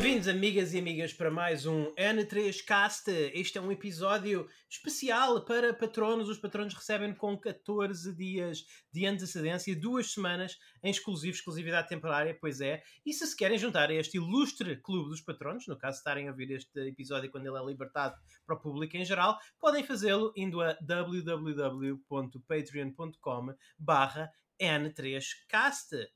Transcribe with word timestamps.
Bem-vindos, 0.00 0.28
amigas 0.28 0.72
e 0.74 0.78
amigas, 0.78 1.12
para 1.12 1.28
mais 1.28 1.66
um 1.66 1.92
N3Cast. 1.96 3.08
Este 3.34 3.58
é 3.58 3.60
um 3.60 3.72
episódio 3.72 4.48
especial 4.70 5.44
para 5.44 5.74
patronos. 5.74 6.28
Os 6.28 6.38
patronos 6.38 6.72
recebem 6.72 7.12
com 7.12 7.36
14 7.36 8.14
dias 8.14 8.64
de 8.92 9.06
antecedência, 9.06 9.74
duas 9.74 10.12
semanas 10.12 10.56
em 10.84 10.92
exclusivo, 10.92 11.34
exclusividade 11.34 11.88
temporária, 11.88 12.38
pois 12.40 12.60
é. 12.60 12.80
E 13.04 13.12
se 13.12 13.26
se 13.26 13.36
querem 13.36 13.58
juntar 13.58 13.90
a 13.90 13.94
este 13.94 14.18
ilustre 14.18 14.76
clube 14.76 15.10
dos 15.10 15.20
patronos, 15.20 15.66
no 15.66 15.76
caso 15.76 15.96
de 15.96 15.98
estarem 15.98 16.28
a 16.28 16.30
ouvir 16.30 16.52
este 16.52 16.78
episódio 16.78 17.28
quando 17.28 17.48
ele 17.48 17.58
é 17.58 17.66
libertado 17.66 18.14
para 18.46 18.54
o 18.54 18.60
público 18.60 18.96
em 18.96 19.04
geral, 19.04 19.36
podem 19.58 19.82
fazê-lo 19.82 20.32
indo 20.36 20.62
a 20.62 20.78
www.patreon.com 20.80 23.52
barra 23.76 24.30
N3Cast. 24.62 26.08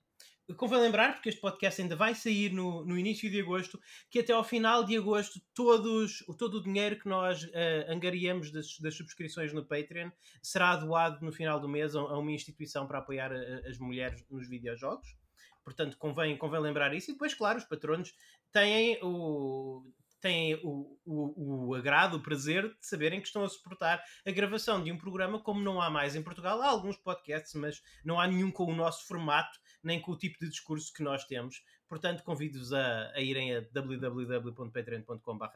Convém 0.57 0.81
lembrar, 0.81 1.15
porque 1.15 1.29
este 1.29 1.41
podcast 1.41 1.81
ainda 1.81 1.97
vai 1.97 2.15
sair 2.15 2.53
no, 2.53 2.85
no 2.85 2.99
início 2.99 3.31
de 3.31 3.41
agosto, 3.41 3.81
que 4.11 4.19
até 4.19 4.33
ao 4.33 4.43
final 4.43 4.85
de 4.85 4.97
agosto 4.97 5.41
todos, 5.55 6.19
todo 6.39 6.59
o 6.59 6.63
dinheiro 6.63 6.99
que 6.99 7.09
nós 7.09 7.45
uh, 7.45 7.49
angariamos 7.89 8.51
das, 8.51 8.79
das, 8.79 8.97
subscrições 8.97 9.53
no 9.53 9.65
Patreon 9.65 10.11
será 10.43 10.77
doado 10.77 11.25
no 11.25 11.33
final 11.33 11.61
do 11.61 11.69
mês 11.69 11.95
a, 11.95 12.01
a 12.01 12.19
uma 12.19 12.33
instituição 12.33 12.87
para 12.87 12.99
apoiar 12.99 13.33
a, 13.33 13.69
as 13.69 13.79
mulheres 13.79 14.25
nos 14.29 14.49
videojogos. 14.49 15.17
Portanto, 15.65 15.97
convém, 15.97 16.37
convém 16.37 16.61
lembrar 16.61 16.93
isso. 16.93 17.11
E 17.11 17.15
depois, 17.15 17.35
claro, 17.35 17.59
os 17.59 17.65
patronos 17.65 18.13
têm 18.51 18.99
o, 19.03 19.85
têm 20.23 20.55
o, 20.63 20.99
o, 21.05 21.69
o, 21.69 21.75
agrado, 21.75 22.17
o 22.17 22.23
prazer 22.23 22.69
de 22.69 22.87
saberem 22.87 23.21
que 23.21 23.27
estão 23.27 23.45
a 23.45 23.49
suportar 23.49 24.03
a 24.25 24.31
gravação 24.31 24.83
de 24.83 24.91
um 24.91 24.97
programa 24.97 25.41
como 25.41 25.61
não 25.61 25.83
há 25.83 25.91
mais 25.91 26.15
em 26.15 26.23
Portugal. 26.23 26.63
Há 26.63 26.69
alguns 26.69 26.97
podcasts, 26.97 27.55
mas 27.55 27.83
não 28.05 28.21
há 28.21 28.27
nenhum 28.27 28.51
com 28.51 28.65
o 28.65 28.75
nosso 28.75 29.07
formato, 29.07 29.59
nem 29.83 30.01
com 30.01 30.13
o 30.13 30.17
tipo 30.17 30.39
de 30.39 30.49
discurso 30.49 30.93
que 30.93 31.03
nós 31.03 31.25
temos. 31.25 31.63
Portanto, 31.89 32.23
convido-vos 32.23 32.73
a, 32.73 33.11
a, 33.15 33.21
irem 33.21 33.55
a 33.57 33.61
www.patreon.com.br 33.61 35.47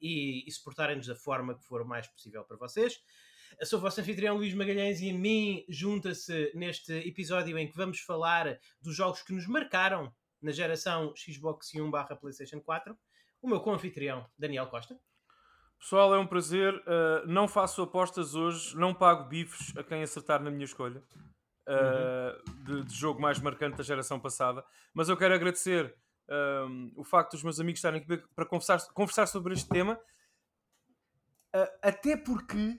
e, 0.00 0.44
e 0.46 0.52
suportarem-nos 0.52 1.06
da 1.06 1.14
forma 1.14 1.54
que 1.54 1.64
for 1.64 1.84
mais 1.84 2.06
possível 2.06 2.44
para 2.44 2.56
vocês. 2.56 3.00
Eu 3.58 3.66
sou 3.66 3.78
o 3.78 3.82
vosso 3.82 4.00
anfitrião 4.00 4.36
Luís 4.36 4.54
Magalhães 4.54 5.00
e 5.00 5.10
a 5.10 5.14
mim 5.14 5.64
junta-se 5.68 6.52
neste 6.54 6.92
episódio 6.92 7.58
em 7.58 7.68
que 7.68 7.76
vamos 7.76 8.00
falar 8.00 8.58
dos 8.80 8.94
jogos 8.94 9.22
que 9.22 9.32
nos 9.32 9.46
marcaram 9.46 10.14
na 10.40 10.52
geração 10.52 11.12
Xbox 11.16 11.74
One 11.74 11.90
barra 11.90 12.16
PlayStation 12.16 12.60
4, 12.60 12.96
o 13.42 13.48
meu 13.48 13.60
co-anfitrião 13.60 14.26
Daniel 14.38 14.66
Costa. 14.66 14.98
Pessoal, 15.78 16.14
é 16.14 16.18
um 16.18 16.26
prazer. 16.26 16.74
Uh, 16.74 17.26
não 17.26 17.48
faço 17.48 17.82
apostas 17.82 18.34
hoje, 18.34 18.76
não 18.76 18.94
pago 18.94 19.28
bifes 19.28 19.76
a 19.76 19.82
quem 19.82 20.02
acertar 20.02 20.42
na 20.42 20.50
minha 20.50 20.64
escolha 20.64 21.02
uh, 21.70 22.64
de, 22.64 22.84
de, 22.84 22.94
jogo 22.94 23.20
mais 23.20 23.38
marcante 23.38 23.76
da 23.76 23.82
geração 23.82 24.18
passada. 24.18 24.64
Mas 24.92 25.08
eu 25.08 25.16
quero 25.16 25.34
agradecer 25.34 25.94
uh, 26.28 26.92
o 26.96 27.04
facto 27.04 27.32
dos 27.32 27.42
meus 27.42 27.60
amigos 27.60 27.78
estarem 27.78 28.00
aqui 28.00 28.16
para 28.34 28.46
conversar, 28.46 28.80
conversar 28.92 29.26
sobre 29.26 29.54
este 29.54 29.68
tema. 29.68 29.98
até 31.82 32.16
porque 32.16 32.78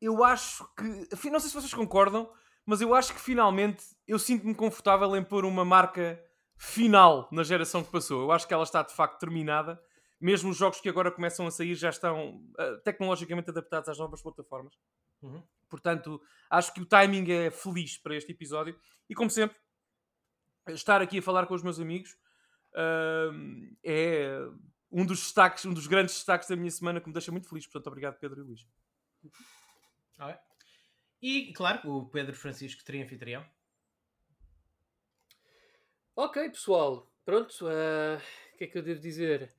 eu 0.00 0.22
acho 0.24 0.68
que. 0.76 1.30
Não 1.30 1.40
sei 1.40 1.48
se 1.48 1.54
vocês 1.54 1.74
concordam, 1.74 2.30
mas 2.66 2.80
eu 2.80 2.94
acho 2.94 3.14
que 3.14 3.20
finalmente 3.20 3.84
eu 4.06 4.18
sinto-me 4.18 4.54
confortável 4.54 5.16
em 5.16 5.24
pôr 5.24 5.44
uma 5.44 5.64
marca 5.64 6.20
final 6.56 7.28
na 7.32 7.42
geração 7.42 7.82
que 7.82 7.90
passou. 7.90 8.22
Eu 8.22 8.32
acho 8.32 8.46
que 8.46 8.54
ela 8.54 8.62
está 8.62 8.82
de 8.82 8.94
facto 8.94 9.18
terminada. 9.18 9.82
Mesmo 10.22 10.50
os 10.50 10.56
jogos 10.56 10.80
que 10.80 10.88
agora 10.88 11.10
começam 11.10 11.44
a 11.48 11.50
sair 11.50 11.74
já 11.74 11.90
estão 11.90 12.36
uh, 12.36 12.80
tecnologicamente 12.84 13.50
adaptados 13.50 13.88
às 13.88 13.98
novas 13.98 14.22
plataformas. 14.22 14.78
Uhum. 15.20 15.42
Portanto, 15.68 16.22
acho 16.48 16.72
que 16.72 16.80
o 16.80 16.86
timing 16.86 17.28
é 17.30 17.50
feliz 17.50 17.98
para 17.98 18.14
este 18.14 18.30
episódio. 18.30 18.78
E 19.10 19.14
como 19.16 19.28
sempre, 19.28 19.56
estar 20.68 21.02
aqui 21.02 21.18
a 21.18 21.22
falar 21.22 21.46
com 21.46 21.54
os 21.54 21.62
meus 21.64 21.80
amigos 21.80 22.16
uh, 22.74 23.76
é 23.84 24.38
um 24.92 25.04
dos 25.04 25.18
destaques, 25.18 25.64
um 25.66 25.74
dos 25.74 25.88
grandes 25.88 26.14
destaques 26.14 26.48
da 26.48 26.54
minha 26.54 26.70
semana 26.70 27.00
que 27.00 27.08
me 27.08 27.12
deixa 27.12 27.32
muito 27.32 27.48
feliz. 27.48 27.66
Portanto, 27.66 27.88
obrigado, 27.88 28.18
Pedro 28.20 28.42
e 28.42 28.44
Luís. 28.44 28.64
Ah, 30.20 30.38
e, 31.20 31.52
claro, 31.52 31.90
o 31.90 32.08
Pedro 32.08 32.34
Francisco, 32.36 32.84
trianfitrião. 32.84 33.44
Ok, 36.14 36.48
pessoal. 36.50 37.10
Pronto, 37.24 37.66
uh, 37.66 38.18
o 38.54 38.56
que 38.56 38.64
é 38.64 38.66
que 38.68 38.78
eu 38.78 38.82
devo 38.82 39.00
dizer? 39.00 39.52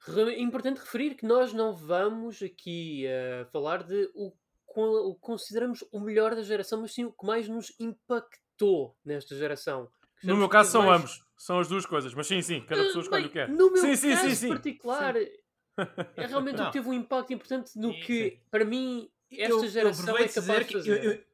Re 0.00 0.40
importante 0.40 0.78
referir 0.78 1.14
que 1.14 1.26
nós 1.26 1.52
não 1.52 1.74
vamos 1.74 2.42
aqui 2.42 3.04
uh, 3.06 3.50
falar 3.50 3.82
de 3.82 4.10
o, 4.14 4.32
o 4.76 5.14
que 5.14 5.20
consideramos 5.20 5.84
o 5.90 6.00
melhor 6.00 6.34
da 6.34 6.42
geração, 6.42 6.80
mas 6.80 6.94
sim 6.94 7.04
o 7.04 7.12
que 7.12 7.26
mais 7.26 7.48
nos 7.48 7.72
impactou 7.80 8.96
nesta 9.04 9.36
geração. 9.36 9.90
No 10.22 10.36
meu 10.36 10.48
caso 10.48 10.70
são 10.70 10.82
mais... 10.82 11.00
ambos, 11.00 11.24
são 11.36 11.58
as 11.58 11.68
duas 11.68 11.84
coisas, 11.84 12.14
mas 12.14 12.26
sim, 12.26 12.42
sim, 12.42 12.60
cada 12.64 12.84
pessoa 12.84 13.02
escolhe 13.02 13.26
o 13.26 13.28
que 13.28 13.34
quer. 13.34 13.48
No 13.48 13.72
meu 13.72 13.96
sim, 13.96 14.10
caso 14.10 14.28
sim, 14.28 14.34
sim, 14.34 14.48
particular, 14.48 15.14
sim. 15.14 15.28
é 16.16 16.26
realmente 16.26 16.60
o 16.60 16.66
que 16.66 16.72
teve 16.72 16.88
um 16.88 16.92
impacto 16.92 17.32
importante 17.32 17.78
no 17.78 17.92
que, 18.00 18.40
para 18.50 18.64
mim, 18.64 19.10
esta 19.30 19.52
eu, 19.52 19.68
geração 19.68 20.16
eu 20.16 20.24
é 20.24 20.28
capaz 20.28 20.66
de 20.66 20.72
fazer. 20.72 21.04
Eu, 21.04 21.12
eu, 21.12 21.24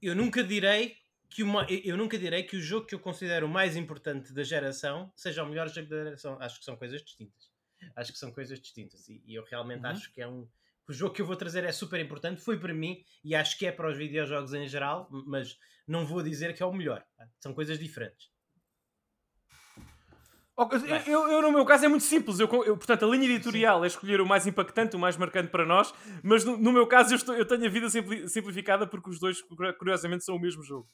eu 0.00 0.16
nunca 0.16 0.42
direi 0.42 0.96
que 1.28 1.42
uma, 1.42 1.66
eu 1.68 1.96
nunca 1.96 2.18
direi 2.18 2.42
que 2.42 2.56
o 2.56 2.60
jogo 2.60 2.86
que 2.86 2.94
eu 2.94 2.98
considero 2.98 3.48
mais 3.48 3.76
importante 3.76 4.32
da 4.32 4.42
geração 4.42 5.12
seja 5.14 5.42
o 5.42 5.46
melhor 5.46 5.68
jogo 5.68 5.88
da 5.88 6.04
geração. 6.04 6.38
Acho 6.40 6.58
que 6.58 6.64
são 6.64 6.76
coisas 6.76 7.02
distintas. 7.02 7.47
Acho 7.96 8.12
que 8.12 8.18
são 8.18 8.32
coisas 8.32 8.60
distintas. 8.60 9.08
E, 9.08 9.22
e 9.26 9.34
eu 9.34 9.44
realmente 9.44 9.84
uhum. 9.84 9.90
acho 9.90 10.12
que 10.12 10.20
é 10.20 10.28
um. 10.28 10.48
O 10.88 10.92
jogo 10.92 11.14
que 11.14 11.20
eu 11.20 11.26
vou 11.26 11.36
trazer 11.36 11.64
é 11.64 11.72
super 11.72 12.00
importante. 12.00 12.40
Foi 12.40 12.58
para 12.58 12.72
mim 12.72 13.04
e 13.22 13.34
acho 13.34 13.58
que 13.58 13.66
é 13.66 13.72
para 13.72 13.90
os 13.90 13.96
videojogos 13.96 14.54
em 14.54 14.66
geral, 14.66 15.08
mas 15.26 15.58
não 15.86 16.06
vou 16.06 16.22
dizer 16.22 16.54
que 16.54 16.62
é 16.62 16.66
o 16.66 16.72
melhor. 16.72 17.04
São 17.38 17.52
coisas 17.52 17.78
diferentes. 17.78 18.30
Eu, 21.06 21.28
eu, 21.28 21.40
no 21.42 21.52
meu 21.52 21.64
caso, 21.64 21.84
é 21.84 21.88
muito 21.88 22.04
simples. 22.04 22.40
Eu, 22.40 22.48
eu 22.64 22.76
portanto, 22.76 23.04
a 23.04 23.08
linha 23.08 23.26
editorial 23.26 23.78
Sim. 23.78 23.84
é 23.84 23.86
escolher 23.86 24.20
o 24.20 24.26
mais 24.26 24.44
impactante, 24.44 24.96
o 24.96 24.98
mais 24.98 25.16
marcante 25.16 25.50
para 25.50 25.64
nós, 25.64 25.94
mas 26.20 26.44
no, 26.44 26.56
no 26.56 26.72
meu 26.72 26.84
caso, 26.84 27.12
eu, 27.12 27.16
estou, 27.16 27.34
eu 27.36 27.46
tenho 27.46 27.64
a 27.64 27.68
vida 27.68 27.88
simplificada 28.28 28.84
porque 28.84 29.08
os 29.08 29.20
dois, 29.20 29.40
curiosamente, 29.78 30.24
são 30.24 30.34
o 30.34 30.40
mesmo 30.40 30.64
jogo 30.64 30.88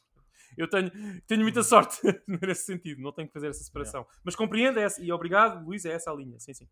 eu 0.57 0.69
tenho, 0.69 0.91
tenho 1.27 1.43
muita 1.43 1.61
uhum. 1.61 1.65
sorte 1.65 2.01
nesse 2.27 2.65
sentido, 2.65 3.01
não 3.03 3.13
tenho 3.13 3.29
que 3.29 3.35
fazer 3.35 3.49
essa 3.49 3.63
separação. 3.63 4.03
É. 4.03 4.07
Mas 4.25 4.37
compreendo 4.37 4.79
essa, 4.79 5.03
e 5.03 5.11
obrigado, 5.13 5.65
Luís, 5.65 5.85
é 5.85 5.93
essa 5.93 6.11
a 6.11 6.15
linha, 6.15 6.39
sim, 6.39 6.55
sim. 6.55 6.69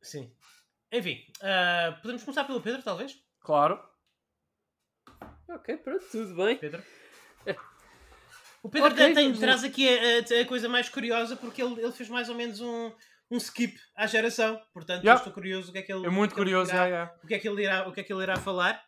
Sim. 0.00 0.32
Enfim, 0.92 1.24
uh, 1.40 2.00
podemos 2.02 2.22
começar 2.22 2.44
pelo 2.44 2.60
Pedro, 2.60 2.82
talvez? 2.82 3.16
Claro. 3.40 3.82
Ok, 5.48 5.76
pronto, 5.78 6.04
tudo 6.10 6.34
bem. 6.36 6.58
Pedro. 6.58 6.82
O 8.62 8.68
Pedro 8.68 8.92
okay, 8.92 9.12
tem, 9.12 9.34
traz 9.34 9.64
aqui 9.64 9.88
a, 9.88 10.38
a, 10.38 10.40
a, 10.40 10.46
coisa 10.46 10.68
mais 10.68 10.88
curiosa 10.88 11.34
porque 11.34 11.60
ele, 11.60 11.80
ele 11.82 11.90
fez 11.90 12.08
mais 12.08 12.28
ou 12.28 12.34
menos 12.34 12.60
um, 12.60 12.92
um 13.28 13.36
skip 13.36 13.76
à 13.96 14.06
geração. 14.06 14.60
Portanto, 14.72 15.02
yeah. 15.02 15.18
estou 15.18 15.32
curioso 15.32 15.70
o 15.70 15.72
que 15.72 15.78
é 15.78 15.82
que 15.82 15.92
ele, 15.92 16.06
é 16.06 16.10
muito 16.10 16.34
curioso, 16.34 16.70
irá, 16.70 16.84
yeah, 16.84 16.96
yeah. 16.96 17.20
o 17.24 17.26
que 17.26 17.34
é 17.34 17.38
que 17.40 17.48
ele 17.48 17.62
irá, 17.62 17.88
o 17.88 17.92
que 17.92 18.00
é 18.00 18.04
que 18.04 18.12
ele 18.12 18.22
irá 18.22 18.36
falar. 18.36 18.80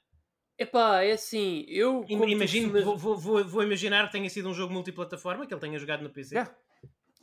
Epá, 0.58 1.02
é 1.02 1.12
assim, 1.12 1.64
eu. 1.68 2.04
Imagino, 2.08 2.72
vou, 2.84 2.96
vou, 2.96 3.16
vou, 3.16 3.44
vou, 3.44 3.62
imaginar 3.62 4.06
que 4.06 4.12
tenha 4.12 4.30
sido 4.30 4.48
um 4.48 4.54
jogo 4.54 4.72
multiplataforma, 4.72 5.46
que 5.46 5.52
ele 5.52 5.60
tenha 5.60 5.78
jogado 5.78 6.02
no 6.02 6.10
PC. 6.10 6.36
Yeah. 6.36 6.54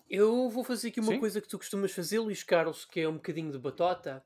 Eu 0.09 0.49
vou 0.49 0.63
fazer 0.63 0.89
aqui 0.89 0.99
uma 0.99 1.13
Sim? 1.13 1.19
coisa 1.19 1.39
que 1.39 1.47
tu 1.47 1.57
costumas 1.57 1.93
fazer, 1.93 2.19
Luís 2.19 2.43
Carlos, 2.43 2.83
que 2.83 2.99
é 2.99 3.07
um 3.07 3.13
bocadinho 3.13 3.49
de 3.49 3.57
batota. 3.57 4.21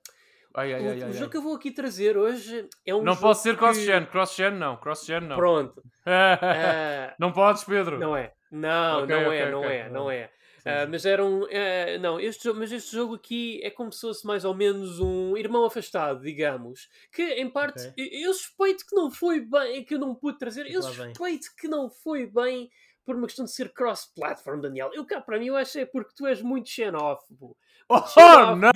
Ai, 0.55 0.73
ai, 0.73 0.81
o, 0.81 0.89
ai, 0.89 1.09
o 1.09 1.13
jogo 1.13 1.29
que 1.29 1.37
eu 1.37 1.41
vou 1.41 1.55
aqui 1.55 1.69
trazer 1.69 2.17
hoje 2.17 2.67
é 2.85 2.95
um 2.95 3.03
Não 3.03 3.15
pode 3.15 3.39
ser 3.39 3.55
cross-gen, 3.55 4.05
que... 4.05 4.11
cross-gen 4.11 4.51
não, 4.51 4.77
cross-gen 4.77 5.19
não. 5.21 5.35
Pronto. 5.35 5.79
uh... 5.79 7.13
Não 7.19 7.31
podes, 7.31 7.63
Pedro. 7.63 7.99
Não 7.99 8.15
é. 8.15 8.33
Não, 8.51 9.03
okay, 9.03 9.15
não, 9.15 9.27
okay, 9.27 9.37
é, 9.37 9.43
okay, 9.43 9.51
não 9.51 9.63
é, 9.65 9.89
não 9.89 10.11
é, 10.11 10.29
Uh, 10.65 10.89
mas 10.89 11.05
era 11.05 11.23
um. 11.23 11.43
Uh, 11.43 11.99
não, 12.01 12.19
este, 12.19 12.51
mas 12.51 12.71
este 12.71 12.91
jogo 12.91 13.13
aqui 13.13 13.59
é 13.63 13.69
como 13.69 13.91
se 13.91 14.01
fosse 14.01 14.25
mais 14.25 14.43
ou 14.43 14.55
menos 14.55 14.99
um 14.99 15.37
irmão 15.37 15.63
afastado, 15.63 16.21
digamos. 16.21 16.89
Que 17.11 17.21
em 17.35 17.47
parte 17.47 17.93
eu, 17.95 18.05
eu, 18.05 18.33
suspeito 18.33 18.83
que 18.83 18.95
não 18.95 19.11
foi 19.11 19.41
bem, 19.41 19.83
que 19.83 19.93
eu 19.93 19.99
não 19.99 20.15
pude 20.15 20.39
trazer, 20.39 20.69
eu 20.69 20.81
suspeito 20.81 21.49
que 21.55 21.67
não 21.67 21.87
foi 21.89 22.25
bem 22.25 22.71
por 23.05 23.15
uma 23.15 23.27
questão 23.27 23.45
de 23.45 23.51
ser 23.51 23.71
cross-platform, 23.71 24.61
Daniel. 24.61 24.89
Eu 24.91 25.05
cá 25.05 25.21
para 25.21 25.37
mim 25.37 25.47
eu 25.47 25.55
acho 25.55 25.73
que 25.73 25.79
é 25.79 25.85
porque 25.85 26.13
tu 26.15 26.25
és 26.25 26.41
muito 26.41 26.67
xenófobo. 26.67 27.55
Oh, 27.87 28.01
oh 28.17 28.55
não! 28.55 28.71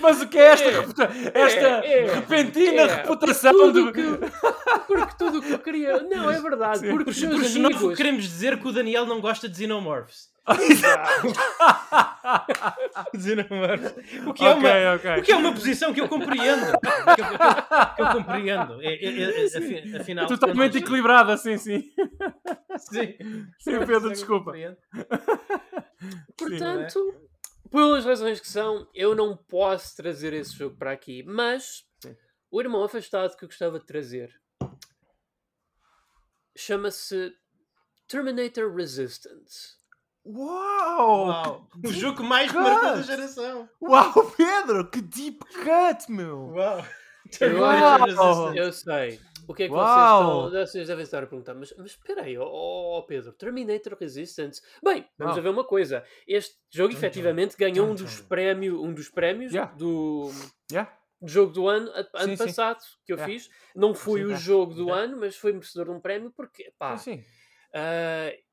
Mas 0.00 0.22
o 0.22 0.28
que 0.28 0.38
é 0.38 0.52
esta, 0.52 0.64
é, 0.64 0.70
reputa 0.70 1.10
esta 1.34 1.66
é, 1.84 1.98
é, 1.98 2.14
repentina 2.14 2.82
é. 2.82 2.86
reputação 2.86 3.52
tudo 3.52 3.92
que, 3.92 4.02
Porque 4.86 5.16
tudo 5.18 5.38
o 5.38 5.42
que 5.42 5.52
eu 5.52 5.58
queria. 5.58 6.02
Não, 6.02 6.30
é 6.30 6.40
verdade. 6.40 6.78
Sim. 6.78 6.90
Porque 6.90 7.10
os 7.10 7.18
seus 7.18 7.54
amigos... 7.54 7.94
queremos 7.94 8.22
dizer 8.22 8.58
que 8.58 8.66
o 8.66 8.72
Daniel 8.72 9.04
não 9.04 9.20
gosta 9.20 9.46
de 9.46 9.58
xenomorphs. 9.58 10.34
o, 10.46 10.52
que 14.32 14.44
é 14.44 14.50
okay, 14.50 14.70
uma, 14.70 14.94
okay. 14.94 15.18
o 15.18 15.22
que 15.22 15.32
é 15.32 15.36
uma 15.36 15.52
posição 15.52 15.92
que 15.92 16.00
eu 16.00 16.08
compreendo. 16.08 16.66
que, 16.78 17.20
eu, 17.20 17.26
que 17.96 18.02
eu, 18.02 18.06
compreendo. 18.12 18.80
É, 18.80 18.94
é, 18.94 19.32
é, 19.32 19.96
afinal, 20.00 20.28
Totalmente 20.28 20.74
contas... 20.74 20.82
equilibrada, 20.82 21.36
sim, 21.36 21.58
sim. 21.58 21.90
Sim, 22.78 23.16
sim 23.58 23.78
Pedro, 23.84 24.10
desculpa. 24.10 24.52
Portanto, 26.38 27.12
pelas 27.70 28.04
razões 28.04 28.40
que 28.40 28.48
são, 28.48 28.88
eu 28.94 29.14
não 29.14 29.36
posso 29.36 29.96
trazer 29.96 30.32
esse 30.32 30.54
jogo 30.54 30.76
para 30.76 30.92
aqui. 30.92 31.22
Mas 31.22 31.84
sim. 32.00 32.16
o 32.50 32.60
irmão 32.60 32.84
afastado 32.84 33.36
que 33.36 33.44
eu 33.44 33.48
gostava 33.48 33.78
de 33.78 33.86
trazer 33.86 34.34
chama-se 36.56 37.34
Terminator 38.08 38.74
Resistance. 38.74 39.76
Uau! 40.24 41.26
Uau! 41.26 41.68
O 41.84 41.92
jogo 41.92 42.24
mais 42.24 42.50
cut. 42.50 42.60
marcou 42.60 42.96
da 42.96 43.02
geração. 43.02 43.68
Uau, 43.80 44.30
Pedro! 44.36 44.90
Que 44.90 45.00
deep 45.00 45.44
cut, 45.44 46.10
meu! 46.10 46.48
Uau! 46.48 46.84
Uau. 48.16 48.54
Eu 48.54 48.72
sei. 48.72 49.20
O 49.48 49.54
que 49.54 49.64
é 49.64 49.68
que 49.68 49.74
Uau. 49.74 49.84
vocês 49.84 50.46
estão. 50.46 50.66
Vocês 50.66 50.88
devem 50.88 51.02
estar 51.04 51.22
a 51.22 51.26
perguntar, 51.26 51.54
mas, 51.54 51.74
mas 51.76 51.92
espera 51.92 52.22
aí, 52.22 52.36
oh, 52.38 53.04
Pedro, 53.06 53.32
Terminator 53.32 53.96
Resistance. 53.98 54.60
Bem, 54.82 55.06
vamos 55.18 55.38
a 55.38 55.40
ver 55.40 55.48
uma 55.48 55.64
coisa. 55.64 56.04
Este 56.26 56.56
jogo 56.70 56.92
efetivamente 56.92 57.56
ganhou 57.56 57.88
um 57.88 57.94
dos, 57.94 58.20
prémio, 58.20 58.82
um 58.82 58.92
dos 58.92 59.08
prémios 59.08 59.52
yeah. 59.52 59.72
do. 59.74 60.30
Yeah 60.70 60.90
jogo 61.22 61.52
do 61.52 61.66
ano, 61.66 61.90
ano 62.12 62.36
sim, 62.36 62.44
passado, 62.44 62.80
sim. 62.80 62.96
que 63.04 63.12
eu 63.12 63.18
é. 63.18 63.24
fiz. 63.24 63.48
Não 63.74 63.94
foi 63.94 64.20
sim, 64.20 64.26
o 64.26 64.36
jogo 64.36 64.74
do 64.74 64.90
é. 64.90 65.04
ano, 65.04 65.18
mas 65.18 65.36
foi 65.36 65.52
merecedor 65.52 65.86
de 65.86 65.92
um 65.92 66.00
prémio, 66.00 66.30
porque, 66.30 66.72
pá. 66.78 66.96
Sim, 66.98 67.24
uh, 67.74 68.46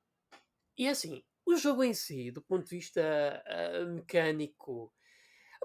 e 0.77 0.87
assim, 0.87 1.23
o 1.45 1.55
jogo 1.55 1.83
em 1.83 1.93
si, 1.93 2.31
do 2.31 2.41
ponto 2.41 2.63
de 2.63 2.75
vista 2.75 3.01
uh, 3.01 3.93
mecânico, 3.93 4.91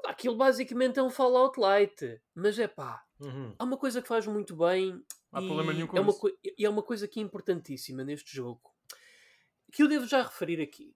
aquilo 0.04 0.36
basicamente 0.36 0.98
é 0.98 1.02
um 1.02 1.10
Fallout 1.10 1.58
Light, 1.58 2.20
mas 2.34 2.58
é 2.58 2.68
pá. 2.68 3.02
Uhum. 3.20 3.54
Há 3.58 3.64
uma 3.64 3.76
coisa 3.76 4.02
que 4.02 4.08
faz 4.08 4.26
muito 4.26 4.56
bem. 4.56 5.02
Há 5.30 5.40
problema 5.40 5.72
nenhum 5.72 5.86
com 5.86 5.96
é 5.96 6.00
uma, 6.00 6.10
isso. 6.10 6.38
e 6.56 6.64
é 6.64 6.70
uma 6.70 6.82
coisa 6.82 7.06
que 7.06 7.20
é 7.20 7.22
importantíssima 7.22 8.02
neste 8.02 8.34
jogo, 8.34 8.74
que 9.72 9.82
eu 9.82 9.88
devo 9.88 10.06
já 10.06 10.22
referir 10.22 10.60
aqui. 10.60 10.94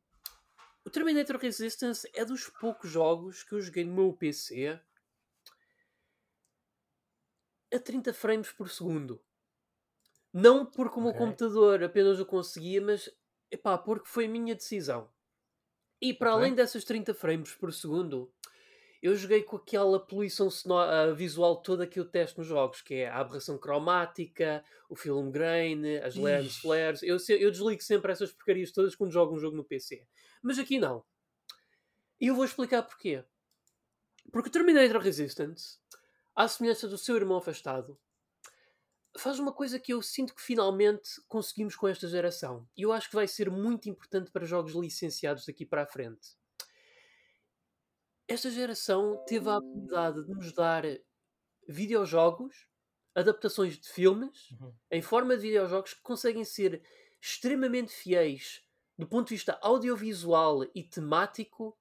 O 0.85 0.91
Terminator 0.91 1.37
Resistance 1.37 2.09
é 2.15 2.25
dos 2.25 2.49
poucos 2.49 2.91
jogos 2.91 3.43
que 3.43 3.53
eu 3.53 3.61
joguei 3.61 3.85
no 3.85 3.95
meu 3.95 4.13
PC 4.13 4.81
a 7.73 7.79
30 7.79 8.13
frames 8.13 8.51
por 8.51 8.69
segundo. 8.69 9.23
Não 10.33 10.65
porque 10.65 10.99
o 10.99 11.03
meu 11.03 11.11
okay. 11.11 11.21
computador 11.21 11.83
apenas 11.83 12.19
o 12.19 12.27
conseguia, 12.27 12.81
mas 12.81 13.09
epá, 13.51 13.77
porque 13.77 14.09
foi 14.09 14.25
a 14.25 14.29
minha 14.29 14.55
decisão. 14.55 15.11
E 16.01 16.13
para 16.13 16.35
okay. 16.35 16.47
além 16.47 16.55
dessas 16.55 16.85
30 16.85 17.15
frames 17.15 17.55
por 17.55 17.73
segundo, 17.73 18.33
eu 19.03 19.17
joguei 19.17 19.43
com 19.43 19.57
aquela 19.57 19.99
poluição 19.99 20.49
sonora, 20.49 21.13
visual 21.13 21.61
toda 21.61 21.87
que 21.87 21.99
eu 21.99 22.05
testo 22.05 22.39
nos 22.39 22.47
jogos, 22.47 22.81
que 22.81 22.95
é 22.95 23.09
a 23.09 23.19
aberração 23.19 23.59
cromática, 23.59 24.65
o 24.89 24.95
film 24.95 25.31
grain, 25.31 25.97
as 25.99 26.15
lens 26.15 26.57
flares. 26.59 27.03
Eu, 27.03 27.17
eu 27.29 27.51
desligo 27.51 27.83
sempre 27.83 28.13
essas 28.13 28.33
porcarias 28.33 28.71
todas 28.71 28.95
quando 28.95 29.13
jogo 29.13 29.35
um 29.35 29.41
jogo 29.41 29.57
no 29.57 29.65
PC. 29.65 30.07
Mas 30.41 30.59
aqui 30.59 30.79
não. 30.79 31.05
E 32.21 32.29
eu 32.29 32.37
vou 32.37 32.45
explicar 32.45 32.85
porquê. 32.85 33.25
Porque 34.31 34.49
Terminator 34.49 35.01
Resistance 35.03 35.81
à 36.35 36.47
semelhança 36.49 36.89
do 36.89 36.97
seu 36.97 37.17
irmão 37.17 37.37
afastado, 37.37 37.99
faz 39.19 39.39
uma 39.39 39.53
coisa 39.53 39.79
que 39.79 39.93
eu 39.93 40.01
sinto 40.01 40.35
que 40.35 40.41
finalmente 40.41 41.21
conseguimos 41.29 41.77
com 41.77 41.87
esta 41.89 42.09
geração. 42.09 42.67
E 42.77 42.83
eu 42.83 42.93
acho 42.93 43.09
que 43.09 43.15
vai 43.15 43.29
ser 43.29 43.51
muito 43.51 43.89
importante 43.89 44.31
para 44.31 44.47
jogos 44.47 44.73
licenciados 44.75 45.45
daqui 45.45 45.67
para 45.67 45.83
a 45.83 45.87
frente. 45.87 46.37
Esta 48.33 48.51
geração 48.51 49.23
teve 49.27 49.47
a 49.51 49.57
habilidade 49.57 50.25
de 50.25 50.35
nos 50.35 50.55
dar 50.55 50.85
videojogos, 51.69 52.67
adaptações 53.15 53.79
de 53.79 53.87
filmes, 53.87 54.51
uhum. 54.53 54.73
em 54.91 55.03
forma 55.03 55.37
de 55.37 55.43
videojogos 55.43 55.93
que 55.93 56.01
conseguem 56.01 56.43
ser 56.43 56.83
extremamente 57.21 57.93
fiéis 57.93 58.65
do 58.97 59.07
ponto 59.07 59.29
de 59.29 59.35
vista 59.35 59.59
audiovisual 59.61 60.65
e 60.75 60.83
temático 60.83 61.77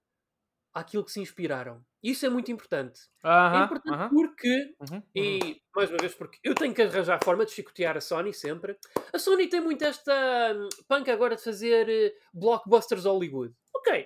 àquilo 0.74 1.06
que 1.06 1.14
se 1.14 1.22
inspiraram. 1.22 1.86
Isso 2.04 2.26
é 2.26 2.30
muito 2.30 2.52
importante. 2.52 3.00
Uh 3.24 3.30
-huh, 3.30 3.62
é 3.62 3.64
importante 3.64 3.96
uh 3.96 4.02
-huh. 4.02 4.10
porque, 4.10 4.76
e 5.16 5.62
mais 5.74 5.90
uma 5.90 6.00
vez, 6.00 6.14
porque 6.16 6.38
eu 6.44 6.54
tenho 6.54 6.74
que 6.74 6.82
arranjar 6.82 7.16
a 7.16 7.24
forma 7.24 7.46
de 7.46 7.52
chicotear 7.52 7.96
a 7.96 8.02
Sony 8.02 8.34
sempre. 8.34 8.78
A 9.14 9.18
Sony 9.18 9.48
tem 9.48 9.62
muito 9.62 9.86
esta 9.86 10.14
hum, 10.54 10.68
panca 10.86 11.14
agora 11.14 11.38
de 11.38 11.44
fazer 11.44 11.88
uh, 11.88 12.38
blockbusters 12.38 13.06
Hollywood. 13.06 13.56
Ok, 13.74 14.06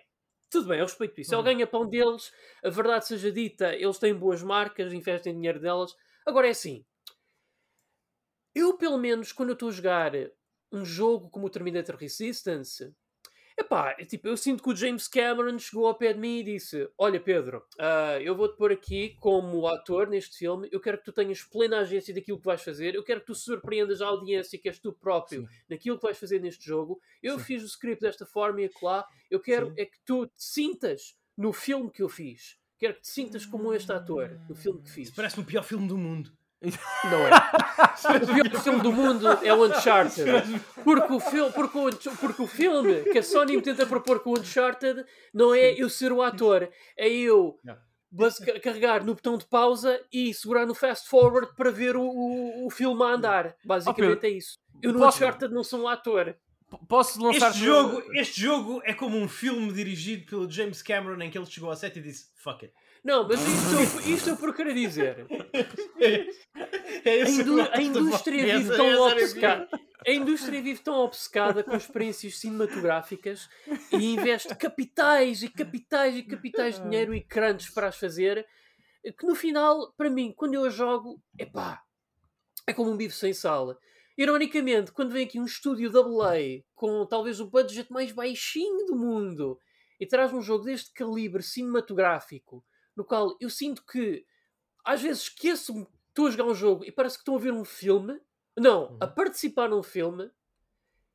tudo 0.55 0.69
bem, 0.69 0.79
eu 0.79 0.85
respeito 0.85 1.19
isso. 1.19 1.33
É 1.33 1.37
o 1.37 1.39
uhum. 1.39 1.45
ganha-pão 1.45 1.85
deles, 1.87 2.31
a 2.63 2.69
verdade 2.69 3.07
seja 3.07 3.31
dita, 3.31 3.75
eles 3.75 3.97
têm 3.97 4.15
boas 4.15 4.41
marcas, 4.41 4.93
investem 4.93 5.33
dinheiro 5.33 5.59
delas. 5.59 5.93
Agora 6.25 6.47
é 6.47 6.51
assim. 6.51 6.85
Eu, 8.53 8.77
pelo 8.77 8.97
menos, 8.97 9.33
quando 9.33 9.49
eu 9.49 9.53
estou 9.53 9.67
a 9.67 9.71
jogar 9.71 10.13
um 10.71 10.85
jogo 10.85 11.29
como 11.29 11.47
o 11.47 11.49
Terminator 11.49 11.97
Resistance, 11.97 12.95
Epá, 13.57 13.95
é 13.97 14.03
tipo, 14.03 14.27
eu 14.27 14.35
sinto 14.35 14.61
que 14.61 14.69
o 14.69 14.75
James 14.75 15.07
Cameron 15.07 15.57
chegou 15.57 15.87
ao 15.87 15.95
pé 15.95 16.11
de 16.11 16.19
mim 16.19 16.39
e 16.39 16.43
disse: 16.43 16.89
Olha, 16.97 17.19
Pedro, 17.19 17.65
uh, 17.79 18.19
eu 18.21 18.35
vou-te 18.35 18.57
pôr 18.57 18.71
aqui 18.71 19.15
como 19.19 19.65
ator 19.65 20.07
neste 20.07 20.37
filme. 20.37 20.67
Eu 20.71 20.79
quero 20.81 20.97
que 20.97 21.05
tu 21.05 21.13
tenhas 21.13 21.41
plena 21.41 21.79
agência 21.79 22.13
daquilo 22.13 22.37
que 22.37 22.45
vais 22.45 22.61
fazer. 22.61 22.95
Eu 22.95 23.03
quero 23.03 23.21
que 23.21 23.27
tu 23.27 23.35
surpreendas 23.35 24.01
a 24.01 24.07
audiência 24.07 24.59
que 24.59 24.67
és 24.67 24.77
tu 24.77 24.91
próprio 24.91 25.41
Sim. 25.41 25.47
naquilo 25.69 25.97
que 25.97 26.03
vais 26.03 26.17
fazer 26.17 26.39
neste 26.39 26.65
jogo. 26.65 26.99
Eu 27.23 27.39
Sim. 27.39 27.45
fiz 27.45 27.63
o 27.63 27.67
script 27.67 28.01
desta 28.01 28.25
forma 28.25 28.61
e 28.61 28.69
lá. 28.81 29.05
Eu 29.31 29.39
quero 29.39 29.67
Sim. 29.67 29.75
é 29.77 29.85
que 29.85 29.97
tu 30.05 30.27
te 30.27 30.43
sintas 30.43 31.17
no 31.37 31.53
filme 31.53 31.89
que 31.89 32.03
eu 32.03 32.09
fiz. 32.09 32.57
Quero 32.77 32.95
que 32.95 33.01
te 33.01 33.09
sintas 33.09 33.45
como 33.45 33.73
este 33.73 33.91
ator 33.91 34.37
no 34.49 34.55
filme 34.55 34.81
que 34.81 34.91
fiz. 34.91 35.07
Isso 35.07 35.15
parece 35.15 35.39
o 35.39 35.45
pior 35.45 35.63
filme 35.63 35.87
do 35.87 35.97
mundo. 35.97 36.31
Não 37.03 37.27
é. 37.27 37.31
o 38.41 38.49
pior 38.49 38.61
filme 38.61 38.81
do 38.81 38.91
mundo 38.91 39.27
é 39.43 39.53
o 39.53 39.65
Uncharted. 39.65 40.25
Porque 40.83 41.13
o, 41.13 41.19
fil 41.19 41.51
porque, 41.51 41.77
o, 41.77 42.17
porque 42.17 42.41
o 42.41 42.47
filme 42.47 43.03
que 43.11 43.19
a 43.19 43.23
Sony 43.23 43.55
me 43.55 43.61
tenta 43.61 43.85
propor 43.85 44.19
com 44.19 44.31
o 44.31 44.39
Uncharted 44.39 45.05
não 45.33 45.53
é 45.53 45.73
eu 45.73 45.89
ser 45.89 46.11
o 46.11 46.21
ator, 46.21 46.69
é 46.97 47.09
eu 47.09 47.59
carregar 48.61 49.03
no 49.03 49.13
botão 49.13 49.37
de 49.37 49.45
pausa 49.45 50.01
e 50.11 50.33
segurar 50.33 50.65
no 50.65 50.73
fast 50.73 51.09
forward 51.09 51.53
para 51.55 51.71
ver 51.71 51.95
o, 51.95 52.03
o, 52.03 52.67
o 52.67 52.69
filme 52.69 53.03
a 53.03 53.07
andar. 53.07 53.55
Basicamente 53.65 54.21
oh, 54.23 54.25
é 54.25 54.29
isso. 54.29 54.57
Eu 54.81 54.93
no 54.93 54.99
Posso... 54.99 55.17
Uncharted 55.17 55.53
não 55.53 55.63
sou 55.63 55.81
um 55.81 55.87
ator. 55.87 56.35
Posso 56.87 57.21
lançar 57.21 57.51
este 57.51 57.63
jogo, 57.63 58.03
este 58.13 58.41
jogo 58.41 58.81
é 58.83 58.93
como 58.93 59.17
um 59.17 59.29
filme 59.29 59.71
dirigido 59.71 60.25
pelo 60.25 60.49
James 60.49 60.81
Cameron 60.81 61.21
em 61.21 61.29
que 61.29 61.37
ele 61.37 61.45
chegou 61.45 61.69
ao 61.69 61.75
set 61.75 61.97
e 61.97 62.01
disse 62.01 62.31
fuck 62.35 62.65
it. 62.65 62.73
Não, 63.05 63.27
mas 63.27 63.39
isto, 63.39 64.09
isto 64.09 64.29
eu 64.31 64.35
por 64.35 64.55
querer 64.55 64.73
dizer. 64.73 65.27
É 67.05 67.21
a, 67.21 67.29
indú 67.29 67.61
a 67.61 67.79
indústria 67.79 68.57
vive 68.57 68.75
tão 68.75 69.01
obcecada. 69.03 69.69
A 70.07 70.11
indústria 70.11 70.61
vive 70.61 70.81
tão 70.81 70.95
obcecada 70.95 71.63
com 71.63 71.75
experiências 71.75 72.39
cinematográficas 72.39 73.47
e 73.91 74.15
investe 74.15 74.55
capitais 74.55 75.43
e 75.43 75.49
capitais 75.49 76.15
e 76.17 76.23
capitais 76.23 76.77
de 76.77 76.81
dinheiro 76.81 77.13
e 77.13 77.21
crunches 77.21 77.69
para 77.69 77.89
as 77.89 77.97
fazer 77.97 78.43
que 79.19 79.27
no 79.27 79.35
final, 79.35 79.93
para 79.93 80.09
mim, 80.09 80.33
quando 80.35 80.55
eu 80.55 80.65
a 80.65 80.69
jogo, 80.69 81.21
epá, 81.37 81.83
é 82.65 82.73
como 82.73 82.89
um 82.89 82.97
bife 82.97 83.15
sem 83.15 83.33
sal. 83.33 83.77
Ironicamente, 84.17 84.91
quando 84.91 85.11
vem 85.11 85.25
aqui 85.25 85.39
um 85.39 85.45
estúdio 85.45 85.91
AA 85.95 86.63
com 86.73 87.05
talvez 87.05 87.39
o 87.39 87.51
budget 87.51 87.91
mais 87.91 88.11
baixinho 88.11 88.83
do 88.87 88.95
mundo 88.95 89.59
e 89.99 90.07
traz 90.07 90.33
um 90.33 90.41
jogo 90.41 90.65
deste 90.65 90.91
calibre 90.91 91.43
cinematográfico 91.43 92.65
no 92.95 93.03
qual 93.03 93.35
eu 93.39 93.49
sinto 93.49 93.83
que 93.85 94.25
às 94.83 95.01
vezes 95.01 95.23
esqueço-me 95.23 95.85
que 95.85 95.91
estou 96.09 96.27
a 96.27 96.31
jogar 96.31 96.45
um 96.45 96.55
jogo 96.55 96.85
e 96.85 96.91
parece 96.91 97.17
que 97.17 97.21
estou 97.21 97.35
a 97.35 97.39
ver 97.39 97.51
um 97.51 97.65
filme. 97.65 98.19
Não, 98.57 98.91
uhum. 98.91 98.97
a 99.01 99.07
participar 99.07 99.69
num 99.69 99.83
filme. 99.83 100.31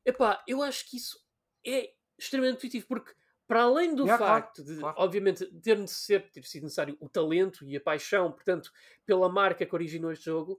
Epá, 0.05 0.43
eu 0.47 0.61
acho 0.61 0.89
que 0.89 0.97
isso 0.97 1.19
é 1.65 1.93
extremamente 2.17 2.57
positivo 2.57 2.85
porque 2.87 3.13
para 3.47 3.63
além 3.63 3.93
do 3.93 4.07
facto 4.07 4.63
claro, 4.63 4.75
de, 4.75 4.79
claro. 4.79 4.95
obviamente, 4.97 5.45
ter, 5.59 5.77
necessário, 5.77 6.31
ter 6.31 6.43
sido 6.43 6.63
necessário 6.63 6.95
o 7.01 7.09
talento 7.09 7.67
e 7.67 7.75
a 7.75 7.81
paixão, 7.81 8.31
portanto, 8.31 8.71
pela 9.05 9.27
marca 9.27 9.65
que 9.65 9.75
originou 9.75 10.11
este 10.13 10.23
jogo, 10.23 10.57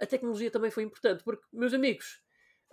a 0.00 0.06
tecnologia 0.06 0.50
também 0.50 0.68
foi 0.68 0.82
importante. 0.82 1.22
Porque, 1.22 1.44
meus 1.52 1.72
amigos, 1.72 2.20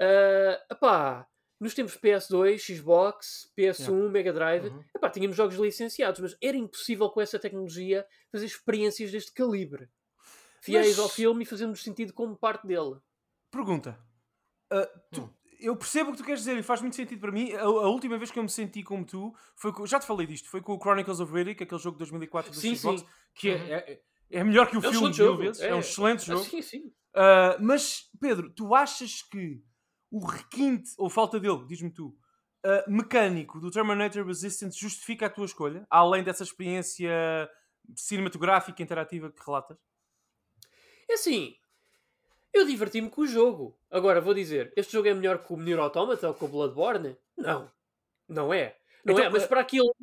uh, 0.02 0.74
epá, 0.74 1.28
nos 1.60 1.74
tempos 1.74 1.98
PS2, 1.98 2.76
Xbox, 2.78 3.52
PS1, 3.58 3.90
yeah. 3.90 4.10
Mega 4.10 4.34
Drive, 4.34 4.68
uhum. 4.68 4.84
epá, 4.96 5.10
tínhamos 5.10 5.36
jogos 5.36 5.56
licenciados, 5.56 6.20
mas 6.20 6.38
era 6.42 6.56
impossível 6.56 7.10
com 7.10 7.20
essa 7.20 7.38
tecnologia 7.38 8.06
fazer 8.32 8.46
experiências 8.46 9.12
deste 9.12 9.34
calibre. 9.34 9.90
Fiéis 10.62 10.98
mas... 10.98 11.00
ao 11.00 11.10
filme 11.10 11.44
e 11.44 11.46
fazendo 11.46 11.76
sentido 11.76 12.14
como 12.14 12.36
parte 12.36 12.66
dele. 12.66 12.98
Pergunta. 13.52 14.00
Uh, 14.72 14.88
tu, 15.12 15.22
hum. 15.22 15.30
Eu 15.60 15.76
percebo 15.76 16.10
o 16.10 16.14
que 16.14 16.20
tu 16.20 16.24
queres 16.24 16.40
dizer 16.40 16.58
e 16.58 16.64
faz 16.64 16.80
muito 16.80 16.96
sentido 16.96 17.20
para 17.20 17.32
mim. 17.34 17.52
A, 17.52 17.64
a, 17.64 17.90
última 17.90 18.18
vez 18.18 18.32
que 18.32 18.40
eu 18.40 18.44
me 18.44 18.50
senti 18.50 18.82
como 18.82 19.06
tu 19.06 19.36
foi 19.58 19.74
com, 19.74 19.86
já 19.86 20.00
te 20.00 20.08
falei 20.08 20.26
disto, 20.26 20.50
foi 20.50 20.62
com 20.62 20.74
o 20.74 20.80
Chronicles 20.80 21.20
of 21.20 21.34
Riddick, 21.34 21.62
aquele 21.62 21.82
jogo 21.82 21.96
de 21.96 22.00
2004 22.00 22.52
do 22.52 22.58
sim, 22.58 22.76
Xbox, 22.76 23.02
sim. 23.02 23.08
que 23.36 23.50
é, 23.50 23.56
uhum. 23.56 23.74
é, 23.74 24.02
é, 24.32 24.44
melhor 24.46 24.70
que 24.70 24.78
o 24.78 24.80
é 24.80 24.90
filme 24.90 25.14
mil 25.14 25.38
vezes. 25.38 25.62
É, 25.62 25.70
é 25.70 25.76
um 25.76 25.80
excelente 25.80 26.26
jogo. 26.26 26.46
sim, 26.46 26.62
sim. 26.62 26.88
Uh, 27.14 27.60
mas, 27.60 28.10
Pedro, 28.22 28.50
tu 28.52 28.74
achas 28.74 29.22
que 29.22 29.62
o 30.12 30.26
requinte, 30.26 30.92
ou 30.98 31.10
falta 31.10 31.40
dele, 31.40 31.66
diz-me 31.68 31.92
tu, 31.92 32.16
uh, 32.66 32.92
mecânico 32.92 33.60
do 33.60 33.72
Terminator 33.72 34.26
Resistance 34.26 34.80
justifica 34.80 35.28
a 35.28 35.30
tua 35.30 35.46
escolha, 35.46 35.86
além 35.90 36.24
dessa 36.24 36.44
experiência 36.44 37.12
cinematográfica 37.96 38.82
interativa 38.82 39.32
que 39.32 39.46
relatas? 39.46 39.78
É 41.10 41.14
assim, 41.14 41.56
eu 42.54 42.66
diverti-me 42.66 43.10
com 43.10 43.22
o 43.22 43.28
jogo. 43.28 43.78
Agora 43.90 44.22
vou 44.22 44.34
dizer, 44.34 44.74
este 44.76 44.94
jogo 44.94 45.08
é 45.08 45.14
melhor 45.14 45.44
que 45.44 45.54
o 45.54 45.58
Nier 45.58 45.80
Automata 45.80 46.28
ou 46.28 46.34
que 46.34 46.46
o 46.46 46.48
Bloodborne? 46.48 47.18
Não, 47.38 47.72
não 48.28 48.54
é. 48.54 48.79
Não 49.06 49.14
então, 49.14 49.26
é, 49.26 49.30
mas 49.30 49.46
para 49.46 49.62
aquilo, 49.62 49.96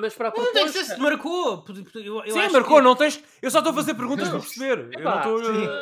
mas 0.00 0.14
para 0.14 0.28
a 0.28 0.32
proposta... 0.32 0.60
Não 0.60 0.68
se 0.68 0.98
marcou. 0.98 1.64
Eu, 1.94 2.24
eu 2.24 2.32
Sim, 2.32 2.48
marcou, 2.52 2.76
que... 2.78 2.82
não 2.82 2.96
tens... 2.96 3.22
Eu 3.40 3.50
só 3.50 3.58
estou 3.58 3.72
a 3.72 3.76
fazer 3.76 3.94
perguntas 3.94 4.28
para 4.28 4.40
perceber. 4.40 4.98
Epá, 4.98 5.24
eu 5.24 5.38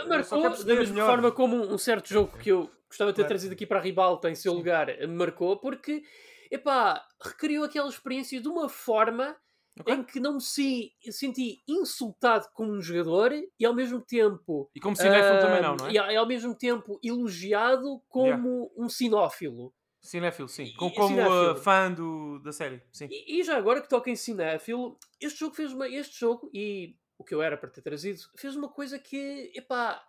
não 0.06 0.20
estou... 0.20 0.40
Marcou, 0.40 0.64
da 0.64 0.74
mesma 0.74 1.06
forma 1.06 1.32
como 1.32 1.56
um 1.56 1.78
certo 1.78 2.08
jogo 2.08 2.36
que 2.38 2.50
eu 2.50 2.70
gostava 2.88 3.12
de 3.12 3.16
ter 3.16 3.26
trazido 3.26 3.52
aqui 3.52 3.66
para 3.66 3.78
a 3.78 3.82
ribalta 3.82 4.30
em 4.30 4.34
seu 4.34 4.52
lugar 4.52 4.86
me 5.00 5.06
marcou, 5.06 5.56
porque 5.58 6.02
epá, 6.50 7.04
recriou 7.22 7.64
aquela 7.64 7.88
experiência 7.88 8.40
de 8.40 8.48
uma 8.48 8.68
forma 8.68 9.36
okay. 9.80 9.94
em 9.94 10.02
que 10.02 10.20
não 10.20 10.34
me 10.34 10.40
si, 10.40 10.92
senti 11.10 11.62
insultado 11.68 12.46
como 12.52 12.72
um 12.72 12.80
jogador 12.80 13.32
e 13.58 13.64
ao 13.64 13.74
mesmo 13.74 14.00
tempo. 14.00 14.70
E 14.74 14.80
como 14.80 14.96
cinéfilo 14.96 15.38
uh, 15.38 15.40
também 15.40 15.62
não, 15.62 15.76
não 15.76 15.86
é? 15.86 15.92
E, 15.92 16.16
ao 16.16 16.26
mesmo 16.26 16.54
tempo 16.54 16.98
elogiado 17.02 18.02
como 18.08 18.26
yeah. 18.26 18.72
um 18.76 18.88
sinófilo. 18.88 19.72
Cinéfilo, 20.00 20.48
sim. 20.48 20.72
Com, 20.74 20.90
como 20.90 21.08
cinéfilo. 21.08 21.52
Uh, 21.52 21.56
fã 21.56 21.92
do, 21.92 22.38
da 22.40 22.52
série, 22.52 22.82
sim. 22.92 23.08
E, 23.10 23.40
e, 23.40 23.44
já 23.44 23.56
agora 23.56 23.82
que 23.82 23.88
toca 23.88 24.10
em 24.10 24.16
cinéfilo, 24.16 24.98
este 25.20 25.40
jogo 25.40 25.54
fez 25.54 25.72
uma. 25.72 25.88
Este 25.88 26.18
jogo, 26.18 26.50
e 26.54 26.96
o 27.18 27.24
que 27.24 27.34
eu 27.34 27.42
era 27.42 27.56
para 27.56 27.68
ter 27.68 27.82
trazido, 27.82 28.20
fez 28.36 28.54
uma 28.54 28.68
coisa 28.68 28.98
que, 28.98 29.52
epá, 29.54 30.02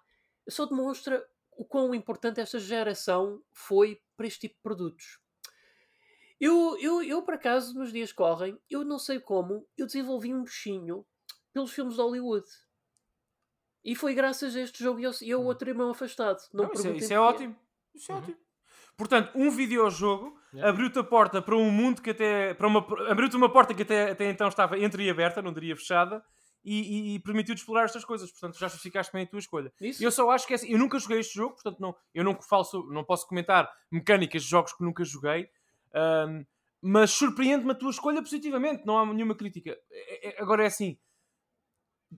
só 0.47 0.65
demonstra 0.65 1.25
o 1.51 1.65
quão 1.65 1.93
importante 1.93 2.39
esta 2.39 2.59
geração 2.59 3.43
foi 3.51 4.01
para 4.15 4.27
este 4.27 4.41
tipo 4.41 4.55
de 4.55 4.61
produtos. 4.61 5.19
Eu, 6.39 6.77
eu, 6.79 7.03
eu, 7.03 7.21
por 7.23 7.33
acaso, 7.33 7.73
nos 7.73 7.91
dias 7.91 8.13
correm, 8.13 8.57
eu 8.69 8.85
não 8.85 8.97
sei 8.97 9.19
como, 9.19 9.67
eu 9.77 9.85
desenvolvi 9.85 10.33
um 10.33 10.43
bichinho 10.43 11.05
pelos 11.51 11.71
filmes 11.71 11.95
de 11.95 12.01
Hollywood. 12.01 12.47
E 13.83 13.95
foi 13.95 14.13
graças 14.13 14.55
a 14.55 14.61
este 14.61 14.81
jogo 14.83 14.99
e 14.99 15.03
eu, 15.03 15.39
o 15.39 15.43
hum. 15.43 15.45
outro 15.47 15.69
irmão 15.69 15.89
afastado. 15.89 16.39
Não, 16.53 16.65
não 16.65 16.73
isso, 16.73 16.87
é, 16.87 16.91
isso 16.91 17.13
é 17.13 17.19
ótimo. 17.19 17.55
Isso 17.93 18.11
é 18.11 18.15
uhum. 18.15 18.21
ótimo. 18.21 18.37
Portanto, 18.99 19.31
um 19.33 19.49
videojogo 19.49 20.37
yeah. 20.53 20.69
abriu-te 20.69 20.99
a 20.99 21.03
porta 21.05 21.41
para 21.41 21.55
um 21.55 21.71
mundo 21.71 22.01
que 22.01 22.09
até. 22.09 22.53
Para 22.53 22.67
uma, 22.67 22.79
abriu-te 23.09 23.37
uma 23.37 23.49
porta 23.49 23.73
que 23.73 23.83
até, 23.83 24.11
até 24.11 24.29
então 24.29 24.49
estava 24.49 24.77
entreaberta, 24.77 25.41
não 25.41 25.53
diria 25.53 25.73
fechada, 25.73 26.21
e, 26.65 27.13
e, 27.13 27.15
e 27.15 27.19
permitiu-te 27.19 27.59
explorar 27.59 27.85
estas 27.85 28.03
coisas. 28.03 28.29
Portanto, 28.29 28.59
já 28.59 28.67
justificaste 28.67 29.13
bem 29.13 29.23
a 29.23 29.25
tua 29.25 29.39
escolha. 29.39 29.71
Isso. 29.79 30.03
Eu 30.03 30.11
só 30.11 30.29
acho 30.31 30.45
que 30.45 30.51
é 30.51 30.57
assim, 30.57 30.69
eu 30.69 30.77
nunca 30.77 30.99
joguei 30.99 31.19
este 31.19 31.33
jogo, 31.33 31.53
portanto, 31.53 31.79
não, 31.79 31.95
eu 32.13 32.25
não, 32.25 32.35
falso, 32.41 32.83
não 32.91 33.05
posso 33.05 33.25
comentar 33.25 33.71
mecânicas 33.89 34.43
de 34.43 34.49
jogos 34.49 34.73
que 34.73 34.83
nunca 34.83 35.05
joguei. 35.05 35.47
Um, 35.95 36.45
mas 36.81 37.11
surpreende-me 37.11 37.71
a 37.71 37.75
tua 37.75 37.91
escolha 37.91 38.21
positivamente, 38.21 38.85
não 38.85 38.99
há 38.99 39.05
nenhuma 39.05 39.33
crítica. 39.33 39.77
É, 39.89 40.27
é, 40.27 40.41
agora 40.41 40.63
é 40.63 40.67
assim, 40.67 40.97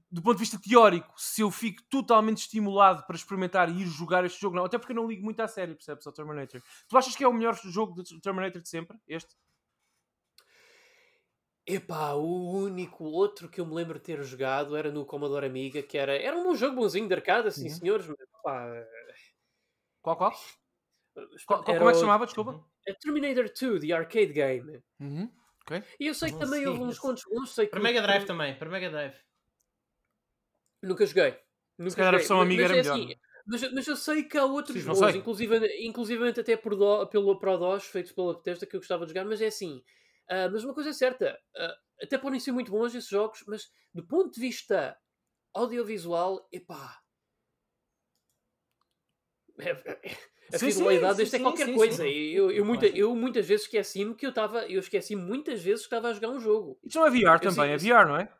do 0.09 0.21
ponto 0.21 0.35
de 0.35 0.39
vista 0.39 0.59
teórico, 0.59 1.13
se 1.17 1.41
eu 1.41 1.51
fico 1.51 1.83
totalmente 1.89 2.37
estimulado 2.37 3.05
para 3.05 3.15
experimentar 3.15 3.69
e 3.69 3.81
ir 3.81 3.87
jogar 3.87 4.25
este 4.25 4.39
jogo, 4.39 4.55
não, 4.55 4.65
até 4.65 4.77
porque 4.77 4.93
eu 4.93 4.95
não 4.95 5.07
ligo 5.07 5.23
muito 5.23 5.39
à 5.41 5.47
série, 5.47 5.75
percebes? 5.75 6.05
Ao 6.07 6.13
Terminator. 6.13 6.61
Tu 6.87 6.97
achas 6.97 7.15
que 7.15 7.23
é 7.23 7.27
o 7.27 7.33
melhor 7.33 7.55
jogo 7.65 8.01
de 8.01 8.21
Terminator 8.21 8.61
de 8.61 8.69
sempre? 8.69 8.97
Este? 9.07 9.35
Epá, 11.65 12.13
o 12.13 12.51
único 12.51 13.03
outro 13.03 13.47
que 13.49 13.61
eu 13.61 13.65
me 13.65 13.75
lembro 13.75 13.99
de 13.99 14.05
ter 14.05 14.23
jogado 14.23 14.75
era 14.75 14.91
no 14.91 15.05
Commodore 15.05 15.45
Amiga, 15.45 15.83
que 15.83 15.97
era, 15.97 16.15
era 16.15 16.35
um 16.37 16.55
jogo 16.55 16.75
bonzinho 16.75 17.07
de 17.07 17.13
arcade, 17.13 17.49
assim, 17.49 17.69
uhum. 17.69 17.75
senhores, 17.75 18.07
mas 18.07 18.17
pá... 18.43 18.67
Qual, 20.01 20.17
qual? 20.17 20.33
qual 21.45 21.63
como 21.63 21.89
é 21.89 21.91
que 21.91 21.93
se 21.95 22.01
chamava, 22.01 22.25
desculpa? 22.25 22.51
Uhum. 22.51 22.65
É 22.87 22.93
Terminator 22.93 23.51
2, 23.53 23.81
the 23.81 23.93
arcade 23.93 24.33
game. 24.33 24.81
Uhum. 24.99 25.31
Okay. 25.63 25.83
E 25.99 26.07
eu 26.07 26.13
sei 26.15 26.31
que 26.31 26.39
também 26.39 26.65
houve 26.65 26.81
uns 26.81 26.97
contos 26.97 27.23
bons. 27.23 27.53
Sei 27.53 27.65
que 27.65 27.71
para 27.71 27.79
Mega 27.79 28.01
Drive 28.01 28.25
também, 28.25 28.57
para 28.57 28.69
Mega 28.69 28.89
Drive. 28.89 29.15
Nunca 30.81 31.05
joguei. 31.05 31.37
Nunca 31.77 31.91
Se 31.91 31.95
calhar 31.95 32.13
a 32.13 32.17
versão 32.17 32.41
amiga 32.41 32.63
era 32.63 32.73
é 32.73 32.77
melhor. 32.77 32.95
Assim, 32.95 33.15
mas, 33.45 33.73
mas, 33.73 33.87
eu 33.87 33.95
sei 33.95 34.23
que 34.23 34.37
há 34.37 34.45
outros 34.45 34.81
Sim, 34.81 34.87
bons, 34.87 35.15
inclusive, 35.15 35.85
inclusive 35.85 36.29
até 36.29 36.55
por 36.55 36.75
do, 36.75 37.07
pelo 37.07 37.39
Pro 37.39 37.57
DOS, 37.57 37.85
feitos 37.85 38.11
pela 38.11 38.35
Bethesda, 38.35 38.65
que 38.65 38.75
eu 38.75 38.79
gostava 38.79 39.05
de 39.05 39.11
jogar, 39.11 39.25
mas 39.25 39.41
é 39.41 39.47
assim. 39.47 39.83
Uh, 40.29 40.49
mas 40.51 40.63
uma 40.63 40.73
coisa 40.73 40.91
é 40.91 40.93
certa, 40.93 41.37
uh, 41.55 42.03
até 42.03 42.17
podem 42.17 42.39
ser 42.39 42.51
muito 42.51 42.71
bons 42.71 42.95
esses 42.95 43.09
jogos, 43.09 43.43
mas 43.47 43.69
do 43.93 44.05
ponto 44.05 44.33
de 44.33 44.39
vista 44.39 44.97
audiovisual, 45.53 46.47
epá. 46.51 46.97
É, 49.59 49.69
é, 49.71 50.17
a 50.53 50.59
sim, 50.59 50.71
fidelidade 50.71 51.17
sim, 51.17 51.25
sim, 51.25 51.37
é 51.37 51.39
qualquer 51.39 51.73
coisa. 51.73 52.07
Eu, 52.07 52.51
eu, 52.51 52.65
muita, 52.65 52.87
eu 52.87 53.15
muitas 53.15 53.45
vezes 53.45 53.65
esqueci-me 53.65 54.15
que 54.15 54.25
eu 54.25 54.29
estava. 54.29 54.65
Eu 54.67 54.79
esqueci 54.79 55.15
muitas 55.15 55.61
vezes 55.61 55.81
que 55.81 55.87
estava 55.87 56.09
a 56.09 56.13
jogar 56.13 56.29
um 56.29 56.39
jogo. 56.39 56.79
Isto 56.83 56.99
não 56.99 57.07
é 57.07 57.09
VR 57.09 57.25
eu 57.25 57.39
também, 57.39 57.71
é 57.71 57.77
VR, 57.77 58.07
não 58.07 58.17
é? 58.17 58.33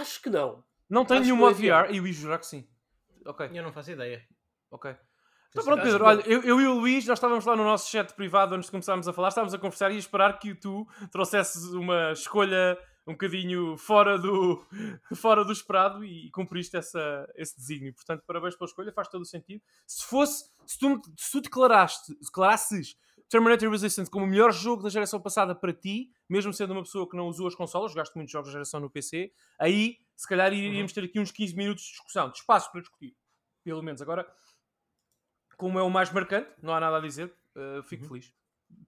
Acho 0.00 0.22
que 0.22 0.30
não. 0.30 0.64
Não 0.88 1.04
tem 1.04 1.20
nenhum 1.20 1.36
modo 1.36 1.58
é 1.58 1.82
VR. 1.82 1.94
Eu 1.94 2.06
ia 2.06 2.12
jurar 2.12 2.38
que 2.38 2.46
sim. 2.46 2.66
Ok. 3.24 3.50
Eu 3.52 3.62
não 3.62 3.72
faço 3.72 3.90
ideia. 3.90 4.24
Ok. 4.70 4.94
Então 5.50 5.64
pronto, 5.64 5.82
Pedro, 5.82 6.04
olha, 6.04 6.20
eu, 6.26 6.42
eu, 6.42 6.60
e 6.60 6.66
o 6.66 6.74
Luís, 6.74 7.06
nós 7.06 7.18
estávamos 7.18 7.46
lá 7.46 7.56
no 7.56 7.64
nosso 7.64 7.90
chat 7.90 8.12
privado 8.12 8.54
antes 8.54 8.66
de 8.66 8.70
começarmos 8.70 9.08
a 9.08 9.12
falar, 9.12 9.28
estávamos 9.28 9.54
a 9.54 9.58
conversar 9.58 9.90
e 9.90 9.94
a 9.94 9.98
esperar 9.98 10.38
que 10.38 10.54
tu 10.54 10.86
trouxesses 11.10 11.72
uma 11.72 12.12
escolha 12.12 12.78
um 13.06 13.12
bocadinho 13.12 13.76
fora 13.78 14.18
do, 14.18 14.62
fora 15.16 15.44
do 15.44 15.52
esperado 15.52 16.04
e 16.04 16.30
cumpriste 16.30 16.76
essa, 16.76 17.26
esse 17.36 17.56
desígnio. 17.56 17.94
Portanto, 17.94 18.22
parabéns 18.26 18.54
pela 18.54 18.68
escolha, 18.68 18.92
faz 18.92 19.08
todo 19.08 19.22
o 19.22 19.26
sentido. 19.26 19.62
Se 19.86 20.04
fosse, 20.04 20.44
se 20.66 20.78
tu, 20.78 21.00
se 21.16 21.32
tu 21.32 21.40
declaraste, 21.40 22.14
declarasses 22.20 22.96
Terminator 23.28 23.70
Resistance 23.70 24.10
como 24.10 24.24
o 24.24 24.28
melhor 24.28 24.52
jogo 24.52 24.82
da 24.82 24.88
geração 24.88 25.20
passada 25.20 25.54
para 25.54 25.72
ti, 25.72 26.12
mesmo 26.28 26.52
sendo 26.52 26.72
uma 26.72 26.82
pessoa 26.82 27.08
que 27.08 27.16
não 27.16 27.26
usou 27.26 27.46
as 27.46 27.54
consolas, 27.54 27.90
jogaste 27.92 28.14
muitos 28.16 28.32
jogos 28.32 28.48
da 28.48 28.52
geração 28.52 28.80
no 28.80 28.90
PC, 28.90 29.32
aí 29.58 29.98
se 30.14 30.28
calhar 30.28 30.52
iríamos 30.52 30.92
ter 30.92 31.04
aqui 31.04 31.18
uns 31.18 31.30
15 31.30 31.56
minutos 31.56 31.84
de 31.84 31.90
discussão, 31.90 32.30
de 32.30 32.38
espaço 32.38 32.70
para 32.70 32.80
discutir. 32.80 33.16
Pelo 33.64 33.82
menos 33.82 34.00
agora, 34.00 34.26
como 35.56 35.78
é 35.78 35.82
o 35.82 35.90
mais 35.90 36.12
marcante, 36.12 36.50
não 36.62 36.74
há 36.74 36.80
nada 36.80 36.98
a 36.98 37.00
dizer, 37.00 37.34
uh, 37.56 37.82
fico 37.82 38.04
uhum. 38.04 38.08
feliz. 38.08 38.32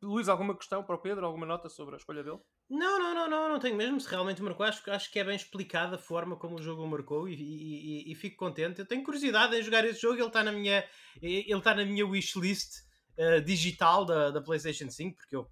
Luís, 0.03 0.29
alguma 0.29 0.57
questão 0.57 0.83
para 0.83 0.97
o 0.97 0.99
Pedro? 0.99 1.25
Alguma 1.25 1.47
nota 1.47 1.69
sobre 1.69 1.95
a 1.95 1.99
escolha 1.99 2.23
dele? 2.23 2.39
Não, 2.69 2.99
não, 2.99 3.15
não, 3.15 3.31
não, 3.31 3.49
não 3.49 3.59
tenho 3.59 3.77
mesmo. 3.77 4.01
Se 4.01 4.09
realmente 4.09 4.43
marcou, 4.43 4.67
acho, 4.67 4.91
acho 4.91 5.11
que 5.11 5.19
é 5.19 5.25
bem 5.25 5.37
explicada 5.37 5.97
a 5.97 5.99
forma 5.99 6.37
como 6.37 6.57
o 6.57 6.63
jogo 6.63 6.87
marcou 6.87 7.29
e, 7.29 7.35
e, 7.35 8.13
e, 8.13 8.15
fico 8.15 8.37
contente. 8.37 8.81
Eu 8.81 8.87
tenho 8.87 9.05
curiosidade 9.05 9.57
em 9.57 9.63
jogar 9.63 9.85
esse 9.85 10.01
jogo, 10.01 10.17
ele 10.17 10.27
está 10.27 10.43
na 10.43 10.51
minha, 10.53 10.85
ele 11.23 11.53
está 11.53 11.75
na 11.75 11.85
minha 11.85 12.07
wishlist 12.07 12.88
uh, 13.19 13.41
digital 13.43 14.05
da, 14.05 14.31
da 14.31 14.41
PlayStation 14.41 14.91
5, 14.91 15.17
porque 15.17 15.37
eu 15.37 15.51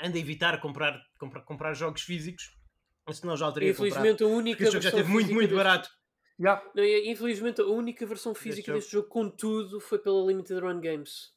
ando 0.00 0.16
a 0.16 0.20
evitar 0.20 0.60
comprar, 0.60 1.00
comprar, 1.18 1.40
comprar 1.42 1.74
jogos 1.74 2.02
físicos, 2.02 2.56
senão 3.12 3.36
já 3.36 3.50
teria 3.52 3.70
Infelizmente, 3.70 4.18
comprado, 4.18 4.32
a 4.32 4.36
única 4.36 4.64
jogo 4.64 4.80
já 4.80 4.88
esteve 4.88 5.08
muito, 5.10 5.32
muito 5.32 5.50
deste... 5.50 5.56
barato. 5.56 5.90
Yeah. 6.40 6.62
Infelizmente, 7.04 7.60
a 7.60 7.66
única 7.66 8.04
versão 8.06 8.34
física 8.34 8.72
deste 8.72 8.92
jogo, 8.92 9.08
contudo, 9.08 9.78
foi 9.80 9.98
pela 9.98 10.26
Limited 10.26 10.60
Run 10.60 10.80
Games. 10.80 11.32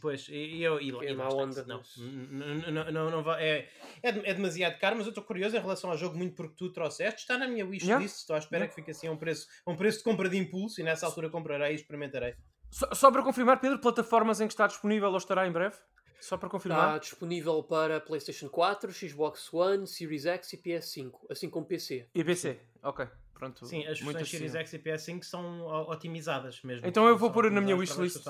Pois, 0.00 0.26
e 0.28 0.62
eu 0.62 0.80
e, 0.80 0.88
e, 0.88 0.88
e 0.88 1.16
onda, 1.16 1.64
não, 1.66 1.82
não, 1.98 2.90
não, 2.90 3.10
não, 3.10 3.22
vai, 3.22 3.44
é, 3.44 3.68
é, 4.02 4.08
é 4.30 4.34
demasiado 4.34 4.78
caro, 4.78 4.96
mas 4.96 5.06
eu 5.06 5.10
estou 5.10 5.24
curioso 5.24 5.54
em 5.54 5.60
relação 5.60 5.90
ao 5.90 5.98
jogo, 5.98 6.16
muito 6.16 6.34
porque 6.34 6.54
tu 6.56 6.72
trouxeste, 6.72 7.20
está 7.20 7.36
na 7.36 7.46
minha 7.46 7.64
wishlist, 7.64 7.88
yeah. 7.88 8.04
estou 8.04 8.34
à 8.34 8.38
espera 8.38 8.64
yeah. 8.64 8.68
que 8.68 8.74
fique 8.74 8.90
assim 8.90 9.06
a 9.06 9.12
um 9.12 9.18
preço, 9.18 9.46
a 9.66 9.70
um 9.70 9.76
preço 9.76 9.98
de 9.98 10.04
compra 10.04 10.28
de 10.30 10.38
impulso 10.38 10.80
e 10.80 10.84
nessa 10.84 11.04
altura 11.04 11.28
comprarei 11.28 11.72
e 11.72 11.74
experimentarei. 11.74 12.34
Só, 12.72 12.88
só 12.94 13.10
para 13.12 13.22
confirmar, 13.22 13.60
Pedro, 13.60 13.78
plataformas 13.78 14.40
em 14.40 14.46
que 14.46 14.54
está 14.54 14.66
disponível 14.66 15.10
ou 15.10 15.18
estará 15.18 15.46
em 15.46 15.52
breve? 15.52 15.76
Só 16.18 16.38
para 16.38 16.48
confirmar. 16.48 16.86
Está 16.86 16.98
disponível 16.98 17.62
para 17.62 18.00
PlayStation 18.00 18.48
4, 18.48 18.90
Xbox 18.92 19.52
One, 19.52 19.86
Series 19.86 20.24
X 20.24 20.54
e 20.54 20.56
PS5, 20.56 21.12
assim 21.28 21.50
como 21.50 21.66
PC. 21.66 22.08
E 22.14 22.24
PC, 22.24 22.58
ok. 22.82 23.06
Pronto, 23.34 23.66
Sim, 23.66 23.84
as 23.86 24.00
versões 24.00 24.30
Series 24.30 24.54
X 24.54 24.72
e 24.72 24.78
PS5 24.78 25.22
são 25.24 25.66
otimizadas 25.88 26.62
mesmo. 26.62 26.86
Então 26.86 27.06
eu 27.08 27.18
vou 27.18 27.30
pôr 27.30 27.50
na 27.50 27.60
minha 27.60 27.76
wishlist. 27.76 28.24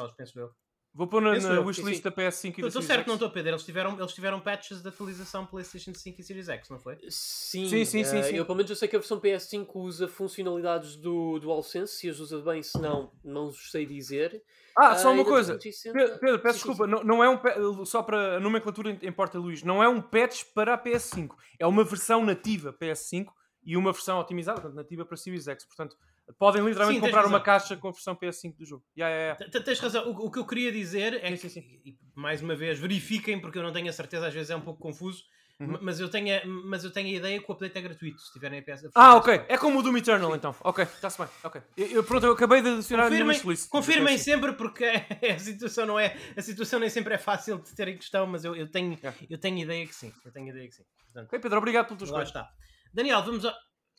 Vou 0.95 1.07
pôr 1.07 1.23
na, 1.23 1.39
na 1.39 1.61
wishlist 1.61 2.03
da 2.03 2.13
PS5 2.13 2.59
e 2.59 2.61
da 2.63 2.69
Estou 2.69 2.83
certo, 2.83 3.07
não 3.07 3.15
estou, 3.15 3.31
Pedro. 3.31 3.53
Eles 3.53 3.65
tiveram, 3.65 3.99
eles 3.99 4.13
tiveram 4.13 4.39
patches 4.41 4.83
de 4.83 4.89
atualização 4.89 5.47
PlayStation 5.47 5.95
5 5.95 6.21
e 6.21 6.23
Series 6.23 6.49
X, 6.51 6.69
não 6.69 6.79
foi? 6.79 6.99
Sim, 7.09 7.67
sim, 7.67 7.85
sim. 7.87 8.05
sim, 8.05 8.21
uh, 8.21 8.25
sim. 8.25 8.37
Eu, 8.37 8.45
pelo 8.45 8.57
menos, 8.57 8.69
eu 8.71 8.77
sei 8.77 8.87
que 8.89 8.97
a 8.97 8.99
versão 8.99 9.19
PS5 9.19 9.69
usa 9.75 10.07
funcionalidades 10.07 10.97
do 10.97 11.39
DualSense. 11.39 11.95
Se 11.95 12.11
as 12.11 12.21
usa 12.21 12.43
bem, 12.43 12.63
se 12.63 12.79
não, 12.79 13.11
não 13.25 13.51
sei 13.51 13.87
dizer. 13.87 14.43
Ah, 14.77 14.95
só 14.95 15.13
uma 15.13 15.23
uh, 15.23 15.25
coisa. 15.25 15.59
Pedro, 15.59 16.19
Pedro, 16.19 16.39
peço 16.41 16.59
sim, 16.59 16.67
desculpa. 16.67 16.85
Sim, 16.85 16.91
Não, 16.91 17.05
não 17.05 17.25
é 17.25 17.31
um 17.31 17.85
só 17.87 18.03
para 18.03 18.37
a 18.37 18.41
nomenclatura 18.41 18.91
importa, 19.03 19.39
Luís. 19.39 19.63
Não 19.63 19.83
é 19.83 19.89
um 19.89 20.01
patch 20.01 20.45
para 20.55 20.75
a 20.75 20.79
PS5. 20.79 21.31
É 21.59 21.67
uma 21.67 21.85
versão 21.85 22.23
nativa 22.23 22.71
PS5 22.71 23.29
e 23.65 23.79
uma 23.79 23.93
versão 23.93 24.19
otimizada, 24.19 24.61
portanto, 24.61 24.77
nativa 24.77 25.07
para 25.07 25.17
Series 25.17 25.49
X. 25.49 25.65
Portanto, 25.65 25.97
Podem 26.39 26.65
literalmente 26.65 27.01
sim, 27.01 27.05
comprar 27.05 27.27
uma 27.27 27.41
caixa 27.41 27.77
com 27.77 27.89
a 27.89 27.93
versão 27.93 28.15
PS5 28.15 28.57
do 28.57 28.65
jogo. 28.65 28.85
Yeah, 28.97 29.15
yeah, 29.15 29.39
yeah. 29.41 29.65
Tens 29.65 29.79
razão. 29.79 30.09
O, 30.09 30.27
o, 30.27 30.31
que 30.31 30.39
eu 30.39 30.47
queria 30.47 30.71
dizer 30.73 31.15
é 31.23 31.37
sim, 31.37 31.43
que, 31.43 31.49
sim, 31.49 31.61
e, 31.85 31.97
mais 32.15 32.43
uma 32.43 32.55
vez, 32.55 32.79
verifiquem, 32.79 33.41
porque 33.41 33.59
eu 33.59 33.62
não 33.62 33.73
tenho 33.73 33.89
a 33.89 33.93
certeza, 33.93 34.27
às 34.27 34.35
vezes 34.35 34.51
é 34.51 34.57
um 34.57 34.61
pouco 34.61 34.81
confuso. 34.81 35.23
Uhum. 35.61 35.79
Mas, 35.81 36.01
eu 36.01 36.09
tenho 36.09 36.37
a, 36.37 36.47
mas 36.47 36.83
eu 36.83 36.91
tenho 36.91 37.09
a 37.09 37.19
ideia 37.19 37.41
que 37.41 37.49
o 37.49 37.55
update 37.55 37.79
é 37.79 37.81
gratuito 37.81 38.21
se 38.21 38.33
tiverem 38.33 38.59
a 38.59 38.62
PS. 38.62 38.89
Ah, 38.95 39.15
ok. 39.15 39.45
É 39.49 39.57
como 39.57 39.79
o 39.79 39.83
Doom 39.83 39.97
Eternal 39.97 40.35
então. 40.35 40.55
Ok, 40.61 40.85
está-se 40.85 41.19
bem. 41.19 41.29
Ok. 41.45 41.62
Eu, 41.77 42.03
pronto, 42.03 42.27
eu 42.27 42.33
acabei 42.33 42.62
de 42.62 42.71
adicionar 42.71 43.05
confirmem, 43.05 43.37
a 43.37 43.69
Confirmem 43.69 44.19
sempre 44.19 44.53
porque 44.55 44.85
a 45.31 45.39
situação 45.39 45.87
não 45.87 45.99
é. 45.99 46.17
A 46.37 46.43
situação 46.43 46.81
nem 46.81 46.91
sempre 46.91 47.15
é 47.15 47.19
fácil 47.19 47.59
de 47.59 47.75
ter 47.75 47.89
em 47.89 47.97
questão, 47.97 48.27
mas 48.27 48.45
eu, 48.45 48.57
eu, 48.57 48.69
tenho, 48.69 48.95
yeah. 48.95 49.17
eu 49.31 49.39
tenho 49.39 49.59
ideia 49.59 49.87
que 49.87 49.95
sim. 49.95 50.12
Eu 50.25 50.33
tenho 50.33 50.49
ideia 50.49 50.67
que 50.67 50.75
sim. 50.75 50.85
Portanto, 51.05 51.29
ok, 51.29 51.39
Pedro, 51.39 51.59
obrigado 51.59 51.87
pelo 51.87 51.99
teu 51.99 52.07
escolha. 52.07 52.25
está. 52.25 52.51
Daniel, 52.93 53.23
vamos 53.23 53.45
ao. 53.45 53.55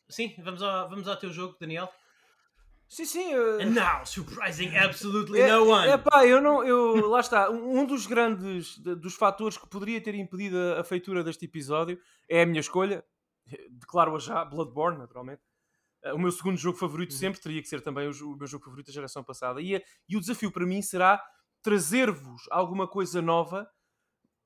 Sim, 0.08 0.34
vamos 0.38 0.62
ao, 0.62 0.88
vamos 0.90 1.08
ao 1.08 1.16
teu 1.16 1.32
jogo, 1.32 1.56
Daniel. 1.58 1.88
Sim, 2.88 3.04
sim. 3.04 3.34
Uh... 3.34 3.60
And 3.60 3.70
now, 3.70 4.04
surprising 4.04 4.76
absolutely 4.76 5.40
é, 5.40 5.50
no 5.50 5.68
one. 5.68 5.88
É 5.88 5.98
pá, 5.98 6.26
eu 6.26 6.40
não. 6.40 6.64
Eu, 6.64 7.08
lá 7.08 7.20
está. 7.20 7.50
Um 7.50 7.84
dos 7.84 8.06
grandes 8.06 8.78
dos 8.78 9.14
fatores 9.14 9.56
que 9.56 9.66
poderia 9.68 10.00
ter 10.00 10.14
impedido 10.14 10.56
a, 10.78 10.84
feitura 10.84 11.24
deste 11.24 11.44
episódio 11.44 11.98
é 12.28 12.42
a 12.42 12.46
minha 12.46 12.60
escolha. 12.60 13.04
Declaro-a 13.70 14.18
já, 14.18 14.44
Bloodborne, 14.44 14.98
naturalmente. 14.98 15.42
Uh, 16.04 16.14
o 16.14 16.18
meu 16.18 16.30
segundo 16.30 16.56
jogo 16.56 16.78
favorito 16.78 17.12
uhum. 17.12 17.18
sempre 17.18 17.40
teria 17.40 17.60
que 17.60 17.68
ser 17.68 17.80
também 17.80 18.08
o, 18.08 18.10
o, 18.10 18.36
meu 18.36 18.46
jogo 18.46 18.64
favorito 18.64 18.86
da 18.86 18.92
geração 18.92 19.24
passada. 19.24 19.60
E, 19.60 19.82
e 20.08 20.16
o 20.16 20.20
desafio 20.20 20.50
para 20.50 20.66
mim 20.66 20.80
será 20.80 21.22
trazer-vos 21.62 22.42
alguma 22.50 22.86
coisa 22.86 23.22
nova 23.22 23.68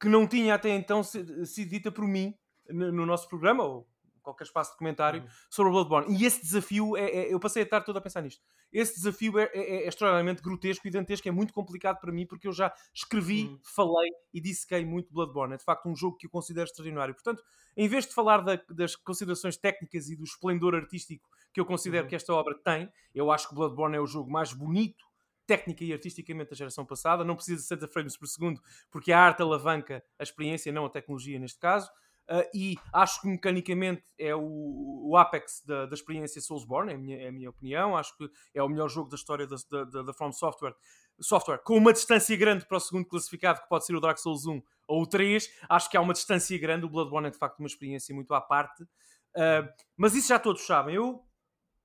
que 0.00 0.09
não 0.09 0.26
tinha 0.26 0.54
até 0.54 0.71
então 0.71 1.02
sido 1.02 1.45
dita 1.68 1.90
por 1.90 2.07
mim 2.07 2.33
no 2.71 3.07
nosso 3.07 3.28
programa, 3.28 3.64
ou 3.64 3.88
qualquer 4.28 4.44
espaço 4.44 4.73
de 4.73 4.78
comentário, 4.78 5.23
uhum. 5.23 5.28
sobre 5.50 5.70
o 5.70 5.73
Bloodborne. 5.73 6.16
E 6.16 6.25
esse 6.25 6.42
desafio, 6.42 6.97
é, 6.97 7.04
é, 7.04 7.32
eu 7.32 7.40
passei 7.40 7.62
a 7.62 7.66
tarde 7.66 7.87
toda 7.87 7.99
a 7.99 8.02
pensar 8.02 8.23
nisto. 8.23 8.42
Esse 8.73 8.94
desafio 8.94 9.38
é, 9.38 9.44
é, 9.54 9.85
é 9.85 9.88
extraordinariamente 9.88 10.42
grotesco 10.42 10.87
e 10.87 10.90
dantesco, 10.90 11.28
é 11.28 11.32
muito 11.32 11.52
complicado 11.52 11.99
para 12.00 12.12
mim, 12.12 12.26
porque 12.26 12.47
eu 12.47 12.52
já 12.52 12.73
escrevi, 12.94 13.44
uhum. 13.44 13.58
falei 13.62 14.11
e 14.32 14.40
dissequei 14.40 14.85
muito 14.85 15.12
Bloodborne. 15.12 15.54
É 15.54 15.56
de 15.56 15.64
facto 15.64 15.88
um 15.88 15.97
jogo 15.97 16.16
que 16.16 16.26
eu 16.26 16.30
considero 16.30 16.66
extraordinário. 16.66 17.14
Portanto, 17.14 17.42
em 17.76 17.88
vez 17.88 18.06
de 18.06 18.14
falar 18.14 18.38
da, 18.42 18.61
das 18.70 18.94
considerações 18.94 19.56
técnicas 19.56 20.08
e 20.08 20.16
do 20.16 20.25
esplendor 20.25 20.75
artístico 20.75 21.28
que 21.52 21.61
eu 21.61 21.64
considero 21.64 22.04
uhum. 22.04 22.08
que 22.11 22.16
esta 22.16 22.32
obra 22.35 22.54
tem, 22.54 22.90
eu 23.14 23.30
acho 23.30 23.49
que 23.49 23.54
Bloodborne 23.54 23.97
é 23.97 24.00
o 24.00 24.06
jogo 24.06 24.30
mais 24.30 24.52
bonito 24.52 25.08
técnica 25.49 25.82
e 25.82 25.94
artisticamente 25.94 26.50
da 26.50 26.56
geração 26.56 26.85
passada, 26.85 27.25
não 27.25 27.35
precisa 27.35 27.56
de 27.56 27.62
60 27.62 27.88
frames 27.88 28.16
por 28.18 28.28
segundo, 28.28 28.61
porque 28.90 29.11
a 29.11 29.18
arte 29.18 29.40
alavanca 29.40 30.04
a 30.18 30.23
experiência, 30.23 30.70
não 30.70 30.85
a 30.85 30.90
tecnologia 30.90 31.38
neste 31.38 31.58
caso. 31.58 31.90
Uh, 32.30 32.44
e 32.52 32.76
acho 32.92 33.23
que 33.23 33.26
mecanicamente 33.26 34.04
é 34.18 34.35
o, 34.35 35.08
o 35.08 35.16
apex 35.16 35.62
da, 35.64 35.87
da, 35.87 35.94
experiência 35.94 36.42
Soulsborne, 36.42 36.92
é 36.92 36.94
a, 36.94 36.99
minha, 36.99 37.16
é 37.16 37.28
a 37.28 37.32
minha 37.32 37.49
opinião. 37.49 37.97
Acho 37.97 38.14
que 38.18 38.30
é 38.54 38.62
o 38.62 38.68
melhor 38.68 38.90
jogo 38.90 39.08
da 39.08 39.16
história 39.16 39.47
da, 39.47 39.56
da, 39.70 40.02
da 40.02 40.12
From 40.12 40.30
Software, 40.32 40.75
Software, 41.18 41.58
com 41.64 41.78
uma 41.78 41.90
distância 41.90 42.37
grande 42.37 42.66
para 42.66 42.76
o 42.76 42.80
segundo 42.80 43.06
classificado, 43.06 43.62
que 43.62 43.68
pode 43.68 43.87
ser 43.87 43.97
o 43.97 44.00
Dark 44.00 44.18
Souls 44.18 44.44
1 44.44 44.62
ou 44.87 45.02
o 45.02 45.06
3. 45.06 45.49
Acho 45.70 45.88
que 45.88 45.97
há 45.97 46.02
uma 46.02 46.12
distância 46.12 46.58
grande. 46.58 46.85
O 46.85 46.90
Bloodborne 46.90 47.28
é 47.28 47.30
de 47.30 47.38
facto 47.38 47.61
uma 47.61 47.66
experiência 47.66 48.14
muito 48.14 48.35
à 48.35 48.42
parte. 48.42 48.82
Uh, 48.82 49.66
mas 49.97 50.14
isso 50.14 50.28
já 50.28 50.38
todos 50.38 50.66
sabem. 50.66 50.97
Eu 50.97 51.25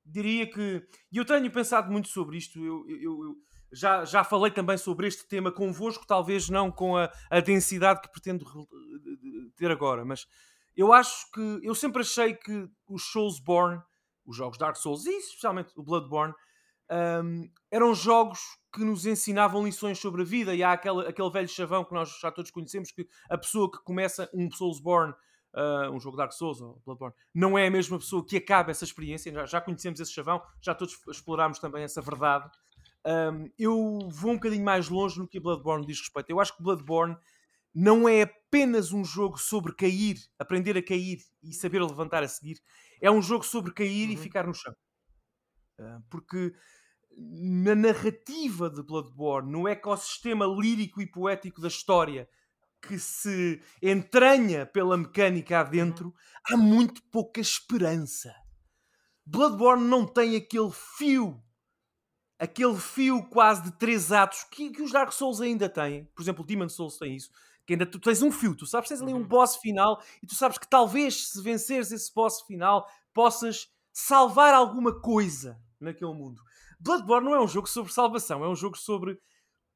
diria 0.06 0.46
que. 0.46 0.86
E 1.10 1.18
eu 1.18 1.24
tenho 1.24 1.50
pensado 1.52 1.90
muito 1.90 2.10
sobre 2.10 2.38
isto. 2.38 2.60
eu, 2.60 2.86
eu, 2.90 3.02
eu 3.02 3.36
já, 3.74 4.06
já 4.06 4.24
falei 4.24 4.52
também 4.52 4.78
sobre 4.78 5.08
este 5.08 5.28
tema 5.28 5.52
convosco, 5.52 6.06
talvez 6.06 6.50
não 6.50 6.72
com 6.72 6.98
a, 6.98 7.12
a 7.30 7.40
densidade 7.40 8.02
que 8.02 8.12
pretendo 8.12 8.46
ter 9.56 9.72
agora, 9.72 10.06
mas 10.06 10.26
eu 10.76 10.92
acho 10.92 11.30
que 11.32 11.60
eu 11.62 11.76
sempre 11.76 12.02
achei 12.02 12.34
que 12.34 12.68
os 12.88 13.12
Soulsborne, 13.12 13.82
os 14.26 14.36
jogos 14.36 14.58
Dark 14.58 14.76
Souls 14.76 15.06
e 15.06 15.18
especialmente 15.18 15.72
o 15.76 15.84
Bloodborne, 15.84 16.34
um, 16.92 17.50
eram 17.72 17.94
jogos 17.94 18.40
que 18.74 18.84
nos 18.84 19.06
ensinavam 19.06 19.64
lições 19.64 20.00
sobre 20.00 20.22
a 20.22 20.26
vida. 20.26 20.54
E 20.56 20.64
há 20.64 20.74
aquele, 20.74 21.08
aquele 21.08 21.30
velho 21.30 21.48
chavão 21.48 21.84
que 21.84 21.94
nós 21.94 22.10
já 22.20 22.32
todos 22.32 22.52
conhecemos: 22.52 22.92
que 22.92 23.08
a 23.30 23.38
pessoa 23.38 23.72
que 23.72 23.84
começa 23.84 24.30
um 24.34 24.50
Soulsborne, 24.52 25.14
uh, 25.56 25.92
um 25.92 26.00
jogo 26.00 26.18
Dark 26.18 26.34
Souls 26.34 26.62
ou 26.62 26.82
Bloodborne, 26.86 27.16
não 27.34 27.58
é 27.58 27.68
a 27.68 27.72
mesma 27.72 27.98
pessoa 27.98 28.26
que 28.26 28.38
acaba 28.38 28.72
essa 28.72 28.84
experiência. 28.84 29.32
Já, 29.32 29.46
já 29.46 29.62
conhecemos 29.62 30.00
esse 30.00 30.12
chavão, 30.12 30.42
já 30.62 30.74
todos 30.76 31.00
explorámos 31.08 31.60
também 31.60 31.84
essa 31.84 32.02
verdade. 32.02 32.50
Um, 33.06 33.50
eu 33.60 34.10
vou 34.10 34.32
um 34.32 34.36
bocadinho 34.36 34.64
mais 34.64 34.88
longe 34.88 35.20
no 35.20 35.28
que 35.28 35.40
Bloodborne 35.40 35.86
diz 35.86 36.00
respeito. 36.00 36.30
Eu 36.30 36.40
acho 36.40 36.56
que 36.56 36.64
Bloodborne 36.64 37.18
não 37.74 38.08
é 38.08 38.22
apenas 38.22 38.94
um 38.94 39.04
jogo 39.04 39.38
sobre 39.38 39.74
cair, 39.74 40.18
aprender 40.38 40.78
a 40.78 40.84
cair 40.84 41.20
e 41.42 41.54
saber 41.54 41.82
levantar 41.82 42.24
a 42.24 42.28
seguir. 42.28 42.62
É 43.02 43.10
um 43.12 43.22
jogo 43.22 43.44
sobre 43.44 43.74
cair 43.74 44.08
uhum. 44.08 44.14
e 44.14 44.18
ficar 44.18 44.48
no 44.48 44.54
chão. 44.54 44.74
Uh, 45.80 46.02
porque 46.10 46.54
na 47.16 47.76
narrativa 47.76 48.70
de 48.70 48.82
Bloodborne, 48.84 49.52
no 49.52 49.68
ecossistema 49.68 50.46
lírico 50.46 51.02
e 51.02 51.08
poético 51.08 51.62
da 51.62 51.68
história 51.68 52.30
que 52.82 53.00
se 53.00 53.62
entranha 53.82 54.66
pela 54.66 54.98
mecânica 54.98 55.60
adentro, 55.60 56.08
uhum. 56.08 56.14
há 56.50 56.58
muito 56.58 57.02
pouca 57.10 57.42
esperança. 57.42 58.34
Bloodborne 59.26 59.88
não 59.88 60.06
tem 60.06 60.36
aquele 60.36 60.72
fio 60.72 61.42
aquele 62.44 62.78
fio 62.78 63.24
quase 63.30 63.64
de 63.64 63.72
três 63.72 64.12
atos 64.12 64.44
que, 64.44 64.70
que 64.70 64.82
os 64.82 64.92
Dark 64.92 65.14
Souls 65.14 65.40
ainda 65.40 65.70
têm. 65.70 66.04
Por 66.14 66.22
exemplo, 66.22 66.46
Demon 66.46 66.68
Souls 66.68 66.98
tem 66.98 67.16
isso. 67.16 67.32
Que 67.66 67.74
ainda 67.74 67.86
tu 67.86 67.98
tens 67.98 68.22
um 68.22 68.30
fio, 68.30 68.54
tu 68.54 68.66
sabes 68.66 68.90
tens 68.90 69.02
ali 69.02 69.14
um 69.14 69.20
uhum. 69.20 69.28
boss 69.28 69.56
final 69.56 70.04
e 70.22 70.28
tu 70.28 70.36
sabes 70.36 70.58
que 70.58 70.68
talvez 70.68 71.30
se 71.30 71.42
venceres 71.42 71.90
esse 71.94 72.14
boss 72.14 72.42
final 72.42 72.86
possas 73.14 73.70
salvar 73.94 74.54
alguma 74.54 75.00
coisa 75.00 75.58
naquele 75.80 76.14
mundo. 76.14 76.42
Bloodborne 76.82 77.26
não 77.26 77.36
é 77.36 77.42
um 77.42 77.48
jogo 77.48 77.70
sobre 77.70 77.94
salvação, 77.94 78.44
é 78.44 78.50
um 78.50 78.56
jogo 78.56 78.78
sobre 78.78 79.18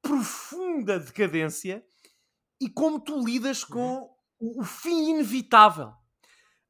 profunda 0.01 0.99
decadência 0.99 1.81
e 2.59 2.69
como 2.69 2.99
tu 2.99 3.23
lidas 3.23 3.63
com 3.63 3.79
uhum. 3.79 4.09
o, 4.39 4.61
o 4.61 4.63
fim 4.65 5.11
inevitável. 5.11 5.93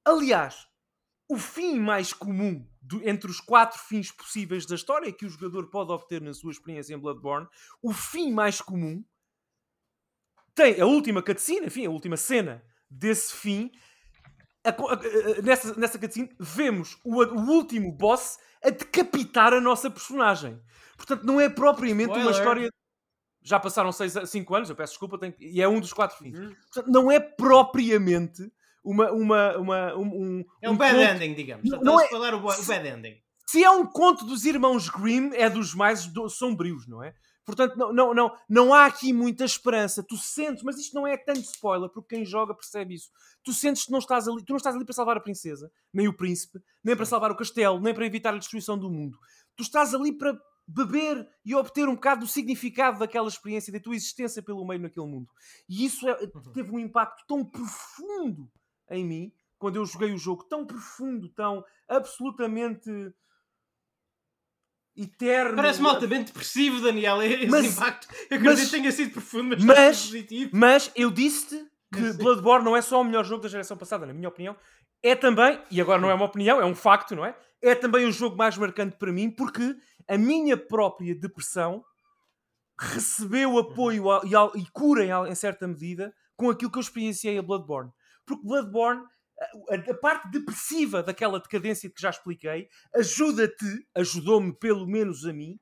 Aliás, 0.05 0.67
o 1.27 1.37
fim 1.37 1.79
mais 1.79 2.13
comum 2.13 2.63
do, 2.87 3.07
entre 3.07 3.29
os 3.29 3.39
quatro 3.39 3.77
fins 3.77 4.11
possíveis 4.11 4.65
da 4.65 4.75
história 4.75 5.11
que 5.11 5.25
o 5.25 5.29
jogador 5.29 5.69
pode 5.69 5.91
obter 5.91 6.21
na 6.21 6.33
sua 6.33 6.51
experiência 6.51 6.93
em 6.93 6.97
Bloodborne, 6.97 7.47
o 7.81 7.91
fim 7.91 8.31
mais 8.31 8.61
comum 8.61 9.03
tem 10.55 10.79
a 10.81 10.85
última 10.85 11.21
cutscene, 11.21 11.67
enfim, 11.67 11.85
a 11.85 11.89
última 11.89 12.17
cena 12.17 12.63
desse 12.89 13.33
fim. 13.35 13.69
A, 14.63 14.69
a, 14.69 14.73
a, 14.73 15.41
nessa, 15.43 15.77
nessa 15.77 15.99
cutscene, 15.99 16.33
vemos 16.39 16.97
o, 17.03 17.21
o, 17.21 17.49
último 17.51 17.91
boss 17.91 18.39
a 18.63 18.69
decapitar 18.69 19.53
a 19.53 19.61
nossa 19.61 19.89
personagem. 19.89 20.59
Portanto, 20.95 21.23
não 21.25 21.39
é 21.39 21.47
propriamente 21.47 22.09
Spoiler. 22.09 22.27
uma 22.27 22.37
história. 22.37 22.69
Já 23.43 23.59
passaram 23.59 23.91
5 23.91 24.55
anos, 24.55 24.69
eu 24.69 24.75
peço 24.75 24.93
desculpa, 24.93 25.17
tenho... 25.17 25.33
e 25.39 25.61
é 25.61 25.67
um 25.67 25.79
dos 25.79 25.93
quatro 25.93 26.17
fins. 26.17 26.37
Uhum. 26.37 26.55
Portanto, 26.73 26.91
não 26.91 27.11
é 27.11 27.19
propriamente 27.19 28.51
uma, 28.87 29.11
uma, 29.11 29.57
uma 29.57 29.95
um, 29.95 30.45
é 30.61 30.69
um, 30.69 30.73
um 30.73 30.77
bad 30.77 30.95
conto... 30.95 31.23
ending, 31.23 31.33
digamos. 31.33 31.69
Não, 31.69 31.81
não 31.81 31.99
é... 31.99 32.07
falar 32.07 32.33
o, 32.33 32.37
o 32.37 32.65
bad 32.65 32.87
ending. 32.87 33.17
Se 33.49 33.63
é 33.63 33.69
um 33.69 33.85
conto 33.85 34.25
dos 34.25 34.45
irmãos 34.45 34.89
Grimm, 34.89 35.31
é 35.33 35.49
dos 35.49 35.73
mais 35.73 36.07
do... 36.07 36.29
sombrios, 36.29 36.87
não 36.87 37.03
é? 37.03 37.13
Portanto, 37.45 37.77
não, 37.77 37.93
não, 37.93 38.13
não, 38.13 38.37
não 38.49 38.73
há 38.73 38.85
aqui 38.85 39.13
muita 39.13 39.45
esperança. 39.45 40.03
Tu 40.03 40.17
sentes, 40.17 40.63
mas 40.63 40.77
isto 40.77 40.93
não 40.93 41.07
é 41.07 41.15
tanto 41.17 41.39
spoiler, 41.39 41.89
porque 41.89 42.15
quem 42.15 42.25
joga 42.25 42.53
percebe 42.53 42.95
isso. 42.95 43.09
Tu 43.43 43.53
sentes 43.53 43.85
que 43.85 43.91
não 43.91 43.99
estás 43.99 44.27
ali, 44.27 44.43
tu 44.43 44.49
não 44.49 44.57
estás 44.57 44.75
ali 44.75 44.83
para 44.83 44.93
salvar 44.93 45.15
a 45.15 45.21
princesa, 45.21 45.71
nem 45.93 46.09
o 46.09 46.13
príncipe, 46.13 46.59
nem 46.83 46.95
para 46.95 47.05
salvar 47.05 47.31
o 47.31 47.37
castelo, 47.37 47.79
nem 47.79 47.93
para 47.93 48.05
evitar 48.05 48.33
a 48.33 48.37
destruição 48.37 48.77
do 48.77 48.89
mundo. 48.89 49.17
Tu 49.55 49.63
estás 49.63 49.93
ali 49.93 50.11
para 50.11 50.37
beber 50.67 51.25
e 51.45 51.55
obter 51.55 51.87
um 51.87 51.95
bocado 51.95 52.21
do 52.21 52.27
significado 52.27 52.99
daquela 52.99 53.29
experiência, 53.29 53.71
da 53.71 53.79
tua 53.79 53.95
existência 53.95 54.43
pelo 54.43 54.67
meio 54.67 54.81
naquele 54.81 55.07
mundo. 55.07 55.29
E 55.69 55.85
isso 55.85 56.05
é, 56.07 56.19
uhum. 56.21 56.51
teve 56.51 56.69
um 56.69 56.79
impacto 56.79 57.23
tão 57.25 57.45
profundo 57.45 58.51
em 58.89 59.05
mim 59.05 59.31
quando 59.57 59.77
eu 59.77 59.85
joguei 59.85 60.13
o 60.13 60.17
jogo 60.17 60.43
tão 60.43 60.65
profundo, 60.65 61.29
tão 61.29 61.63
absolutamente 61.87 62.89
eterno. 64.95 65.55
Parece-me 65.55 65.87
altamente 65.87 66.25
depressivo, 66.25 66.81
Daniel. 66.81 67.21
Esse 67.21 67.47
mas, 67.47 67.65
impacto. 67.65 68.07
Eu 68.29 68.37
acredito 68.37 68.65
que 68.65 68.71
tenha 68.71 68.91
sido 68.91 69.11
profundo, 69.11 69.49
mas, 69.49 69.63
mas 69.63 70.05
positivo. 70.05 70.51
Mas 70.53 70.91
eu 70.95 71.11
disse-te 71.11 71.65
que 71.93 72.13
Bloodborne 72.13 72.65
não 72.65 72.75
é 72.75 72.81
só 72.81 73.01
o 73.01 73.03
melhor 73.03 73.23
jogo 73.23 73.43
da 73.43 73.49
geração 73.49 73.77
passada, 73.77 74.05
na 74.05 74.13
minha 74.13 74.29
opinião. 74.29 74.55
É 75.01 75.15
também, 75.15 75.61
e 75.69 75.79
agora 75.79 76.01
não 76.01 76.09
é 76.09 76.13
uma 76.13 76.25
opinião, 76.25 76.59
é 76.59 76.65
um 76.65 76.75
facto, 76.75 77.15
não 77.15 77.25
é? 77.25 77.37
É 77.61 77.75
também 77.75 78.05
o 78.05 78.11
jogo 78.11 78.35
mais 78.35 78.57
marcante 78.57 78.97
para 78.97 79.11
mim, 79.11 79.29
porque 79.29 79.75
a 80.07 80.17
minha 80.17 80.57
própria 80.57 81.15
depressão 81.15 81.83
recebeu 82.79 83.57
apoio 83.57 84.05
e, 84.55 84.65
cura 84.71 85.27
em 85.27 85.35
certa 85.35 85.67
medida 85.67 86.13
com 86.35 86.49
aquilo 86.49 86.71
que 86.71 86.77
eu 86.77 86.81
experienciei 86.81 87.37
a 87.37 87.41
Bloodborne. 87.41 87.91
Porque 88.27 88.45
Bloodborne, 88.45 89.01
a, 89.69 89.93
parte 89.95 90.29
depressiva 90.29 91.01
daquela 91.01 91.39
decadência 91.39 91.89
que 91.89 92.01
já 92.01 92.09
expliquei, 92.09 92.67
ajuda-te, 92.93 93.87
ajudou-me 93.95 94.53
pelo 94.59 94.85
menos 94.85 95.25
a 95.25 95.31
mim, 95.31 95.57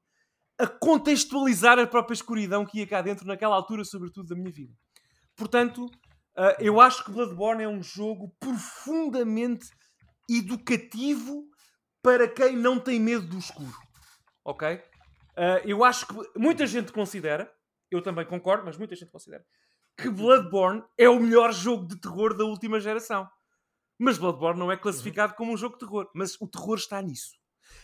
a 0.58 0.66
contextualizar 0.66 1.78
a 1.78 1.86
própria 1.86 2.16
escuridão 2.16 2.66
que 2.66 2.80
ia 2.80 2.88
cá 2.88 3.02
dentro 3.02 3.28
naquela 3.28 3.56
altura, 3.56 3.84
sobretudo 3.84 4.30
da 4.30 4.36
minha 4.36 4.52
vida. 4.52 4.74
Portanto, 5.36 5.86
uh, 5.86 6.56
eu 6.60 6.82
acho 6.82 7.04
que 7.04 7.12
Bloodborne 7.12 7.64
é 7.64 7.68
um 7.68 7.84
jogo 7.84 8.34
profundamente 8.40 9.68
educativo 10.30 11.46
para 12.02 12.28
quem 12.28 12.56
não 12.56 12.80
tem 12.80 13.00
medo 13.00 13.28
do 13.28 13.38
escuro. 13.38 13.74
Ok? 14.44 14.76
Uh, 15.38 15.60
eu 15.66 15.84
acho 15.84 16.08
que 16.08 16.40
muita 16.40 16.66
gente 16.66 16.94
considera, 16.94 17.52
eu 17.92 18.02
também 18.02 18.26
concordo, 18.26 18.64
mas 18.64 18.78
muita 18.78 18.96
gente 18.96 19.12
considera, 19.12 19.46
que 19.98 20.10
Bloodborne 20.10 20.84
é 20.98 21.10
o 21.10 21.20
melhor 21.20 21.54
jogo 21.54 21.88
de 21.88 22.00
terror 22.00 22.36
da 22.36 22.44
última 22.44 22.80
geração. 22.80 23.28
Mas 23.98 24.18
Bloodborne 24.18 24.60
não 24.60 24.72
é 24.72 24.78
classificado 24.78 25.36
como 25.36 25.54
um 25.54 25.58
jogo 25.58 25.76
de 25.76 25.86
terror. 25.86 26.10
Mas 26.14 26.40
o 26.42 26.48
terror 26.48 26.76
está 26.76 27.02
nisso. 27.02 27.32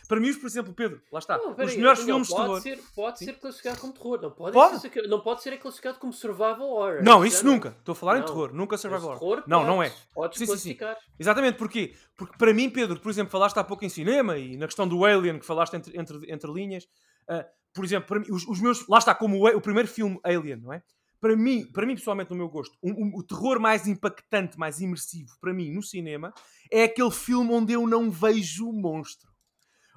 Para 0.08 0.20
mim, 0.20 0.32
por 0.34 0.46
exemplo, 0.46 0.74
Pedro, 0.74 1.00
lá 1.10 1.18
está. 1.18 1.38
Não, 1.38 1.52
os 1.52 1.76
melhores 1.76 2.02
filmes 2.02 2.28
de 2.28 2.34
terror. 2.34 2.60
Ser, 2.60 2.78
pode 2.94 3.18
Sim. 3.18 3.24
ser 3.26 3.32
classificado 3.38 3.80
como 3.80 3.92
terror. 3.92 4.20
Não 4.20 4.30
pode, 4.30 4.52
pode? 4.52 4.80
Ser, 4.80 5.08
não 5.08 5.20
pode 5.20 5.42
ser 5.42 5.58
classificado 5.58 5.98
como 5.98 6.12
survival 6.12 6.60
horror. 6.60 7.02
Não, 7.02 7.24
isso 7.24 7.44
nunca. 7.44 7.74
Estou 7.78 7.92
a 7.92 7.96
falar 7.96 8.14
não. 8.14 8.22
em 8.22 8.24
terror. 8.26 8.52
Nunca 8.52 8.76
survival 8.76 9.10
horror. 9.12 9.42
Não, 9.46 9.64
não 9.64 9.82
é. 9.82 9.92
Podes 10.12 10.38
sim, 10.38 10.46
classificar. 10.46 10.96
Sim, 10.96 11.00
sim. 11.00 11.12
Exatamente. 11.18 11.56
Porquê? 11.56 11.94
Porque 12.16 12.36
para 12.36 12.52
mim, 12.52 12.68
Pedro, 12.68 13.00
por 13.00 13.10
exemplo, 13.10 13.30
falaste 13.30 13.56
há 13.56 13.64
pouco 13.64 13.84
em 13.84 13.88
cinema 13.88 14.36
e 14.36 14.56
na 14.56 14.66
questão 14.66 14.86
do 14.86 15.04
Alien, 15.04 15.38
que 15.38 15.46
falaste 15.46 15.74
entre, 15.74 15.98
entre, 15.98 16.32
entre 16.32 16.52
linhas. 16.52 16.84
Uh, 17.28 17.44
por 17.72 17.84
exemplo, 17.84 18.08
para 18.08 18.20
mim, 18.20 18.26
os, 18.30 18.46
os, 18.46 18.60
meus. 18.60 18.86
Lá 18.88 18.98
está, 18.98 19.14
como 19.14 19.38
o, 19.38 19.56
o 19.56 19.60
primeiro 19.60 19.88
filme 19.88 20.20
Alien, 20.24 20.56
não 20.56 20.72
é? 20.72 20.82
Para 21.22 21.36
mim, 21.36 21.64
para 21.72 21.86
mim 21.86 21.94
pessoalmente, 21.94 22.32
no 22.32 22.36
meu 22.36 22.48
gosto, 22.48 22.76
um, 22.82 22.90
um, 22.90 23.12
o 23.14 23.22
terror 23.22 23.60
mais 23.60 23.86
impactante, 23.86 24.58
mais 24.58 24.80
imersivo 24.80 25.30
para 25.40 25.54
mim 25.54 25.70
no 25.70 25.80
cinema 25.80 26.34
é 26.68 26.82
aquele 26.82 27.12
filme 27.12 27.52
onde 27.52 27.72
eu 27.72 27.86
não 27.86 28.10
vejo 28.10 28.68
o 28.68 28.72
monstro. 28.72 29.30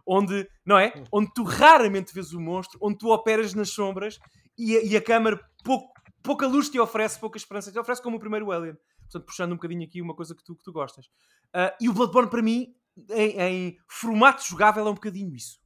Onde, 0.08 0.48
não 0.64 0.78
é? 0.78 0.94
Onde 1.12 1.34
tu 1.34 1.42
raramente 1.42 2.14
vês 2.14 2.32
o 2.32 2.40
monstro, 2.40 2.78
onde 2.80 3.00
tu 3.00 3.10
operas 3.10 3.56
nas 3.56 3.72
sombras 3.72 4.20
e 4.56 4.78
a, 4.78 4.84
e 4.84 4.96
a 4.96 5.02
câmara 5.02 5.40
pouco, 5.64 5.92
pouca 6.22 6.46
luz 6.46 6.70
te 6.70 6.80
oferece, 6.80 7.20
pouca 7.20 7.40
esperança 7.40 7.72
te 7.72 7.80
oferece, 7.80 8.04
como 8.04 8.18
o 8.18 8.20
primeiro 8.20 8.52
Alien. 8.52 8.78
Portanto, 9.00 9.26
puxando 9.26 9.54
um 9.54 9.56
bocadinho 9.56 9.84
aqui 9.84 10.04
uma 10.04 10.16
coisa 10.16 10.36
que 10.36 10.44
tu, 10.44 10.56
que 10.56 10.64
tu 10.64 10.72
gostas. 10.72 11.08
Uh, 11.48 11.74
e 11.82 11.90
o 11.90 11.94
Bloodborne, 11.94 12.30
para 12.30 12.44
mim, 12.44 12.68
em, 13.10 13.42
em, 13.42 13.78
formato 13.90 14.44
jogável, 14.48 14.86
é 14.86 14.92
um 14.92 14.94
bocadinho 14.94 15.34
isso. 15.36 15.60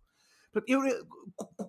Eu, 0.65 0.81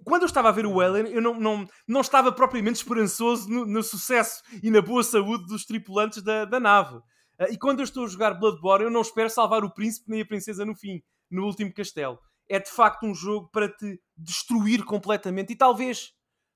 quando 0.05 0.23
eu 0.23 0.27
estava 0.27 0.49
a 0.49 0.53
ver 0.53 0.66
o 0.66 0.81
Alien, 0.81 1.12
eu 1.12 1.21
não, 1.21 1.38
não, 1.38 1.66
não 1.87 2.01
estava 2.01 2.33
propriamente 2.33 2.77
esperançoso 2.77 3.49
no, 3.49 3.66
no 3.66 3.83
sucesso 3.83 4.43
e 4.62 4.71
na 4.71 4.81
boa 4.81 5.03
saúde 5.03 5.47
dos 5.47 5.64
tripulantes 5.64 6.23
da, 6.23 6.45
da 6.45 6.59
nave. 6.59 6.97
Uh, 6.97 7.51
e 7.51 7.59
quando 7.59 7.81
eu 7.81 7.85
estou 7.85 8.05
a 8.05 8.09
jogar 8.09 8.35
Bloodborne, 8.35 8.85
eu 8.85 8.90
não 8.90 9.03
espero 9.03 9.29
salvar 9.29 9.64
o 9.64 9.73
príncipe 9.73 10.11
nem 10.11 10.23
a 10.23 10.27
princesa 10.27 10.64
no 10.64 10.75
fim, 10.75 11.03
no 11.31 11.45
último 11.45 11.73
castelo. 11.73 12.19
É 12.49 12.59
de 12.59 12.71
facto 12.71 13.05
um 13.05 13.14
jogo 13.14 13.49
para 13.51 13.69
te 13.69 14.01
destruir 14.16 14.85
completamente. 14.85 15.53
E 15.53 15.57
talvez, 15.57 16.12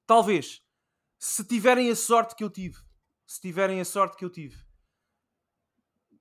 talvez, 0.07 0.63
se 1.19 1.45
tiverem 1.45 1.91
a 1.91 1.97
sorte 1.97 2.35
que 2.35 2.43
eu 2.43 2.51
tive, 2.51 2.77
se 3.27 3.41
tiverem 3.41 3.81
a 3.81 3.85
sorte 3.85 4.17
que 4.17 4.25
eu 4.25 4.31
tive, 4.31 4.57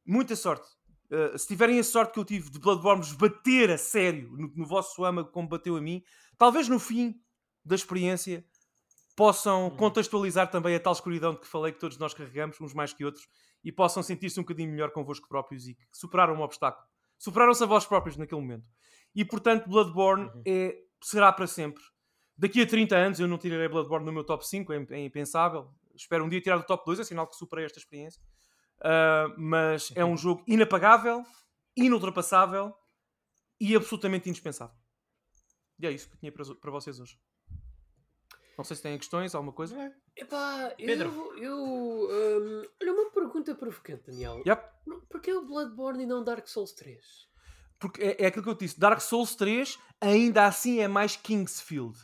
muita 0.05 0.35
sorte, 0.35 0.67
Uh, 1.11 1.37
se 1.37 1.47
tiverem 1.47 1.79
a 1.79 1.83
sorte 1.83 2.13
que 2.13 2.19
eu 2.19 2.25
tive 2.25 2.49
de 2.49 2.59
Bloodborne 2.59 3.03
bater 3.17 3.69
a 3.69 3.77
sério 3.77 4.31
no, 4.31 4.51
no 4.55 4.65
vosso 4.65 5.03
âmago 5.03 5.29
como 5.31 5.47
bateu 5.47 5.75
a 5.75 5.81
mim, 5.81 6.03
talvez 6.37 6.67
no 6.67 6.79
fim 6.79 7.21
da 7.63 7.75
experiência 7.75 8.45
possam 9.15 9.65
uhum. 9.65 9.77
contextualizar 9.77 10.49
também 10.49 10.75
a 10.75 10.79
tal 10.79 10.93
escuridão 10.93 11.33
de 11.33 11.39
que 11.39 11.47
falei 11.47 11.71
que 11.71 11.79
todos 11.79 11.97
nós 11.97 12.13
carregamos, 12.13 12.59
uns 12.59 12.73
mais 12.73 12.93
que 12.93 13.05
outros, 13.05 13.27
e 13.63 13.71
possam 13.71 14.01
sentir-se 14.01 14.39
um 14.39 14.43
bocadinho 14.43 14.71
melhor 14.71 14.91
convosco 14.91 15.27
próprios 15.27 15.67
e 15.67 15.75
que 15.75 15.85
superaram 15.91 16.35
um 16.35 16.41
obstáculo. 16.41 16.85
Superaram-se 17.17 17.63
a 17.63 17.65
vós 17.65 17.85
próprios 17.85 18.17
naquele 18.17 18.41
momento. 18.41 18.65
E 19.15 19.23
portanto, 19.23 19.69
Bloodborne 19.69 20.25
uhum. 20.25 20.43
é, 20.45 20.75
será 21.01 21.31
para 21.31 21.47
sempre. 21.47 21.83
Daqui 22.35 22.61
a 22.61 22.65
30 22.65 22.95
anos 22.95 23.19
eu 23.19 23.27
não 23.27 23.37
tirarei 23.37 23.69
Bloodborne 23.69 24.05
no 24.05 24.11
meu 24.11 24.23
top 24.23 24.45
5, 24.45 24.73
é, 24.73 24.87
é 24.89 25.05
impensável. 25.05 25.69
Espero 25.95 26.25
um 26.25 26.29
dia 26.29 26.41
tirar 26.41 26.57
do 26.57 26.65
top 26.65 26.83
2, 26.85 26.99
é 26.99 27.03
sinal 27.03 27.27
que 27.27 27.35
superei 27.35 27.65
esta 27.65 27.77
experiência. 27.77 28.21
Uh, 28.83 29.33
mas 29.37 29.91
é 29.95 30.03
um 30.03 30.17
jogo 30.17 30.43
inapagável, 30.45 31.25
inultrapassável 31.75 32.75
e 33.59 33.75
absolutamente 33.75 34.29
indispensável. 34.29 34.75
E 35.79 35.87
é 35.87 35.91
isso 35.91 36.09
que 36.09 36.15
eu 36.15 36.19
tinha 36.19 36.31
para, 36.31 36.43
para 36.55 36.71
vocês 36.71 36.99
hoje. 36.99 37.17
Não 38.57 38.63
sei 38.63 38.75
se 38.75 38.83
têm 38.83 38.97
questões, 38.97 39.33
alguma 39.33 39.53
coisa. 39.53 39.79
É. 39.79 39.91
Epá, 40.15 40.71
Pedro. 40.77 41.09
eu. 41.37 41.43
eu 41.43 41.57
um, 41.57 42.67
olha, 42.81 42.93
uma 42.93 43.11
pergunta 43.11 43.55
provocante, 43.55 44.03
Daniel. 44.05 44.43
Yep. 44.45 44.63
Porquê 45.09 45.33
o 45.33 45.45
Bloodborne 45.45 46.03
e 46.03 46.05
não 46.05 46.23
Dark 46.23 46.47
Souls 46.47 46.71
3? 46.73 46.99
Porque 47.79 48.01
é, 48.01 48.23
é 48.23 48.27
aquilo 48.27 48.43
que 48.43 48.49
eu 48.49 48.55
disse. 48.55 48.79
Dark 48.79 49.01
Souls 49.01 49.35
3 49.35 49.79
ainda 49.99 50.45
assim 50.45 50.79
é 50.79 50.87
mais 50.87 51.15
Kingsfield. 51.15 51.97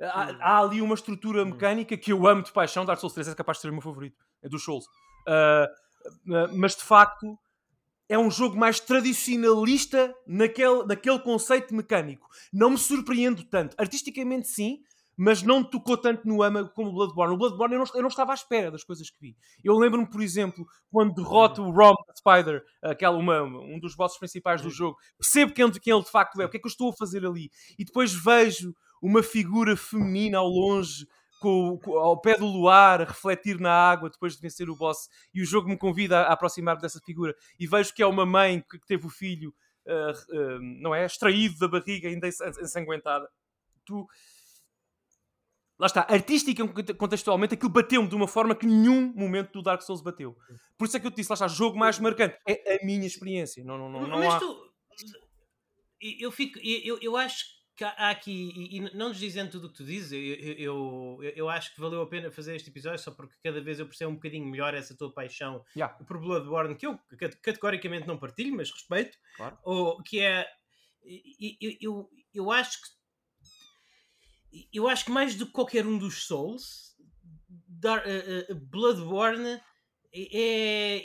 Há, 0.00 0.32
hum. 0.32 0.38
há, 0.40 0.58
ali 0.58 0.82
uma 0.82 0.94
estrutura 0.94 1.42
hum. 1.42 1.46
mecânica 1.46 1.96
que 1.96 2.12
eu 2.12 2.26
amo 2.26 2.42
de 2.42 2.52
paixão. 2.52 2.84
Dark 2.84 3.00
Souls 3.00 3.14
3 3.14 3.28
é 3.28 3.34
capaz 3.34 3.58
de 3.58 3.62
ser 3.62 3.70
o 3.70 3.72
meu 3.72 3.82
favorito. 3.82 4.22
É 4.42 4.48
dos 4.48 4.62
Souls. 4.62 4.84
Uh, 4.84 5.28
ah, 5.28 5.68
mas 6.52 6.76
de 6.76 6.82
facto 6.82 7.38
é 8.08 8.18
um 8.18 8.30
jogo 8.30 8.56
mais 8.56 8.80
tradicionalista 8.80 10.14
naquele, 10.26 10.84
naquele 10.84 11.18
conceito 11.18 11.74
mecânico. 11.74 12.28
Não 12.52 12.70
me 12.70 12.78
surpreendo 12.78 13.42
tanto. 13.44 13.74
Artisticamente, 13.78 14.48
sim, 14.48 14.80
mas 15.16 15.42
não 15.42 15.62
tocou 15.62 15.96
tanto 15.96 16.26
no 16.26 16.42
âmago 16.42 16.70
como 16.70 16.90
o 16.90 16.92
Bloodborne. 16.92 17.34
O 17.34 17.38
Bloodborne 17.38 17.74
eu 17.74 17.78
não, 17.80 17.86
eu 17.94 18.02
não 18.02 18.08
estava 18.08 18.32
à 18.32 18.34
espera 18.34 18.70
das 18.70 18.84
coisas 18.84 19.08
que 19.08 19.20
vi. 19.20 19.36
Eu 19.62 19.76
lembro-me, 19.76 20.08
por 20.08 20.22
exemplo, 20.22 20.66
quando 20.90 21.14
derroto 21.14 21.62
o 21.62 21.70
Rom 21.70 21.94
Spider, 22.16 22.62
aquela, 22.82 23.16
uma, 23.16 23.42
um 23.42 23.78
dos 23.78 23.94
bosses 23.94 24.18
principais 24.18 24.60
do 24.60 24.70
jogo, 24.70 24.96
percebo 25.18 25.52
quem, 25.52 25.70
quem 25.70 25.94
ele 25.94 26.04
de 26.04 26.10
facto 26.10 26.40
é, 26.40 26.44
o 26.44 26.48
que 26.48 26.56
é 26.56 26.60
que 26.60 26.66
eu 26.66 26.70
estou 26.70 26.90
a 26.90 26.96
fazer 26.96 27.24
ali, 27.24 27.50
e 27.78 27.84
depois 27.84 28.12
vejo 28.12 28.74
uma 29.00 29.22
figura 29.22 29.76
feminina 29.76 30.38
ao 30.38 30.48
longe 30.48 31.06
com, 31.44 31.78
com, 31.78 31.98
ao 31.98 32.18
pé 32.18 32.38
do 32.38 32.46
luar, 32.46 33.02
a 33.02 33.04
refletir 33.04 33.60
na 33.60 33.70
água 33.70 34.08
depois 34.08 34.34
de 34.34 34.40
vencer 34.40 34.70
o 34.70 34.74
boss, 34.74 35.10
e 35.34 35.42
o 35.42 35.44
jogo 35.44 35.68
me 35.68 35.76
convida 35.76 36.20
a, 36.20 36.28
a 36.28 36.32
aproximar-me 36.32 36.80
dessa 36.80 36.98
figura, 37.00 37.34
e 37.60 37.66
vejo 37.66 37.92
que 37.92 38.02
é 38.02 38.06
uma 38.06 38.24
mãe 38.24 38.62
que, 38.62 38.78
que 38.78 38.86
teve 38.86 39.06
o 39.06 39.10
filho, 39.10 39.54
uh, 39.86 40.36
uh, 40.36 40.58
não 40.80 40.94
é? 40.94 41.04
Extraído 41.04 41.58
da 41.58 41.68
barriga, 41.68 42.08
ainda 42.08 42.26
ensanguentada. 42.26 43.28
Tu. 43.84 44.06
Lá 45.78 45.86
está, 45.86 46.06
artística 46.08 46.66
contextualmente, 46.94 47.54
aquilo 47.54 47.70
bateu-me 47.70 48.08
de 48.08 48.14
uma 48.14 48.28
forma 48.28 48.54
que 48.54 48.64
nenhum 48.64 49.12
momento 49.14 49.52
do 49.52 49.62
Dark 49.62 49.82
Souls 49.82 50.00
bateu. 50.00 50.34
Por 50.78 50.86
isso 50.86 50.96
é 50.96 51.00
que 51.00 51.06
eu 51.06 51.10
te 51.10 51.16
disse, 51.16 51.30
lá 51.30 51.34
está, 51.34 51.48
jogo 51.48 51.76
mais 51.76 51.98
marcante. 51.98 52.38
É 52.48 52.76
a 52.80 52.86
minha 52.86 53.06
experiência. 53.06 53.62
Não, 53.64 53.76
não, 53.76 53.90
não, 53.90 54.06
não 54.06 54.18
Mas 54.20 54.34
há... 54.34 54.38
tu, 54.38 54.72
eu 56.00 56.30
fico, 56.30 56.58
eu, 56.62 56.98
eu 57.02 57.16
acho 57.16 57.44
há 57.82 58.10
aqui, 58.10 58.52
e, 58.54 58.76
e 58.76 58.80
não 58.96 59.10
desdizendo 59.10 59.50
tudo 59.50 59.66
o 59.66 59.70
que 59.70 59.78
tu 59.78 59.84
dizes, 59.84 60.12
eu, 60.12 60.18
eu, 60.20 61.32
eu, 61.34 61.48
acho 61.48 61.74
que 61.74 61.80
valeu 61.80 62.02
a 62.02 62.06
pena 62.06 62.30
fazer 62.30 62.54
este 62.54 62.70
episódio 62.70 63.00
só 63.00 63.10
porque 63.10 63.34
cada 63.42 63.60
vez 63.60 63.80
eu 63.80 63.86
percebo 63.86 64.12
um 64.12 64.14
bocadinho 64.14 64.46
melhor 64.46 64.74
essa 64.74 64.96
tua 64.96 65.12
paixão 65.12 65.64
yeah. 65.74 65.92
por 66.04 66.20
Bloodborne, 66.20 66.76
que 66.76 66.86
eu 66.86 67.00
categoricamente 67.42 68.06
não 68.06 68.18
partilho, 68.18 68.54
mas 68.54 68.70
respeito, 68.70 69.18
claro. 69.36 69.58
ou, 69.64 70.02
que 70.02 70.20
é. 70.20 70.46
Eu, 71.60 71.76
eu, 71.80 72.10
eu 72.32 72.50
acho 72.50 72.80
que. 72.80 72.88
Eu 74.72 74.86
acho 74.86 75.06
que 75.06 75.10
mais 75.10 75.34
do 75.34 75.46
que 75.46 75.52
qualquer 75.52 75.84
um 75.84 75.98
dos 75.98 76.26
Souls, 76.26 76.94
Dar, 77.48 78.04
uh, 78.06 78.52
uh, 78.52 78.54
Bloodborne 78.54 79.60
é. 80.12 81.02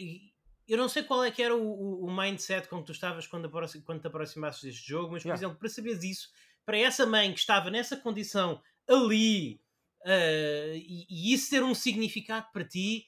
Eu 0.68 0.78
não 0.78 0.88
sei 0.88 1.02
qual 1.02 1.24
é 1.24 1.32
que 1.32 1.42
era 1.42 1.56
o, 1.56 2.06
o 2.06 2.16
mindset 2.16 2.68
com 2.68 2.78
que 2.82 2.86
tu 2.86 2.92
estavas 2.92 3.26
quando, 3.26 3.50
quando 3.50 4.02
te 4.02 4.06
aproximasses 4.06 4.62
deste 4.62 4.88
jogo, 4.88 5.14
mas, 5.14 5.24
por 5.24 5.30
yeah. 5.30 5.40
exemplo, 5.40 5.58
para 5.58 5.68
saberes 5.68 6.04
isso, 6.04 6.30
para 6.70 6.78
essa 6.78 7.04
mãe 7.04 7.34
que 7.34 7.40
estava 7.40 7.72
nessa 7.72 7.98
condição 7.98 8.62
ali 8.88 9.60
uh, 10.06 10.76
e, 10.76 11.08
e, 11.10 11.34
isso 11.34 11.50
ter 11.50 11.64
um 11.64 11.74
significado 11.74 12.46
para 12.54 12.64
ti, 12.64 13.08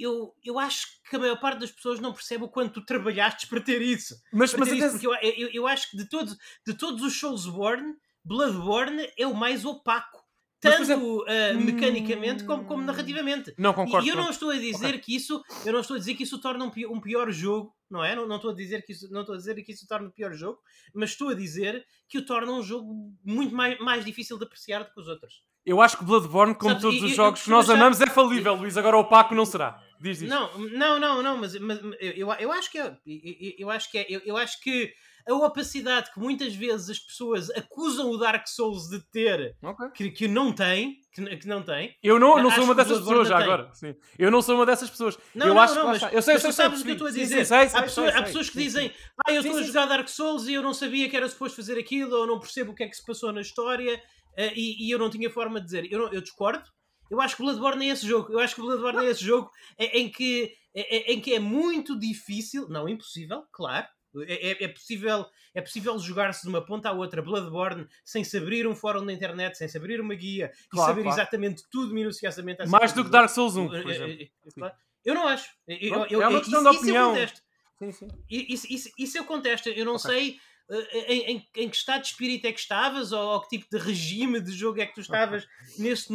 eu, 0.00 0.34
eu 0.42 0.58
acho 0.58 0.86
que 1.06 1.14
a 1.14 1.18
maior 1.18 1.38
parte 1.38 1.60
das 1.60 1.70
pessoas 1.70 2.00
não 2.00 2.14
percebe 2.14 2.44
o 2.44 2.48
quanto 2.48 2.80
tu 2.80 2.86
trabalhaste 2.86 3.48
para 3.48 3.60
ter 3.60 3.82
isso. 3.82 4.18
Mas, 4.32 4.54
mas 4.54 4.70
ter 4.70 4.76
isso, 4.78 4.92
porque 4.92 5.06
eu, 5.06 5.12
eu, 5.14 5.50
eu, 5.52 5.66
acho 5.66 5.90
que 5.90 5.98
de 5.98 6.08
todos, 6.08 6.38
de 6.66 6.72
todos 6.72 7.02
os 7.02 7.20
Soulsborne, 7.20 7.96
Bloodborne 8.24 9.12
é 9.18 9.26
o 9.26 9.34
mais 9.34 9.66
opaco. 9.66 10.23
Tanto 10.70 10.82
exemplo, 10.82 11.22
uh, 11.22 11.60
mecanicamente 11.60 12.44
como, 12.44 12.64
como 12.64 12.82
narrativamente. 12.82 13.54
Não 13.58 13.72
concordo. 13.72 14.06
E 14.06 14.10
eu 14.10 14.16
não 14.16 14.30
estou 14.30 14.50
a 14.50 14.56
dizer 14.56 14.88
okay. 14.88 14.98
que 14.98 15.16
isso, 15.16 15.42
eu 15.64 15.72
não 15.72 15.80
estou 15.80 15.96
a 15.96 15.98
dizer 15.98 16.14
que 16.14 16.22
isso 16.22 16.40
torna 16.40 16.64
um, 16.64 16.72
um 16.90 17.00
pior 17.00 17.30
jogo 17.30 17.74
não 17.94 18.04
é? 18.04 18.16
Não, 18.16 18.26
não 18.26 18.36
estou 18.36 18.50
a 18.50 18.54
dizer 18.54 18.84
que 18.84 18.92
isso, 18.92 19.08
não 19.12 19.20
estou 19.20 19.34
a 19.34 19.38
dizer 19.38 19.54
que 19.62 19.70
isso 19.70 19.86
torna 19.86 20.08
o 20.08 20.12
pior 20.12 20.32
jogo, 20.32 20.58
mas 20.92 21.10
estou 21.10 21.28
a 21.28 21.34
dizer 21.34 21.86
que 22.08 22.18
o 22.18 22.26
torna 22.26 22.50
um 22.50 22.62
jogo 22.62 22.92
muito 23.24 23.54
mais, 23.54 23.78
mais 23.78 24.04
difícil 24.04 24.36
de 24.36 24.44
apreciar 24.44 24.82
do 24.82 24.92
que 24.92 25.00
os 25.00 25.06
outros. 25.06 25.44
Eu 25.64 25.80
acho 25.80 25.96
que 25.96 26.04
Bloodborne, 26.04 26.54
como 26.54 26.70
Sabes, 26.70 26.82
todos 26.82 27.02
os 27.02 27.16
jogos 27.16 27.42
que 27.42 27.50
nós 27.50 27.70
achar... 27.70 27.80
amamos, 27.80 28.00
é 28.00 28.06
falível, 28.06 28.54
Luís. 28.54 28.76
Agora 28.76 28.98
o 28.98 29.04
Paco 29.04 29.34
não 29.34 29.46
será. 29.46 29.80
Diz 29.98 30.20
isso. 30.20 30.28
Não, 30.28 30.58
não, 30.58 31.00
não, 31.00 31.22
não, 31.22 31.38
mas, 31.38 31.58
mas 31.58 31.80
eu, 32.00 32.30
eu 32.32 32.52
acho 32.52 32.70
que 32.70 32.78
é. 32.78 32.98
Eu, 33.06 33.54
eu 33.58 33.70
acho 33.70 33.90
que 33.90 33.98
é. 33.98 34.06
Eu, 34.08 34.20
eu 34.26 34.36
acho 34.36 34.60
que 34.60 34.92
a 35.26 35.34
opacidade 35.34 36.12
que 36.12 36.20
muitas 36.20 36.54
vezes 36.54 36.90
as 36.90 36.98
pessoas 36.98 37.50
acusam 37.50 38.10
o 38.10 38.18
Dark 38.18 38.46
Souls 38.46 38.88
de 38.88 39.00
ter, 39.10 39.56
okay. 39.62 39.90
que, 39.90 40.10
que 40.10 40.28
não 40.28 40.52
tem, 40.52 41.00
que, 41.12 41.36
que 41.36 41.48
não 41.48 41.62
tem. 41.62 41.96
Eu 42.02 42.18
não, 42.18 42.42
não 42.42 42.50
sou 42.50 42.64
uma 42.64 42.74
dessas 42.74 42.98
pessoas 42.98 43.28
já 43.28 43.38
agora. 43.38 43.70
Sim. 43.72 43.94
Eu 44.18 44.30
não 44.30 44.42
sou 44.42 44.56
uma 44.56 44.66
dessas 44.66 44.90
pessoas. 44.90 45.16
Não, 45.34 45.46
eu 45.46 45.54
não, 45.54 45.62
acho 45.62 45.74
não, 45.74 45.86
mas, 45.86 46.02
eu 46.02 46.20
sei, 46.20 46.34
mas 46.34 46.42
sei, 46.42 46.50
tu 46.50 46.54
sabes 46.54 46.80
o 46.80 46.84
que 46.84 46.90
eu 46.90 46.94
estou 46.94 47.08
a 47.08 47.10
dizer. 47.10 47.26
Sim, 47.26 47.38
sim, 47.38 47.44
sei, 47.44 47.78
há, 47.78 47.82
pessoas, 47.82 48.14
há 48.14 48.22
pessoas 48.22 48.50
que 48.50 48.58
dizem, 48.58 48.92
ah, 49.26 49.32
eu 49.32 49.40
estou 49.40 49.58
a 49.58 49.62
jogar 49.62 49.86
Dark 49.86 50.08
Souls 50.08 50.46
e 50.46 50.54
eu 50.54 50.62
não 50.62 50.74
sabia 50.74 51.08
que 51.08 51.16
era 51.16 51.28
suposto 51.28 51.56
fazer 51.56 51.78
aquilo, 51.78 52.14
ou 52.14 52.26
não 52.26 52.38
percebo 52.38 52.72
o 52.72 52.74
que 52.74 52.84
é 52.84 52.88
que 52.88 52.96
se 52.96 53.04
passou 53.04 53.32
na 53.32 53.40
história, 53.40 53.96
uh, 53.96 54.52
e, 54.54 54.86
e, 54.86 54.90
eu 54.90 54.98
não 54.98 55.08
tinha 55.08 55.30
forma 55.30 55.58
de 55.58 55.66
dizer. 55.66 55.90
Eu, 55.90 56.12
eu 56.12 56.20
discordo. 56.20 56.64
Eu 57.10 57.20
acho 57.20 57.36
que 57.36 57.42
Bloodborne 57.42 57.88
é 57.88 57.92
esse 57.92 58.06
jogo. 58.06 58.32
Eu 58.32 58.40
acho 58.40 58.54
que 58.54 58.60
Bloodborne 58.60 59.06
é 59.06 59.10
esse 59.10 59.24
jogo 59.24 59.50
em 59.78 60.10
que, 60.10 60.52
em 60.74 61.20
que 61.20 61.34
é 61.34 61.38
muito 61.38 61.98
difícil, 61.98 62.66
não 62.68 62.88
impossível, 62.88 63.44
claro, 63.52 63.86
é, 64.22 64.50
é, 64.50 64.64
é, 64.64 64.68
possível, 64.68 65.26
é 65.54 65.60
possível 65.60 65.98
jogar-se 65.98 66.42
de 66.42 66.48
uma 66.48 66.64
ponta 66.64 66.88
à 66.88 66.92
outra 66.92 67.22
Bloodborne 67.22 67.86
sem 68.04 68.22
se 68.22 68.36
abrir 68.38 68.66
um 68.66 68.74
fórum 68.74 69.02
na 69.02 69.12
internet, 69.12 69.56
sem 69.56 69.68
se 69.68 69.76
abrir 69.76 70.00
uma 70.00 70.14
guia 70.14 70.52
claro, 70.68 70.86
e 70.86 70.90
saber 70.90 71.02
claro. 71.02 71.20
exatamente 71.20 71.64
tudo 71.70 71.94
minuciosamente. 71.94 72.66
Mais 72.66 72.92
do 72.92 73.04
que 73.04 73.10
Dark 73.10 73.30
Souls 73.30 73.56
1, 73.56 73.68
por 73.68 73.90
é, 73.90 73.94
exemplo. 73.94 74.72
Eu 75.04 75.14
não 75.14 75.26
acho. 75.26 75.50
Eu, 75.66 76.06
eu, 76.06 76.22
é 76.22 76.28
uma 76.28 76.40
questão 76.40 76.62
isso, 76.62 76.70
de 76.70 76.76
opinião. 76.78 77.16
Isso 77.16 77.42
sim, 77.78 77.92
sim. 77.92 78.08
Isso, 78.30 78.66
isso, 78.70 78.90
isso 78.98 79.18
eu 79.18 79.24
contesto. 79.24 79.68
Eu 79.68 79.84
não 79.84 79.96
okay. 79.96 80.10
sei 80.10 80.40
uh, 80.70 80.96
em, 81.06 81.20
em, 81.32 81.48
em, 81.56 81.68
que 81.68 81.76
estado 81.76 82.02
de 82.02 82.08
espírito 82.08 82.46
é 82.46 82.52
que 82.52 82.60
estavas 82.60 83.12
ou, 83.12 83.20
ou, 83.20 83.40
que 83.42 83.58
tipo 83.58 83.66
de 83.70 83.82
regime 83.82 84.40
de 84.40 84.52
jogo 84.52 84.80
é 84.80 84.86
que 84.86 84.94
tu 84.94 85.00
estavas 85.00 85.46
nesse, 85.78 86.12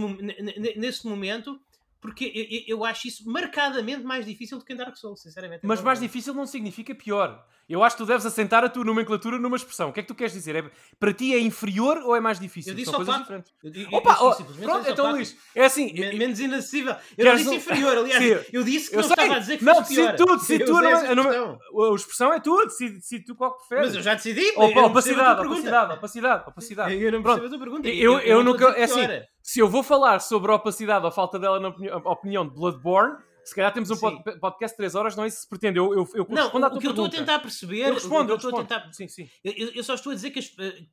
nesse 0.76 1.08
momento 1.08 1.60
porque 2.02 2.66
eu, 2.68 2.78
eu, 2.78 2.86
acho 2.86 3.08
isso 3.08 3.30
marcadamente 3.30 4.04
mais 4.04 4.26
difícil 4.26 4.58
do 4.58 4.64
que 4.64 4.72
em 4.72 4.76
Dark 4.76 4.96
Souls, 4.96 5.22
sinceramente. 5.22 5.66
Mas 5.66 5.82
mais 5.82 6.00
difícil 6.00 6.34
não 6.34 6.46
significa 6.46 6.96
pior. 6.96 7.46
Eu 7.68 7.84
acho 7.84 7.96
que 7.96 8.04
tu 8.04 8.08
deves 8.08 8.26
assentar 8.26 8.64
a 8.64 8.70
tua 8.70 8.84
nomenclatura 8.84 9.38
numa 9.38 9.56
expressão. 9.56 9.90
O 9.90 9.94
que 9.94 10.00
é 10.00 10.04
que 10.04 10.08
tu 10.08 10.16
queres 10.16 10.34
dizer? 10.34 10.56
É, 10.56 10.72
para 11.00 11.14
ti 11.14 11.36
é 11.36 11.40
inferior 11.40 11.98
ou 11.98 12.16
é 12.16 12.20
mais 12.20 12.40
difícil? 12.40 12.72
Eu 12.72 12.76
disse 12.76 12.90
São 12.90 13.04
coisas 13.04 13.18
diferentes. 13.20 13.54
Eu, 13.64 13.72
eu, 13.74 13.90
Opa, 13.92 14.18
eu, 14.20 14.28
oh, 14.28 14.62
pronto, 14.62 14.90
então 14.90 15.12
Luís, 15.12 15.38
é 15.54 15.66
assim. 15.66 15.94
Men 15.94 16.18
menos 16.18 16.40
inacessível. 16.40 16.96
Eu 17.18 17.26
não 17.26 17.36
disse 17.36 17.56
inferior, 17.56 17.98
aliás. 17.98 18.46
Eu 18.52 18.64
disse 18.64 18.90
que 18.90 18.96
eu 18.96 19.02
não 19.02 19.08
sei. 19.08 19.14
estava 19.14 19.36
a 19.36 19.40
dizer 19.40 19.58
que 19.58 19.66
não, 19.66 19.84
pior. 19.84 20.14
Decide 20.14 20.16
tu, 20.16 20.38
decide 20.38 20.66
tu. 20.66 20.72
Não, 20.72 21.92
a 21.92 21.96
expressão 21.96 22.34
é 22.34 22.40
tua, 22.40 22.66
decide, 22.66 22.94
decide 22.96 23.26
tu 23.26 23.36
qual 23.36 23.52
que 23.52 23.68
preferes. 23.68 23.88
Mas 23.88 23.96
eu 23.98 24.02
já 24.02 24.16
decidi. 24.16 24.54
Opa, 24.56 24.82
opacidade, 24.82 25.42
opacidade, 25.42 25.94
opacidade, 25.94 26.44
opacidade. 26.48 26.96
Eu 26.96 27.12
não 27.12 27.22
percebo 27.22 27.46
a 27.46 27.50
tua 27.50 27.60
pergunta. 27.60 27.88
Eu 27.90 28.44
nunca, 28.44 28.70
é 28.70 28.84
assim, 28.84 29.02
se 29.50 29.60
eu 29.60 29.68
vou 29.68 29.82
falar 29.82 30.20
sobre 30.20 30.52
a 30.52 30.56
opacidade 30.56 31.04
ou 31.04 31.12
falta 31.12 31.40
dela 31.40 31.60
na 31.60 31.70
opinião 32.12 32.48
de 32.48 32.54
Bloodborne, 32.54 33.18
se 33.44 33.56
calhar 33.56 33.74
temos 33.74 33.90
um 33.90 33.96
sim. 33.96 34.22
podcast 34.40 34.76
de 34.76 34.78
3 34.78 34.94
horas, 34.94 35.16
não 35.16 35.24
é 35.24 35.28
isso 35.28 35.38
que 35.38 35.42
se 35.42 35.50
pretende. 35.50 35.80
Eu, 35.80 35.92
eu, 35.92 36.08
eu 36.14 36.28
não, 36.30 36.44
respondo 36.44 36.66
à 36.68 36.70
tua 36.70 36.78
o 36.78 36.80
que 36.80 36.86
eu 36.86 36.92
estou 36.92 37.06
a 37.06 37.10
tentar 37.10 37.40
perceber. 37.40 37.80
Eu 37.80 37.96
respondo, 37.96 38.32
eu, 38.32 38.36
estou 38.36 38.56
a 38.56 38.62
tentar. 38.62 38.94
Sim, 38.94 39.08
sim. 39.08 39.28
Eu, 39.44 39.72
eu, 39.74 39.84
só 39.84 39.96
estou 39.96 40.12
a 40.12 40.14
dizer 40.16 40.30
que, 40.30 40.40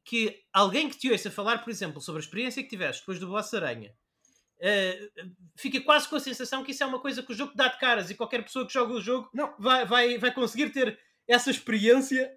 que 0.03 0.41
alguém 0.55 0.89
que 0.89 0.97
te 0.97 1.11
ouça 1.11 1.31
falar, 1.31 1.63
por 1.63 1.69
exemplo, 1.69 2.01
sobre 2.01 2.19
a 2.19 2.25
experiência 2.25 2.63
que 2.63 2.71
tiveste 2.71 3.03
depois 3.03 3.19
do 3.19 3.27
Boss 3.27 3.53
Aranha, 3.53 3.93
uh, 3.93 5.33
fica 5.55 5.79
quase 5.83 6.09
com 6.09 6.17
a 6.17 6.21
sensação 6.21 6.65
que 6.65 6.71
isso 6.71 6.83
é 6.83 6.87
uma 6.87 6.99
coisa 6.99 7.23
que 7.23 7.33
o 7.33 7.37
jogo 7.37 7.53
dá 7.55 7.69
de 7.69 7.79
caras 7.79 8.09
e 8.09 8.15
qualquer 8.15 8.43
pessoa 8.43 8.67
que 8.67 8.73
joga 8.73 8.95
o 8.95 9.03
jogo 9.03 9.29
não. 9.35 9.55
Vai, 9.59 9.85
vai, 9.85 10.17
vai 10.17 10.33
conseguir 10.33 10.71
ter 10.71 10.99
essa 11.29 11.51
experiência. 11.51 12.33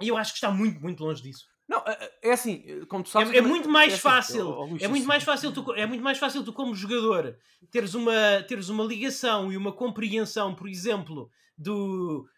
E 0.00 0.08
eu 0.08 0.16
acho 0.16 0.32
que 0.32 0.38
está 0.38 0.50
muito, 0.50 0.80
muito 0.80 1.04
longe 1.04 1.22
disso. 1.22 1.44
Não, 1.66 1.78
é, 1.78 1.92
é, 2.22 2.28
é 2.28 2.32
assim, 2.32 2.84
como 2.88 3.02
tu 3.02 3.10
sabes. 3.10 3.32
É, 3.32 3.38
é 3.38 3.40
muito 3.40 3.68
mais 3.68 3.92
é 3.92 3.94
assim, 3.94 4.02
fácil. 4.02 4.78
É 4.80 4.88
muito 4.88 5.06
mais 5.06 5.24
fácil 5.24 5.52
tu, 5.52 5.72
é 5.74 5.86
muito 5.86 6.04
mais 6.04 6.18
fácil 6.18 6.44
tu, 6.44 6.52
como 6.52 6.74
jogador, 6.74 7.36
teres 7.70 7.94
uma, 7.94 8.42
teres 8.46 8.68
uma 8.68 8.84
ligação 8.84 9.52
e 9.52 9.56
uma 9.56 9.72
compreensão, 9.72 10.54
por 10.54 10.68
exemplo, 10.68 11.30
do, 11.56 12.28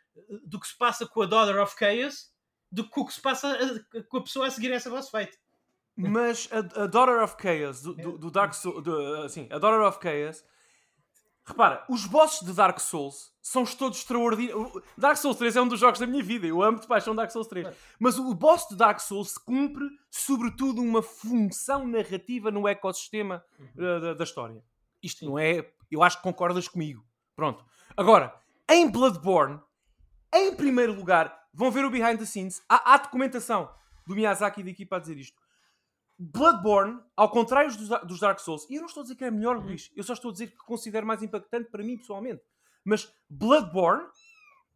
do 0.44 0.60
que 0.60 0.68
se 0.68 0.76
passa 0.76 1.06
com 1.06 1.22
a 1.22 1.26
Daughter 1.26 1.60
of 1.60 1.74
Chaos 1.78 2.30
do 2.70 2.88
que 2.88 3.00
o 3.00 3.06
que 3.06 3.14
se 3.14 3.20
passa 3.20 3.52
a, 3.52 4.02
com 4.04 4.18
a 4.18 4.22
pessoa 4.22 4.46
a 4.46 4.50
seguir 4.50 4.72
essa 4.72 4.90
boss 4.90 5.10
fight. 5.10 5.32
Mas 5.96 6.48
a, 6.52 6.82
a 6.82 6.86
Daughter 6.86 7.22
of 7.22 7.36
Chaos 7.40 7.80
do, 7.80 7.94
do, 7.94 8.18
do 8.18 8.30
Dark 8.30 8.52
Souls, 8.52 8.86
assim, 9.24 9.48
a 9.50 9.58
Daughter 9.58 9.86
of 9.86 9.98
Chaos 10.02 10.44
Repara, 11.46 11.84
os 11.88 12.04
bosses 12.06 12.44
de 12.44 12.52
Dark 12.52 12.80
Souls 12.80 13.32
são 13.40 13.64
todos 13.64 13.98
extraordinários. 13.98 14.82
Dark 14.98 15.16
Souls 15.16 15.36
3 15.36 15.54
é 15.54 15.62
um 15.62 15.68
dos 15.68 15.78
jogos 15.78 16.00
da 16.00 16.06
minha 16.06 16.22
vida. 16.22 16.44
Eu 16.44 16.60
amo 16.60 16.80
de 16.80 16.88
paixão 16.88 17.14
Dark 17.14 17.30
Souls 17.30 17.46
3. 17.46 17.68
Mas 18.00 18.18
o 18.18 18.34
boss 18.34 18.66
de 18.68 18.74
Dark 18.74 18.98
Souls 18.98 19.38
cumpre, 19.38 19.84
sobretudo, 20.10 20.82
uma 20.82 21.00
função 21.02 21.86
narrativa 21.86 22.50
no 22.50 22.66
ecossistema 22.66 23.44
uh, 23.76 24.00
da, 24.00 24.14
da, 24.14 24.24
história. 24.24 24.60
Isto 25.00 25.24
não 25.24 25.38
é. 25.38 25.70
Eu 25.88 26.02
acho 26.02 26.16
que 26.16 26.24
concordas 26.24 26.66
comigo. 26.66 27.06
Pronto. 27.36 27.64
Agora, 27.96 28.34
em 28.68 28.90
Bloodborne, 28.90 29.60
em 30.34 30.52
primeiro 30.56 30.94
lugar, 30.94 31.46
vão 31.54 31.70
ver 31.70 31.84
o 31.84 31.90
behind 31.90 32.18
the 32.18 32.26
scenes. 32.26 32.60
Há, 32.68 32.94
há 32.94 32.98
documentação 32.98 33.70
do 34.04 34.16
Miyazaki 34.16 34.62
e 34.62 34.64
da 34.64 34.70
equipa 34.70 34.96
a 34.96 34.98
dizer 34.98 35.16
isto. 35.16 35.40
Bloodborne, 36.18 36.98
ao 37.14 37.30
contrário 37.30 37.74
dos, 37.76 37.88
dos, 37.88 38.20
Dark 38.20 38.38
Souls, 38.40 38.66
e 38.70 38.76
eu 38.76 38.80
não 38.80 38.88
estou 38.88 39.02
a 39.02 39.04
dizer 39.04 39.16
que 39.16 39.24
é 39.24 39.30
melhor, 39.30 39.56
uhum. 39.56 39.66
Luís, 39.66 39.90
eu 39.94 40.02
só 40.02 40.14
estou 40.14 40.30
a 40.30 40.32
dizer 40.32 40.48
que 40.48 40.56
considero 40.58 41.06
mais 41.06 41.22
impactante 41.22 41.70
para 41.70 41.84
mim 41.84 41.96
pessoalmente. 41.98 42.42
Mas 42.84 43.12
Bloodborne 43.28 44.06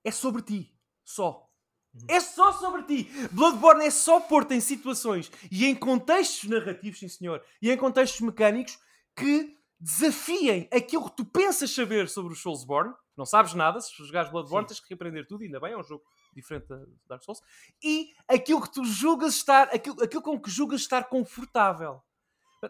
é 0.05 0.11
sobre 0.11 0.43
ti, 0.43 0.75
só. 1.05 1.49
Uhum. 1.95 2.07
É 2.09 2.21
só 2.21 2.53
sobre 2.53 2.83
ti. 2.83 3.11
Bloodborne 3.33 3.87
é 3.87 3.91
só 3.91 4.21
pôr-te 4.21 4.55
em 4.55 4.61
situações 4.61 5.31
e 5.51 5.65
em 5.65 5.75
contextos 5.75 6.49
narrativos, 6.49 6.99
sim 6.99 7.09
senhor, 7.09 7.43
e 7.63 7.71
em 7.71 7.77
contextos 7.77 8.21
mecânicos 8.21 8.79
que 9.17 9.57
desafiem 9.79 10.69
aquilo 10.71 11.09
que 11.09 11.17
tu 11.17 11.25
pensas 11.25 11.71
saber 11.71 12.09
sobre 12.09 12.35
o 12.35 12.37
Soulsborne. 12.37 12.93
Não 13.17 13.25
sabes 13.25 13.55
nada, 13.55 13.81
se 13.81 13.91
jogares 14.05 14.31
Bloodborne 14.31 14.69
sim. 14.69 14.75
tens 14.75 14.81
que 14.81 14.91
reaprender 14.91 15.27
tudo, 15.27 15.43
ainda 15.43 15.59
bem, 15.59 15.73
é 15.73 15.79
um 15.79 15.83
jogo 15.83 16.05
diferente 16.33 16.67
da 16.67 16.81
Dark 17.09 17.23
Souls, 17.23 17.41
e 17.83 18.13
aquilo 18.29 18.61
que 18.61 18.73
tu 18.73 18.85
julgas 18.85 19.35
estar, 19.35 19.69
aquilo, 19.75 20.03
aquilo 20.03 20.23
com 20.23 20.41
que 20.41 20.51
julgas 20.51 20.81
estar 20.81 21.05
confortável. 21.05 22.03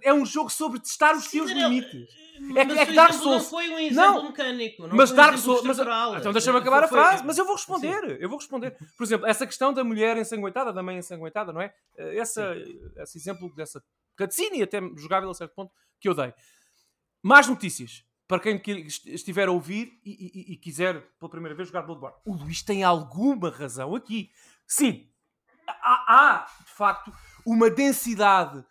É 0.02 0.14
um 0.14 0.24
jogo 0.24 0.48
sobre 0.50 0.78
testar 0.78 1.16
os 1.16 1.26
teus 1.26 1.50
limites. 1.50 2.08
É, 2.54 2.60
é 2.60 2.86
que 2.86 2.92
Dark 2.92 3.12
Souls. 3.12 3.42
Não 3.42 3.50
foi 3.50 3.68
um 3.68 3.78
exemplo 3.78 4.22
não, 4.22 4.28
mecânico. 4.28 4.86
Não 4.86 4.96
mas 4.96 5.10
Dark 5.10 5.36
Souls. 5.36 5.64
Mas, 5.64 5.78
então 6.20 6.32
deixa-me 6.32 6.58
acabar 6.58 6.84
a 6.84 6.88
frase. 6.88 7.24
Mas 7.24 7.36
eu 7.38 7.44
vou 7.44 7.56
responder. 7.56 8.20
Eu 8.20 8.28
vou 8.28 8.38
responder. 8.38 8.76
Por 8.96 9.02
exemplo, 9.02 9.26
essa 9.26 9.44
questão 9.44 9.72
da 9.72 9.82
mulher 9.82 10.16
ensanguentada, 10.16 10.72
da 10.72 10.80
mãe 10.80 10.96
ensanguentada, 10.96 11.52
não 11.52 11.60
é? 11.60 11.74
Essa, 11.96 12.54
esse 12.98 13.18
exemplo 13.18 13.52
dessa 13.56 13.82
cutscene, 14.16 14.62
até 14.62 14.80
jogável 14.96 15.28
a 15.28 15.34
certo 15.34 15.54
ponto, 15.54 15.72
que 15.98 16.08
eu 16.08 16.14
dei. 16.14 16.32
Mais 17.20 17.48
notícias 17.48 18.04
para 18.30 18.38
quem 18.38 18.62
estiver 19.06 19.48
a 19.48 19.50
ouvir 19.50 20.00
e, 20.04 20.52
e, 20.52 20.52
e, 20.52 20.56
quiser 20.56 21.02
pela 21.18 21.28
primeira 21.28 21.52
vez 21.52 21.66
jogar 21.66 21.82
Bloodborne. 21.82 22.16
O 22.24 22.32
Luís 22.32 22.62
tem 22.62 22.84
alguma 22.84 23.50
razão 23.50 23.92
aqui. 23.96 24.30
Sim, 24.68 25.10
há, 25.66 26.04
há 26.06 26.46
de 26.64 26.70
facto 26.70 27.12
uma 27.44 27.68
densidade. 27.68 28.64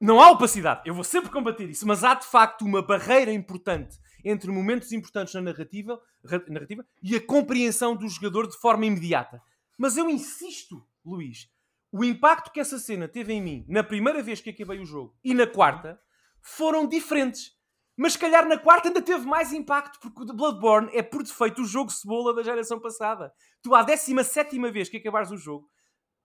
Não 0.00 0.18
há 0.18 0.30
opacidade, 0.30 0.80
eu 0.86 0.94
vou 0.94 1.04
sempre 1.04 1.30
combater 1.30 1.68
isso, 1.68 1.86
mas 1.86 2.02
há 2.02 2.14
de 2.14 2.24
facto 2.24 2.64
uma 2.64 2.80
barreira 2.80 3.30
importante 3.30 3.98
entre 4.24 4.50
momentos 4.50 4.92
importantes 4.92 5.34
na 5.34 5.42
narrativa, 5.42 6.00
narrativa 6.48 6.86
e 7.02 7.14
a 7.14 7.20
compreensão 7.20 7.94
do 7.94 8.08
jogador 8.08 8.48
de 8.48 8.56
forma 8.56 8.86
imediata. 8.86 9.42
Mas 9.78 9.98
eu 9.98 10.08
insisto, 10.08 10.82
Luís, 11.04 11.50
o 11.92 12.02
impacto 12.02 12.50
que 12.50 12.60
essa 12.60 12.78
cena 12.78 13.06
teve 13.08 13.34
em 13.34 13.42
mim 13.42 13.66
na 13.68 13.84
primeira 13.84 14.22
vez 14.22 14.40
que 14.40 14.48
acabei 14.48 14.78
o 14.80 14.86
jogo 14.86 15.14
e 15.22 15.34
na 15.34 15.46
quarta 15.46 16.00
foram 16.40 16.88
diferentes. 16.88 17.52
Mas 17.96 18.14
se 18.14 18.18
calhar 18.18 18.46
na 18.48 18.58
quarta 18.58 18.88
ainda 18.88 19.00
teve 19.00 19.24
mais 19.24 19.52
impacto, 19.52 20.00
porque 20.00 20.22
o 20.22 20.34
Bloodborne 20.34 20.90
é 20.92 21.02
por 21.02 21.22
defeito 21.22 21.62
o 21.62 21.66
jogo 21.66 21.90
cebola 21.90 22.34
da 22.34 22.42
geração 22.42 22.80
passada. 22.80 23.32
Tu, 23.62 23.74
à 23.74 23.82
17 23.82 24.58
vez 24.72 24.88
que 24.88 24.96
acabares 24.96 25.30
o 25.30 25.36
jogo, 25.36 25.70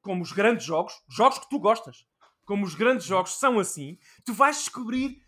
como 0.01 0.23
os 0.23 0.31
grandes 0.31 0.65
jogos, 0.65 0.93
jogos 1.07 1.37
que 1.39 1.49
tu 1.49 1.59
gostas, 1.59 2.05
como 2.45 2.65
os 2.65 2.73
grandes 2.73 3.05
jogos 3.05 3.37
são 3.37 3.59
assim, 3.59 3.97
tu 4.25 4.33
vais 4.33 4.57
descobrir 4.57 5.21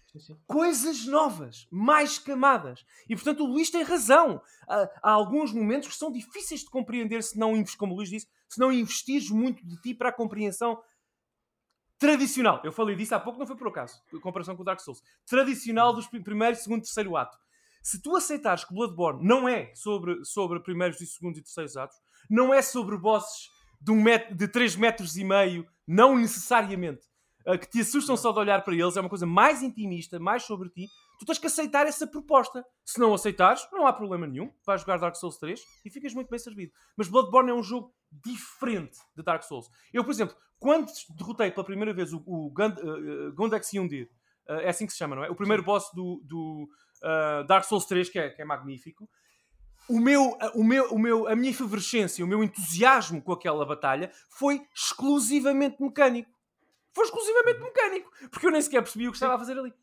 coisas 0.46 1.06
novas, 1.06 1.68
mais 1.72 2.18
camadas. 2.18 2.84
E 3.08 3.16
portanto 3.16 3.44
o 3.44 3.48
Luís 3.48 3.70
tem 3.70 3.84
razão. 3.84 4.42
Há, 4.68 4.90
há, 5.04 5.12
alguns 5.12 5.54
momentos 5.54 5.90
que 5.90 5.96
são 5.96 6.12
difíceis 6.12 6.62
de 6.62 6.70
compreender 6.70 7.24
se 7.24 7.38
não, 7.38 7.54
como 7.78 7.94
o 7.94 7.96
Luís 7.96 8.10
disse, 8.10 8.28
se 8.50 8.60
não 8.60 8.72
investires 8.72 9.30
muito 9.30 9.66
de 9.66 9.80
ti 9.82 9.94
para 9.94 10.10
a 10.10 10.14
compreensão 10.14 10.82
tradicional. 12.02 12.60
Eu 12.64 12.72
falei 12.72 12.96
disso 12.96 13.14
há 13.14 13.20
pouco, 13.20 13.38
não 13.38 13.46
foi 13.46 13.56
por 13.56 13.68
acaso, 13.68 14.02
em 14.12 14.20
comparação 14.20 14.56
com 14.56 14.64
o 14.64 14.66
Dark 14.66 14.80
Souls. 14.80 15.04
Tradicional 15.28 15.94
dos 15.94 16.08
primeiro, 16.08 16.56
segundo, 16.56 16.82
terceiro 16.82 17.16
ato. 17.16 17.38
Se 17.84 18.02
tu 18.02 18.16
aceitares 18.16 18.66
que 18.66 18.74
Bloodborne 18.74 19.24
não 19.24 19.48
é 19.48 19.72
sobre, 19.76 20.26
sobre 20.26 20.60
primeiros 20.60 21.00
e 21.00 21.06
segundos 21.06 21.38
e 21.38 21.44
terceiros 21.44 21.78
atos, 21.78 21.96
não 22.28 22.52
é 22.52 22.60
sobre 22.64 22.98
bosses 22.98 23.50
de, 23.80 23.92
um 23.92 24.04
de 24.36 24.48
3 24.48 24.76
metros 24.78 25.16
e 25.16 25.24
meio, 25.24 25.68
não 25.88 26.18
necessariamente, 26.18 27.06
uh, 27.46 27.58
que 27.58 27.70
te 27.70 27.82
assustam 27.82 28.18
só 28.18 28.32
de 28.32 28.40
olhar 28.40 28.64
para 28.64 28.74
eles, 28.74 28.98
é 28.98 29.00
uma 29.00 29.10
coisa 29.10 29.28
mais 29.28 29.62
intimista, 29.62 30.20
mais 30.20 30.42
sobre 30.42 30.70
ti, 30.70 30.88
tu 31.20 31.26
tens 31.26 31.38
que 31.38 31.46
aceitar 31.46 31.86
essa 31.86 32.08
proposta. 32.08 32.66
Se 32.84 33.00
não 33.00 33.14
aceitares, 33.14 33.68
não 33.72 33.86
há 33.86 33.94
problema 33.94 34.26
nenhum, 34.26 34.52
vais 34.66 34.82
jogar 34.82 34.98
Dark 34.98 35.16
Souls 35.16 35.38
3 35.38 35.62
e 35.86 35.90
ficas 35.92 36.16
muito 36.16 36.30
bem 36.30 36.40
servido. 36.40 36.72
Mas 36.98 37.08
Bloodborne 37.08 37.52
é 37.52 37.54
um 37.54 37.62
jogo 37.62 37.94
diferente 38.12 38.98
de 39.16 39.22
Dark 39.22 39.44
Souls. 39.44 39.70
Eu, 39.94 40.04
por 40.04 40.12
exemplo, 40.12 40.36
quando 40.62 40.92
derrotei 41.18 41.50
pela 41.50 41.66
primeira 41.66 41.92
vez 41.92 42.14
o, 42.14 42.22
o 42.24 42.52
Gund, 42.52 42.78
uh, 42.80 43.34
Gondex 43.34 43.74
Yundir, 43.74 44.08
uh, 44.48 44.62
é 44.62 44.70
assim 44.70 44.86
que 44.86 44.92
se 44.92 45.00
chama, 45.00 45.16
não 45.16 45.24
é? 45.24 45.30
O 45.30 45.36
primeiro 45.36 45.64
Sim. 45.64 45.66
boss 45.66 45.92
do, 45.92 46.22
do 46.24 46.70
uh, 47.04 47.44
Dark 47.48 47.66
Souls 47.66 47.84
3, 47.88 48.08
que 48.10 48.20
é, 48.20 48.30
que 48.30 48.44
é 48.44 48.46
magnífico. 48.46 49.10
O 49.90 50.00
meu, 50.00 50.38
o 50.54 50.64
meu, 50.64 50.86
o 50.94 51.00
meu, 51.00 51.28
a 51.28 51.36
minha 51.36 51.50
efervescência, 51.50 52.24
o 52.24 52.28
meu 52.28 52.44
entusiasmo 52.44 53.24
com 53.24 53.32
aquela 53.32 53.66
batalha 53.66 54.12
foi 54.30 54.62
exclusivamente 54.76 55.82
mecânico. 55.82 56.30
Foi 56.94 57.06
exclusivamente 57.06 57.60
mecânico. 57.60 58.12
Porque 58.30 58.46
eu 58.46 58.52
nem 58.52 58.62
sequer 58.62 58.84
percebi 58.84 59.08
o 59.08 59.12
que 59.12 59.18
estava 59.18 59.34
a 59.34 59.40
fazer 59.40 59.58
ali. 59.58 59.74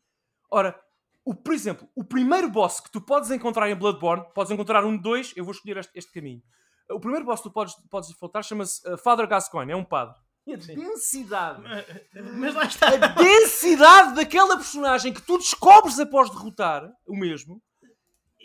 Ora, 0.49 0.79
o, 1.25 1.35
por 1.35 1.53
exemplo, 1.53 1.89
o 1.93 2.05
primeiro 2.05 2.49
boss 2.49 2.79
que 2.79 2.89
tu 2.89 3.01
podes 3.01 3.29
encontrar 3.31 3.69
em 3.69 3.75
Bloodborne, 3.75 4.23
podes 4.33 4.49
encontrar 4.49 4.85
um 4.85 4.95
de 4.95 5.03
dois, 5.03 5.33
eu 5.35 5.43
vou 5.43 5.51
escolher 5.51 5.75
este, 5.75 5.91
este 5.93 6.11
caminho. 6.13 6.41
O 6.89 7.01
primeiro 7.01 7.25
boss 7.25 7.41
que 7.41 7.49
tu 7.49 7.51
podes, 7.51 7.75
podes 7.89 8.09
enfrentar 8.09 8.43
chama-se 8.43 8.81
Father 9.03 9.27
Gascoigne, 9.27 9.73
é 9.73 9.75
um 9.75 9.83
padre 9.83 10.15
a 10.53 10.57
densidade. 10.57 11.61
Mas 12.37 12.53
lá 12.53 12.65
está. 12.65 12.87
A 12.87 13.07
densidade 13.07 14.15
daquela 14.15 14.55
personagem 14.57 15.13
que 15.13 15.21
tu 15.21 15.37
descobres 15.37 15.99
após 15.99 16.29
derrotar 16.29 16.89
o 17.07 17.15
mesmo 17.15 17.61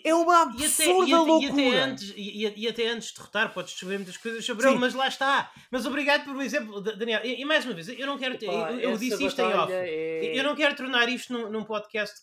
é 0.05 0.15
uma 0.15 0.43
absurda 0.43 1.09
e 1.09 1.15
até, 1.15 1.23
e, 1.23 1.27
loucura. 1.27 1.63
E 1.63 1.69
até, 1.69 1.81
antes, 1.81 2.13
e, 2.15 2.53
e, 2.57 2.69
até 2.69 2.89
antes 2.89 3.09
de 3.09 3.15
derrotar, 3.15 3.55
podes 3.55 3.73
descobrir 3.73 3.97
muitas 3.97 4.19
coisas 4.19 4.45
sobre 4.45 4.65
Sim. 4.65 4.71
ele, 4.71 4.79
mas 4.79 4.93
lá 4.93 5.09
está. 5.09 5.51
Mas 5.71 5.87
obrigado 5.87 6.25
por 6.25 6.41
exemplo, 6.43 6.81
Daniel. 6.83 7.23
E, 7.25 7.41
e 7.41 7.45
mais 7.47 7.65
uma 7.65 7.73
vez, 7.73 7.89
eu 7.89 8.07
não 8.07 8.19
quero. 8.19 8.37
Ter, 8.37 8.47
eu, 8.47 8.81
eu 8.81 8.99
disse 8.99 9.25
isto 9.25 9.41
em 9.41 9.55
off. 9.55 9.73
É... 9.73 10.39
Eu 10.39 10.45
não 10.45 10.55
quero 10.55 10.77
tornar 10.77 11.09
isto 11.09 11.33
num, 11.33 11.51
num 11.51 11.65
podcast 11.65 12.15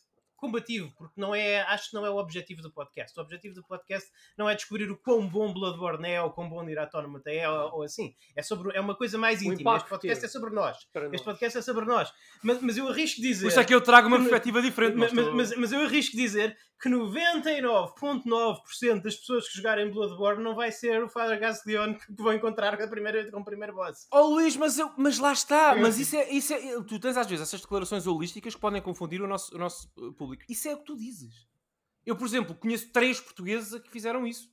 combativo, 0.41 0.91
porque 0.97 1.21
não 1.21 1.35
é, 1.35 1.61
acho 1.61 1.91
que 1.91 1.95
não 1.95 2.03
é 2.03 2.09
o 2.09 2.17
objetivo 2.17 2.63
do 2.63 2.71
podcast. 2.71 3.17
O 3.17 3.21
objetivo 3.21 3.53
do 3.53 3.63
podcast 3.63 4.09
não 4.35 4.49
é 4.49 4.55
descobrir 4.55 4.89
o 4.89 4.97
quão 4.97 5.27
bom 5.27 5.53
Bloodborne 5.53 6.09
é 6.09 6.19
ou 6.19 6.31
quão 6.31 6.49
bom 6.49 6.63
Nier 6.63 6.79
Automata 6.79 7.31
é 7.31 7.47
ou, 7.47 7.75
ou, 7.75 7.83
assim. 7.83 8.15
É, 8.35 8.41
sobre, 8.41 8.75
é 8.75 8.81
uma 8.81 8.95
coisa 8.95 9.19
mais 9.19 9.43
íntima. 9.43 9.77
Este 9.77 9.87
podcast 9.87 10.25
é 10.25 10.27
sobre 10.27 10.49
nós. 10.49 10.77
Este 11.13 11.23
podcast 11.23 11.59
é 11.59 11.61
sobre 11.61 11.85
nós. 11.85 12.11
Mas, 12.41 12.59
mas 12.59 12.75
eu 12.75 12.87
arrisco 12.87 13.21
dizer. 13.21 13.43
Por 13.43 13.49
isso 13.49 13.59
é 13.59 13.63
que 13.63 13.75
eu 13.75 13.81
trago 13.81 14.07
uma 14.07 14.17
perspectiva 14.17 14.63
diferente. 14.63 14.95
Mas, 14.95 15.13
mas, 15.13 15.31
mas, 15.31 15.55
mas 15.55 15.71
eu 15.71 15.81
arrisco 15.81 16.17
dizer 16.17 16.57
que 16.81 16.89
99,9% 16.89 19.03
das 19.03 19.15
pessoas 19.15 19.47
que 19.47 19.57
jogarem 19.57 19.91
Bloodborne 19.91 20.43
não 20.43 20.55
vai 20.55 20.71
ser 20.71 21.03
o 21.03 21.09
Father 21.09 21.39
Gasleon 21.39 21.93
que 21.93 22.11
vão 22.17 22.33
encontrar 22.33 22.75
com, 22.75 22.83
a 22.83 22.87
primeira, 22.87 23.29
com 23.29 23.41
o 23.41 23.45
primeiro 23.45 23.75
boss. 23.75 24.07
Oh 24.11 24.21
Luís, 24.21 24.57
mas, 24.57 24.79
eu, 24.79 24.89
mas 24.97 25.19
lá 25.19 25.31
está. 25.31 25.75
Mas 25.75 25.99
isso 25.99 26.15
é, 26.15 26.31
isso 26.31 26.51
é. 26.51 26.81
Tu 26.83 26.99
tens 26.99 27.15
às 27.15 27.27
vezes 27.27 27.47
essas 27.47 27.61
declarações 27.61 28.07
holísticas 28.07 28.55
que 28.55 28.61
podem 28.61 28.81
confundir 28.81 29.21
o 29.21 29.27
nosso, 29.27 29.55
o 29.55 29.59
nosso 29.59 29.87
público. 30.17 30.30
Isso 30.49 30.67
é 30.67 30.73
o 30.73 30.77
que 30.77 30.85
tu 30.85 30.97
dizes. 30.97 31.47
Eu, 32.05 32.15
por 32.15 32.25
exemplo, 32.25 32.55
conheço 32.55 32.91
três 32.91 33.19
portugueses 33.19 33.79
que 33.81 33.89
fizeram 33.89 34.25
isso. 34.25 34.49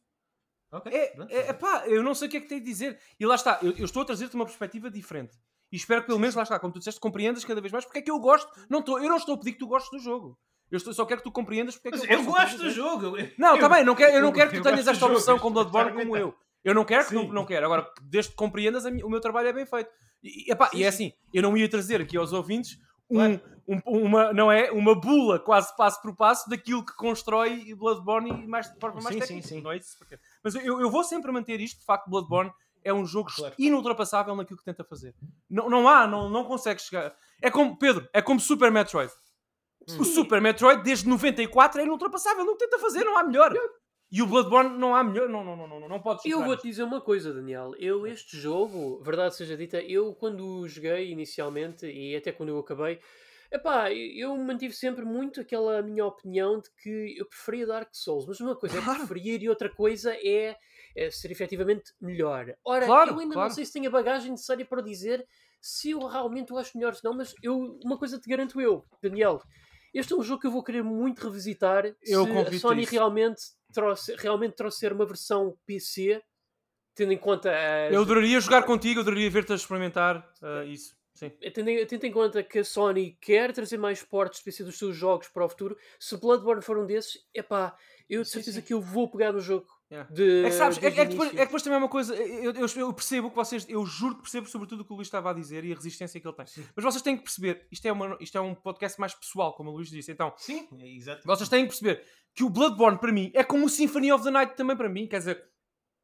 Okay, 0.70 0.92
é, 0.92 1.16
é, 1.30 1.38
é 1.48 1.52
pá, 1.52 1.84
eu 1.86 2.02
não 2.02 2.14
sei 2.14 2.28
o 2.28 2.30
que 2.30 2.36
é 2.36 2.40
que 2.40 2.48
tenho 2.48 2.60
de 2.60 2.66
dizer. 2.66 2.98
E 3.18 3.24
lá 3.24 3.34
está, 3.34 3.58
eu, 3.62 3.72
eu 3.72 3.84
estou 3.84 4.02
a 4.02 4.04
trazer-te 4.04 4.34
uma 4.34 4.44
perspectiva 4.44 4.90
diferente. 4.90 5.36
e 5.72 5.76
espero 5.76 6.02
que 6.02 6.08
pelo 6.08 6.18
menos, 6.18 6.34
lá 6.34 6.42
está, 6.42 6.58
como 6.58 6.72
tu 6.72 6.78
disseste, 6.78 7.00
compreendas 7.00 7.44
cada 7.44 7.60
vez 7.60 7.72
mais 7.72 7.84
porque 7.84 8.00
é 8.00 8.02
que 8.02 8.10
eu 8.10 8.18
gosto. 8.18 8.50
Não 8.68 8.82
tô, 8.82 8.98
eu 8.98 9.08
não 9.08 9.16
estou 9.16 9.34
a 9.34 9.38
pedir 9.38 9.52
que 9.52 9.58
tu 9.58 9.66
gostes 9.66 9.90
do 9.90 9.98
jogo. 9.98 10.38
Eu 10.70 10.76
estou, 10.76 10.92
só 10.92 11.06
quero 11.06 11.20
que 11.20 11.24
tu 11.24 11.32
compreendas 11.32 11.76
porque 11.76 11.88
é 11.88 11.92
que 11.92 12.12
eu, 12.12 12.18
eu 12.18 12.24
gosto 12.24 12.58
do 12.58 12.70
jogo. 12.70 13.16
Não, 13.38 13.54
está 13.54 13.68
bem, 13.68 13.82
não 13.82 13.94
quero, 13.94 14.14
eu 14.14 14.22
não 14.22 14.32
quero 14.32 14.50
que 14.50 14.58
tu 14.58 14.62
tenhas 14.62 14.86
esta 14.86 15.06
opção 15.06 15.38
com 15.38 15.50
Bloodborne 15.50 15.92
como 15.92 16.16
eu. 16.16 16.34
Eu 16.62 16.74
não 16.74 16.84
quero 16.84 17.06
que 17.06 17.14
não, 17.14 17.26
não 17.28 17.46
quero. 17.46 17.64
Agora, 17.64 17.90
desde 18.02 18.32
que 18.32 18.36
compreendas, 18.36 18.84
o 18.84 19.08
meu 19.08 19.20
trabalho 19.20 19.48
é 19.48 19.52
bem 19.54 19.64
feito. 19.64 19.90
E, 20.22 20.52
epá, 20.52 20.70
e 20.74 20.84
é 20.84 20.88
assim, 20.88 21.12
eu 21.32 21.42
não 21.42 21.56
ia 21.56 21.68
trazer 21.68 22.00
aqui 22.00 22.16
aos 22.16 22.32
ouvintes 22.32 22.78
um, 23.10 23.40
um, 23.68 23.80
uma, 24.04 24.32
não 24.32 24.50
é, 24.50 24.70
uma 24.70 24.94
bula 24.94 25.38
quase 25.38 25.74
passo 25.76 26.00
por 26.00 26.14
passo 26.14 26.48
daquilo 26.48 26.84
que 26.84 26.94
constrói 26.94 27.74
Bloodborne 27.74 28.30
e 28.30 28.46
mais, 28.46 28.72
de 28.72 28.78
forma 28.78 29.00
mais 29.00 29.14
sim, 29.14 29.20
técnica. 29.20 29.48
Sim, 29.48 29.56
sim. 29.56 29.62
Não 29.62 29.72
é 29.72 29.76
isso? 29.76 29.96
Mas 30.42 30.54
eu, 30.54 30.80
eu 30.80 30.90
vou 30.90 31.04
sempre 31.04 31.30
manter 31.30 31.60
isto, 31.60 31.80
de 31.80 31.84
facto, 31.84 32.08
Bloodborne 32.08 32.52
é 32.82 32.92
um 32.92 33.04
jogo 33.04 33.30
claro. 33.34 33.54
inultrapassável 33.58 34.34
naquilo 34.34 34.58
que 34.58 34.64
tenta 34.64 34.84
fazer. 34.84 35.14
Não, 35.50 35.68
não 35.68 35.88
há, 35.88 36.06
não, 36.06 36.28
não 36.30 36.44
consegue 36.44 36.80
chegar. 36.80 37.14
É 37.42 37.50
como, 37.50 37.76
Pedro, 37.76 38.08
é 38.12 38.22
como 38.22 38.40
Super 38.40 38.70
Metroid. 38.70 39.12
Hum. 39.88 40.00
O 40.00 40.04
Super 40.04 40.40
Metroid, 40.40 40.82
desde 40.82 41.08
94, 41.08 41.80
é 41.80 41.84
inultrapassável, 41.84 42.44
não 42.44 42.56
tenta 42.56 42.78
fazer, 42.78 43.04
não 43.04 43.16
há 43.16 43.22
melhor. 43.22 43.52
E 44.10 44.22
o 44.22 44.26
Bloodborne 44.26 44.78
não 44.78 44.94
há 44.94 45.04
melhor, 45.04 45.28
não, 45.28 45.44
não, 45.44 45.54
não, 45.54 45.68
não, 45.68 45.88
não 45.88 46.00
pode 46.00 46.28
Eu 46.28 46.42
vou-te 46.42 46.66
dizer 46.66 46.82
uma 46.82 47.00
coisa, 47.00 47.32
Daniel. 47.32 47.74
Eu, 47.78 48.06
este 48.06 48.38
jogo, 48.38 49.02
verdade 49.02 49.36
seja 49.36 49.54
dita, 49.54 49.82
eu 49.82 50.14
quando 50.14 50.66
joguei 50.66 51.10
inicialmente 51.10 51.86
e 51.86 52.16
até 52.16 52.32
quando 52.32 52.48
eu 52.48 52.58
acabei, 52.58 53.00
epá, 53.52 53.92
eu 53.92 54.34
mantive 54.38 54.72
sempre 54.72 55.04
muito 55.04 55.42
aquela 55.42 55.82
minha 55.82 56.06
opinião 56.06 56.58
de 56.58 56.70
que 56.82 57.18
eu 57.18 57.26
preferia 57.26 57.66
Dark 57.66 57.90
Souls, 57.92 58.26
mas 58.26 58.40
uma 58.40 58.56
coisa 58.56 58.80
claro. 58.80 59.02
é 59.02 59.06
preferir 59.06 59.42
e 59.42 59.48
outra 59.50 59.68
coisa 59.68 60.14
é, 60.14 60.56
é 60.96 61.10
ser 61.10 61.30
efetivamente 61.30 61.92
melhor. 62.00 62.54
Ora, 62.64 62.86
claro, 62.86 63.10
eu 63.10 63.18
ainda 63.18 63.34
claro. 63.34 63.48
não 63.50 63.54
sei 63.54 63.66
se 63.66 63.74
tenho 63.74 63.88
a 63.88 63.92
bagagem 63.92 64.30
necessária 64.30 64.64
para 64.64 64.80
dizer 64.80 65.26
se 65.60 65.90
eu 65.90 66.06
realmente 66.06 66.50
o 66.52 66.56
acho 66.56 66.78
melhor, 66.78 66.96
não, 67.04 67.14
mas 67.14 67.34
eu, 67.42 67.78
uma 67.84 67.98
coisa 67.98 68.18
te 68.18 68.28
garanto 68.28 68.58
eu, 68.58 68.86
Daniel. 69.02 69.42
Este 69.92 70.12
é 70.12 70.16
um 70.16 70.22
jogo 70.22 70.40
que 70.40 70.46
eu 70.46 70.50
vou 70.50 70.62
querer 70.62 70.82
muito 70.82 71.22
revisitar 71.22 71.86
eu 72.02 72.24
se 72.24 72.56
a 72.56 72.58
Sony 72.58 72.84
realmente 72.84 73.40
trouxe, 73.72 74.14
realmente 74.16 74.54
trouxer 74.54 74.92
uma 74.92 75.06
versão 75.06 75.56
PC, 75.66 76.22
tendo 76.94 77.12
em 77.12 77.18
conta. 77.18 77.50
As... 77.50 77.94
Eu 77.94 78.02
adoraria 78.02 78.40
jogar 78.40 78.64
contigo, 78.64 79.00
eu 79.00 79.02
adoraria 79.02 79.30
ver-te 79.30 79.52
a 79.52 79.56
experimentar 79.56 80.18
uh, 80.42 80.64
isso. 80.64 80.96
Sim. 81.14 81.30
Tendo, 81.52 81.68
em, 81.68 81.84
tendo 81.84 82.04
em 82.04 82.12
conta 82.12 82.44
que 82.44 82.60
a 82.60 82.64
Sony 82.64 83.18
quer 83.20 83.52
trazer 83.52 83.76
mais 83.76 84.02
portes 84.02 84.40
PC 84.40 84.62
dos 84.62 84.78
seus 84.78 84.94
jogos 84.94 85.26
para 85.28 85.44
o 85.44 85.48
futuro, 85.48 85.76
se 85.98 86.16
Bloodborne 86.16 86.62
for 86.62 86.78
um 86.78 86.86
desses, 86.86 87.26
epá, 87.34 87.76
eu 88.08 88.22
de 88.22 88.28
certeza 88.28 88.56
sim, 88.56 88.60
sim. 88.60 88.66
que 88.66 88.72
eu 88.72 88.80
vou 88.80 89.10
pegar 89.10 89.32
no 89.32 89.40
jogo. 89.40 89.66
Yeah. 89.90 90.10
De, 90.12 90.44
é, 90.44 90.50
que 90.50 90.52
sabes, 90.52 90.82
é, 90.82 90.86
é, 90.86 90.90
que 90.90 91.04
depois, 91.06 91.28
é 91.28 91.32
que 91.32 91.44
depois 91.46 91.62
também 91.62 91.76
é 91.76 91.78
uma 91.78 91.88
coisa. 91.88 92.14
Eu, 92.14 92.52
eu, 92.52 92.66
eu, 92.76 92.92
percebo 92.92 93.30
que 93.30 93.36
vocês. 93.36 93.64
Eu 93.68 93.86
juro 93.86 94.16
que 94.16 94.22
percebo 94.22 94.46
sobretudo 94.46 94.82
o 94.82 94.84
que 94.84 94.92
o 94.92 94.96
Luís 94.96 95.08
estava 95.08 95.30
a 95.30 95.32
dizer 95.32 95.64
e 95.64 95.72
a 95.72 95.74
resistência 95.74 96.20
que 96.20 96.28
ele 96.28 96.36
tem. 96.36 96.46
Sim. 96.46 96.66
Mas 96.76 96.84
vocês 96.84 97.00
têm 97.00 97.16
que 97.16 97.22
perceber. 97.22 97.66
Isto 97.72 97.88
é, 97.88 97.92
uma, 97.92 98.18
isto 98.20 98.36
é 98.36 98.40
um 98.40 98.54
podcast 98.54 99.00
mais 99.00 99.14
pessoal, 99.14 99.54
como 99.54 99.70
o 99.70 99.74
Luís 99.74 99.88
disse. 99.88 100.12
Então, 100.12 100.34
Sim, 100.36 100.68
exato. 100.82 101.22
Vocês 101.24 101.48
têm 101.48 101.62
que 101.62 101.68
perceber 101.68 102.04
que 102.34 102.44
o 102.44 102.50
Bloodborne 102.50 102.98
para 102.98 103.10
mim 103.10 103.32
é 103.34 103.42
como 103.42 103.64
o 103.64 103.68
Symphony 103.68 104.12
of 104.12 104.22
the 104.22 104.30
Night 104.30 104.56
também 104.56 104.76
para 104.76 104.90
mim. 104.90 105.06
Quer 105.06 105.20
dizer, 105.20 105.42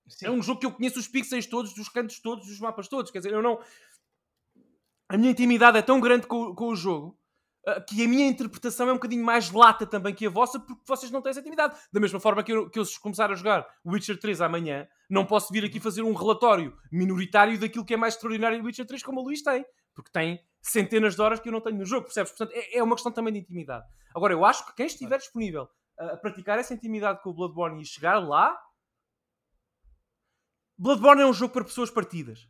Sim. 0.09 0.27
é 0.27 0.31
um 0.31 0.43
jogo 0.43 0.61
que 0.61 0.67
eu 0.67 0.73
conheço 0.73 0.99
os 0.99 1.07
pixels 1.07 1.47
todos, 1.47 1.75
dos 1.75 1.91
cantos 1.91 2.19
todos, 2.21 2.47
dos 2.47 2.61
mapas 2.61 2.89
todos. 2.89 3.11
Quer 3.11 3.19
dizer, 3.19 3.35
eu 3.35 3.43
não. 3.43 3.61
A 5.11 5.19
minha 5.19 5.31
intimidade 5.31 5.77
é 5.77 5.83
tão 5.83 6.01
grande 6.01 6.27
com, 6.27 6.55
com 6.55 6.69
o 6.69 6.75
jogo 6.75 7.19
que 7.89 8.05
a 8.05 8.09
minha 8.09 8.27
interpretação 8.27 8.89
é 8.89 8.93
um 8.93 8.97
bocadinho 8.97 9.25
mais 9.25 9.51
lata 9.51 9.87
também 9.87 10.15
que 10.15 10.27
a 10.27 10.31
vossa, 10.31 10.61
porque 10.61 10.83
vocês 10.87 11.11
não 11.11 11.23
têm 11.23 11.31
essa 11.31 11.41
intimidade. 11.41 11.77
Da 11.93 12.01
mesma 12.01 12.21
forma 12.21 12.43
que 12.43 12.53
eu, 12.53 12.69
que 12.69 12.79
eu 12.79 12.85
se 12.85 13.01
começar 13.01 13.31
a 13.31 13.35
jogar 13.35 13.67
Witcher 13.85 14.19
3 14.19 14.41
amanhã, 14.43 14.87
não 15.09 15.25
posso 15.25 15.53
vir 15.53 15.65
aqui 15.65 15.81
fazer 15.81 16.03
um 16.03 16.13
relatório 16.13 16.77
minoritário 16.93 17.59
daquilo 17.59 17.85
que 17.85 17.95
é 17.95 17.97
mais 17.97 18.15
extraordinário 18.15 18.59
em 18.59 18.63
Witcher 18.63 18.87
3 18.87 19.03
como 19.03 19.21
o 19.21 19.25
Luís 19.25 19.43
tem, 19.43 19.65
porque 19.95 20.11
tem 20.13 20.41
centenas 20.61 21.15
de 21.15 21.23
horas 21.23 21.41
que 21.41 21.49
eu 21.49 21.53
não 21.53 21.61
tenho 21.61 21.79
no 21.79 21.85
jogo, 21.85 22.05
percebes? 22.05 22.33
Portanto, 22.33 22.53
é, 22.55 22.79
é 22.79 22.83
uma 22.83 22.95
questão 22.95 23.13
também 23.13 23.33
de 23.33 23.41
intimidade. 23.41 23.87
Agora, 24.15 24.33
eu 24.33 24.45
acho 24.45 24.67
que 24.67 24.75
quem 24.75 24.87
estiver 24.87 25.19
disponível 25.19 25.69
a 25.99 26.17
praticar 26.17 26.59
essa 26.59 26.75
intimidade 26.75 27.23
com 27.23 27.31
o 27.31 27.35
Bloodborne 27.35 27.81
e 27.81 27.85
chegar 27.85 28.19
lá, 28.19 28.59
Bloodborne 30.77 31.23
é 31.23 31.27
um 31.27 31.33
jogo 31.33 31.53
para 31.53 31.65
pessoas 31.65 31.91
partidas, 31.91 32.49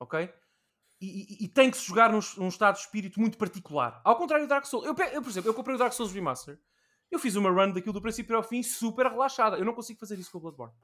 ok? 0.00 0.32
E, 1.00 1.44
e, 1.44 1.48
tem 1.48 1.70
que 1.70 1.76
se 1.76 1.86
jogar 1.86 2.10
num, 2.10 2.20
num, 2.36 2.48
estado 2.48 2.74
de 2.74 2.80
espírito 2.80 3.20
muito 3.20 3.38
particular. 3.38 4.00
Ao 4.04 4.16
contrário 4.16 4.46
do 4.46 4.48
Dark 4.48 4.64
Souls. 4.64 4.84
Eu, 4.84 4.94
eu, 5.12 5.22
por 5.22 5.30
exemplo, 5.30 5.48
eu 5.48 5.54
comprei 5.54 5.76
o 5.76 5.78
Dark 5.78 5.92
Souls 5.92 6.12
Remaster. 6.12 6.58
Eu 7.10 7.18
fiz 7.18 7.36
uma 7.36 7.50
run 7.50 7.72
daquilo 7.72 7.92
do 7.92 8.02
princípio 8.02 8.36
ao 8.36 8.42
fim 8.42 8.62
super 8.62 9.06
relaxada. 9.06 9.56
Eu 9.56 9.64
não 9.64 9.74
consigo 9.74 9.98
fazer 10.00 10.18
isso 10.18 10.30
com 10.30 10.38
o 10.38 10.40
Bloodborne. 10.40 10.74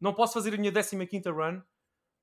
Não 0.00 0.14
posso 0.14 0.34
fazer 0.34 0.54
a 0.54 0.56
minha 0.56 0.72
15 0.72 1.30
run 1.30 1.60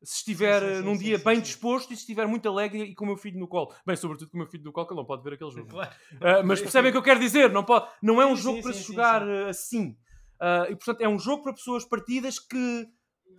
se 0.03 0.17
estiver 0.17 0.61
sim, 0.61 0.67
sim, 0.67 0.75
sim, 0.77 0.81
num 0.81 0.97
dia 0.97 1.19
bem 1.19 1.39
disposto 1.39 1.93
e 1.93 1.95
se 1.95 2.01
estiver 2.01 2.25
muito 2.27 2.49
alegre 2.49 2.81
e 2.83 2.95
com 2.95 3.03
o 3.03 3.07
meu 3.07 3.17
filho 3.17 3.39
no 3.39 3.47
colo. 3.47 3.71
Bem, 3.85 3.95
sobretudo 3.95 4.31
com 4.31 4.37
o 4.37 4.39
meu 4.39 4.49
filho 4.49 4.63
no 4.63 4.71
colo, 4.71 4.87
que 4.87 4.93
ele 4.93 4.99
não 4.99 5.05
pode 5.05 5.23
ver 5.23 5.33
aquele 5.33 5.51
jogo. 5.51 5.69
Claro. 5.69 5.91
Uh, 6.13 6.45
mas 6.45 6.59
percebem 6.59 6.89
o 6.89 6.91
que 6.91 6.97
eu 6.97 7.03
quero 7.03 7.19
dizer? 7.19 7.51
Não, 7.51 7.63
pode, 7.63 7.87
não 8.01 8.21
é 8.21 8.25
um 8.25 8.35
jogo 8.35 8.61
para 8.61 8.73
se 8.73 8.83
jogar 8.83 9.21
uh, 9.21 9.47
assim. 9.47 9.95
Uh, 10.39 10.71
e 10.71 10.75
portanto 10.75 11.01
é 11.01 11.07
um 11.07 11.19
jogo 11.19 11.43
para 11.43 11.53
pessoas 11.53 11.85
partidas 11.85 12.39
que 12.39 12.87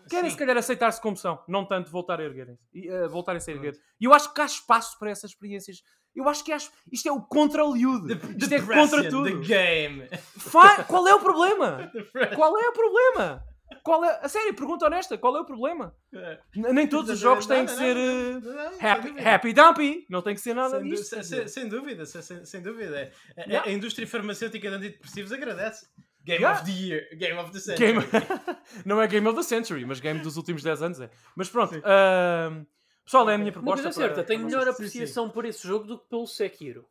querem 0.09 0.31
se 0.31 0.37
calhar 0.37 0.57
aceitar-se 0.57 1.01
como 1.01 1.17
são, 1.17 1.43
não 1.49 1.67
tanto 1.67 1.91
voltar 1.91 2.21
a 2.21 2.25
erguerem 2.25 2.59
uh, 2.75 3.09
voltarem-se 3.09 3.51
a 3.51 3.55
erguer. 3.55 3.75
E 4.01 4.05
eu 4.05 4.13
acho 4.13 4.33
que 4.33 4.41
há 4.41 4.45
espaço 4.45 4.99
para 4.99 5.11
essas 5.11 5.31
experiências. 5.31 5.83
Eu 6.15 6.29
acho 6.29 6.45
que 6.45 6.53
acho, 6.53 6.71
isto 6.93 7.09
é 7.09 7.13
o 7.13 7.23
contra 7.23 7.63
Hollywood. 7.63 8.15
The, 8.15 8.27
isto 8.39 8.55
é 8.55 8.61
contra 8.61 9.09
tudo. 9.09 9.41
The 9.41 9.47
game. 9.47 10.09
Fa 10.39 10.85
qual 10.85 11.09
é 11.09 11.15
o 11.15 11.21
problema? 11.21 11.91
qual 12.37 12.59
é 12.59 12.69
o 12.69 12.73
problema? 12.73 13.43
Qual 13.83 14.05
é, 14.05 14.21
a 14.23 14.29
sério, 14.29 14.55
pergunta 14.55 14.87
honesta, 14.87 15.17
qual 15.17 15.37
é 15.37 15.41
o 15.41 15.45
problema? 15.45 15.95
É. 16.15 16.39
Nem 16.55 16.87
todos 16.87 17.11
os 17.11 17.19
jogos 17.19 17.47
têm 17.47 17.65
que 17.65 17.73
ser 17.73 17.97
uh, 17.97 18.87
happy, 18.87 19.21
happy 19.21 19.53
dumpy, 19.53 20.07
não 20.11 20.21
tem 20.21 20.35
que 20.35 20.41
ser 20.41 20.55
nada 20.55 20.79
sem 20.79 20.91
disto. 20.91 21.25
Sem, 21.25 21.49
sem, 21.49 21.69
dúvida, 21.69 22.05
sem, 22.05 22.45
sem 22.45 22.63
dúvida. 22.63 23.11
A, 23.37 23.41
yeah. 23.41 23.69
a, 23.69 23.73
indústria 23.73 24.07
farmacêutica 24.07 24.69
de 24.69 24.77
antidepressivos 24.77 25.33
agradece. 25.33 25.87
Game 26.25 26.41
yeah. 26.41 26.61
of 26.61 26.71
the 26.71 26.79
Year, 26.79 27.09
Game 27.17 27.39
of 27.39 27.53
the 27.53 27.61
Century. 27.61 27.93
Game... 27.93 28.07
não 28.87 29.01
é 29.03 29.09
Game 29.09 29.27
of 29.27 29.37
the 29.37 29.43
Century, 29.43 29.85
mas 29.85 30.01
Game 30.01 30.21
dos 30.21 30.37
últimos 30.37 30.63
10 30.63 30.83
anos 30.83 31.01
é. 31.01 31.11
Mas 31.35 31.49
pronto, 31.49 31.77
uh... 31.77 32.67
pessoal, 33.05 33.29
é 33.29 33.35
a 33.35 33.39
minha 33.39 33.53
proposta. 33.53 33.87
Mas 33.87 33.97
é 33.97 34.01
certo, 34.01 34.25
tenho 34.25 34.45
melhor 34.45 34.69
apreciação 34.69 35.27
sim, 35.27 35.33
por 35.33 35.45
esse 35.45 35.67
jogo 35.67 35.85
do 35.85 35.99
que 35.99 36.09
pelo 36.09 36.27
Sekiro. 36.27 36.87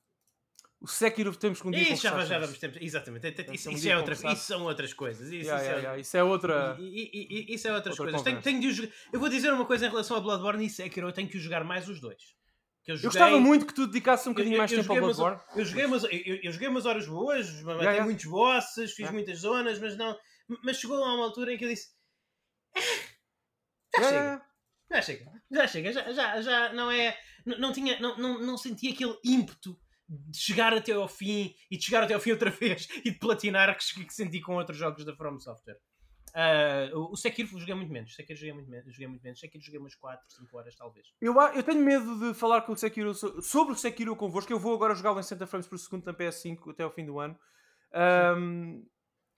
O 0.81 0.87
Sekiro 0.87 1.33
temos 1.35 1.61
que 1.61 1.67
um 1.67 1.71
dia 1.71 1.93
Isso 1.93 2.01
já, 2.01 2.25
já 2.25 2.39
vamos 2.39 2.57
tempo. 2.57 2.77
Exatamente. 2.81 3.27
Isso, 3.53 3.69
um 3.69 3.73
isso, 3.73 3.87
é 3.87 3.95
outra, 3.95 4.13
isso 4.15 4.43
são 4.43 4.63
outras 4.63 4.93
coisas. 4.93 5.27
Isso, 5.27 5.45
yeah, 5.45 5.55
isso, 5.55 5.65
yeah, 5.65 5.77
é, 5.77 5.81
yeah. 5.81 5.99
isso 5.99 6.17
é 6.17 6.23
outra. 6.23 6.77
isso 6.79 7.67
é 7.67 7.73
outras 7.73 7.99
outra 7.99 8.05
coisas. 8.05 8.23
Tenho, 8.23 8.41
tenho 8.41 8.59
de 8.59 8.71
jogar... 8.71 8.91
Eu 9.13 9.19
vou 9.19 9.29
dizer 9.29 9.53
uma 9.53 9.65
coisa 9.65 9.85
em 9.85 9.89
relação 9.89 10.17
a 10.17 10.19
Bloodborne 10.19 10.65
e 10.65 10.69
Sekiro. 10.71 11.07
Eu 11.07 11.11
tenho 11.11 11.29
que 11.29 11.37
jogar 11.37 11.63
mais 11.63 11.87
os 11.87 12.01
dois. 12.01 12.35
Eu, 12.87 12.95
joguei... 12.95 13.07
eu 13.07 13.11
gostava 13.11 13.39
muito 13.39 13.65
que 13.65 13.73
tu 13.73 13.85
dedicasses 13.85 14.25
um 14.25 14.31
bocadinho 14.31 14.55
eu, 14.55 14.57
mais 14.57 14.71
eu, 14.71 14.79
tempo 14.79 14.93
ao 14.93 14.99
Bloodborne. 14.99 15.39
eu, 15.55 15.65
joguei 15.65 15.85
umas, 15.85 16.03
eu, 16.03 16.51
joguei 16.51 16.67
umas 16.67 16.85
horas 16.85 17.07
boas, 17.07 17.47
matei 17.61 17.71
yeah, 17.73 17.91
yeah. 17.91 18.05
muitos 18.05 18.25
bosses, 18.25 18.91
fiz 18.91 18.99
yeah. 18.99 19.13
muitas 19.13 19.39
zonas, 19.39 19.79
mas 19.79 19.95
não. 19.97 20.17
Mas 20.63 20.77
chegou 20.77 21.03
a 21.03 21.13
uma 21.13 21.23
altura 21.23 21.53
em 21.53 21.57
que 21.57 21.65
eu 21.65 21.69
disse. 21.69 21.89
Ah, 23.97 24.01
já 24.01 24.09
chega. 24.09 24.45
Já 24.91 25.01
chega. 25.01 25.31
Já 25.51 25.67
chega. 25.67 25.91
Já, 25.91 26.11
já, 26.11 26.41
já 26.41 26.73
não 26.73 26.91
é. 26.91 27.17
Não, 27.45 27.57
não, 27.59 27.71
tinha, 27.71 27.99
não, 27.99 28.17
não, 28.17 28.39
não 28.39 28.57
sentia 28.57 28.91
aquele 28.91 29.17
ímpeto 29.23 29.79
de 30.07 30.37
chegar 30.37 30.73
até 30.73 30.91
ao 30.91 31.07
fim 31.07 31.53
e 31.69 31.77
de 31.77 31.85
chegar 31.85 32.03
até 32.03 32.13
ao 32.13 32.19
fim 32.19 32.31
outra 32.31 32.49
vez 32.51 32.87
e 33.05 33.11
de 33.11 33.19
platinar 33.19 33.75
que, 33.77 34.05
que 34.05 34.13
senti 34.13 34.41
com 34.41 34.55
outros 34.55 34.77
jogos 34.77 35.05
da 35.05 35.15
From 35.15 35.39
Software. 35.39 35.77
Uh, 36.31 37.11
o 37.11 37.15
Sekiro 37.15 37.49
joguei 37.57 37.75
muito 37.75 37.91
menos. 37.91 38.15
Sekiro 38.15 38.39
joguei 38.39 38.53
muito 38.53 38.69
menos. 38.69 38.93
Joguei 38.93 39.07
muito 39.07 39.23
menos. 39.23 39.39
Sekiro 39.39 39.63
joguei 39.63 39.79
umas 39.79 39.95
4, 39.95 40.23
5 40.27 40.57
horas, 40.57 40.75
talvez. 40.75 41.07
Eu, 41.21 41.35
eu 41.39 41.63
tenho 41.63 41.83
medo 41.83 42.19
de 42.19 42.33
falar 42.33 42.61
com 42.61 42.71
o 42.71 42.77
Sekiro 42.77 43.13
sobre 43.13 43.73
o 43.73 43.77
Sekiro 43.77 44.15
convosco. 44.15 44.51
Eu 44.51 44.59
vou 44.59 44.73
agora 44.73 44.95
jogá-lo 44.95 45.19
em 45.19 45.23
60 45.23 45.45
frames 45.47 45.67
por 45.67 45.77
segundo 45.77 46.05
na 46.05 46.13
PS5 46.13 46.71
até 46.71 46.83
ao 46.83 46.91
fim 46.91 47.05
do 47.05 47.19
ano. 47.19 47.37
Um, 48.37 48.85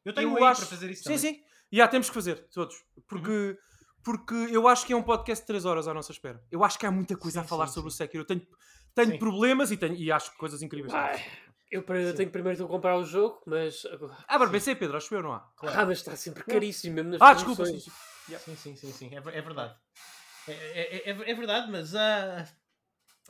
eu 0.05 0.13
tenho 0.13 0.38
eu 0.38 0.45
acho... 0.45 0.61
para 0.61 0.70
fazer 0.70 0.91
isso 0.91 1.03
Sim, 1.03 1.15
também. 1.15 1.36
sim. 1.36 1.43
E 1.72 1.78
já 1.78 1.88
temos 1.88 2.07
que 2.07 2.13
fazer, 2.13 2.47
todos. 2.49 2.76
Porque, 3.07 3.32
uhum. 3.32 3.57
porque 4.03 4.36
eu 4.51 4.68
acho 4.68 4.86
que 4.86 4.93
é 4.93 4.95
um 4.95 5.01
podcast 5.01 5.43
de 5.43 5.47
3 5.47 5.65
horas 5.65 5.88
à 5.88 5.93
nossa 5.93 6.11
espera. 6.11 6.43
Eu 6.51 6.63
acho 6.63 6.78
que 6.78 6.86
há 6.86 6.91
muita 6.91 7.18
coisa 7.18 7.39
sim, 7.39 7.45
a 7.45 7.47
falar 7.47 7.68
sim, 7.68 7.74
sobre 7.74 7.89
sim. 7.89 7.95
o 7.95 7.97
Sekiro. 7.97 8.22
Eu 8.24 8.28
tenho, 8.28 8.45
tenho 8.93 9.18
problemas 9.18 9.72
e, 9.72 9.78
tenho, 9.78 9.95
e 9.95 10.11
acho 10.11 10.36
coisas 10.38 10.61
incríveis. 10.61 10.93
Ai. 10.93 11.20
Eu 11.74 12.15
tenho 12.15 12.30
primeiro 12.30 12.57
de 12.57 12.67
comprar 12.67 12.97
o 12.97 13.03
jogo, 13.03 13.41
mas. 13.45 13.84
Ah, 14.28 14.38
para 14.38 14.49
PC, 14.49 14.76
Pedro, 14.76 14.97
acho 14.97 15.09
que 15.09 15.15
eu 15.15 15.24
não 15.24 15.34
há. 15.34 15.39
Claro. 15.55 15.80
Ah, 15.80 15.86
mas 15.86 15.97
está 15.97 16.15
sempre 16.15 16.43
caríssimo 16.43 16.95
mesmo 16.95 17.11
nas 17.11 17.21
Ah, 17.21 17.34
desculpa. 17.34 17.65
Sim, 17.65 17.80
sim, 17.80 18.55
sim, 18.55 18.76
sim, 18.76 18.91
sim. 18.91 19.11
É, 19.15 19.17
é 19.17 19.41
verdade. 19.41 19.76
É, 20.47 20.51
é, 20.51 21.09
é, 21.09 21.32
é 21.32 21.34
verdade, 21.36 21.71
mas. 21.71 21.93
Uh... 21.93 22.63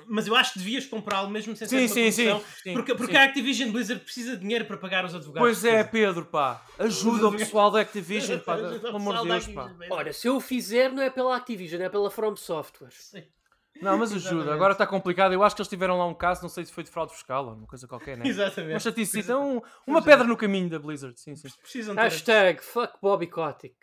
Mas 0.08 0.26
eu 0.26 0.36
acho 0.36 0.54
que 0.54 0.60
devias 0.60 0.88
comprá-lo 0.88 1.30
mesmo 1.30 1.56
sem 1.56 1.68
sim, 1.68 1.88
ser 1.88 2.12
sim, 2.12 2.12
sim, 2.12 2.42
sim, 2.64 2.74
Porque, 2.74 2.96
porque 2.96 3.14
sim. 3.14 3.20
a 3.20 3.26
Activision 3.26 3.72
Blizzard 3.72 4.04
precisa 4.04 4.32
de 4.32 4.42
dinheiro 4.42 4.66
para 4.66 4.76
pagar 4.78 5.06
os 5.06 5.14
advogados. 5.14 5.48
Pois 5.48 5.64
é, 5.64 5.84
Pedro, 5.84 6.26
pá. 6.26 6.66
Ajuda 6.80 7.28
o 7.28 7.38
pessoal 7.38 7.70
da 7.70 7.82
Activision, 7.82 8.40
pá. 8.42 8.58
Pelo 8.58 8.96
amor 8.96 9.22
de 9.22 9.28
Deus, 9.28 9.48
pá. 9.50 9.72
Olha, 9.92 10.12
se 10.12 10.28
eu 10.28 10.38
o 10.38 10.42
fizer, 10.42 10.92
não 10.92 11.04
é 11.04 11.12
pela 11.12 11.36
Activision, 11.38 11.80
é 11.80 11.90
pela 11.90 12.10
From 12.10 12.36
Software. 12.36 12.90
Sim. 12.92 13.24
Não, 13.82 13.98
mas 13.98 14.14
ajuda. 14.14 14.54
Agora 14.54 14.74
está 14.74 14.86
complicado. 14.86 15.34
Eu 15.34 15.44
acho 15.44 15.56
que 15.56 15.62
eles 15.62 15.70
tiveram 15.70 15.98
lá 15.98 16.06
um 16.06 16.14
caso, 16.14 16.42
não 16.42 16.50
sei 16.50 16.66
se 16.66 16.72
foi 16.72 16.84
de 16.84 16.90
fraude 16.90 17.14
fiscal 17.14 17.46
ou 17.46 17.54
uma 17.54 17.68
coisa 17.68 17.88
qualquer, 17.88 18.18
né? 18.18 18.24
Exatamente. 18.28 18.74
Mas 18.74 18.84
chatice. 18.84 19.20
Então, 19.20 19.62
uma 19.86 20.02
pedra 20.02 20.26
no 20.26 20.38
caminho 20.38 20.70
da 20.70 20.80
Blizzard. 20.80 21.20
Sim, 21.20 21.36
sim. 21.36 21.50
Precisam 21.62 21.96
Hashtag 21.96 22.62
fuck 22.62 22.94
Bobby 23.02 23.28
Kotick. 23.28 23.76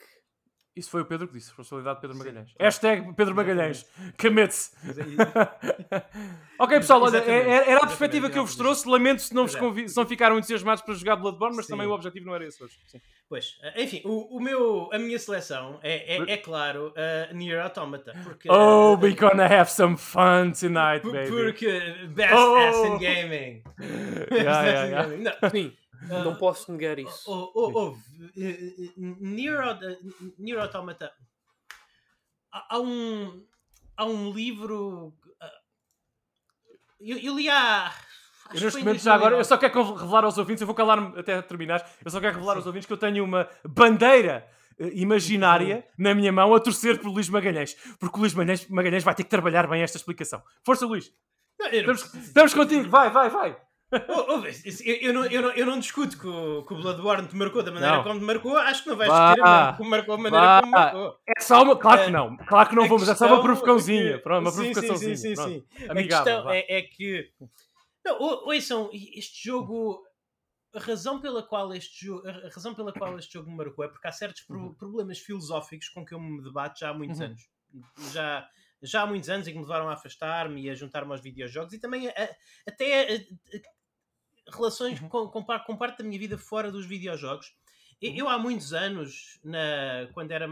Isso 0.77 0.89
foi 0.89 1.03
o 1.03 1.05
Pedro 1.05 1.27
que 1.27 1.35
disse, 1.35 1.49
responsabilidade 1.49 1.97
de 1.97 2.01
Pedro 2.03 2.17
Sim. 2.17 2.23
Magalhães. 2.25 2.55
Hashtag 2.59 3.13
Pedro 3.15 3.35
Magalhães. 3.35 3.91
Commit-se. 4.21 4.71
ok, 6.59 6.79
pessoal, 6.79 7.03
olha, 7.03 7.19
é, 7.19 7.31
é, 7.31 7.71
era 7.71 7.79
a 7.79 7.87
perspectiva 7.87 8.31
que 8.31 8.39
eu 8.39 8.47
vos 8.47 8.55
trouxe. 8.55 8.89
Lamento 8.89 9.21
se 9.21 9.35
não, 9.35 9.47
vos 9.47 9.57
convi- 9.57 9.89
se 9.89 9.97
não 9.97 10.07
ficaram 10.07 10.39
entusiasmados 10.39 10.83
para 10.83 10.95
jogar 10.95 11.17
Bloodborne, 11.17 11.57
mas 11.57 11.67
Sim. 11.67 11.73
também 11.73 11.89
o 11.89 11.91
objetivo 11.91 12.27
não 12.27 12.35
era 12.37 12.47
esse 12.47 12.63
hoje. 12.63 12.79
Sim. 12.87 13.01
Pois, 13.29 13.59
eh, 13.63 13.83
enfim, 13.83 14.01
o, 14.05 14.37
o, 14.37 14.41
meu, 14.41 14.89
a 14.93 14.99
minha 14.99 15.19
seleção 15.19 15.81
é, 15.83 16.17
é, 16.17 16.33
é 16.33 16.37
claro, 16.37 16.95
uh, 16.97 17.35
Nier 17.35 17.61
Automata. 17.61 18.13
Porque, 18.23 18.49
oh, 18.49 18.95
uh, 18.95 18.99
we're 19.01 19.15
gonna 19.15 19.47
have 19.47 19.71
some 19.71 19.97
fun 19.97 20.53
tonight, 20.53 21.03
baby. 21.03 21.31
Porque 21.31 22.07
best 22.09 22.35
oh. 22.35 22.57
ass 22.57 22.77
in 22.77 22.99
gaming. 22.99 23.63
yeah, 24.33 24.65
yeah, 24.65 24.85
yeah. 24.85 25.07
Não, 25.43 25.51
sim. 25.51 25.77
Uh, 26.05 26.25
não 26.25 26.37
posso 26.37 26.73
negar 26.73 26.99
isso. 26.99 27.23
Oh, 27.27 27.51
oh, 27.55 27.73
oh, 27.79 27.97
Nier, 28.97 29.61
Nier 30.39 30.59
Automata. 30.59 31.13
Há, 32.53 32.77
há, 32.77 32.81
um, 32.81 33.45
há 33.97 34.05
um 34.05 34.33
livro. 34.33 35.13
Eu, 36.99 37.19
eu 37.19 37.37
li 37.37 37.49
há. 37.49 37.93
Eu 38.53 38.61
neste 38.61 38.81
momento 38.81 39.03
já 39.03 39.15
agora, 39.15 39.37
eu 39.37 39.45
só 39.45 39.57
quero 39.57 39.95
revelar 39.95 40.25
aos 40.25 40.37
ouvintes, 40.37 40.61
eu 40.61 40.67
vou 40.67 40.75
calar-me 40.75 41.19
até 41.19 41.41
terminar, 41.43 41.89
eu 42.05 42.11
só 42.11 42.21
quero 42.21 42.35
revelar 42.35 42.55
Sim. 42.55 42.59
aos 42.59 42.67
ouvintes 42.67 42.87
que 42.87 42.93
eu 42.93 42.99
tenho 42.99 43.25
uma 43.25 43.49
bandeira 43.65 44.49
imaginária 44.93 45.87
na 45.97 46.15
minha 46.15 46.33
mão 46.33 46.53
a 46.55 46.59
torcer 46.59 46.99
por 46.99 47.11
Luís 47.11 47.29
Magalhães, 47.29 47.77
porque 47.99 48.17
o 48.17 48.21
Luís 48.21 48.35
Magalhães, 48.35 48.69
Magalhães 48.69 49.05
vai 49.05 49.15
ter 49.15 49.25
que 49.25 49.31
trabalhar 49.31 49.69
bem 49.69 49.83
esta 49.83 49.99
explicação. 49.99 50.43
Força, 50.65 50.85
Luís! 50.87 51.13
Não, 51.59 51.69
estamos, 51.69 52.15
estamos 52.15 52.55
contigo, 52.55 52.89
vai, 52.89 53.11
vai, 53.11 53.29
vai! 53.29 53.57
Oh, 54.09 54.37
oh, 54.37 54.47
eu, 54.47 54.95
eu, 55.01 55.13
não, 55.13 55.25
eu, 55.27 55.43
não, 55.43 55.51
eu 55.51 55.67
não 55.67 55.79
discuto 55.79 56.17
que 56.17 56.27
o, 56.27 56.65
que 56.65 56.75
o 56.75 56.77
Bloodborne 56.77 57.27
te 57.27 57.35
marcou 57.35 57.63
da 57.63 57.73
maneira 57.73 57.97
não. 57.97 58.05
como 58.05 58.21
te 58.21 58.25
marcou, 58.25 58.57
acho 58.57 58.85
que 58.85 58.89
não 58.89 58.97
vais 58.97 59.11
discutir 59.11 59.43
a 59.43 59.75
como 59.77 59.91
marcou 59.91 60.15
a 60.15 60.19
maneira 60.19 60.47
bah. 60.47 60.61
como 60.61 60.73
marcou. 60.73 61.21
É 61.27 61.41
só 61.41 61.63
uma. 61.63 61.77
Claro 61.77 62.03
que 62.03 62.09
é, 62.09 62.11
não, 62.11 62.37
claro 62.37 62.69
que 62.69 62.77
não 62.77 62.83
vamos, 62.85 63.05
questão, 63.05 63.27
é 63.27 63.29
só 63.29 63.35
uma 63.35 63.43
provocãozinha. 63.43 64.19
Que... 64.19 64.23
Pronto, 64.23 64.43
uma 64.43 64.53
provocaçãozinha. 64.53 65.17
Sim, 65.17 65.35
sim, 65.35 65.43
sim. 65.43 65.65
sim. 65.77 65.89
A 65.89 65.95
questão 65.95 66.51
é, 66.51 66.67
é, 66.69 66.83
que. 66.83 67.33
Não, 68.05 68.19
ouçam, 68.21 68.91
este 68.93 69.49
jogo. 69.49 70.05
A 70.73 70.79
razão, 70.79 71.21
pela 71.21 71.43
qual 71.43 71.75
este 71.75 72.07
jogo, 72.07 72.29
a 72.29 72.49
razão 72.49 72.73
pela 72.77 72.93
qual 72.93 73.19
este 73.19 73.33
jogo 73.33 73.51
me 73.51 73.57
marcou 73.57 73.85
é 73.85 73.89
porque 73.89 74.07
há 74.07 74.13
certos 74.13 74.49
uhum. 74.49 74.73
problemas 74.73 75.19
filosóficos 75.19 75.89
com 75.89 76.07
que 76.07 76.15
eu 76.15 76.21
me 76.21 76.41
debato 76.41 76.79
já 76.79 76.91
há 76.91 76.95
muitos 76.95 77.19
uhum. 77.19 77.27
anos. 77.27 77.51
Já, 78.13 78.49
já 78.81 79.03
há 79.03 79.07
muitos 79.07 79.29
anos 79.29 79.49
em 79.49 79.51
que 79.51 79.59
me 79.59 79.65
levaram 79.65 79.89
a 79.89 79.95
afastar-me 79.95 80.63
e 80.63 80.71
a 80.71 80.75
juntar-me 80.77 81.11
aos 81.11 81.21
videojogos 81.21 81.73
e 81.73 81.79
também 81.81 82.07
a, 82.07 82.13
a, 82.13 82.29
até 82.69 83.17
a, 83.17 83.19
relações 84.57 85.01
uhum. 85.01 85.09
com, 85.09 85.29
com, 85.29 85.45
com, 85.45 85.77
parte 85.77 85.99
da 85.99 86.05
minha 86.05 86.19
vida 86.19 86.39
fora 86.39 86.71
dos 86.71 86.87
videojogos. 86.87 87.55
Eu, 88.01 88.11
uhum. 88.11 88.17
eu 88.17 88.29
há 88.29 88.39
muitos 88.39 88.73
anos, 88.73 89.39
na, 89.45 90.09
quando 90.13 90.31
era, 90.31 90.49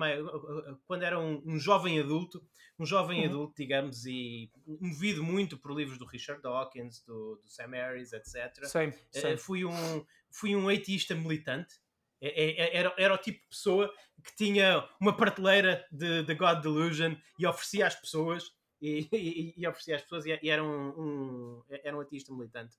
quando 0.87 1.03
era 1.03 1.19
um, 1.19 1.43
um 1.47 1.59
jovem 1.59 1.99
adulto, 2.01 2.45
um 2.79 2.87
jovem 2.87 3.21
uhum. 3.21 3.27
adulto, 3.27 3.55
digamos, 3.57 4.07
e 4.07 4.51
movido 4.67 5.25
muito 5.25 5.59
por 5.59 5.75
livros 5.75 5.99
do 5.99 6.07
Richard 6.07 6.41
Dawkins, 6.43 7.03
do, 7.05 7.41
do 7.43 7.49
Sam 7.49 7.71
Harris, 7.71 8.13
etc. 8.13 8.65
Same, 8.65 8.95
eh, 9.15 9.21
same. 9.21 9.37
fui, 9.37 9.65
um, 9.65 10.05
fui 10.31 10.55
um 10.55 10.69
ateísta 10.69 11.15
militante. 11.15 11.75
É, 12.21 12.29
é, 12.29 12.77
era, 12.77 12.95
era 12.99 13.15
o 13.15 13.19
tipo 13.19 13.41
de 13.41 13.49
pessoa 13.49 13.93
que 14.25 14.35
tinha 14.37 14.89
uma 15.01 15.17
prateleira 15.17 15.87
de, 15.91 16.23
de 16.25 16.35
God 16.35 16.61
Delusion 16.61 17.15
e 17.39 17.47
oferecia 17.47 17.87
às 17.87 17.95
pessoas 17.95 18.53
e, 18.81 19.09
e, 19.13 19.55
e 19.57 19.67
oferecia 19.67 19.97
às 19.97 20.03
pessoas 20.03 20.27
e 20.27 20.49
era 20.49 20.63
um, 20.63 20.89
um, 20.89 21.63
era 21.69 21.97
um 21.97 22.01
ateísta 22.01 22.33
militante 22.33 22.77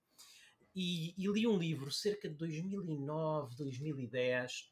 e, 0.75 1.13
e, 1.17 1.27
li 1.27 1.47
um 1.47 1.57
livro 1.57 1.91
cerca 1.91 2.29
de 2.29 2.35
2009, 2.35 3.55
2010 3.55 4.71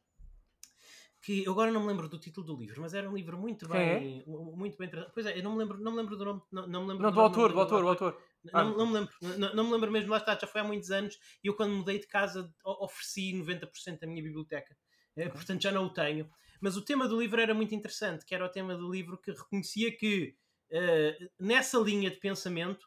que 1.28 1.44
eu 1.44 1.52
agora 1.52 1.70
não 1.72 1.82
me 1.82 1.88
lembro 1.88 2.08
do 2.08 2.18
título 2.18 2.48
do 2.48 2.56
livro, 2.56 2.80
mas 2.80 2.94
era 2.94 3.10
um 3.10 3.14
livro 3.14 3.38
muito 3.38 3.68
bem, 3.68 4.24
é? 4.26 4.30
muito 4.30 4.78
bem 4.78 4.90
Pois 5.14 5.26
é, 5.26 5.38
eu 5.38 5.44
não 5.44 5.52
me 5.52 5.58
lembro, 5.58 5.78
não 5.78 5.92
me 5.92 5.98
lembro 5.98 6.16
do 6.16 6.24
nome, 6.24 6.42
não, 6.50 6.68
não 6.68 6.82
me 6.84 6.88
lembro 6.88 7.04
não, 7.04 7.12
do, 7.12 7.16
do, 7.16 7.22
autor, 7.22 7.52
do, 7.52 7.60
autor, 7.60 7.82
do 7.82 7.90
autor. 7.90 8.22
Não, 8.46 8.52
ah. 8.54 8.64
não, 8.64 8.88
me 8.88 8.94
lembro, 8.94 9.14
não, 9.38 9.54
não, 9.56 9.64
me 9.66 9.72
lembro 9.74 9.92
mesmo, 9.92 10.10
lá 10.10 10.20
está, 10.20 10.38
já 10.40 10.48
foi 10.48 10.62
há 10.62 10.64
muitos 10.64 10.90
anos 10.90 11.20
e 11.44 11.48
eu 11.48 11.54
quando 11.54 11.76
mudei 11.76 12.00
de 12.00 12.08
casa 12.08 12.50
ofereci 12.64 13.34
90% 13.34 14.00
da 14.00 14.08
minha 14.08 14.24
biblioteca, 14.24 14.74
é, 15.18 15.28
portanto 15.28 15.62
já 15.62 15.72
não 15.72 15.88
o 15.88 15.94
tenho. 15.94 16.30
Mas 16.62 16.78
o 16.78 16.82
tema 16.82 17.10
do 17.10 17.20
livro 17.20 17.42
era 17.42 17.54
muito 17.54 17.76
interessante, 17.76 18.26
que 18.26 18.34
era 18.34 18.46
o 18.46 18.50
tema 18.50 18.78
do 18.78 18.90
livro 18.90 19.18
que 19.18 19.32
reconhecia 19.32 19.92
que 19.98 20.34
uh, 20.72 21.30
nessa 21.38 21.78
linha 21.78 22.10
de 22.10 22.22
pensamento 22.22 22.87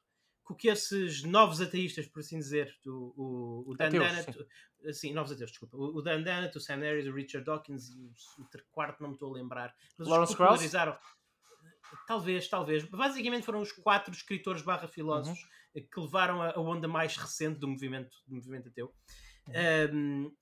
o 0.51 0.55
que 0.55 0.69
esses 0.69 1.23
novos 1.23 1.61
ateístas, 1.61 2.07
por 2.09 2.21
assim 2.21 2.39
dizer, 2.39 2.77
o, 2.85 3.13
o, 3.17 3.71
o 3.71 3.77
Dan 3.77 3.87
Ateus, 3.87 4.05
Dennett, 4.05 4.49
sim. 4.83 4.93
sim. 4.93 5.13
novos 5.13 5.31
ateus, 5.31 5.51
desculpa, 5.51 5.77
o, 5.77 5.97
o 5.97 6.03
Dan 6.03 6.23
Dennett, 6.23 6.59
o 6.59 6.61
Sam 6.61 6.79
Harris, 6.79 7.07
o 7.07 7.13
Richard 7.13 7.47
Dawkins 7.47 7.91
e 7.91 8.01
o, 8.01 8.11
o 8.43 8.47
quarto 8.73 9.01
não 9.01 9.11
me 9.11 9.15
estou 9.15 9.31
a 9.31 9.39
lembrar, 9.39 9.73
mas 9.97 10.09
Lawrence 10.09 10.33
os 10.33 10.39
popularizaram. 10.39 10.99
Talvez, 12.07 12.49
talvez. 12.49 12.85
Basicamente 12.85 13.45
foram 13.45 13.61
os 13.61 13.73
quatro 13.73 14.13
escritores 14.13 14.63
barra 14.63 14.89
filósofos 14.89 15.41
uhum. 15.75 15.83
que 15.83 16.01
levaram 16.01 16.43
a, 16.43 16.51
a, 16.51 16.61
onda 16.61 16.89
mais 16.89 17.17
recente 17.17 17.59
do 17.61 17.69
movimento, 17.69 18.17
do 18.27 18.35
movimento 18.35 18.69
ateu. 18.69 18.93
Uhum. 19.47 19.95
Um, 19.95 20.37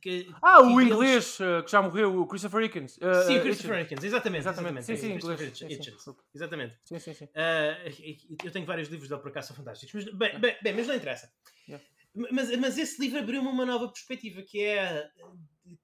que, 0.00 0.28
ah, 0.42 0.62
o 0.62 0.80
inglês 0.80 1.38
eles... 1.38 1.60
uh, 1.60 1.64
que 1.64 1.70
já 1.70 1.82
morreu, 1.82 2.20
o 2.20 2.26
Christopher 2.26 2.62
Hitchens. 2.62 2.96
Uh, 2.96 3.26
sim, 3.26 3.38
o 3.38 3.42
Christopher 3.42 3.80
Hitchens, 3.80 4.04
exatamente. 4.04 4.40
Exatamente, 4.40 4.82
sim, 4.84 4.96
sim, 4.96 5.12
inglês. 5.12 5.40
Hitchens, 5.40 6.06
exatamente. 6.34 6.78
Sim, 6.84 6.98
sim, 6.98 7.14
sim. 7.14 7.24
Uh, 7.24 8.36
eu 8.44 8.50
tenho 8.50 8.66
vários 8.66 8.88
livros 8.88 9.08
dele 9.08 9.20
por 9.20 9.30
acaso, 9.30 9.48
são 9.48 9.56
fantásticos. 9.56 10.04
Mas, 10.04 10.14
bem, 10.14 10.38
bem, 10.38 10.56
bem, 10.62 10.74
mas 10.74 10.86
não 10.86 10.94
interessa. 10.94 11.32
Yeah. 11.68 11.84
Mas, 12.14 12.56
mas 12.56 12.78
esse 12.78 13.00
livro 13.00 13.18
abriu-me 13.18 13.48
uma 13.48 13.64
nova 13.64 13.88
perspectiva, 13.88 14.42
que 14.42 14.62
é 14.62 15.10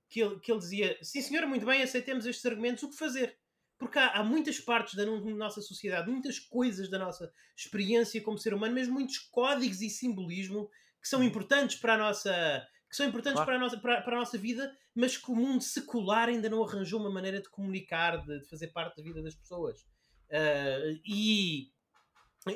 que 0.09 0.21
ele, 0.21 0.39
que 0.41 0.51
ele 0.51 0.61
dizia: 0.61 0.99
sim, 1.03 1.21
senhora, 1.21 1.47
muito 1.47 1.67
bem, 1.67 1.83
aceitemos 1.83 2.27
estes 2.27 2.45
argumentos, 2.47 2.83
o 2.83 2.91
que 2.91 2.97
fazer? 2.97 3.37
Porque 3.79 3.99
há, 3.99 4.09
há 4.09 4.25
muitas 4.25 4.59
partes 4.59 4.95
da 4.95 5.07
nossa 5.07 5.61
sociedade, 5.61 6.11
muitas 6.11 6.39
coisas 6.39 6.91
da 6.91 6.99
nossa 6.99 7.33
experiência 7.57 8.21
como 8.23 8.39
ser 8.39 8.53
humano, 8.53 8.75
mesmo 8.75 8.95
muitos 8.95 9.19
códigos 9.19 9.81
e 9.81 9.89
simbolismo 9.89 10.69
que 11.01 11.09
são 11.09 11.21
uhum. 11.21 11.27
importantes 11.27 11.77
para 11.77 11.95
a 11.95 11.99
nossa 11.99 12.67
que 12.89 12.97
são 12.97 13.07
importantes 13.07 13.35
claro. 13.35 13.47
para, 13.47 13.57
a 13.57 13.59
nossa, 13.59 13.77
para, 13.79 14.01
para, 14.01 14.17
a 14.17 14.19
nossa 14.21 14.39
vida, 14.39 14.75
mas 14.95 15.17
que 15.17 15.31
o 15.31 15.37
mundo 15.37 15.63
secular 15.63 16.29
ainda 16.29 16.49
não 16.49 16.65
arranjou 16.65 17.01
uma 17.01 17.11
maneira 17.11 17.41
de 17.41 17.49
comunicar, 17.51 18.25
de, 18.25 18.41
de 18.41 18.49
fazer 18.49 18.69
parte 18.69 18.97
da 18.97 19.03
vida 19.03 19.23
das 19.23 19.35
pessoas. 19.35 19.83
Uh, 20.31 20.99
e, 21.05 21.71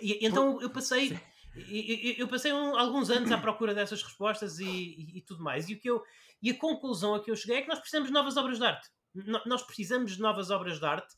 e, 0.00 0.26
então 0.26 0.60
eu 0.60 0.70
passei. 0.70 1.18
Eu, 1.54 2.14
eu 2.18 2.28
passei 2.28 2.50
um, 2.50 2.78
alguns 2.78 3.10
anos 3.10 3.30
à 3.30 3.36
procura 3.36 3.74
dessas 3.74 4.02
respostas 4.02 4.58
e, 4.58 4.64
e, 4.64 5.18
e, 5.18 5.20
tudo 5.20 5.42
mais. 5.42 5.68
E, 5.68 5.74
o 5.74 5.80
que 5.80 5.90
eu, 5.90 6.02
e 6.42 6.50
a 6.50 6.58
conclusão 6.58 7.14
a 7.14 7.22
que 7.22 7.30
eu 7.30 7.36
cheguei 7.36 7.58
é 7.58 7.62
que 7.62 7.68
nós 7.68 7.78
precisamos 7.78 8.08
de 8.08 8.14
novas 8.14 8.38
obras 8.38 8.58
de 8.58 8.64
arte. 8.64 8.88
nós 9.44 9.62
precisamos 9.62 10.16
de 10.16 10.22
novas 10.22 10.50
obras 10.50 10.78
de 10.78 10.86
arte 10.86 11.14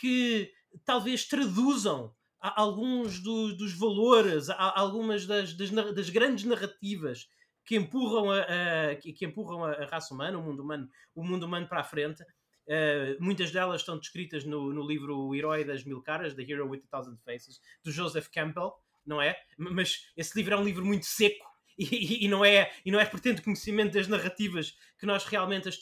que 0.00 0.50
talvez 0.86 1.26
traduzam 1.26 2.14
alguns 2.40 3.20
do, 3.20 3.54
dos 3.56 3.72
valores, 3.72 4.48
algumas 4.50 5.26
das, 5.26 5.54
das, 5.54 5.70
das, 5.70 6.08
grandes 6.08 6.44
narrativas 6.44 7.26
que 7.68 7.76
empurram 7.76 8.30
a, 8.30 8.40
a 8.40 8.96
que, 8.96 9.12
que, 9.12 9.26
empurram 9.26 9.62
a, 9.62 9.84
raça 9.84 10.14
humana, 10.14 10.38
o 10.38 10.42
mundo 10.42 10.62
humano, 10.62 10.88
o 11.14 11.22
mundo 11.22 11.44
humano 11.44 11.68
para 11.68 11.80
a 11.80 11.84
frente. 11.84 12.22
Uh, 12.22 13.22
muitas 13.22 13.50
delas 13.50 13.82
estão 13.82 13.98
descritas 13.98 14.44
no, 14.44 14.72
no 14.72 14.86
livro 14.86 15.18
O 15.18 15.34
Herói 15.34 15.64
das 15.64 15.84
Mil 15.84 16.00
Caras, 16.00 16.34
The 16.34 16.42
Hero 16.42 16.66
with 16.66 16.82
a 16.86 16.96
Thousand 16.96 17.18
Faces, 17.18 17.60
do 17.84 17.90
Joseph 17.90 18.28
Campbell, 18.28 18.72
não 19.04 19.20
é? 19.20 19.38
Mas 19.58 20.10
esse 20.16 20.34
livro 20.34 20.54
é 20.54 20.56
um 20.56 20.64
livro 20.64 20.82
muito 20.82 21.04
seco 21.04 21.46
e, 21.78 22.24
e, 22.24 22.28
não 22.28 22.42
é 22.42 22.72
e 22.86 22.90
não 22.90 22.98
é 22.98 23.04
pretendo 23.04 23.42
conhecimento 23.42 23.92
das 23.92 24.08
narrativas 24.08 24.74
que 24.98 25.04
nós 25.04 25.24
realmente 25.24 25.68
as, 25.68 25.78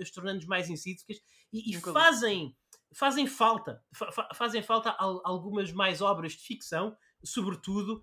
as 0.00 0.10
tornamos 0.10 0.44
mais 0.44 0.68
insídicas 0.68 1.22
e, 1.52 1.74
e 1.74 1.80
fazem 1.80 2.54
fazem 2.92 3.26
falta 3.26 3.82
fa 3.94 4.28
fazem 4.34 4.62
falta 4.62 4.94
algumas 5.24 5.72
mais 5.72 6.02
obras 6.02 6.32
de 6.32 6.42
ficção 6.44 6.94
sobretudo 7.24 8.02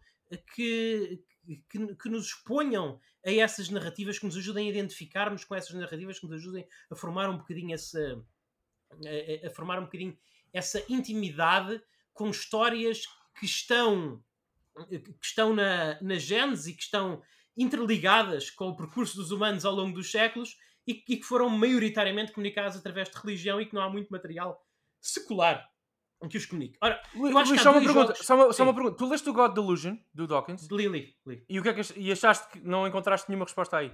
que, 0.56 1.24
que, 1.70 1.96
que, 1.96 2.10
nos 2.10 2.28
exponham 2.28 3.00
a 3.26 3.32
essas 3.32 3.70
narrativas, 3.70 4.20
que 4.20 4.26
nos 4.26 4.38
ajudem 4.38 4.68
a 4.68 4.70
identificarmos 4.70 5.44
com 5.44 5.56
essas 5.56 5.74
narrativas, 5.74 6.20
que 6.20 6.26
nos 6.26 6.36
ajudem 6.36 6.68
a 6.90 6.96
formar 6.96 7.30
um 7.30 7.38
bocadinho 7.38 7.74
essa 7.74 8.24
a, 8.92 9.48
a 9.48 9.50
formar 9.52 9.80
um 9.80 9.86
bocadinho 9.86 10.18
essa 10.54 10.84
intimidade 10.90 11.82
com 12.14 12.30
histórias 12.30 13.06
que 13.40 13.46
estão 13.46 14.24
que 14.90 15.26
estão 15.26 15.54
na, 15.54 16.02
na 16.02 16.16
gênese 16.16 16.72
e 16.72 16.74
que 16.74 16.84
estão 16.84 17.22
interligadas 17.58 18.50
com 18.50 18.70
o 18.70 18.76
percurso 18.76 19.18
dos 19.18 19.32
humanos 19.32 19.66
ao 19.66 19.74
longo 19.74 19.94
dos 19.94 20.10
séculos 20.10 20.58
e, 20.88 21.04
e 21.08 21.18
que 21.18 21.24
foram 21.24 21.50
maioritariamente 21.50 22.32
comunicadas 22.32 22.78
através 22.78 23.10
de 23.10 23.18
religião 23.18 23.60
e 23.60 23.66
que 23.66 23.74
não 23.74 23.82
há 23.82 23.90
muito 23.90 24.10
material 24.10 24.66
secular 25.02 25.70
que 26.28 26.38
os 26.38 26.46
comunique. 26.46 26.78
Ora, 26.82 27.00
eu 27.16 27.22
Luís, 27.22 27.62
só, 27.62 27.72
uma 27.72 27.80
pergunta, 27.82 28.08
jogos... 28.14 28.26
só, 28.26 28.36
uma, 28.36 28.54
só 28.54 28.64
uma 28.64 28.74
pergunta. 28.74 28.98
Tu 28.98 29.08
leste 29.08 29.30
o 29.30 29.34
God 29.34 29.54
Delusion, 29.54 29.96
do 30.14 30.28
Dawkins? 30.28 30.68
Li, 30.72 30.88
li, 30.88 31.14
li. 31.26 31.44
E, 31.48 31.60
o 31.60 31.64
que 31.64 31.70
é 31.70 31.74
que, 31.74 31.82
e 32.00 32.12
achaste 32.12 32.50
que 32.52 32.60
não 32.68 32.86
encontraste 32.88 33.30
nenhuma 33.30 33.46
resposta 33.46 33.78
aí? 33.78 33.92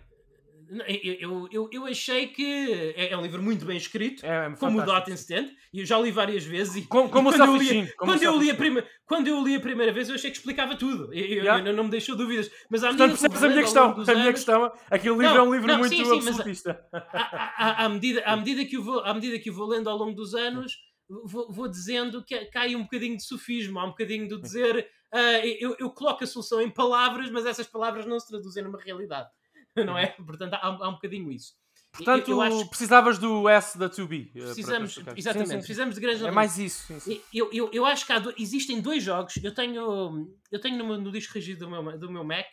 Eu, 0.87 1.47
eu, 1.51 1.69
eu 1.71 1.85
achei 1.85 2.25
que 2.25 2.93
é, 2.97 3.11
é 3.11 3.17
um 3.17 3.21
livro 3.21 3.39
muito 3.39 3.63
bem 3.65 3.77
escrito, 3.77 4.25
É, 4.25 4.47
é 4.47 4.55
como 4.55 4.79
o 4.79 4.81
fantástico. 4.81 5.05
Dot 5.05 5.11
Instant, 5.11 5.49
e 5.71 5.81
eu 5.81 5.85
já 5.85 5.99
li 5.99 6.09
várias 6.11 6.43
vezes. 6.43 6.75
E, 6.77 6.81
Como, 6.87 7.07
como 7.07 7.29
e 7.29 7.33
o 7.33 7.37
quando, 7.37 7.49
eu 7.51 7.57
li, 7.57 7.67
como 7.67 8.11
o 8.11 8.13
quando, 8.15 8.23
eu 8.23 8.39
li 8.39 8.49
a 8.49 8.55
prima, 8.55 8.83
quando 9.05 9.27
eu 9.27 9.43
li 9.43 9.55
a 9.55 9.59
primeira 9.59 9.93
vez, 9.93 10.09
eu 10.09 10.15
achei 10.15 10.31
que 10.31 10.37
explicava 10.37 10.75
tudo. 10.75 11.13
Eu, 11.13 11.23
eu- 11.23 11.43
Yeah. 11.43 11.69
eu 11.69 11.73
não 11.75 11.83
me 11.83 11.91
deixou 11.91 12.15
dúvidas. 12.15 12.49
Mas 12.67 12.83
à 12.83 12.87
Portanto, 12.87 13.11
eu 13.11 13.17
percebes 13.29 13.43
a 13.43 13.47
minha 13.49 13.61
questão. 13.61 13.91
A 13.91 13.95
minha 13.95 14.13
anos- 14.15 14.25
questão. 14.33 14.71
Aquele 14.89 15.15
livro 15.17 15.23
Não, 15.35 15.37
é 15.37 15.41
um 15.43 15.53
livro 15.53 15.67
não, 15.67 15.77
muito 15.77 15.95
sim, 15.95 16.03
sim, 16.03 16.17
absolutista. 16.17 16.83
à, 16.91 17.83
à- 17.83 17.85
à 17.85 17.89
medida, 17.89 18.23
à, 18.25 18.35
medida 18.35 18.65
que 18.65 18.75
eu 18.77 18.83
vou, 18.83 19.01
à 19.01 19.13
medida 19.13 19.37
que 19.37 19.51
eu 19.51 19.53
vou 19.53 19.67
lendo 19.67 19.87
ao 19.87 19.95
longo 19.97 20.13
dos 20.15 20.33
anos, 20.33 20.73
vou, 21.09 21.51
vou 21.51 21.67
dizendo 21.67 22.23
que 22.23 22.45
cai 22.45 22.75
um 22.75 22.83
bocadinho 22.83 23.17
de 23.17 23.23
sofismo, 23.23 23.79
há 23.79 23.85
um 23.85 23.89
bocadinho 23.89 24.27
de 24.27 24.41
dizer 24.41 24.89
ah, 25.11 25.45
eu, 25.45 25.75
eu 25.79 25.89
coloco 25.91 26.23
a 26.23 26.27
solução 26.27 26.61
em 26.61 26.69
palavras, 26.69 27.29
mas 27.31 27.45
essas 27.45 27.67
palavras 27.67 28.05
não 28.05 28.19
se 28.19 28.27
traduzem 28.27 28.63
numa 28.63 28.79
realidade. 28.81 29.29
Não 29.75 29.97
é? 29.97 30.07
Portanto, 30.07 30.53
há, 30.53 30.65
há 30.67 30.87
um 30.89 30.93
bocadinho 30.93 31.29
isso. 31.29 31.53
Portanto, 31.91 32.29
eu, 32.31 32.41
eu 32.41 32.65
precisavas 32.67 33.17
do 33.17 33.47
S 33.49 33.77
da 33.77 33.89
2B. 33.89 34.29
eh, 34.29 34.31
para- 34.39 34.45
precisamos, 34.45 34.93
para 34.99 35.19
exatamente, 35.19 35.47
Sim, 35.49 35.53
sim, 35.53 35.57
precisamos 35.59 35.95
de 35.95 36.01
grandes 36.01 36.21
É 36.23 36.31
mais 36.31 36.57
isso. 36.57 36.99
sim. 37.01 37.21
Eu, 37.33 37.49
eu, 37.51 37.69
eu 37.73 37.85
acho 37.85 38.05
que 38.05 38.13
há 38.13 38.19
do- 38.19 38.33
existem 38.37 38.79
dois 38.81 39.03
jogos. 39.03 39.35
Eu 39.43 39.53
tenho, 39.53 40.29
eu 40.51 40.59
tenho 40.61 40.77
no, 40.77 40.97
no 40.97 41.11
disco 41.11 41.33
regido 41.33 41.65
do 41.65 41.69
meu, 41.71 41.97
do 41.99 42.09
meu 42.11 42.23
Mac 42.23 42.45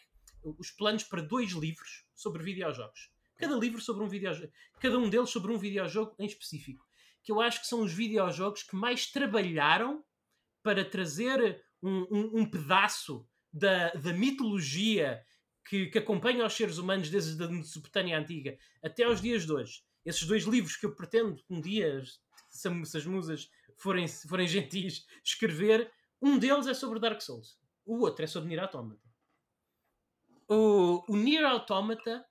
os 0.58 0.70
planos 0.72 1.04
para 1.04 1.22
dois 1.22 1.52
livros 1.52 2.04
sobre 2.14 2.42
videojogos. 2.42 3.10
Cada 3.36 3.54
livro 3.56 3.80
sobre 3.80 4.02
um 4.04 4.08
videojogo. 4.08 4.52
Cada 4.80 4.98
um 4.98 5.08
deles 5.08 5.30
sobre 5.30 5.52
um 5.52 5.58
videojogo 5.58 6.14
em 6.18 6.26
específico. 6.26 6.84
Que 7.22 7.32
eu 7.32 7.40
acho 7.40 7.60
que 7.60 7.66
são 7.66 7.82
os 7.82 7.92
videojogos 7.92 8.62
que 8.62 8.74
mais 8.74 9.06
trabalharam 9.10 10.04
para 10.62 10.84
trazer 10.84 11.64
um, 11.82 12.06
um, 12.10 12.40
um 12.40 12.50
pedaço 12.50 13.28
da, 13.52 13.90
da 13.92 14.12
mitologia 14.12 15.24
que, 15.68 15.86
que 15.86 15.98
acompanha 15.98 16.46
os 16.46 16.52
seres 16.52 16.78
humanos 16.78 17.10
desde 17.10 17.42
a 17.42 17.48
Mesopotâmia 17.48 18.18
Antiga 18.18 18.56
até 18.82 19.04
aos 19.04 19.20
dias 19.20 19.46
de 19.46 19.52
hoje. 19.52 19.82
Esses 20.04 20.26
dois 20.26 20.44
livros 20.44 20.76
que 20.76 20.86
eu 20.86 20.94
pretendo 20.94 21.36
um 21.48 21.60
dia, 21.60 22.02
se, 22.50 22.68
as 22.68 23.06
musas 23.06 23.48
forem, 23.78 24.06
forem 24.08 24.48
gentis, 24.48 25.06
escrever, 25.24 25.92
um 26.20 26.38
deles 26.38 26.66
é 26.66 26.74
sobre 26.74 26.98
Dark 26.98 27.20
Souls. 27.20 27.58
O 27.84 28.00
outro 28.00 28.24
é 28.24 28.26
sobre 28.26 28.48
Nier 28.48 28.62
Automata. 28.62 29.00
O, 30.48 31.04
o 31.08 31.16
Nier 31.16 31.44
Automata 31.44 32.24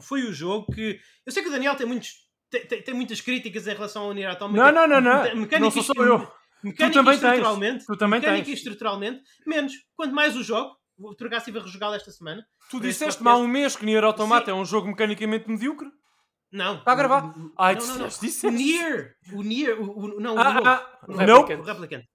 foi 0.00 0.22
o 0.22 0.32
jogo 0.32 0.72
que... 0.72 1.00
Eu 1.24 1.32
sei 1.32 1.42
que 1.42 1.48
o 1.48 1.52
Daniel 1.52 1.76
tem 1.76 1.86
muitos... 1.86 2.27
Tem, 2.50 2.66
tem- 2.66 2.82
tem 2.82 2.94
muitas 2.94 3.20
críticas 3.20 3.66
em 3.66 3.74
relação 3.74 4.04
ao 4.04 4.12
Nier 4.14 4.30
Automata. 4.30 4.72
Não, 4.72 4.88
não, 4.88 5.00
não, 5.00 5.00
não. 5.00 5.22
Mecânica 5.36 5.58
Não 5.60 5.70
sou 5.70 5.82
e- 5.82 5.84
só 5.84 5.92
eu. 6.02 6.18
Mecânica 6.62 6.98
também 6.98 7.12
e 7.12 7.16
estruturalmente, 7.16 7.86
Tu 7.86 7.96
também 7.96 8.20
mecânica 8.20 8.44
tens. 8.46 8.52
e 8.52 8.56
estruturalmente, 8.58 9.22
menos. 9.46 9.72
Quanto 9.94 10.14
mais 10.14 10.34
o 10.36 10.42
jogo, 10.42 10.74
o 10.98 11.14
Turgaço 11.14 11.42
estive 11.42 11.58
a 11.58 11.62
rejogá-lo 11.62 11.94
esta 11.94 12.10
semana. 12.10 12.42
Tu 12.70 12.80
disseste-me 12.80 13.28
há 13.28 13.36
um 13.36 13.46
mês 13.46 13.76
que 13.76 13.84
Nier 13.84 14.02
Automata 14.02 14.46
Sim. 14.46 14.50
é 14.50 14.54
um 14.54 14.64
jogo 14.64 14.88
mecanicamente 14.88 15.48
medíocre. 15.48 15.88
Não. 16.50 16.78
Está 16.78 16.92
a 16.92 16.94
gravar? 16.94 17.24
O- 17.26 17.28
o- 17.28 17.52
Ai, 17.58 17.74
não, 17.76 17.86
não, 17.86 17.96
não. 17.98 18.08
disseste, 18.08 18.46
O. 18.46 18.50
Nier. 18.50 19.14
O 19.34 19.42
Nier. 19.42 19.80
O, 19.80 20.16
o, 20.16 20.20
não, 20.20 20.34
o 20.34 20.38
Ah, 20.40 20.52
novo. 20.54 20.66
ah, 20.68 20.98
O 21.06 21.12
nope. 21.12 21.52
Replicant. 21.52 21.60
O 21.60 21.62
Replicant. 21.64 22.02
Nope, 22.02 22.08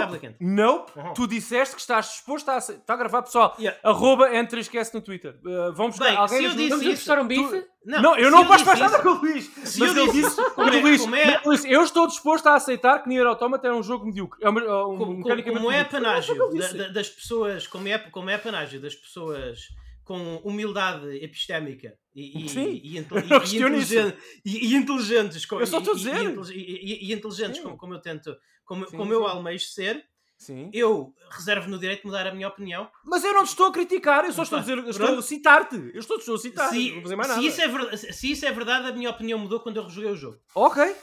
Replicant. 0.00 0.34
nope. 0.40 0.92
Uhum. 0.96 1.14
Tu 1.14 1.26
disseste 1.26 1.74
que 1.74 1.80
estás 1.80 2.06
disposto 2.06 2.48
a 2.50 2.56
aceitar. 2.56 2.80
Está 2.80 2.94
a 2.94 2.96
gravar, 2.96 3.22
pessoal. 3.22 3.54
Yeah. 3.58 3.78
Arroba 3.82 4.34
entre 4.36 4.60
esquece 4.60 4.94
no 4.94 5.00
Twitter. 5.00 5.36
Uh, 5.44 5.72
buscar 5.72 6.04
Bem, 6.06 6.16
alguém. 6.16 6.38
se 6.38 6.44
eu 6.44 6.50
disse 6.54 6.68
Vamos 6.70 6.86
isso, 6.86 7.12
um 7.14 7.26
bife? 7.26 7.64
Não, 7.84 8.16
eu 8.16 8.26
se 8.26 8.30
não 8.30 8.46
posso 8.46 8.64
mais 8.64 8.78
nada 8.78 8.98
com 9.00 9.08
o 9.08 9.14
Luís. 9.14 9.50
Se 9.64 9.80
Mas 9.80 9.96
eu 9.96 10.12
disse 10.12 10.36
como 10.36 10.66
Mas, 10.68 10.76
é- 10.76 10.80
Luís, 10.80 11.00
como 11.00 11.16
é- 11.16 11.34
não, 11.34 11.40
Luís, 11.46 11.64
eu 11.64 11.82
estou 11.82 12.06
disposto 12.06 12.46
a 12.48 12.54
aceitar 12.54 13.00
que 13.02 13.08
Nier 13.08 13.26
Automata 13.26 13.66
é 13.66 13.72
um 13.72 13.82
jogo 13.82 14.06
medíocre. 14.06 14.38
É 14.44 14.48
um, 14.48 14.58
é 14.58 14.84
um 14.86 14.96
como, 14.98 15.12
mecanicamente 15.16 15.60
como 15.64 15.72
é 15.72 15.82
panágio 15.84 16.34
da- 16.52 16.88
das 16.88 17.08
pessoas, 17.08 17.66
como 17.66 17.88
é, 17.88 17.98
como 17.98 18.30
é 18.30 18.38
panágio 18.38 18.80
das 18.80 18.94
pessoas 18.94 19.68
com 20.04 20.36
humildade 20.38 21.06
epistémica 21.24 21.96
e, 22.14 22.46
Eu 22.96 23.68
não 23.68 23.78
inteligente- 23.78 24.16
inteligentes, 24.44 25.46
como, 25.46 25.60
Eu 25.62 25.66
só 25.66 25.78
estou 25.78 25.94
a 25.94 25.96
e- 25.96 25.98
dizer. 25.98 26.22
intelig- 26.22 27.12
inteligentes 27.12 27.60
como, 27.60 27.76
como 27.76 27.94
eu 27.94 28.00
tento, 28.00 28.36
como, 28.64 28.88
Sim, 28.88 28.96
como 28.96 29.12
eu 29.12 29.20
sim. 29.22 29.26
almejo 29.30 29.64
ser, 29.66 30.04
Sim. 30.36 30.70
eu 30.72 31.14
reservo 31.30 31.68
no 31.70 31.78
direito 31.78 32.00
de 32.00 32.06
mudar 32.06 32.26
a 32.26 32.34
minha 32.34 32.48
opinião. 32.48 32.90
Mas 33.04 33.22
eu 33.24 33.32
não 33.32 33.44
te 33.44 33.48
estou 33.50 33.66
a 33.66 33.72
criticar, 33.72 34.24
eu 34.24 34.32
só 34.32 34.42
estou 34.42 34.58
a 34.58 34.60
dizer, 34.60 34.78
eu 34.78 34.90
estou 34.90 35.18
a 35.18 35.22
citar-te. 35.22 35.76
Eu 35.94 36.00
estou, 36.00 36.16
estou 36.18 36.34
a 36.34 36.38
citar, 36.38 36.66
não 36.66 36.72
se, 36.80 36.90
vou 36.90 37.02
fazer 37.02 37.16
mais 37.16 37.28
se 37.28 37.34
nada. 37.36 37.46
isso 37.46 37.60
é 37.60 37.68
verdade, 37.68 37.96
se 38.12 38.30
isso 38.30 38.46
é 38.46 38.52
verdade, 38.52 38.88
a 38.88 38.92
minha 38.92 39.10
opinião 39.10 39.38
mudou 39.38 39.60
quando 39.60 39.76
eu 39.76 39.84
rejoguei 39.84 40.10
o 40.10 40.16
jogo. 40.16 40.38
Ok, 40.54 40.94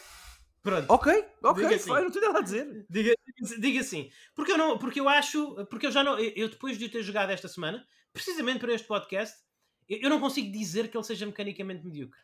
Pronto. 0.61 0.85
ok, 0.89 1.25
ok, 1.41 1.63
Diga 1.63 1.75
assim. 1.77 1.87
foi, 1.87 2.01
não 2.03 2.11
tenho 2.11 2.25
nada 2.25 2.39
a 2.39 2.41
dizer. 2.41 2.85
Diga, 2.89 3.13
diga 3.59 3.79
assim, 3.79 4.09
porque 4.35 4.51
eu 4.51 4.57
não, 4.57 4.77
porque 4.77 4.99
eu 4.99 5.07
acho, 5.07 5.55
porque 5.69 5.87
eu 5.87 5.91
já 5.91 6.03
não, 6.03 6.19
eu 6.19 6.33
eu 6.35 6.49
depois 6.49 6.77
de 6.77 6.89
ter 6.89 7.01
jogado 7.01 7.29
esta 7.29 7.47
semana, 7.47 7.81
precisamente 8.23 8.59
para 8.59 8.73
este 8.73 8.87
podcast, 8.87 9.35
eu, 9.87 10.09
não 10.09 10.19
consigo 10.19 10.51
dizer 10.51 10.89
que 10.89 10.97
ele 10.97 11.03
seja 11.03 11.25
mecanicamente 11.25 11.85
medíocre. 11.85 12.19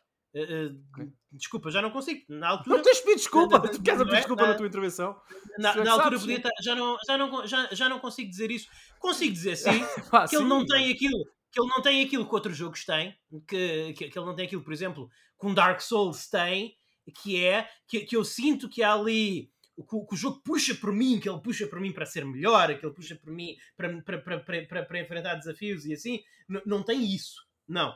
Ok. 0.92 1.08
Desculpa, 1.32 1.70
já 1.70 1.80
não 1.80 1.90
consigo. 1.90 2.24
Na 2.28 2.50
altura, 2.50 2.76
Não 2.76 2.82
tens 2.84 3.00
pedido 3.00 3.18
desculpa, 3.18 3.58
tu 3.60 3.82
queres 3.82 4.02
pedir 4.02 4.14
é? 4.14 4.18
desculpa 4.18 4.42
na 4.42 4.48
Não. 4.50 4.56
tua 4.56 4.66
intervenção. 4.66 5.20
na, 5.58 5.74
na 5.76 5.92
altura 5.92 6.18
sabes, 6.18 6.20
podia 6.20 6.36
estar, 6.36 6.50
já 6.62 6.74
não, 6.74 6.98
já 7.06 7.18
não, 7.18 7.46
já, 7.46 7.68
já 7.72 7.88
não 7.88 7.98
consigo 7.98 8.28
dizer 8.28 8.50
isso. 8.50 8.68
Consigo 8.98 9.32
dizer 9.32 9.56
sim, 9.56 9.80
Pá, 10.10 10.28
que 10.28 10.36
ele 10.36 10.42
sim. 10.42 10.48
não 10.48 10.66
tem 10.66 10.92
aquilo, 10.92 11.24
que 11.50 11.60
ele 11.60 11.68
não 11.68 11.82
tem 11.82 12.04
aquilo 12.04 12.28
que 12.28 12.34
outros 12.34 12.56
jogos 12.56 12.84
têm, 12.84 13.16
que, 13.48 13.94
que, 13.94 14.10
que 14.10 14.18
ele 14.18 14.26
não 14.26 14.34
tem 14.34 14.46
aquilo, 14.46 14.62
por 14.62 14.72
exemplo, 14.72 15.08
que 15.40 15.46
um 15.46 15.54
Dark 15.54 15.80
Souls 15.80 16.28
tem, 16.28 16.76
que 17.22 17.42
é 17.42 17.68
que, 17.88 18.00
que 18.00 18.16
eu 18.16 18.24
sinto 18.24 18.68
que 18.68 18.82
há 18.82 18.92
ali 18.92 19.50
que, 19.84 19.96
o- 19.96 20.06
que 20.06 20.14
o 20.14 20.16
jogo 20.16 20.40
puxa 20.44 20.74
por 20.74 20.92
mim, 20.92 21.18
que 21.20 21.28
ele 21.28 21.40
puxa 21.40 21.66
por 21.66 21.80
mim 21.80 21.92
para 21.92 22.06
ser 22.06 22.24
melhor, 22.24 22.66
que 22.78 22.84
ele 22.86 22.94
puxa 22.94 23.16
por 23.16 23.32
mim 23.32 23.56
para, 23.76 23.88
para, 24.02 24.18
para, 24.18 24.40
para, 24.40 24.66
para, 24.66 24.82
para 24.84 25.00
enfrentar 25.00 25.34
desafios 25.34 25.84
e 25.84 25.92
assim, 25.92 26.20
N- 26.48 26.62
não 26.64 26.82
tem 26.82 27.02
isso. 27.14 27.44
Não. 27.68 27.94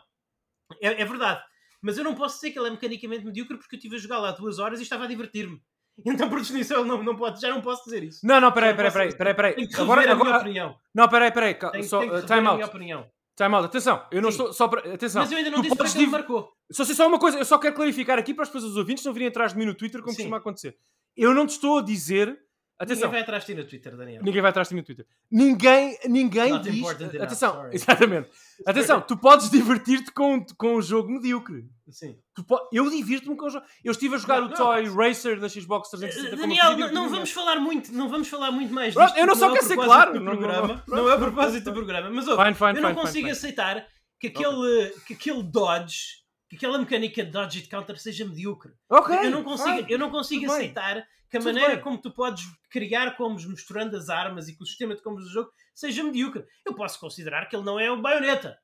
É, 0.80 1.02
é 1.02 1.04
verdade. 1.04 1.42
Mas 1.82 1.96
eu 1.96 2.04
não 2.04 2.14
posso 2.14 2.36
dizer 2.36 2.50
que 2.50 2.58
ele 2.58 2.68
é 2.68 2.70
mecanicamente 2.70 3.24
medíocre 3.24 3.56
porque 3.56 3.74
eu 3.74 3.78
estive 3.78 3.96
a 3.96 3.98
jogar 3.98 4.18
lá 4.18 4.32
duas 4.32 4.58
horas 4.58 4.80
e 4.80 4.82
estava 4.82 5.04
a 5.04 5.08
divertir-me. 5.08 5.60
Então, 6.06 6.30
por 6.30 6.38
definição, 6.40 6.80
ele 6.80 6.88
não, 6.88 7.02
não 7.02 7.14
pode, 7.16 7.40
já 7.40 7.50
não 7.50 7.60
posso 7.60 7.84
dizer 7.84 8.02
isso. 8.02 8.20
Não, 8.26 8.40
não, 8.40 8.50
peraí, 8.52 8.74
peraí, 8.74 8.90
peraí, 8.90 9.34
peraí, 9.34 9.54
Tenho 9.54 9.68
que 9.68 9.74
peraí. 9.76 9.86
rever 9.86 9.90
Agora, 9.90 10.00
a 10.00 10.04
minha 10.14 10.14
agora, 10.14 10.38
opinião. 10.38 10.78
não, 10.94 11.08
peraí, 11.08 11.30
peraí, 11.30 11.54
Tenho, 11.54 11.84
só, 11.84 11.98
tenho 11.98 12.10
que 12.12 12.16
rever 12.20 12.26
time 12.36 12.38
a 12.48 12.52
minha 12.52 12.64
out, 12.64 12.74
opinião. 12.76 13.10
time 13.36 13.54
out, 13.54 13.66
atenção, 13.66 14.06
eu 14.10 14.22
não 14.22 14.30
Sim. 14.30 14.38
estou, 14.38 14.52
só 14.54 14.66
para, 14.68 14.94
atenção. 14.94 15.20
Mas 15.20 15.30
eu 15.32 15.36
ainda 15.38 15.50
não 15.50 15.58
tu 15.58 15.62
disse 15.64 15.76
para 15.76 15.86
que 15.86 15.92
ele 15.98 16.04
div- 16.04 16.12
marcou. 16.12 16.52
Só 16.72 16.84
sei 16.86 16.94
só 16.94 17.06
uma 17.06 17.18
coisa, 17.18 17.36
eu 17.38 17.44
só 17.44 17.58
quero 17.58 17.74
clarificar 17.74 18.18
aqui 18.18 18.32
para 18.32 18.44
as 18.44 18.48
pessoas 18.50 18.76
ouvintes 18.78 19.04
não 19.04 19.12
virem 19.12 19.28
atrás 19.28 19.52
de 19.52 19.58
mim 19.58 19.66
no 19.66 19.74
Twitter 19.74 20.00
como 20.00 20.12
Sim. 20.12 20.18
costuma 20.22 20.38
acontecer. 20.38 20.78
Eu 21.16 21.34
não 21.34 21.46
te 21.46 21.50
estou 21.50 21.78
a 21.78 21.82
dizer, 21.82 22.38
atenção, 22.78 23.08
Ninguém 23.08 23.10
vai 23.10 23.20
atrás 23.22 23.44
de 23.44 23.52
ti 23.52 23.58
no 23.60 23.64
Twitter, 23.68 23.96
Daniel. 23.96 24.22
Ninguém 24.22 24.40
vai 24.42 24.50
atrás 24.50 24.68
de 24.68 24.74
mim 24.74 24.80
no 24.80 24.86
Twitter. 24.86 25.06
Ninguém, 25.30 25.98
ninguém 26.06 26.50
Not 26.52 26.70
diz. 26.70 26.78
enough, 26.82 27.22
Atenção, 27.22 27.52
sorry. 27.54 27.74
exatamente. 27.74 28.30
Atenção, 28.66 29.00
tu 29.02 29.16
podes 29.16 29.50
divertir-te 29.50 30.10
com, 30.12 30.44
com 30.56 30.76
um 30.76 30.82
jogo 30.82 31.10
medíocre. 31.10 31.64
Sim. 31.90 32.16
Po- 32.46 32.68
Eu 32.72 32.88
divirto-me 32.88 33.36
com 33.36 33.46
o 33.46 33.50
jogo. 33.50 33.66
Eu 33.84 33.92
estive 33.92 34.14
a 34.14 34.18
jogar 34.18 34.40
Não, 34.40 34.46
o 34.46 34.50
não, 34.50 34.56
Toy 34.56 34.88
Racer 34.88 35.38
da 35.40 35.48
Xbox 35.48 35.90
360 35.90 36.36
como 36.36 36.42
Daniel, 36.56 36.78
não, 36.78 36.92
não 37.04 37.08
vamos 37.10 37.30
falar 37.32 37.56
muito, 37.56 37.92
não 37.92 38.08
vamos 38.08 38.28
falar 38.28 38.50
muito 38.50 38.72
mais 38.72 38.94
disto, 38.94 39.16
eu 39.18 39.26
não 39.26 39.34
só 39.34 39.50
é 39.50 39.52
quero 39.54 39.66
ser 39.66 39.74
claro, 39.76 40.12
do 40.14 40.20
não- 40.20 40.36
programa, 40.36 40.82
não- 40.86 41.08
é 41.10 41.14
o 41.14 41.18
propósito 41.18 41.64
do 41.64 41.72
programa, 41.72 42.08
mas 42.10 42.26
ouve, 42.28 42.42
Fine, 42.42 42.54
fine, 42.54 42.76
eu 42.76 42.82
não 42.82 42.90
fine, 42.90 43.00
consigo 43.02 43.28
aceitar 43.28 43.86
que 44.18 44.28
aquele, 44.28 44.90
que 45.06 45.14
aquele 45.14 45.42
dodge, 45.42 46.20
que 46.50 46.56
aquela 46.56 46.78
mecânica 46.78 47.24
de 47.24 47.30
dodge 47.30 47.60
e 47.60 47.62
de 47.62 47.68
counter 47.68 47.96
seja 47.96 48.24
medíocre. 48.26 48.72
Ok. 48.90 49.16
eu 49.16 49.30
não 49.30 49.44
consigo, 49.44 49.76
fine. 49.76 49.92
eu 49.92 49.98
não 49.98 50.10
consigo 50.10 50.40
Tudo 50.42 50.50
bem. 50.50 50.58
aceitar 50.58 51.06
que 51.30 51.36
a 51.36 51.40
Tudo 51.40 51.44
maneira 51.44 51.74
bem. 51.76 51.80
como 51.80 51.96
tu 52.02 52.10
podes 52.12 52.42
criar 52.68 53.16
combos 53.16 53.46
misturando 53.46 53.96
as 53.96 54.08
armas 54.10 54.48
e 54.48 54.56
que 54.56 54.62
o 54.62 54.66
sistema 54.66 54.96
de 54.96 55.00
combos 55.02 55.24
do 55.24 55.30
jogo 55.30 55.50
seja 55.72 56.02
medíocre. 56.02 56.44
Eu 56.66 56.74
posso 56.74 56.98
considerar 56.98 57.46
que 57.48 57.54
ele 57.54 57.64
não 57.64 57.78
é 57.78 57.90
um 57.92 58.02
baioneta. 58.02 58.58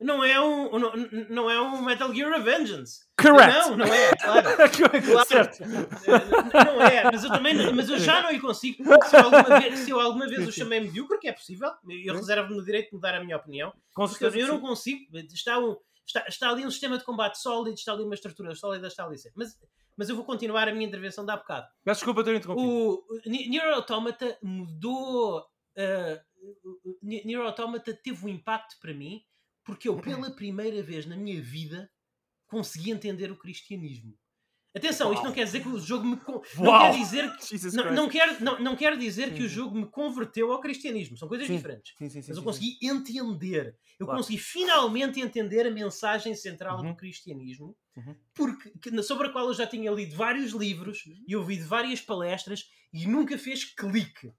Não 0.00 0.22
é 0.24 0.40
um, 0.40 0.78
não, 0.78 0.92
não 1.30 1.50
é 1.50 1.60
um 1.60 1.82
Metal 1.84 2.12
Gear 2.12 2.30
Revengeance. 2.32 3.00
Correct. 3.16 3.52
Não, 3.70 3.76
não 3.76 3.86
é, 3.86 4.10
claro. 4.16 4.48
Claro. 5.04 5.28
certo. 5.28 5.62
Não 5.64 6.82
é, 6.82 7.04
mas 7.04 7.22
eu 7.24 7.30
também 7.30 7.72
mas 7.72 7.88
eu 7.88 7.98
já 7.98 8.22
não 8.22 8.30
lhe 8.32 8.40
consigo. 8.40 8.82
Se 9.04 9.16
eu 9.16 9.20
alguma 9.24 9.60
vez, 9.60 9.78
se 9.80 9.90
eu 9.90 10.00
alguma 10.00 10.26
vez 10.26 10.46
o 10.46 10.52
chamei 10.52 10.80
medíocre, 10.80 11.18
que 11.18 11.28
é 11.28 11.32
possível, 11.32 11.70
eu 12.04 12.14
reservo-me 12.14 12.58
o 12.60 12.64
direito 12.64 12.88
de 12.90 12.94
mudar 12.96 13.14
a 13.14 13.22
minha 13.22 13.36
opinião. 13.36 13.72
Com 13.94 14.06
certeza. 14.06 14.38
eu 14.38 14.48
não 14.48 14.60
consigo. 14.60 15.04
Está, 15.32 15.58
um, 15.58 15.76
está, 16.18 16.28
está 16.28 16.50
ali 16.50 16.66
um 16.66 16.70
sistema 16.70 16.98
de 16.98 17.04
combate 17.04 17.36
sólido, 17.40 17.74
está 17.74 17.92
ali 17.92 18.02
uma 18.04 18.14
estrutura 18.14 18.54
sólida, 18.54 18.86
está 18.88 19.04
ali. 19.06 19.16
Mas, 19.34 19.58
mas 19.96 20.08
eu 20.08 20.16
vou 20.16 20.24
continuar 20.24 20.68
a 20.68 20.72
minha 20.72 20.86
intervenção 20.86 21.24
de 21.24 21.32
há 21.32 21.36
bocado. 21.36 21.66
Peço 21.84 22.00
desculpa 22.00 22.24
ter 22.24 22.36
interrompido. 22.36 22.68
O 22.68 22.94
o 22.94 23.20
Ni- 23.26 23.48
Nier 23.48 23.72
Automata 23.74 24.38
mudou. 24.42 25.40
Uh, 25.76 26.20
o 26.84 26.98
Ni- 27.02 27.24
Nier 27.24 27.40
Automata 27.40 27.94
teve 27.94 28.24
um 28.26 28.28
impacto 28.28 28.78
para 28.80 28.92
mim 28.92 29.22
porque 29.64 29.88
eu, 29.88 29.96
pela 29.96 30.30
primeira 30.34 30.82
vez 30.82 31.06
na 31.06 31.16
minha 31.16 31.40
vida, 31.40 31.88
consegui 32.48 32.90
entender 32.90 33.30
o 33.30 33.36
cristianismo. 33.38 34.18
Atenção, 34.74 35.12
isto 35.12 35.18
Uau. 35.20 35.26
não 35.28 35.34
quer 35.34 35.44
dizer 35.44 35.60
que 35.62 35.68
o 35.68 35.78
jogo 35.78 36.06
me. 36.06 36.16
con- 36.16 36.40
Não 36.58 36.78
quer 36.78 36.92
dizer 36.98 37.30
que. 37.36 37.76
Não, 37.76 37.92
não, 37.92 38.08
quer, 38.08 38.40
não, 38.40 38.58
não 38.58 38.74
quer 38.76 38.96
dizer 38.96 39.28
Sim, 39.28 39.34
que 39.34 39.42
o 39.42 39.48
jogo 39.48 39.76
me 39.76 39.86
converteu 39.86 40.50
ao 40.50 40.60
cristianismo. 40.60 41.16
São 41.18 41.28
coisas 41.28 41.46
Sim. 41.46 41.56
diferentes. 41.56 41.92
Sim, 41.98 42.08
sim, 42.08 42.22
sim, 42.22 42.28
Mas 42.30 42.38
eu 42.38 42.42
consegui 42.42 42.78
entender. 42.82 43.76
Eu 44.00 44.06
Claro. 44.06 44.20
consegui 44.20 44.38
finalmente 44.38 45.20
entender 45.20 45.66
a 45.66 45.70
mensagem 45.70 46.34
central 46.34 46.78
Uhum. 46.80 46.90
do 46.92 46.96
cristianismo, 46.96 47.76
Uhum. 47.96 48.16
porque, 48.34 48.70
que- 48.80 49.02
sobre 49.02 49.26
a 49.26 49.30
qual 49.30 49.46
eu 49.48 49.54
já 49.54 49.66
tinha 49.66 49.90
lido 49.90 50.16
vários 50.16 50.52
livros 50.52 51.02
e 51.28 51.36
ouvido 51.36 51.66
várias 51.66 52.00
palestras 52.00 52.64
e 52.94 53.06
nunca 53.06 53.36
fez 53.36 53.64
clique. 53.64 54.32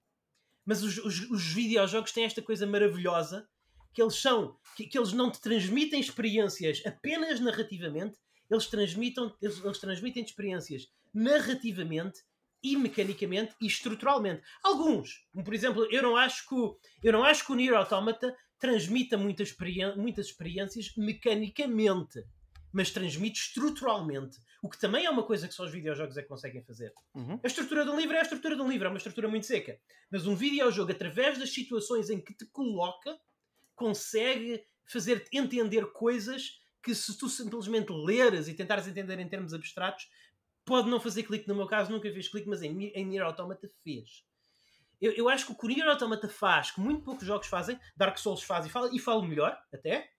Mas 0.65 0.81
os, 0.81 0.97
os, 0.97 1.29
os 1.29 1.43
videojogos 1.53 2.11
têm 2.11 2.23
esta 2.25 2.41
coisa 2.41 2.65
maravilhosa 2.65 3.47
que 3.93 4.01
eles 4.01 4.15
são, 4.15 4.57
que, 4.75 4.87
que 4.87 4.97
eles 4.97 5.13
não 5.13 5.29
te 5.29 5.39
transmitem 5.39 5.99
experiências 5.99 6.81
apenas 6.85 7.39
narrativamente, 7.39 8.17
eles 8.49 8.67
transmitem, 8.67 9.33
eles, 9.41 9.63
eles 9.63 9.79
transmitem 9.79 10.23
experiências 10.23 10.91
narrativamente 11.13 12.21
e 12.63 12.77
mecanicamente 12.77 13.53
e 13.61 13.67
estruturalmente. 13.67 14.41
Alguns, 14.63 15.25
por 15.43 15.53
exemplo, 15.53 15.85
eu 15.91 16.01
não 16.01 16.15
acho 16.15 16.47
que 16.47 16.55
o, 16.55 16.77
eu 17.03 17.11
não 17.11 17.23
acho 17.23 17.45
que 17.45 17.51
o 17.51 17.55
Nier 17.55 17.75
Automata 17.75 18.35
transmita 18.57 19.17
muitas, 19.17 19.49
experi 19.49 19.79
muitas 19.97 20.27
experiências 20.27 20.93
mecanicamente, 20.95 22.23
mas 22.71 22.89
transmite 22.89 23.39
estruturalmente, 23.41 24.37
o 24.63 24.69
que 24.69 24.79
também 24.79 25.05
é 25.05 25.09
uma 25.09 25.23
coisa 25.23 25.45
que 25.47 25.53
só 25.53 25.65
os 25.65 25.71
videojogos 25.71 26.15
é 26.15 26.21
que 26.21 26.29
conseguem 26.29 26.63
fazer. 26.63 26.93
Uhum. 27.13 27.37
A 27.43 27.47
estrutura 27.47 27.83
de 27.83 27.91
um 27.91 27.99
livro 27.99 28.15
é 28.15 28.19
a 28.19 28.23
estrutura 28.23 28.55
de 28.55 28.61
um 28.61 28.69
livro, 28.69 28.87
é 28.87 28.89
uma 28.89 28.97
estrutura 28.97 29.27
muito 29.27 29.45
seca, 29.45 29.77
mas 30.09 30.25
um 30.25 30.33
videojogo, 30.33 30.93
através 30.93 31.37
das 31.37 31.53
situações 31.53 32.09
em 32.09 32.21
que 32.21 32.33
te 32.33 32.45
coloca, 32.45 33.19
consegue 33.75 34.63
fazer-te 34.85 35.37
entender 35.37 35.85
coisas 35.91 36.62
que 36.83 36.93
se 36.93 37.17
tu 37.17 37.29
simplesmente 37.29 37.91
leres 37.91 38.47
e 38.47 38.53
tentares 38.53 38.87
entender 38.87 39.17
em 39.19 39.27
termos 39.27 39.53
abstratos, 39.53 40.09
pode 40.65 40.89
não 40.89 40.99
fazer 40.99 41.23
clique. 41.23 41.47
No 41.47 41.55
meu 41.55 41.65
caso, 41.65 41.91
nunca 41.91 42.11
fez 42.11 42.27
clique, 42.27 42.47
mas 42.47 42.61
em, 42.61 42.87
em 42.87 43.05
Nier 43.05 43.23
Automata 43.23 43.67
fez. 43.83 44.25
Eu, 45.01 45.11
eu 45.13 45.29
acho 45.29 45.45
que 45.45 45.51
o 45.53 45.55
que 45.55 45.65
o 45.65 45.69
Nier 45.69 45.87
Automata 45.87 46.27
faz, 46.29 46.71
que 46.71 46.79
muito 46.79 47.03
poucos 47.03 47.25
jogos 47.25 47.47
fazem, 47.47 47.79
Dark 47.95 48.17
Souls 48.17 48.43
faz 48.43 48.65
e 48.65 48.69
fala, 48.69 48.89
e 48.93 48.99
fala 48.99 49.25
melhor, 49.25 49.57
até, 49.73 50.09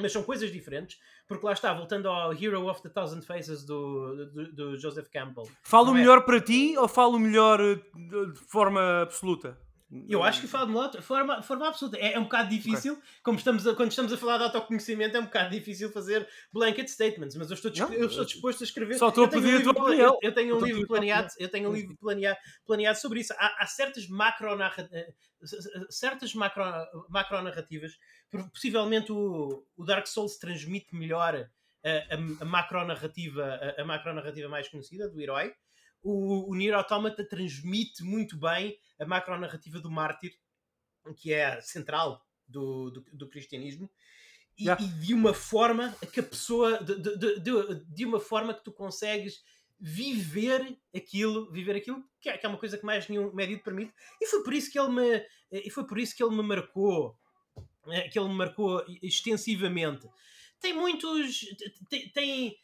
mas 0.00 0.12
são 0.12 0.22
coisas 0.22 0.50
diferentes, 0.50 0.98
porque 1.26 1.44
lá 1.44 1.52
está, 1.52 1.72
voltando 1.72 2.08
ao 2.08 2.32
Hero 2.32 2.68
of 2.68 2.82
the 2.82 2.88
Thousand 2.88 3.22
Faces 3.22 3.64
do, 3.64 4.26
do, 4.26 4.52
do 4.52 4.78
Joseph 4.78 5.08
Campbell. 5.08 5.48
Falo 5.62 5.90
é... 5.90 5.94
melhor 5.94 6.24
para 6.24 6.40
ti 6.40 6.76
ou 6.76 6.88
falo 6.88 7.18
melhor 7.18 7.60
eh, 7.60 7.76
de 8.32 8.40
forma 8.48 9.02
absoluta? 9.02 9.58
Eu 10.08 10.22
acho 10.22 10.40
que 10.40 10.46
falo 10.48 10.72
de 10.72 10.76
outra 10.76 11.00
forma, 11.00 11.40
forma 11.42 11.68
absoluta. 11.68 11.96
É, 11.98 12.14
é 12.14 12.18
um 12.18 12.24
bocado 12.24 12.48
difícil, 12.48 12.94
okay. 12.94 13.04
como 13.22 13.38
estamos 13.38 13.66
a, 13.66 13.74
quando 13.74 13.90
estamos 13.90 14.12
a 14.12 14.16
falar 14.16 14.38
de 14.38 14.44
autoconhecimento, 14.44 15.16
é 15.16 15.20
um 15.20 15.24
bocado 15.24 15.50
difícil 15.50 15.90
fazer 15.92 16.28
blanket 16.52 16.88
statements, 16.88 17.36
mas 17.36 17.50
eu 17.50 17.54
estou, 17.54 17.70
não, 17.76 17.92
eu 17.92 18.06
estou 18.06 18.24
disposto 18.24 18.62
a 18.62 18.64
escrever. 18.64 18.98
Só 18.98 19.10
estou 19.10 19.24
a 19.24 19.28
pedir 19.28 19.54
um 19.54 19.58
livro, 19.58 19.70
a 19.70 19.74
tua 19.74 19.84
opinião. 19.84 20.18
Eu, 20.20 20.30
eu 20.30 20.34
tenho 20.34 20.56
um 20.56 20.64
livro 20.64 20.86
planeado, 20.86 21.28
eu 21.38 21.48
tenho 21.48 21.70
um 21.70 21.72
livro 21.72 21.96
planeado, 21.96 22.38
planeado 22.66 22.98
sobre 22.98 23.20
isso. 23.20 23.32
Há, 23.38 23.62
há 23.62 23.66
certas 23.66 24.08
macro 24.08 24.48
eh, 24.60 25.12
certas 25.90 26.34
macro, 26.34 26.64
macro 27.08 27.40
narrativas, 27.42 27.92
possivelmente 28.52 29.12
o, 29.12 29.64
o 29.76 29.84
Dark 29.84 30.06
Souls 30.06 30.38
transmite 30.38 30.94
melhor 30.94 31.48
a, 31.84 31.90
a, 31.90 32.42
a 32.42 32.44
macro 32.44 32.84
narrativa, 32.84 33.44
a, 33.44 33.82
a 33.82 33.84
macro 33.84 34.12
narrativa 34.12 34.48
mais 34.48 34.68
conhecida 34.68 35.08
do 35.08 35.20
herói 35.20 35.52
o, 36.04 36.50
o 36.50 36.54
Nier 36.54 36.74
Automata 36.74 37.26
transmite 37.26 38.04
muito 38.04 38.36
bem 38.36 38.76
a 38.98 39.06
macronarrativa 39.06 39.80
do 39.80 39.90
mártir, 39.90 40.32
que 41.16 41.32
é 41.32 41.46
a 41.46 41.62
central 41.62 42.24
do, 42.46 42.90
do, 42.90 43.04
do 43.12 43.28
cristianismo, 43.28 43.90
e, 44.58 44.64
yeah. 44.64 44.82
e, 44.82 44.86
de 44.86 45.14
uma 45.14 45.34
forma 45.34 45.96
que 46.12 46.20
a 46.20 46.22
pessoa, 46.22 46.82
de, 46.82 46.96
de, 47.00 47.40
de, 47.40 47.84
de, 47.86 48.04
uma 48.04 48.20
forma 48.20 48.54
que 48.54 48.62
tu 48.62 48.72
consegues 48.72 49.42
viver 49.80 50.78
aquilo, 50.94 51.50
viver 51.50 51.76
aquilo, 51.76 52.02
que 52.20 52.28
é, 52.28 52.38
que 52.38 52.46
é 52.46 52.48
uma 52.48 52.58
coisa 52.58 52.78
que 52.78 52.84
mais 52.84 53.08
nenhum 53.08 53.32
médio 53.32 53.62
permite, 53.62 53.92
e 54.20 54.26
foi 54.26 54.42
por 54.42 54.54
isso 54.54 54.70
que 54.70 54.78
ele 54.78 54.90
me, 54.90 55.26
e 55.50 55.70
foi 55.70 55.86
por 55.86 55.98
isso 55.98 56.16
que 56.16 56.22
ele 56.22 56.36
me 56.36 56.42
marcou, 56.42 57.18
eh, 57.88 58.08
que 58.08 58.18
ele 58.18 58.28
me 58.28 58.34
marcou 58.34 58.84
extensivamente. 59.02 60.08
Tem 60.60 60.72
muitos, 60.72 61.40
tem, 61.90 62.08
tem 62.10 62.56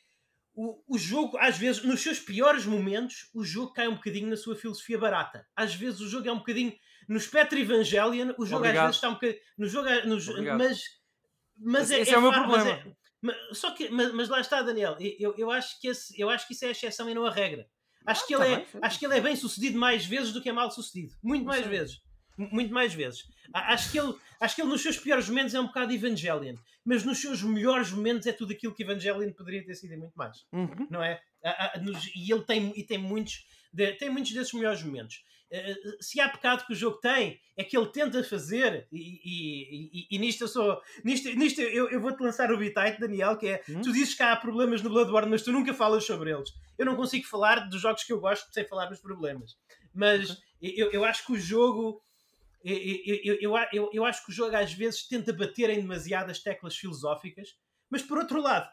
o, 0.54 0.82
o 0.94 0.98
jogo, 0.98 1.38
às 1.38 1.56
vezes, 1.56 1.82
nos 1.82 2.00
seus 2.00 2.18
piores 2.18 2.64
momentos, 2.64 3.30
o 3.34 3.44
jogo 3.44 3.72
cai 3.72 3.88
um 3.88 3.94
bocadinho 3.94 4.28
na 4.28 4.36
sua 4.36 4.56
filosofia 4.56 4.98
barata. 4.98 5.46
Às 5.54 5.74
vezes 5.74 6.00
o 6.00 6.08
jogo 6.08 6.28
é 6.28 6.32
um 6.32 6.38
bocadinho. 6.38 6.72
No 7.08 7.16
espectro 7.16 7.58
Evangelion, 7.58 8.32
o 8.38 8.44
jogo 8.44 8.58
Obrigado. 8.58 8.76
às 8.76 8.82
vezes 8.82 8.96
está 8.96 9.08
um 9.08 9.14
bocadinho. 9.14 9.40
No 9.58 9.68
jogo, 9.68 9.88
é, 9.88 10.06
no, 10.06 10.16
mas. 10.58 10.82
Mas 11.62 11.90
esse, 11.90 11.94
é, 11.94 12.00
esse 12.00 12.10
é, 12.10 12.14
é, 12.14 12.18
o 12.18 12.22
meu 12.22 12.32
problema. 12.32 12.70
É, 12.70 12.92
mas, 13.22 13.36
só 13.52 13.70
que, 13.72 13.88
mas, 13.90 14.12
mas, 14.12 14.28
lá 14.28 14.40
está, 14.40 14.62
Daniel. 14.62 14.96
Eu, 15.18 15.34
eu, 15.36 15.50
acho 15.50 15.80
que 15.80 15.88
esse, 15.88 16.18
eu 16.20 16.30
acho 16.30 16.46
que 16.46 16.54
isso 16.54 16.64
é 16.64 16.68
a 16.68 16.72
exceção 16.72 17.08
e 17.08 17.14
não 17.14 17.26
a 17.26 17.30
regra. 17.30 17.68
Acho, 18.06 18.22
ah, 18.22 18.26
que, 18.26 18.34
ele 18.34 18.44
tá 18.44 18.50
é, 18.50 18.56
bem, 18.56 18.66
acho 18.82 18.98
que 18.98 19.04
ele 19.06 19.16
é 19.16 19.20
bem 19.20 19.36
sucedido 19.36 19.78
mais 19.78 20.06
vezes 20.06 20.32
do 20.32 20.40
que 20.40 20.48
é 20.48 20.52
mal 20.52 20.70
sucedido. 20.70 21.14
Muito 21.22 21.44
mais 21.44 21.66
vezes. 21.66 22.00
Muito 22.50 22.72
mais 22.72 22.94
vezes. 22.94 23.28
Acho 23.52 23.90
que, 23.90 23.98
ele, 23.98 24.14
acho 24.40 24.54
que 24.54 24.62
ele 24.62 24.70
nos 24.70 24.82
seus 24.82 24.96
piores 24.98 25.28
momentos 25.28 25.54
é 25.54 25.60
um 25.60 25.66
bocado 25.66 25.92
Evangelion, 25.92 26.56
mas 26.84 27.04
nos 27.04 27.20
seus 27.20 27.42
melhores 27.42 27.90
momentos 27.90 28.26
é 28.26 28.32
tudo 28.32 28.52
aquilo 28.52 28.74
que 28.74 28.82
Evangelion 28.82 29.32
poderia 29.32 29.64
ter 29.64 29.74
sido 29.74 29.92
e 29.92 29.96
muito 29.96 30.14
mais. 30.14 30.46
Uhum. 30.52 30.86
Não 30.90 31.02
é? 31.02 31.20
E 32.14 32.32
ele 32.32 32.42
tem, 32.42 32.72
e 32.76 32.84
tem, 32.84 32.98
muitos, 32.98 33.44
tem 33.98 34.10
muitos 34.10 34.32
desses 34.32 34.52
melhores 34.52 34.82
momentos. 34.82 35.22
Eh, 35.52 35.74
se 36.00 36.20
há 36.20 36.28
pecado 36.28 36.64
que 36.64 36.72
o 36.72 36.76
jogo 36.76 36.98
tem, 36.98 37.40
é 37.56 37.64
que 37.64 37.76
ele 37.76 37.86
tenta 37.86 38.22
fazer, 38.22 38.86
e, 38.92 39.20
e, 39.24 39.90
e, 39.92 40.06
e 40.12 40.18
nisto 40.18 40.44
eu 40.44 40.48
sou. 40.48 40.80
Nisto, 41.04 41.28
nisto 41.30 41.60
eu, 41.60 41.90
eu 41.90 42.00
vou-te 42.00 42.22
lançar 42.22 42.52
o 42.52 42.56
bitite, 42.56 43.00
Daniel, 43.00 43.36
que 43.36 43.48
é 43.48 43.62
hum? 43.68 43.80
tu 43.82 43.92
dizes 43.92 44.14
que 44.14 44.22
há 44.22 44.36
problemas 44.36 44.80
no 44.80 44.90
Bloodborne, 44.90 45.28
mas 45.28 45.42
tu 45.42 45.50
nunca 45.50 45.74
falas 45.74 46.04
sobre 46.04 46.30
eles. 46.30 46.50
Eu 46.78 46.86
não 46.86 46.94
consigo 46.94 47.26
falar 47.26 47.68
dos 47.68 47.80
jogos 47.80 48.04
que 48.04 48.12
eu 48.12 48.20
gosto 48.20 48.52
sem 48.52 48.64
falar 48.64 48.86
dos 48.86 49.00
problemas. 49.00 49.56
Mas 49.92 50.30
okay. 50.30 50.74
eu, 50.76 50.92
eu 50.92 51.04
acho 51.04 51.26
que 51.26 51.32
o 51.32 51.38
jogo 51.38 52.00
eu, 52.62 53.38
eu, 53.40 53.56
eu, 53.72 53.90
eu, 53.92 54.04
acho 54.04 54.24
que 54.24 54.30
o 54.30 54.34
jogo 54.34 54.54
às 54.56 54.72
vezes 54.72 55.06
tenta 55.06 55.32
bater 55.32 55.70
em 55.70 55.80
demasiadas 55.80 56.40
teclas 56.40 56.76
filosóficas, 56.76 57.56
mas 57.88 58.02
por 58.02 58.18
outro 58.18 58.40
lado, 58.40 58.70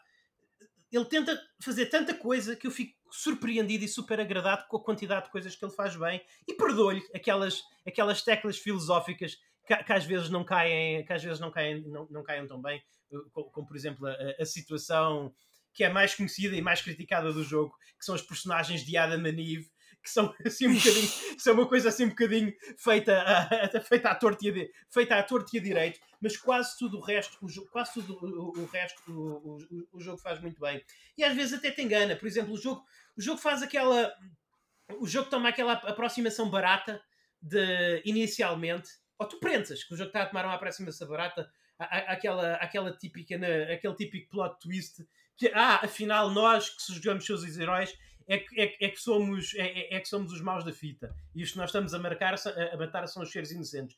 ele 0.90 1.04
tenta 1.04 1.40
fazer 1.62 1.86
tanta 1.86 2.14
coisa 2.14 2.56
que 2.56 2.66
eu 2.66 2.70
fico 2.70 2.94
surpreendido 3.10 3.84
e 3.84 3.88
super 3.88 4.20
agradado 4.20 4.66
com 4.68 4.76
a 4.76 4.82
quantidade 4.82 5.26
de 5.26 5.32
coisas 5.32 5.54
que 5.56 5.64
ele 5.64 5.74
faz 5.74 5.96
bem 5.96 6.22
e 6.46 6.54
perdoe-lhe 6.54 7.02
aquelas, 7.14 7.62
aquelas 7.86 8.22
teclas 8.22 8.58
filosóficas 8.58 9.36
que, 9.66 9.76
que, 9.76 9.92
às 9.92 10.04
vezes 10.04 10.30
não 10.30 10.44
caem, 10.44 11.04
que 11.04 11.12
às 11.12 11.22
vezes 11.22 11.40
não 11.40 11.50
caem, 11.50 11.82
não, 11.88 12.06
não 12.10 12.22
caem 12.22 12.46
tão 12.46 12.60
bem, 12.60 12.82
como, 13.32 13.50
como 13.50 13.66
por 13.66 13.76
exemplo 13.76 14.06
a, 14.06 14.14
a, 14.40 14.44
situação 14.46 15.34
que 15.74 15.84
é 15.84 15.88
mais 15.90 16.14
conhecida 16.14 16.56
e 16.56 16.62
mais 16.62 16.80
criticada 16.80 17.32
do 17.32 17.44
jogo, 17.44 17.74
que 17.98 18.04
são 18.04 18.14
os 18.14 18.22
personagens 18.22 18.84
de 18.84 18.96
Adam 18.96 19.20
and 19.20 19.40
Eve, 19.40 19.70
que 20.02 20.10
são 20.10 20.34
assim 20.44 20.68
um 20.68 20.74
bocadinho, 20.74 21.08
são 21.38 21.54
uma 21.54 21.68
coisa 21.68 21.88
assim 21.88 22.04
um 22.04 22.10
bocadinho 22.10 22.52
feita 22.76 23.22
a, 23.22 23.80
feita 23.80 24.10
à 24.10 24.14
torta 24.14 24.46
e 24.46 24.50
a, 24.50 24.92
feita 24.92 25.16
à 25.16 25.22
torta 25.22 25.56
e 25.56 25.60
direito, 25.60 26.00
mas 26.20 26.36
quase 26.36 26.76
tudo 26.78 26.98
o 26.98 27.00
resto, 27.00 27.38
o, 27.40 27.66
quase 27.66 27.94
tudo 27.94 28.18
o, 28.20 28.60
o 28.60 28.66
resto 28.66 29.02
o, 29.08 29.56
o, 29.56 29.88
o, 29.92 30.00
jogo 30.00 30.18
faz 30.18 30.40
muito 30.40 30.60
bem. 30.60 30.82
E 31.16 31.24
às 31.24 31.34
vezes 31.34 31.54
até 31.54 31.70
te 31.70 31.82
engana, 31.82 32.16
por 32.16 32.26
exemplo, 32.26 32.54
o 32.54 32.58
jogo, 32.58 32.82
o 33.16 33.22
jogo 33.22 33.38
faz 33.38 33.62
aquela 33.62 34.12
o 35.00 35.06
jogo 35.06 35.28
toma 35.28 35.50
aquela 35.50 35.74
aproximação 35.74 36.48
barata 36.48 37.00
de 37.40 38.02
inicialmente, 38.04 38.88
ou 39.18 39.26
tu 39.28 39.38
prensas 39.38 39.84
que 39.84 39.94
o 39.94 39.96
jogo 39.96 40.08
está 40.08 40.22
a 40.22 40.26
tomar 40.26 40.44
uma 40.44 40.54
aproximação 40.54 41.06
barata 41.06 41.48
aquela, 41.78 42.54
aquela 42.54 42.96
típica, 42.96 43.36
aquele 43.72 43.94
típico 43.94 44.30
plot 44.30 44.58
twist 44.60 45.06
que, 45.36 45.48
ah, 45.54 45.80
afinal, 45.84 46.30
nós 46.30 46.68
que 46.70 46.94
jogamos 46.94 47.24
seus 47.24 47.44
heróis 47.56 47.96
é 48.28 48.38
que, 48.38 48.60
é, 48.60 48.76
é 48.80 48.88
que 48.90 49.00
somos, 49.00 49.54
é, 49.54 49.66
é, 49.66 49.94
é, 49.96 50.00
que 50.00 50.08
somos 50.08 50.32
os 50.32 50.40
maus 50.42 50.62
da 50.62 50.72
fita. 50.72 51.14
E 51.34 51.42
isto 51.42 51.54
que 51.54 51.58
nós 51.58 51.70
estamos 51.70 51.94
a 51.94 51.98
marcar, 51.98 52.34
a, 52.34 52.74
a 52.74 52.76
matar 52.76 53.08
são 53.08 53.22
os 53.22 53.32
seres 53.32 53.50
inocentes. 53.50 53.96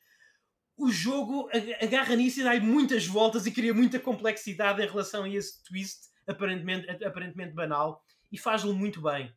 O 0.76 0.90
jogo 0.90 1.50
agarra 1.82 2.14
nisso 2.14 2.40
e 2.40 2.44
dá 2.44 2.58
muitas 2.60 3.06
voltas 3.06 3.44
e 3.44 3.50
cria 3.50 3.74
muita 3.74 3.98
complexidade 3.98 4.80
em 4.82 4.86
relação 4.86 5.24
a 5.24 5.28
esse 5.28 5.62
twist 5.64 6.08
aparentemente, 6.26 6.88
aparentemente 7.04 7.52
banal 7.52 8.02
e 8.32 8.38
faz-lo 8.38 8.72
muito 8.72 9.02
bem. 9.02 9.34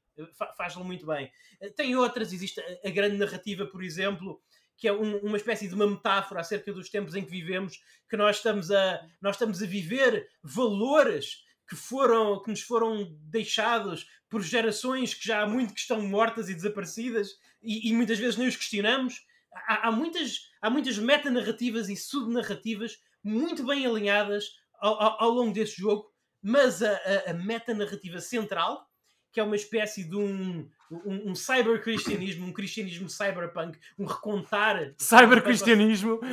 Faz-lo 0.55 0.85
muito 0.85 1.05
bem. 1.07 1.29
Tem 1.75 1.95
outras, 1.95 2.31
existe 2.31 2.61
a 2.85 2.89
grande 2.89 3.17
narrativa, 3.17 3.65
por 3.65 3.83
exemplo, 3.83 4.39
que 4.77 4.87
é 4.87 4.93
um, 4.93 5.17
uma 5.17 5.37
espécie 5.37 5.67
de 5.67 5.73
uma 5.73 5.87
metáfora 5.87 6.41
acerca 6.41 6.71
dos 6.71 6.89
tempos 6.89 7.15
em 7.15 7.25
que 7.25 7.31
vivemos, 7.31 7.81
que 8.07 8.15
nós 8.15 8.37
estamos 8.37 8.71
a, 8.71 9.01
nós 9.21 9.35
estamos 9.35 9.61
a 9.61 9.65
viver 9.65 10.29
valores 10.43 11.43
que 11.74 11.80
foram 11.80 12.39
que 12.39 12.51
nos 12.51 12.61
foram 12.61 13.17
deixados 13.24 14.07
por 14.30 14.43
gerações 14.43 15.13
que 15.13 15.26
já 15.26 15.41
há 15.41 15.47
muito 15.47 15.74
que 15.74 15.80
estão 15.80 16.01
mortas 16.01 16.49
e 16.49 16.53
desaparecidas 16.53 17.32
e, 17.61 17.89
e 17.89 17.93
muitas 17.93 18.19
vezes 18.19 18.38
nem 18.38 18.47
os 18.47 18.55
questionamos. 18.55 19.26
Há, 19.67 19.88
há 19.88 19.91
muitas, 19.91 20.51
há 20.61 20.69
muitas 20.69 20.97
metanarrativas 20.97 21.89
e 21.89 21.95
subnarrativas 21.95 22.99
muito 23.24 23.65
bem 23.65 23.86
alinhadas 23.86 24.55
ao, 24.80 25.01
ao, 25.01 25.24
ao 25.24 25.30
longo 25.32 25.53
deste 25.53 25.82
jogo, 25.82 26.11
mas 26.41 26.84
a, 26.84 26.91
a, 26.91 27.32
a 27.32 27.34
metanarrativa 27.34 28.19
central 28.21 28.88
que 29.32 29.39
é 29.39 29.43
uma 29.43 29.55
espécie 29.55 30.03
de 30.03 30.15
um, 30.15 30.69
um, 31.05 31.31
um 31.31 31.35
cyber-cristianismo, 31.35 32.47
um 32.47 32.53
cristianismo 32.53 33.09
cyberpunk, 33.09 33.77
um 33.97 34.05
recontar. 34.05 34.93
Cyber-cristianismo? 34.97 36.19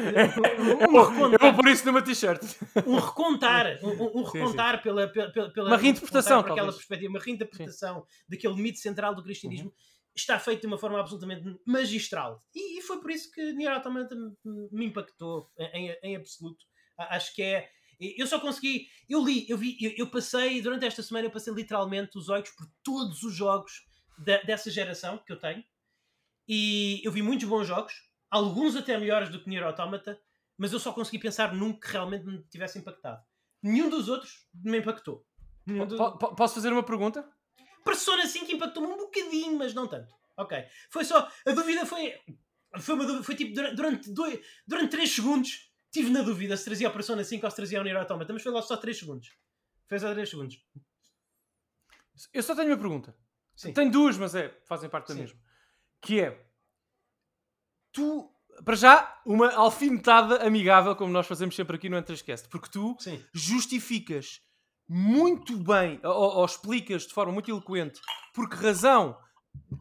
Um, 0.61 0.97
um 0.97 1.03
recontar, 1.03 1.33
Eu 1.33 1.39
vou 1.39 1.55
pôr 1.55 1.69
isso 1.69 1.87
numa 1.87 2.03
t-shirt. 2.03 2.43
Um 2.87 2.97
recontar, 2.97 3.79
um, 3.83 4.23
recontar 4.23 4.73
sim, 4.73 4.77
sim. 4.77 4.83
Pela, 4.83 5.09
pela, 5.09 5.51
pela. 5.51 5.67
Uma 5.69 5.77
reinterpretação, 5.77 6.43
por 6.43 6.53
aquela 6.53 6.73
perspectiva, 6.73 7.11
uma 7.11 7.21
reinterpretação 7.21 8.01
sim. 8.01 8.25
daquele 8.29 8.55
mito 8.55 8.79
central 8.79 9.15
do 9.15 9.23
cristianismo. 9.23 9.69
Uhum. 9.69 9.75
Está 10.15 10.39
feito 10.39 10.63
de 10.63 10.67
uma 10.67 10.79
forma 10.79 10.99
absolutamente 10.99 11.43
magistral. 11.67 12.41
E, 12.55 12.79
e 12.79 12.83
foi 12.83 13.01
por 13.01 13.11
isso 13.11 13.31
que 13.31 13.53
Nier 13.53 13.73
Automata 13.73 14.15
me 14.45 14.87
impactou 14.87 15.51
em, 15.57 15.97
em 16.03 16.17
absoluto. 16.17 16.65
Acho 16.99 17.35
que 17.35 17.43
é 17.43 17.69
eu 18.01 18.27
só 18.27 18.41
consegui. 18.41 18.89
Eu 19.09 19.23
li, 19.23 19.45
eu 19.49 19.59
vi, 19.59 19.77
eu, 19.81 19.93
eu, 19.99 20.11
passei, 20.11 20.63
durante 20.63 20.87
esta 20.87 21.03
semana, 21.03 21.27
eu 21.27 21.31
passei 21.31 21.53
literalmente 21.53 22.17
os 22.17 22.31
olhos 22.31 22.49
por 22.51 22.67
todos 22.83 23.23
os 23.23 23.35
jogos 23.35 23.85
de, 24.21 24.43
dessa 24.45 24.71
geração 24.71 25.19
que 25.19 25.33
eu 25.33 25.39
tenho. 25.39 25.65
E 26.47 27.01
eu 27.05 27.13
vi 27.13 27.23
muitos 27.23 27.49
bons 27.49 27.67
jogos, 27.67 27.93
alguns 28.31 28.77
até 28.77 28.97
melhores 28.99 29.29
do 29.29 29.43
que 29.43 29.49
Nier 29.49 29.65
Automata, 29.65 30.21
mas 30.59 30.73
eu 30.73 30.79
só 30.79 30.93
consegui 30.93 31.19
pensar 31.19 31.55
num 31.55 31.73
que 31.73 31.89
realmente 31.89 32.27
me 32.27 32.43
tivesse 32.45 32.79
impactado. 32.79 33.23
Nenhum 33.63 33.89
dos 33.89 34.09
outros 34.09 34.47
me 34.55 34.79
impactou. 34.79 35.25
Do... 35.67 36.19
Posso 36.35 36.55
fazer 36.55 36.73
uma 36.73 36.83
pergunta? 36.83 37.29
Persona 37.85 38.27
5 38.27 38.51
impactou-me 38.53 38.89
um 38.93 38.97
bocadinho, 38.97 39.57
mas 39.57 39.73
não 39.73 39.87
tanto. 39.87 40.13
Ok. 40.37 40.59
Foi 40.91 41.05
só. 41.05 41.31
A 41.47 41.53
dúvida 41.53 41.87
foi. 41.87 42.15
Foi, 42.79 42.97
dúvida, 42.97 43.23
foi 43.23 43.35
tipo 43.35 43.55
durante, 43.75 44.13
dois, 44.13 44.41
durante 44.67 44.91
3 44.91 45.11
segundos. 45.11 45.71
Tive 45.91 46.11
na 46.11 46.23
dúvida 46.23 46.57
se 46.57 46.65
trazia 46.65 46.89
a 46.89 46.93
Persona 46.93 47.25
5 47.25 47.45
ou 47.45 47.51
se 47.51 47.57
trazia 47.57 47.81
o 47.81 47.85
Nier 47.85 47.97
Automata, 47.97 48.33
mas 48.33 48.43
foi 48.43 48.53
logo 48.53 48.67
só 48.67 48.77
3 48.77 48.99
segundos. 48.99 49.37
Foi 49.89 49.99
só 49.99 50.13
3 50.13 50.29
segundos. 50.29 50.65
Eu 52.33 52.43
só 52.43 52.55
tenho 52.55 52.69
uma 52.69 52.77
pergunta. 52.77 53.17
Sim. 53.61 53.75
Tenho 53.75 53.91
duas, 53.91 54.17
mas 54.17 54.35
é, 54.35 54.49
fazem 54.65 54.89
parte 54.89 55.09
da 55.09 55.15
Sim. 55.15 55.21
mesma. 55.21 55.39
Que 56.01 56.21
é. 56.21 56.47
Tu 57.93 58.27
para 58.65 58.75
já, 58.75 59.21
uma 59.27 59.53
alfinetada 59.53 60.47
amigável, 60.47 60.97
como 60.97 61.13
nós 61.13 61.27
fazemos 61.27 61.55
sempre 61.55 61.77
aqui 61.77 61.91
no 61.91 61.99
Entrescast, 61.99 62.49
porque 62.49 62.71
tu 62.71 62.97
Sim. 62.99 63.23
justificas 63.35 64.41
muito 64.89 65.59
bem, 65.59 66.01
ou, 66.03 66.39
ou, 66.39 66.45
explicas 66.45 67.07
de 67.07 67.13
forma 67.13 67.33
muito 67.33 67.51
eloquente, 67.51 68.01
por 68.35 68.49
que 68.49 68.57
razão 68.57 69.17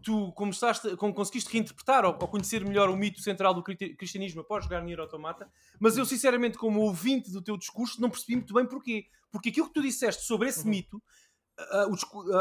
tu 0.03 0.31
começaste, 0.33 0.95
como 0.97 1.13
conseguiste 1.13 1.51
reinterpretar 1.51 2.03
ou, 2.03 2.11
ou, 2.11 2.27
conhecer 2.27 2.65
melhor 2.65 2.89
o 2.89 2.97
mito 2.97 3.21
central 3.21 3.53
do 3.53 3.63
cristianismo 3.63 4.41
após 4.41 4.65
jogar 4.65 4.81
Nier 4.81 4.99
Automata, 4.99 5.49
mas 5.79 5.97
eu 5.97 6.05
sinceramente, 6.05 6.57
como 6.57 6.81
ouvinte 6.81 7.31
do 7.31 7.41
teu 7.41 7.57
discurso, 7.57 8.01
não 8.01 8.09
percebi 8.09 8.35
muito 8.35 8.53
bem 8.53 8.65
porquê. 8.65 9.07
Porque 9.31 9.49
aquilo 9.49 9.67
que 9.67 9.73
tu 9.73 9.81
disseste 9.81 10.23
sobre 10.23 10.49
esse 10.49 10.63
uhum. 10.63 10.69
mito 10.69 11.03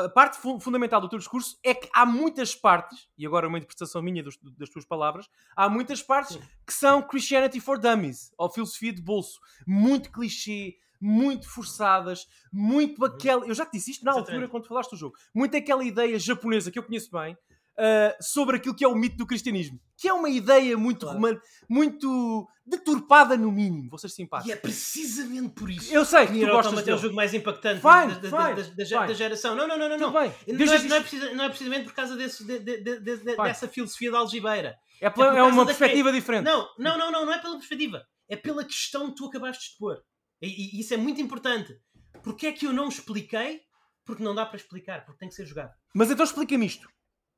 a, 0.05 0.09
parte 0.09 0.39
fundamental 0.39 1.01
do 1.01 1.09
teu 1.09 1.19
discurso 1.19 1.59
é 1.63 1.75
que 1.75 1.89
há 1.93 2.07
muitas 2.07 2.55
partes, 2.55 3.09
e 3.17 3.27
agora 3.27 3.49
uma 3.49 3.59
interpretação 3.59 4.01
minha 4.01 4.23
dos, 4.23 4.39
das 4.57 4.71
tuas 4.71 4.85
palavras, 4.85 5.29
há 5.57 5.69
muitas 5.69 6.03
partes 6.03 6.37
Sim. 6.37 6.43
que 6.67 6.73
são 6.73 7.03
Christianity 7.03 7.61
for 7.61 7.79
Dummies, 7.79 8.33
ou 8.39 8.51
filosofia 8.51 8.93
de 8.93 9.03
bolso, 9.03 9.41
muito 9.67 10.11
clichê, 10.13 10.77
muito 11.01 11.49
forçadas, 11.49 12.27
muito 12.53 13.01
uhum. 13.01 13.07
aquela. 13.07 13.47
Eu 13.47 13.55
já 13.55 13.65
te 13.65 13.73
disse 13.73 13.93
isto 13.93 14.05
na 14.05 14.11
Exatamente. 14.13 14.33
altura 14.33 14.49
quando 14.49 14.67
falaste 14.67 14.91
do 14.91 14.97
jogo. 14.97 15.17
Muito 15.35 15.57
aquela 15.57 15.85
ideia 15.85 16.19
japonesa 16.19 16.71
que 16.71 16.79
eu 16.79 16.83
conheço 16.83 17.11
bem, 17.11 17.37
uh, 17.79 18.17
sobre 18.21 18.57
aquilo 18.57 18.75
que 18.75 18.85
é 18.85 18.89
o 18.89 18.95
mito 18.95 19.17
do 19.17 19.27
cristianismo. 19.27 19.81
Que 19.97 20.09
é 20.09 20.13
uma 20.13 20.29
ideia 20.29 20.77
muito 20.77 21.01
claro. 21.01 21.17
romana, 21.17 21.41
muito 21.69 22.49
deturpada 22.67 23.37
no 23.37 23.51
mínimo, 23.51 23.89
vou 23.89 23.99
ser 23.99 24.11
simpático. 24.11 24.51
E 24.51 24.53
é 24.53 24.57
precisamente 24.57 25.49
por 25.51 25.71
isso 25.71 25.93
eu 25.93 26.05
sei 26.05 26.27
que 26.27 26.41
tu 26.41 26.47
gostas 26.47 26.87
é 26.87 26.95
o 26.95 26.99
jogo 26.99 27.15
mais 27.15 27.33
impactante 27.33 27.81
fine, 27.81 28.21
da, 28.21 28.29
da, 28.29 28.55
fine, 28.55 28.75
da, 28.77 29.07
da, 29.07 29.15
geração. 29.15 29.55
Não, 29.55 29.67
não, 29.67 29.79
não, 29.79 29.89
não. 29.89 29.99
não. 29.99 30.13
Não, 30.13 30.21
é, 30.21 30.33
não, 30.47 30.97
é 30.97 31.01
precisa, 31.01 31.33
não 31.33 31.45
é 31.45 31.49
precisamente 31.49 31.85
por 31.85 31.95
causa 31.95 32.15
desse, 32.15 32.45
de, 32.45 32.59
de, 32.59 33.01
de, 33.01 33.17
dessa 33.37 33.67
filosofia 33.69 34.11
da 34.11 34.19
algibeira. 34.19 34.77
É, 35.01 35.07
é, 35.07 35.39
é 35.39 35.43
uma 35.43 35.65
perspectiva 35.65 36.11
que... 36.11 36.17
diferente. 36.17 36.45
Não, 36.45 36.69
não, 36.79 36.99
não, 36.99 37.11
não, 37.11 37.27
não 37.27 37.33
é 37.33 37.39
pela 37.39 37.57
perspectiva. 37.57 38.05
É 38.29 38.37
pela 38.37 38.65
questão 38.65 39.09
que 39.09 39.17
tu 39.17 39.27
acabaste 39.27 39.73
de 39.73 39.79
pôr. 39.79 39.97
E, 40.43 40.77
e 40.77 40.81
isso 40.81 40.93
é 40.93 40.97
muito 40.97 41.21
importante. 41.21 41.75
Porque 42.23 42.47
é 42.47 42.53
que 42.53 42.67
eu 42.67 42.73
não 42.73 42.89
expliquei? 42.89 43.61
Porque 44.05 44.23
não 44.23 44.35
dá 44.35 44.45
para 44.45 44.57
explicar, 44.57 45.05
porque 45.05 45.19
tem 45.19 45.29
que 45.29 45.35
ser 45.35 45.47
jogado. 45.47 45.73
Mas 45.95 46.11
então 46.11 46.25
explica-me 46.25 46.67
isto. 46.67 46.89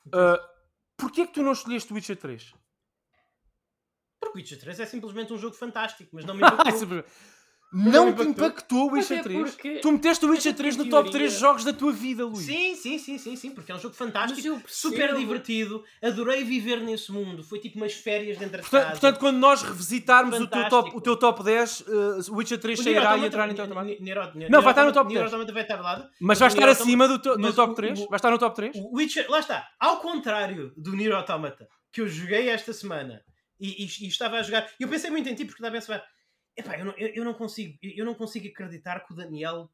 Uh, 0.06 0.50
Porquê 1.00 1.22
é 1.22 1.26
que 1.26 1.32
tu 1.32 1.42
não 1.42 1.52
escolheste 1.52 1.92
Witcher 1.92 2.16
3? 2.16 2.54
Porque 4.20 4.38
Witcher 4.38 4.60
3 4.60 4.80
é 4.80 4.86
simplesmente 4.86 5.32
um 5.32 5.38
jogo 5.38 5.56
fantástico, 5.56 6.10
mas 6.12 6.26
não 6.26 6.34
me 6.36 6.42
impactou. 7.72 7.92
não 7.92 8.12
te 8.12 8.22
impactou 8.22 8.88
o 8.88 8.92
Witcher 8.92 9.22
3? 9.22 9.50
Porque... 9.50 9.78
Tu 9.78 9.92
meteste 9.92 10.26
o 10.26 10.30
Witcher 10.30 10.54
3 10.54 10.76
no 10.76 10.84
teoria... 10.84 11.02
top 11.02 11.10
3 11.12 11.32
jogos 11.32 11.64
da 11.64 11.72
tua 11.72 11.92
vida, 11.92 12.24
Luís. 12.24 12.44
Sim, 12.44 12.74
sim, 12.74 12.98
sim, 12.98 13.18
sim, 13.18 13.36
sim, 13.36 13.50
porque 13.50 13.70
é 13.70 13.74
um 13.74 13.78
jogo 13.78 13.94
fantástico, 13.94 14.60
super 14.66 15.14
divertido, 15.14 15.84
adorei 16.02 16.42
viver 16.42 16.80
nesse 16.80 17.12
mundo, 17.12 17.44
foi 17.44 17.60
tipo 17.60 17.76
umas 17.76 17.92
férias 17.92 18.38
dentro 18.38 18.56
da 18.56 18.62
portanto, 18.62 18.82
casa. 18.82 18.90
Portanto, 18.92 19.20
quando 19.20 19.38
nós 19.38 19.62
revisitarmos 19.62 20.40
o 20.40 20.46
teu, 20.48 20.68
top, 20.68 20.96
o 20.96 21.00
teu 21.00 21.16
top 21.16 21.44
10, 21.44 21.80
uh, 21.80 22.34
Witcher 22.34 22.58
3 22.58 22.80
sairá 22.80 23.16
e 23.16 23.24
entrar 23.24 23.46
no 23.46 23.54
teu 23.54 23.68
top 23.68 23.98
Não, 24.48 24.62
vai 24.62 24.72
estar 24.72 24.84
no 24.84 24.92
top 24.92 25.14
10. 25.14 25.30
Vai 25.30 25.62
estar 25.62 25.80
lado, 25.80 26.08
mas 26.20 26.38
vai 26.38 26.48
estar 26.48 26.68
acima 26.68 27.06
do, 27.06 27.18
top 27.52 27.74
3? 27.76 28.06
Vai 28.06 28.16
estar 28.16 28.30
no 28.30 28.38
top 28.38 28.56
3? 28.56 28.76
O 28.76 28.96
Witcher, 28.96 29.30
lá 29.30 29.38
está, 29.38 29.68
ao 29.78 30.00
contrário 30.00 30.72
do 30.76 30.96
Nier 30.96 31.12
Automata, 31.12 31.68
que 31.92 32.00
eu 32.00 32.08
joguei 32.08 32.48
esta 32.48 32.72
semana 32.72 33.22
e 33.60 33.84
estava 33.84 34.38
a 34.38 34.42
jogar, 34.42 34.66
eu 34.80 34.88
pensei 34.88 35.10
muito 35.10 35.28
em 35.28 35.34
ti 35.34 35.44
porque 35.44 35.62
estava 35.62 35.76
a 35.76 35.80
pensar 35.80 36.02
Epá, 36.56 36.78
eu, 36.78 36.84
não, 36.84 36.94
eu, 36.96 37.08
eu, 37.08 37.24
não 37.24 37.34
consigo, 37.34 37.78
eu 37.82 38.04
não 38.04 38.14
consigo 38.14 38.48
acreditar 38.48 39.00
que 39.00 39.12
o 39.12 39.16
Daniel 39.16 39.70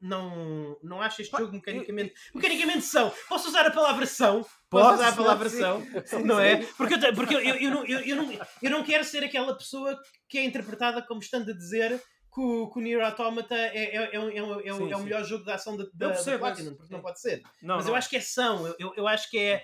não, 0.00 0.78
não 0.82 1.00
acha 1.00 1.22
este 1.22 1.36
jogo 1.36 1.52
mecanicamente. 1.52 2.14
Mecanicamente 2.34 2.82
são. 2.82 3.12
Posso 3.28 3.48
usar 3.48 3.66
a 3.66 3.70
palavra 3.70 4.06
são? 4.06 4.42
Posso, 4.42 4.52
Posso 4.70 4.94
usar 4.94 5.08
a 5.08 5.12
palavra 5.12 5.48
são? 5.48 5.82
Não 6.24 6.40
é? 6.40 6.56
Porque, 6.76 6.94
eu, 6.94 7.14
porque 7.14 7.34
eu, 7.34 7.40
eu, 7.40 7.70
não, 7.70 7.84
eu, 7.86 8.00
eu, 8.00 8.16
não, 8.16 8.32
eu 8.62 8.70
não 8.70 8.84
quero 8.84 9.04
ser 9.04 9.22
aquela 9.22 9.56
pessoa 9.56 9.98
que 10.28 10.38
é 10.38 10.44
interpretada 10.44 11.02
como 11.02 11.20
estando 11.20 11.50
a 11.50 11.54
dizer 11.54 12.00
que 12.32 12.40
o, 12.40 12.68
que 12.68 12.78
o 12.80 12.82
Nier 12.82 13.00
Automata 13.00 13.54
é, 13.54 13.68
é, 13.68 13.96
é, 13.96 14.16
é, 14.16 14.68
é, 14.68 14.72
sim, 14.72 14.90
é 14.90 14.96
o 14.96 15.02
melhor 15.02 15.24
jogo 15.24 15.44
de 15.44 15.52
ação 15.52 15.76
da, 15.76 15.84
da, 15.94 16.08
da 16.08 16.38
Platinum, 16.38 16.74
porque 16.74 16.92
não 16.92 17.00
pode 17.00 17.20
ser. 17.20 17.42
Não, 17.62 17.76
mas 17.76 17.84
não. 17.84 17.92
eu 17.92 17.96
acho 17.96 18.10
que 18.10 18.16
é 18.16 18.20
são, 18.20 18.66
eu, 18.66 18.74
eu, 18.78 18.94
eu 18.96 19.08
acho 19.08 19.30
que 19.30 19.38
é. 19.38 19.62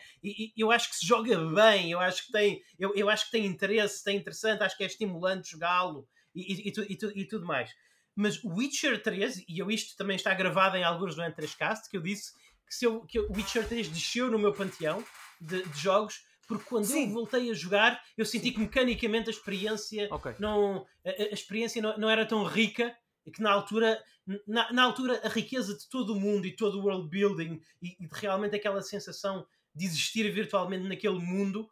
Eu 0.57 0.70
acho 0.70 0.88
que 0.88 0.96
se 0.96 1.05
joga 1.07 1.36
bem, 1.53 1.90
eu 1.90 1.98
acho 1.98 2.26
que 2.26 2.32
tem, 2.32 2.62
eu, 2.78 2.94
eu 2.94 3.11
acho 3.11 3.24
que 3.24 3.32
tem 3.32 3.44
interesse, 3.44 4.05
tem 4.05 4.16
interessante, 4.16 4.62
acho 4.62 4.76
que 4.76 4.84
é 4.84 4.86
estimulante 4.86 5.51
jogá-lo 5.51 6.07
e, 6.35 6.68
e, 6.68 6.72
e, 6.72 7.20
e, 7.20 7.24
tudo 7.24 7.47
mais. 7.47 7.70
Mas 8.14 8.43
Witcher 8.45 9.03
3, 9.03 9.45
e 9.49 9.59
eu 9.59 9.70
isto 9.70 9.97
também 9.97 10.16
está 10.16 10.35
gravado 10.35 10.76
em 10.76 10.85
alguns 10.85 11.14
do 11.14 11.22
N3Cast, 11.22 11.89
que 11.91 11.97
eu 11.97 12.03
disse 12.03 12.33
que, 12.66 12.74
se 12.74 12.85
eu, 12.85 13.03
que 13.07 13.18
o 13.18 13.33
Witcher 13.33 13.66
3 13.66 13.89
desceu 13.89 14.31
no 14.31 14.39
meu 14.39 14.53
panteão 14.53 15.05
de, 15.41 15.62
de 15.62 15.78
jogos, 15.78 16.22
porque 16.47 16.64
quando 16.64 16.85
Sim. 16.85 17.07
eu 17.07 17.12
voltei 17.12 17.49
a 17.49 17.55
jogar, 17.55 18.03
eu 18.18 18.24
senti 18.24 18.49
Sim. 18.49 18.53
que 18.55 18.61
mecanicamente 18.61 19.28
a 19.28 19.33
experiência 19.33 20.12
okay. 20.12 20.35
não 20.41 20.85
a, 21.07 21.11
a, 21.11 21.33
experiência 21.33 21.81
não, 21.81 21.97
não 21.97 22.11
era 22.11 22.26
tão 22.26 22.43
rica 22.45 22.93
que 23.33 23.41
na 23.41 23.53
altura 23.53 24.03
na, 24.47 24.72
na, 24.72 24.83
altura 24.83 25.20
a 25.22 25.28
riqueza 25.28 25.76
de 25.76 25.89
todo 25.89 26.12
o 26.12 26.18
mundo 26.18 26.47
e 26.47 26.57
todo 26.57 26.81
o 26.81 26.83
world 26.83 27.09
building 27.09 27.61
e, 27.81 27.91
e 28.01 28.09
realmente 28.12 28.57
aquela 28.57 28.83
sensação 28.83 29.47
de 29.72 29.85
existir 29.85 30.28
virtualmente 30.33 30.89
naquele 30.89 31.20
mundo 31.20 31.70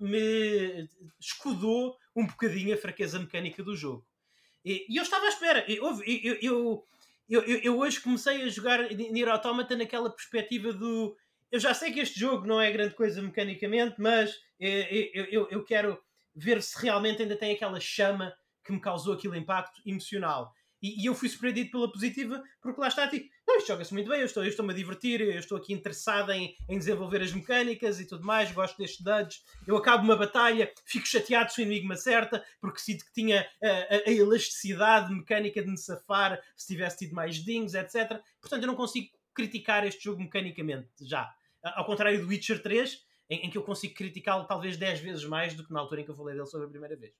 me 0.00 0.88
escudou 1.20 1.96
um 2.14 2.26
bocadinho 2.26 2.74
a 2.74 2.78
fraqueza 2.78 3.18
mecânica 3.18 3.62
do 3.62 3.76
jogo. 3.76 4.06
E, 4.64 4.86
eu 4.96 5.02
estava 5.02 5.26
à 5.26 5.28
espera. 5.28 5.64
Eu, 5.68 6.00
eu, 6.04 6.84
eu, 7.28 7.42
eu, 7.42 7.78
hoje 7.78 8.00
comecei 8.00 8.42
a 8.42 8.48
jogar 8.48 8.90
Nier 8.90 9.28
Automata 9.28 9.76
naquela 9.76 10.10
perspectiva 10.10 10.72
do. 10.72 11.16
Eu 11.50 11.60
já 11.60 11.74
sei 11.74 11.92
que 11.92 12.00
este 12.00 12.18
jogo 12.18 12.46
não 12.46 12.60
é 12.60 12.70
grande 12.72 12.94
coisa 12.94 13.20
mecanicamente, 13.22 13.96
mas 13.98 14.34
eh, 14.58 15.10
eu, 15.14 15.48
eu 15.50 15.64
quero 15.64 16.02
ver 16.34 16.60
se 16.62 16.80
realmente 16.82 17.22
ainda 17.22 17.36
tem 17.36 17.52
aquela 17.54 17.78
chama 17.78 18.34
que 18.64 18.72
me 18.72 18.80
causou 18.80 19.14
aquele 19.14 19.38
impacto 19.38 19.80
emocional. 19.86 20.52
E, 20.82 21.02
e 21.02 21.06
eu 21.06 21.14
fui 21.14 21.28
surpreendido 21.28 21.70
pela 21.70 21.90
positiva, 21.90 22.42
porque 22.60 22.80
lá 22.80 22.88
está, 22.88 23.06
tipo, 23.08 23.28
não, 23.46 23.58
isto 23.58 23.68
joga-se 23.68 23.92
muito 23.92 24.08
bem, 24.08 24.20
eu 24.20 24.26
estou-me 24.26 24.48
estou 24.48 24.68
a 24.68 24.72
divertir, 24.72 25.20
eu 25.20 25.38
estou 25.38 25.58
aqui 25.58 25.72
interessado 25.72 26.32
em, 26.32 26.56
em 26.68 26.78
desenvolver 26.78 27.20
as 27.20 27.32
mecânicas 27.32 28.00
e 28.00 28.06
tudo 28.06 28.24
mais, 28.24 28.50
gosto 28.52 28.78
destes 28.78 29.02
dados. 29.02 29.44
Eu 29.66 29.76
acabo 29.76 30.02
uma 30.02 30.16
batalha, 30.16 30.72
fico 30.86 31.06
chateado 31.06 31.52
se 31.52 31.60
o 31.60 31.62
inimigo 31.62 31.86
me 31.86 31.94
acerta, 31.94 32.44
porque 32.60 32.80
sinto 32.80 33.04
que 33.04 33.12
tinha 33.12 33.46
a, 33.62 33.68
a, 33.68 34.08
a 34.08 34.10
elasticidade 34.10 35.12
mecânica 35.14 35.62
de 35.62 35.70
me 35.70 35.76
safar 35.76 36.42
se 36.56 36.68
tivesse 36.68 36.98
tido 36.98 37.14
mais 37.14 37.36
dings, 37.36 37.74
etc. 37.74 38.20
Portanto, 38.40 38.62
eu 38.62 38.66
não 38.66 38.74
consigo 38.74 39.08
criticar 39.34 39.86
este 39.86 40.04
jogo 40.04 40.22
mecanicamente, 40.22 40.88
já. 41.02 41.30
Ao 41.62 41.84
contrário 41.84 42.20
do 42.20 42.28
Witcher 42.28 42.62
3, 42.62 43.04
em, 43.28 43.46
em 43.46 43.50
que 43.50 43.58
eu 43.58 43.62
consigo 43.62 43.94
criticá-lo 43.94 44.46
talvez 44.46 44.76
10 44.76 45.00
vezes 45.00 45.24
mais 45.24 45.54
do 45.54 45.64
que 45.64 45.72
na 45.72 45.80
altura 45.80 46.00
em 46.00 46.04
que 46.04 46.10
eu 46.10 46.16
falei 46.16 46.34
dele 46.34 46.46
sobre 46.46 46.66
a 46.66 46.70
primeira 46.70 46.96
vez. 46.96 47.12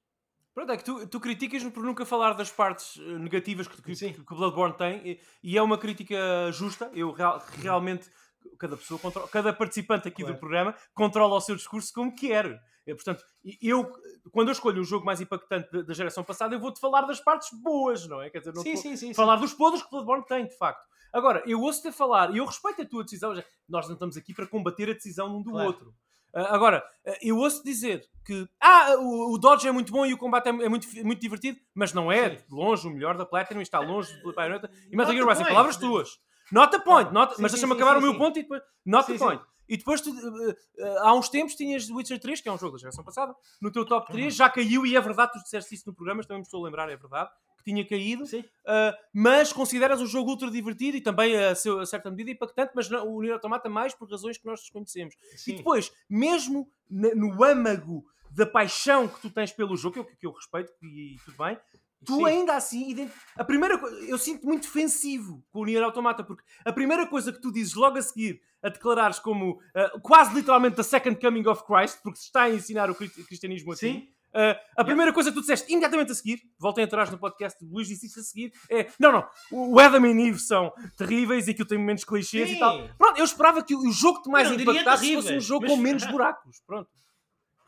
Pronto, 0.54 0.70
é 0.70 0.76
que 0.76 0.84
tu, 0.84 1.06
tu 1.08 1.18
criticas 1.18 1.64
por 1.64 1.82
nunca 1.82 2.06
falar 2.06 2.34
das 2.34 2.50
partes 2.50 2.96
eh, 2.98 3.18
negativas 3.18 3.66
que, 3.66 3.82
que, 3.82 3.94
que 3.94 4.32
o 4.32 4.36
Bloodborne 4.36 4.76
tem 4.76 5.08
e, 5.08 5.20
e, 5.42 5.58
é 5.58 5.62
uma 5.62 5.76
crítica 5.76 6.16
justa. 6.52 6.88
Eu 6.94 7.10
real, 7.10 7.44
realmente, 7.60 8.08
cada 8.56 8.76
pessoa, 8.76 9.00
controla, 9.00 9.26
cada 9.26 9.52
participante 9.52 10.06
aqui 10.06 10.22
claro. 10.22 10.36
do 10.36 10.38
programa 10.38 10.74
controla 10.94 11.34
o 11.34 11.40
seu 11.40 11.56
discurso 11.56 11.92
como 11.92 12.14
quer. 12.14 12.56
E, 12.86 12.94
portanto, 12.94 13.24
eu, 13.60 13.90
quando 14.30 14.48
eu 14.48 14.52
escolho 14.52 14.80
o 14.80 14.84
jogo 14.84 15.04
mais 15.04 15.20
impactante 15.20 15.82
da, 15.82 15.92
geração 15.92 16.22
passada, 16.22 16.54
eu 16.54 16.60
vou-te 16.60 16.78
falar 16.78 17.02
das 17.02 17.18
partes 17.18 17.48
boas, 17.60 18.06
não 18.06 18.22
é? 18.22 18.30
Quer 18.30 18.38
dizer, 18.38 18.54
não 18.54 18.62
sim, 18.62 18.76
sim, 18.76 18.96
sim, 18.96 19.12
falar 19.12 19.36
dos 19.36 19.54
podres 19.54 19.82
que 19.82 19.88
o 19.88 19.90
Bloodborne 19.90 20.24
tem, 20.26 20.46
de 20.46 20.56
facto. 20.56 20.86
Agora, 21.12 21.42
eu 21.46 21.60
ouço-te 21.60 21.90
falar 21.90 22.32
e 22.32 22.38
eu 22.38 22.44
respeito 22.44 22.82
a 22.82 22.84
tua 22.84 23.02
decisão. 23.02 23.32
Nós 23.68 23.86
não 23.86 23.94
estamos 23.94 24.16
aqui 24.16 24.34
para 24.34 24.46
combater 24.46 24.90
a 24.90 24.92
decisão 24.92 25.36
um 25.36 25.42
do 25.42 25.50
claro. 25.50 25.66
outro. 25.68 25.94
Uh, 26.34 26.40
agora, 26.50 26.84
uh, 27.06 27.14
eu 27.22 27.38
ouço 27.38 27.62
dizer 27.62 28.04
que 28.24 28.48
ah, 28.60 28.96
o, 28.98 29.34
o, 29.34 29.38
Dodge 29.38 29.68
é 29.68 29.72
muito 29.72 29.92
bom 29.92 30.04
e 30.04 30.12
o 30.12 30.18
combate 30.18 30.48
é, 30.48 30.50
é 30.50 30.68
muito, 30.68 30.88
muito 31.04 31.20
divertido, 31.20 31.58
mas 31.74 31.92
não 31.92 32.10
é 32.10 32.30
de 32.30 32.44
longe 32.50 32.88
o 32.88 32.90
melhor 32.90 33.16
da 33.16 33.24
Platinum, 33.24 33.60
está 33.60 33.78
longe 33.78 34.12
do 34.22 34.32
Bayonetta 34.32 34.70
e 34.90 34.96
Metal 34.96 35.12
Gear 35.12 35.28
Rising. 35.28 35.44
Palavras 35.44 35.76
tuas. 35.76 36.18
Not 36.50 36.74
a 36.74 36.80
point, 36.80 37.12
not, 37.12 37.36
sim, 37.36 37.42
mas 37.42 37.52
deixa-me 37.52 37.72
acabar 37.72 37.92
sim, 37.92 37.98
o 37.98 38.02
meu 38.02 38.18
ponto 38.18 38.38
e 38.38 38.42
depois. 38.42 38.62
Not 38.84 39.06
sim, 39.06 39.14
a 39.14 39.18
point. 39.18 39.42
E 39.68 39.76
depois, 39.76 40.00
tu, 40.00 40.10
uh, 40.10 40.50
uh, 40.50 40.98
há 40.98 41.14
uns 41.14 41.28
tempos, 41.28 41.54
tinhas 41.54 41.88
Witcher 41.88 42.20
3, 42.20 42.40
que 42.40 42.48
é 42.48 42.52
um 42.52 42.58
jogo 42.58 42.72
da 42.72 42.78
geração 42.78 43.02
passada, 43.02 43.34
no 43.62 43.70
teu 43.70 43.86
top 43.86 44.12
3, 44.12 44.24
uhum. 44.24 44.30
já 44.30 44.50
caiu, 44.50 44.84
e 44.84 44.94
é 44.94 45.00
verdade, 45.00 45.32
tu 45.32 45.42
disseste 45.42 45.74
isso 45.74 45.84
no 45.86 45.94
programa, 45.94 46.22
também 46.22 46.38
me 46.38 46.42
estou 46.42 46.60
a 46.60 46.64
lembrar, 46.66 46.90
é 46.90 46.96
verdade 46.96 47.30
tinha 47.64 47.86
caído, 47.86 48.24
uh, 48.24 48.96
mas 49.12 49.52
consideras 49.52 50.00
um 50.00 50.06
jogo 50.06 50.30
ultra 50.30 50.50
divertido 50.50 50.96
e 50.96 51.00
também 51.00 51.36
a, 51.36 51.54
seu, 51.54 51.80
a 51.80 51.86
certa 51.86 52.10
medida 52.10 52.30
impactante, 52.30 52.72
mas 52.74 52.88
não, 52.88 53.08
o 53.08 53.22
Nier 53.22 53.34
Automata 53.34 53.68
mais 53.68 53.94
por 53.94 54.10
razões 54.10 54.38
que 54.38 54.46
nós 54.46 54.60
desconhecemos. 54.60 55.14
Sim. 55.36 55.52
E 55.52 55.56
depois, 55.56 55.92
mesmo 56.08 56.70
no 56.88 57.42
âmago 57.42 58.04
da 58.30 58.46
paixão 58.46 59.08
que 59.08 59.20
tu 59.20 59.30
tens 59.30 59.52
pelo 59.52 59.76
jogo, 59.76 59.94
que 59.94 60.00
eu, 60.00 60.04
que 60.04 60.26
eu 60.26 60.32
respeito 60.32 60.72
e 60.82 61.16
tudo 61.24 61.38
bem, 61.38 61.56
tu 62.04 62.16
Sim. 62.16 62.26
ainda 62.26 62.54
assim, 62.54 63.10
a 63.36 63.44
primeira 63.44 63.76
eu 64.08 64.18
sinto 64.18 64.46
muito 64.46 64.62
defensivo 64.62 65.42
com 65.50 65.60
o 65.60 65.64
Nier 65.64 65.82
Automata, 65.82 66.22
porque 66.22 66.42
a 66.64 66.72
primeira 66.72 67.06
coisa 67.06 67.32
que 67.32 67.40
tu 67.40 67.52
dizes 67.52 67.74
logo 67.74 67.96
a 67.96 68.02
seguir 68.02 68.40
a 68.62 68.68
declarares 68.68 69.18
como 69.18 69.52
uh, 69.52 70.00
quase 70.00 70.34
literalmente 70.34 70.76
the 70.76 70.82
second 70.82 71.20
coming 71.20 71.46
of 71.46 71.64
Christ, 71.64 72.00
porque 72.02 72.18
se 72.18 72.26
está 72.26 72.44
a 72.44 72.50
ensinar 72.50 72.90
o 72.90 72.94
cristianismo 72.94 73.72
assim. 73.72 73.92
Sim. 73.92 74.13
Uh, 74.34 74.58
a 74.76 74.84
primeira 74.84 75.12
coisa 75.12 75.30
que 75.30 75.36
tu 75.36 75.42
disseste 75.42 75.70
imediatamente 75.70 76.10
a 76.10 76.14
seguir, 76.14 76.40
voltem 76.58 76.84
atrás 76.84 77.08
no 77.08 77.16
podcast 77.16 77.64
de 77.64 77.72
Luís 77.72 77.86
disse 77.86 78.18
a 78.18 78.22
seguir, 78.22 78.52
é 78.68 78.88
não, 78.98 79.12
não, 79.12 79.28
o 79.52 79.78
Adam 79.78 80.04
e 80.06 80.28
Eve 80.28 80.40
são 80.40 80.72
terríveis 80.96 81.46
e 81.46 81.52
aquilo 81.52 81.68
tem 81.68 81.78
momentos 81.78 82.02
clichês 82.02 82.48
Sim. 82.48 82.56
e 82.56 82.58
tal. 82.58 82.88
Pronto, 82.98 83.16
eu 83.16 83.24
esperava 83.24 83.62
que 83.62 83.76
o 83.76 83.92
jogo 83.92 84.22
que 84.22 84.28
mais 84.28 84.50
impactasse 84.50 85.14
fosse 85.14 85.34
um 85.34 85.40
jogo 85.40 85.62
mas... 85.62 85.70
com 85.70 85.76
menos 85.76 86.04
buracos. 86.06 86.60
Pronto. 86.66 86.88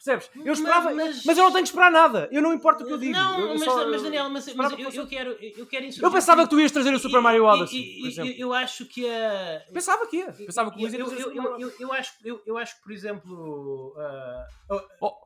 Percebes? 0.07 0.31
Eu 0.45 0.53
esperava, 0.53 0.95
mas, 0.95 1.25
mas, 1.25 1.39
eu 1.39 1.45
não 1.45 1.51
tenho 1.51 1.65
que 1.65 1.69
esperar 1.69 1.91
nada. 1.91 2.29
Eu 2.31 2.41
não 2.41 2.53
importa 2.53 2.85
o 2.85 2.87
que 2.87 2.93
eu 2.93 2.99
digo. 2.99 3.13
Não, 3.13 3.41
eu, 3.41 3.49
mas, 3.55 3.65
só, 3.65 3.89
mas, 3.89 4.03
Daniel, 4.03 4.31
mas, 4.31 4.55
mas 4.55 4.73
eu, 4.73 4.79
eu, 4.79 5.07
quero, 5.07 5.31
eu 5.41 5.67
quero 5.67 5.87
Eu 6.01 6.11
pensava 6.13 6.45
que 6.45 6.51
tu 6.51 6.61
ias 6.61 6.71
trazer 6.71 6.95
o 6.95 6.99
Super 6.99 7.21
Mario 7.21 7.45
Odyssey. 7.45 7.81
E, 7.81 8.21
e, 8.21 8.41
eu 8.41 8.53
acho 8.53 8.85
que 8.87 9.09
a. 9.09 9.63
Pensava 9.73 10.07
que 10.07 10.19
ia. 10.19 10.33
Pensava 10.33 10.71
que 10.71 10.77
o 10.77 10.81
Luís 10.81 10.93
ia 10.93 11.05
trazer 11.05 11.23
eu, 11.23 11.59
eu, 11.59 11.73
eu, 11.81 11.93
acho, 11.93 12.13
eu, 12.25 12.43
eu 12.47 12.59
acho 12.59 12.77
que, 12.77 12.83
por 12.83 12.93
exemplo. 12.93 13.95
Uh, 13.97 14.75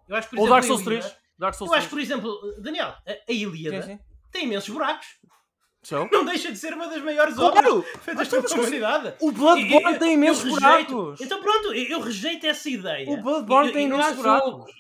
eu 0.09 0.17
acho, 0.17 0.31
por 0.31 0.37
exemplo, 0.37 0.41
ou 0.41 0.49
Dark 0.49 0.65
Souls 0.65 0.83
3. 0.83 1.17
Dark 1.41 1.55
Souls 1.55 1.73
eu 1.73 1.79
acho, 1.79 1.89
por 1.89 1.99
exemplo, 1.99 2.39
Daniel, 2.59 2.89
a, 2.89 3.13
a 3.29 3.33
Ilíada 3.33 3.83
sim, 3.83 3.97
sim. 3.97 4.01
tem 4.31 4.45
imensos 4.45 4.69
buracos. 4.69 5.07
So? 5.83 6.07
Não 6.13 6.27
deixa 6.27 6.53
de 6.53 6.59
ser 6.59 6.75
uma 6.75 6.87
das 6.87 7.03
maiores 7.03 7.35
claro. 7.35 7.79
obras 7.79 7.89
feitas 8.03 8.29
pela 8.29 8.55
humanidade. 8.55 9.15
O 9.19 9.33
Bloodborne 9.33 9.99
tem 9.99 10.13
imensos 10.13 10.45
buracos. 10.45 11.19
Então 11.23 11.41
pronto, 11.41 11.73
eu 11.73 12.01
rejeito 12.01 12.47
essa 12.47 12.69
ideia. 12.69 13.09
O 13.09 13.17
Bloodborne 13.23 13.73
tem 13.73 13.87
imensos 13.87 14.15
buracos. 14.17 14.71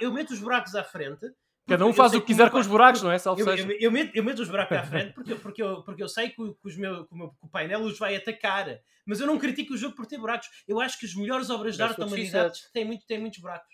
Eu 0.00 0.12
meto 0.12 0.30
os 0.32 0.38
buracos 0.40 0.74
à 0.74 0.82
frente. 0.82 1.30
Cada 1.70 1.86
um 1.86 1.92
faz 1.92 2.12
o 2.12 2.20
que 2.20 2.26
quiser 2.26 2.50
com 2.50 2.58
os 2.58 2.66
buracos, 2.66 3.00
não 3.00 3.12
é? 3.12 3.16
Eu, 3.16 3.36
eu, 3.38 3.70
eu, 3.80 3.92
meto, 3.92 4.10
eu 4.12 4.24
meto 4.24 4.42
os 4.42 4.48
buracos 4.48 4.76
à 4.76 4.82
frente 4.84 5.12
porque, 5.12 5.34
porque, 5.36 5.62
eu, 5.62 5.82
porque 5.82 6.02
eu 6.02 6.08
sei 6.08 6.30
que, 6.30 6.42
os 6.42 6.76
meu, 6.76 7.06
que, 7.06 7.14
o 7.14 7.16
meu, 7.16 7.28
que 7.28 7.46
o 7.46 7.48
painel 7.48 7.82
os 7.82 7.96
vai 7.96 8.16
atacar. 8.16 8.66
Mas 9.06 9.20
eu 9.20 9.26
não 9.26 9.38
critico 9.38 9.74
o 9.74 9.76
jogo 9.76 9.94
por 9.94 10.04
ter 10.04 10.18
buracos. 10.18 10.48
Eu 10.66 10.80
acho 10.80 10.98
que 10.98 11.06
as 11.06 11.14
melhores 11.14 11.48
obras 11.48 11.76
de 11.76 11.82
arte 11.82 11.98
da 11.98 12.06
humanidade 12.06 12.60
têm, 12.72 12.84
muito, 12.84 13.06
têm 13.06 13.20
muitos 13.20 13.38
buracos. 13.40 13.68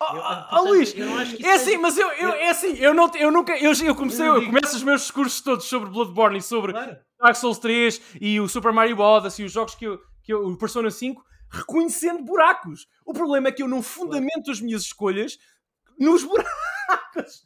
Oh, 0.00 0.56
oh, 0.56 0.64
Luís, 0.64 0.94
é 1.42 1.52
assim, 1.52 1.78
mas 1.78 1.96
eu, 1.96 2.08
eu, 2.08 2.30
é 2.30 2.50
assim, 2.50 2.76
eu, 2.78 2.92
não, 2.92 3.10
eu 3.14 3.30
nunca, 3.30 3.56
eu, 3.56 3.72
eu 3.72 3.94
comecei, 3.94 4.26
eu 4.26 4.44
começo 4.44 4.76
os 4.76 4.82
meus 4.82 5.02
discursos 5.02 5.40
todos 5.40 5.64
sobre 5.64 5.88
Bloodborne 5.88 6.38
e 6.38 6.42
sobre 6.42 6.72
claro. 6.72 6.98
Dark 7.18 7.36
Souls 7.36 7.58
3 7.58 8.18
e 8.20 8.38
o 8.38 8.48
Super 8.48 8.72
Mario 8.72 8.98
Odyssey 8.98 9.44
e 9.44 9.46
os 9.46 9.52
jogos 9.52 9.74
que 9.74 9.86
eu, 9.86 9.98
que 10.22 10.32
eu, 10.32 10.46
o 10.46 10.58
Persona 10.58 10.90
5, 10.90 11.24
reconhecendo 11.48 12.22
buracos. 12.22 12.86
O 13.06 13.12
problema 13.12 13.48
é 13.48 13.52
que 13.52 13.62
eu 13.62 13.68
não 13.68 13.82
fundamento 13.82 14.50
as 14.50 14.60
minhas 14.60 14.82
escolhas 14.82 15.38
nos 15.98 16.24
buracos. 16.24 16.54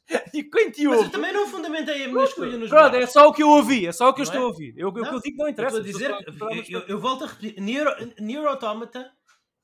E 0.33 0.43
quem 0.43 0.71
te 0.71 0.87
ouve? 0.87 0.99
Mas 0.99 1.07
eu 1.07 1.13
também 1.13 1.33
não 1.33 1.47
fundamentei 1.47 2.05
a 2.05 2.09
minha 2.09 2.25
escolha 2.25 2.57
nos 2.57 2.71
Pronto, 2.71 2.91
buracos. 2.91 3.09
é 3.09 3.13
só 3.13 3.29
o 3.29 3.33
que 3.33 3.43
eu 3.43 3.49
ouvi, 3.49 3.87
é 3.87 3.93
só 3.93 4.09
o 4.09 4.15
que 4.15 4.21
eu 4.21 4.25
estou 4.25 4.41
é? 4.41 4.45
a 4.45 4.47
ouvir. 4.47 4.75
Eu, 4.77 4.91
não, 4.91 5.13
eu 5.13 5.21
digo 5.21 5.37
não 5.37 5.49
interessa. 5.49 5.77
Eu, 5.77 5.83
dizer, 5.83 6.11
eu, 6.69 6.81
eu, 6.81 6.99
volto 6.99 7.25
a 7.25 7.27
repetir: 7.29 7.61
Neuro, 7.61 7.91
Neuro 8.19 8.49
Automata 8.49 9.13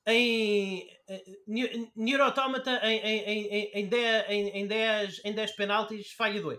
em 0.07 0.87
Nier 1.97 2.21
Automata 2.21 2.81
em, 2.83 2.99
em, 2.99 3.47
em, 3.47 3.71
em, 3.75 3.89
10, 3.89 4.31
em, 4.31 4.49
em, 4.49 4.67
10, 4.67 5.21
em 5.25 5.33
10 5.33 5.57
penaltis 5.57 6.13
falha 6.13 6.41
2. 6.41 6.59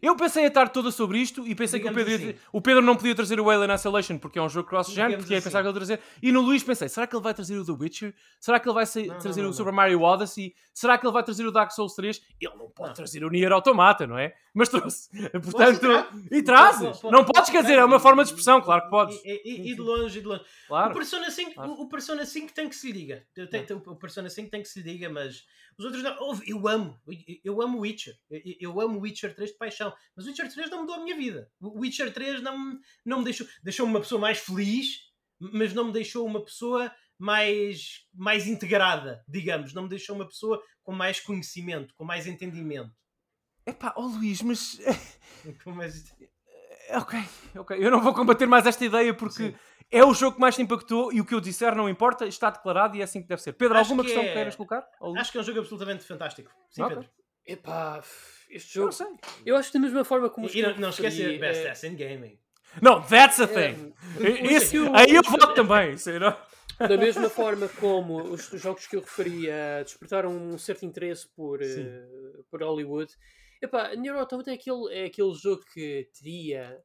Eu 0.00 0.16
pensei 0.16 0.44
a 0.44 0.48
estar 0.48 0.68
toda 0.68 0.90
sobre 0.90 1.18
isto 1.18 1.46
e 1.46 1.54
pensei 1.54 1.80
Digamos 1.80 1.96
que 1.96 2.02
o 2.02 2.06
Pedro, 2.06 2.30
assim. 2.30 2.38
o 2.52 2.60
Pedro 2.60 2.82
não 2.82 2.96
podia 2.96 3.14
trazer 3.14 3.38
o 3.40 3.50
Alien 3.50 3.74
Isolation 3.74 4.18
porque 4.18 4.38
é 4.38 4.42
um 4.42 4.48
jogo 4.48 4.68
cross-gen, 4.68 5.10
porque 5.10 5.24
assim. 5.24 5.34
ia 5.34 5.42
pensar 5.42 5.60
que 5.60 5.68
ele 5.68 5.74
trazer. 5.74 6.00
E 6.22 6.32
no 6.32 6.40
Luís 6.40 6.62
pensei, 6.62 6.88
será 6.88 7.06
que 7.06 7.14
ele 7.14 7.22
vai 7.22 7.34
trazer 7.34 7.58
o 7.58 7.64
The 7.64 7.72
Witcher? 7.72 8.14
Será 8.40 8.58
que 8.58 8.68
ele 8.68 8.74
vai 8.74 8.84
não, 8.84 9.18
trazer 9.18 9.40
não, 9.40 9.44
não, 9.44 9.50
o 9.50 9.54
Super 9.54 9.72
Mario 9.72 10.00
Odyssey? 10.00 10.54
Será 10.72 10.96
que 10.96 11.06
ele 11.06 11.12
vai 11.12 11.22
trazer 11.22 11.46
o 11.46 11.52
Dark 11.52 11.70
Souls 11.72 11.94
3? 11.94 12.22
Ele 12.40 12.54
não 12.56 12.70
pode 12.70 12.94
trazer 12.94 13.24
o 13.24 13.30
Nier 13.30 13.52
Automata, 13.52 14.06
não 14.06 14.18
é? 14.18 14.34
Mas 14.54 14.68
trouxe. 14.68 15.10
Portanto, 15.32 15.86
e 16.30 16.42
trazes. 16.42 17.02
Não 17.04 17.24
podes, 17.24 17.50
quer 17.50 17.62
dizer, 17.62 17.78
é 17.78 17.84
uma 17.84 18.00
forma 18.00 18.22
de 18.22 18.30
expressão, 18.30 18.60
claro 18.60 18.82
que 18.84 18.90
podes. 18.90 19.20
E, 19.24 19.42
e, 19.44 19.72
e 19.72 19.74
de 19.74 19.80
longe, 19.80 20.18
e 20.18 20.22
de 20.22 20.26
longe. 20.26 20.44
Claro. 20.68 20.90
O, 20.90 20.94
Persona 20.94 21.30
5, 21.30 21.54
claro. 21.54 21.72
o, 21.72 21.88
Persona 21.88 22.24
5 22.24 22.52
tem 22.52 22.68
que 22.68 22.76
se 22.76 22.92
diga. 22.92 23.24
O 23.86 23.96
Persona 23.96 24.28
5 24.28 24.50
tem 24.50 24.62
que 24.62 24.68
se 24.68 24.82
diga, 24.82 25.08
mas 25.08 25.46
os 25.78 25.84
outros 25.84 26.02
não. 26.02 26.16
Eu 26.46 26.68
amo. 26.68 27.00
Eu 27.44 27.60
amo 27.62 27.80
Witcher. 27.80 28.14
Eu 28.60 28.80
amo 28.80 29.00
Witcher 29.00 29.34
3 29.34 29.50
de 29.50 29.58
paixão. 29.58 29.92
Mas 30.14 30.26
Witcher 30.26 30.52
3 30.52 30.70
não 30.70 30.80
mudou 30.80 30.96
a 30.96 31.02
minha 31.02 31.16
vida. 31.16 31.50
Witcher 31.60 32.12
3 32.12 32.42
não, 32.42 32.78
não 33.04 33.18
me 33.18 33.24
deixou. 33.24 33.46
Deixou-me 33.62 33.92
uma 33.92 34.00
pessoa 34.00 34.20
mais 34.20 34.38
feliz, 34.38 35.00
mas 35.38 35.72
não 35.72 35.86
me 35.86 35.92
deixou 35.92 36.26
uma 36.26 36.44
pessoa 36.44 36.92
mais, 37.18 38.06
mais 38.12 38.46
integrada, 38.46 39.24
digamos. 39.28 39.72
Não 39.72 39.84
me 39.84 39.88
deixou 39.88 40.16
uma 40.16 40.26
pessoa 40.26 40.62
com 40.82 40.92
mais 40.92 41.20
conhecimento, 41.20 41.94
com 41.94 42.04
mais 42.04 42.26
entendimento. 42.26 42.92
Epá, 43.64 43.94
ó 43.96 44.02
oh 44.02 44.06
Luís, 44.08 44.42
mas. 44.42 44.80
mais... 45.66 46.14
Ok, 46.90 47.18
ok. 47.56 47.76
Eu 47.80 47.90
não 47.90 48.02
vou 48.02 48.12
combater 48.12 48.46
mais 48.46 48.66
esta 48.66 48.84
ideia 48.84 49.14
porque 49.14 49.50
Sim. 49.50 49.54
É 49.92 50.04
o 50.04 50.14
jogo 50.14 50.36
que 50.36 50.40
mais 50.40 50.56
te 50.56 50.62
impactou 50.62 51.12
e 51.12 51.20
o 51.20 51.24
que 51.24 51.34
eu 51.34 51.40
disser 51.40 51.76
não 51.76 51.88
importa, 51.88 52.26
está 52.26 52.50
declarado 52.50 52.96
e 52.96 53.00
é 53.00 53.04
assim 53.04 53.20
que 53.20 53.28
deve 53.28 53.42
ser. 53.42 53.52
Pedro, 53.52 53.76
acho 53.76 53.90
alguma 53.90 54.02
que 54.02 54.08
questão 54.08 54.24
é... 54.24 54.28
que 54.28 54.32
queiras 54.32 54.56
colocar? 54.56 54.88
Acho 55.18 55.30
que 55.30 55.38
é 55.38 55.40
um 55.40 55.44
jogo 55.44 55.58
absolutamente 55.60 56.04
fantástico. 56.04 56.50
Sim, 56.70 56.82
okay. 56.82 56.96
Pedro. 56.96 57.10
Epá, 57.46 58.02
este 58.48 58.74
jogo. 58.74 58.90
Eu 59.44 59.56
acho 59.56 59.70
que 59.70 59.78
da 59.78 59.82
mesma 59.82 60.04
forma 60.04 60.30
como. 60.30 60.48
E 60.48 60.62
não, 60.62 60.76
não 60.78 60.88
esquece 60.88 61.16
de 61.16 61.38
Best 61.38 61.66
é... 61.66 61.70
Ass 61.70 61.84
in 61.84 61.96
Gaming. 61.96 62.38
Não, 62.80 63.02
that's 63.02 63.38
a 63.38 63.46
thing. 63.46 63.92
É, 64.18 64.54
Esse, 64.54 64.76
eu... 64.76 64.94
Aí 64.96 65.14
eu 65.14 65.22
voto 65.22 65.54
também. 65.54 65.96
Será? 65.98 66.42
Da 66.78 66.96
mesma 66.96 67.28
forma 67.28 67.68
como 67.68 68.22
os 68.22 68.48
jogos 68.54 68.86
que 68.86 68.96
eu 68.96 69.00
referia 69.00 69.82
despertaram 69.84 70.30
um 70.30 70.56
certo 70.56 70.86
interesse 70.86 71.28
por, 71.28 71.60
uh, 71.60 72.44
por 72.50 72.62
Hollywood, 72.62 73.12
Epá, 73.62 73.94
Nier 73.94 74.16
Automata 74.16 74.50
é 74.50 74.54
aquele, 74.54 74.92
é 74.92 75.04
aquele 75.04 75.32
jogo 75.34 75.62
que 75.72 76.08
teria, 76.18 76.82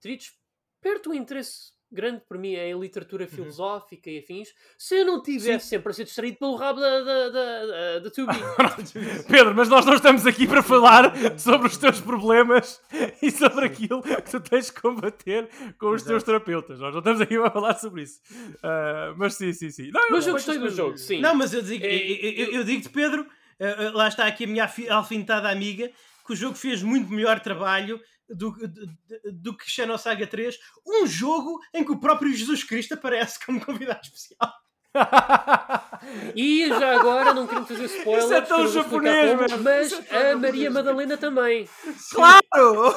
teria 0.00 0.18
desperto 0.18 1.10
um 1.10 1.14
interesse 1.14 1.72
grande 1.90 2.22
para 2.28 2.38
mim 2.38 2.54
em 2.54 2.78
literatura 2.78 3.24
uhum. 3.24 3.30
filosófica 3.30 4.10
e 4.10 4.18
afins, 4.18 4.48
se 4.76 4.96
eu 4.96 5.06
não 5.06 5.22
tivesse 5.22 5.64
Sim. 5.64 5.70
sempre 5.70 5.90
a 5.90 5.94
ser 5.94 6.04
distraído 6.04 6.38
pelo 6.38 6.56
rabo 6.56 6.80
da, 6.80 7.00
da, 7.00 7.28
da, 7.28 7.98
da 8.00 8.10
Tubi. 8.10 8.36
Pedro, 9.28 9.54
mas 9.54 9.68
nós 9.68 9.84
não 9.86 9.94
estamos 9.94 10.26
aqui 10.26 10.46
para 10.46 10.62
falar 10.62 11.12
sobre 11.38 11.66
os 11.66 11.76
teus 11.76 12.00
problemas 12.00 12.80
e 13.22 13.30
sobre 13.30 13.66
aquilo 13.66 14.02
que 14.02 14.30
tu 14.30 14.40
tens 14.40 14.70
que 14.70 14.80
combater 14.80 15.48
com 15.78 15.88
os 15.88 16.02
Exato. 16.02 16.08
teus 16.08 16.22
terapeutas. 16.22 16.78
Nós 16.78 16.92
não 16.92 17.00
estamos 17.00 17.20
aqui 17.20 17.38
para 17.38 17.50
falar 17.50 17.74
sobre 17.76 18.02
isso. 18.02 18.20
Uh, 18.56 19.16
mas 19.16 19.34
sim, 19.34 19.52
sim, 19.52 19.70
sim. 19.70 19.90
Não, 19.90 20.10
mas 20.10 20.26
eu 20.26 20.34
gostei 20.34 20.58
do 20.58 20.70
jogo, 20.70 20.98
sim. 20.98 21.20
Não, 21.20 21.34
mas 21.34 21.54
eu 21.54 21.62
digo, 21.62 21.84
é... 21.84 21.94
eu, 21.94 22.32
eu, 22.32 22.52
eu 22.54 22.64
digo-te, 22.64 22.88
Pedro, 22.90 23.22
uh, 23.22 23.96
lá 23.96 24.08
está 24.08 24.26
aqui 24.26 24.44
a 24.44 24.46
minha 24.46 24.70
alfinetada 24.90 25.48
amiga, 25.48 25.90
que 26.26 26.32
o 26.34 26.36
jogo 26.36 26.54
fez 26.54 26.82
muito 26.82 27.10
melhor 27.10 27.40
trabalho 27.40 27.98
do, 28.28 28.52
do, 28.52 28.98
do 29.32 29.56
que 29.56 29.70
Xenosaga 29.70 30.26
3, 30.26 30.58
um 30.86 31.06
jogo 31.06 31.60
em 31.74 31.84
que 31.84 31.92
o 31.92 32.00
próprio 32.00 32.32
Jesus 32.32 32.64
Cristo 32.64 32.94
aparece 32.94 33.44
como 33.44 33.64
convidado 33.64 34.00
especial. 34.02 34.52
e 36.34 36.66
já 36.68 36.98
agora, 36.98 37.34
não 37.34 37.46
quero 37.46 37.66
fazer 37.66 37.84
spoiler, 37.84 38.24
Isso 38.24 38.34
é 38.34 38.40
tão 38.40 38.66
japonês, 38.66 39.52
como, 39.52 39.62
mas 39.62 39.92
é 40.10 40.32
a 40.32 40.36
Maria 40.36 40.70
Madalena 40.70 41.16
também. 41.16 41.68
Claro! 42.12 42.94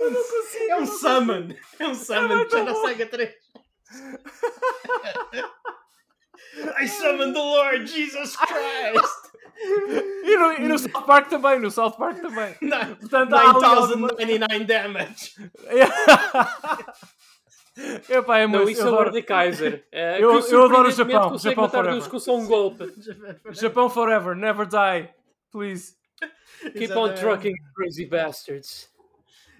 Eu 0.00 0.10
não 0.10 0.22
consigo. 0.22 0.70
É 0.70 0.76
um 0.76 0.86
summon. 0.86 1.48
É 1.78 1.88
um 1.88 1.94
summon 1.94 2.38
é 2.38 2.44
de 2.44 2.50
Xenosaga 2.50 3.06
3. 3.06 3.34
I 6.78 6.86
summon 6.86 7.32
the 7.32 7.40
Lord 7.40 7.86
Jesus 7.86 8.36
Christ! 8.46 9.34
e, 10.24 10.36
no, 10.36 10.52
e 10.52 10.68
no 10.68 10.78
South 10.78 11.06
Park 11.06 11.28
também, 11.28 11.58
no 11.60 11.70
South 11.70 11.92
Park 11.92 12.20
também. 12.20 12.54
Portanto, 13.00 13.30
9099 13.30 14.64
damage. 14.64 15.34
Epá, 18.08 18.38
é 18.38 18.46
não, 18.46 18.68
isso 18.68 18.82
é 18.82 18.90
o 18.90 18.92
Mordekaiser. 18.92 19.84
Uh, 19.92 19.96
eu, 20.20 20.40
eu 20.40 20.64
adoro 20.64 20.88
o 20.88 20.90
Japão. 20.90 21.32
O 21.32 21.38
Japão 21.38 21.68
forever. 21.68 22.08
Com 22.08 22.32
um 22.32 22.46
golpe. 22.46 22.94
Japão 23.50 23.90
forever. 23.90 24.36
Never 24.36 24.66
die. 24.66 25.12
Please. 25.50 25.94
Keep 26.60 26.84
Exatamente. 26.84 27.18
on 27.18 27.20
trucking, 27.20 27.54
crazy 27.74 28.06
bastards. 28.06 28.88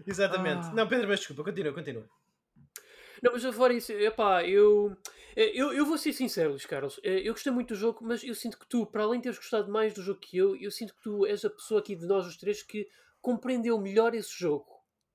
Exatamente. 0.06 0.68
Ah. 0.68 0.72
Não, 0.74 0.88
Pedro, 0.88 1.08
mas 1.08 1.18
desculpa. 1.18 1.44
Continua, 1.44 1.72
continua. 1.72 2.04
Não, 3.24 3.32
mas 3.32 3.42
fora 3.54 3.72
isso, 3.72 3.90
epá, 3.90 4.44
eu, 4.44 4.94
eh, 5.34 5.50
eu, 5.54 5.72
eu 5.72 5.86
vou 5.86 5.96
ser 5.96 6.12
sincero, 6.12 6.50
Luís 6.50 6.66
Carlos. 6.66 7.00
Eh, 7.02 7.22
eu 7.26 7.32
gostei 7.32 7.50
muito 7.50 7.68
do 7.68 7.74
jogo, 7.74 8.00
mas 8.02 8.22
eu 8.22 8.34
sinto 8.34 8.58
que 8.58 8.68
tu, 8.68 8.84
para 8.84 9.02
além 9.02 9.18
de 9.18 9.22
teres 9.22 9.38
gostado 9.38 9.72
mais 9.72 9.94
do 9.94 10.02
jogo 10.02 10.20
que 10.20 10.36
eu, 10.36 10.54
eu 10.56 10.70
sinto 10.70 10.94
que 10.94 11.00
tu 11.00 11.24
és 11.24 11.42
a 11.42 11.48
pessoa 11.48 11.80
aqui 11.80 11.96
de 11.96 12.06
nós 12.06 12.26
os 12.26 12.36
três 12.36 12.62
que 12.62 12.86
compreendeu 13.22 13.80
melhor 13.80 14.14
esse 14.14 14.38
jogo. 14.38 14.66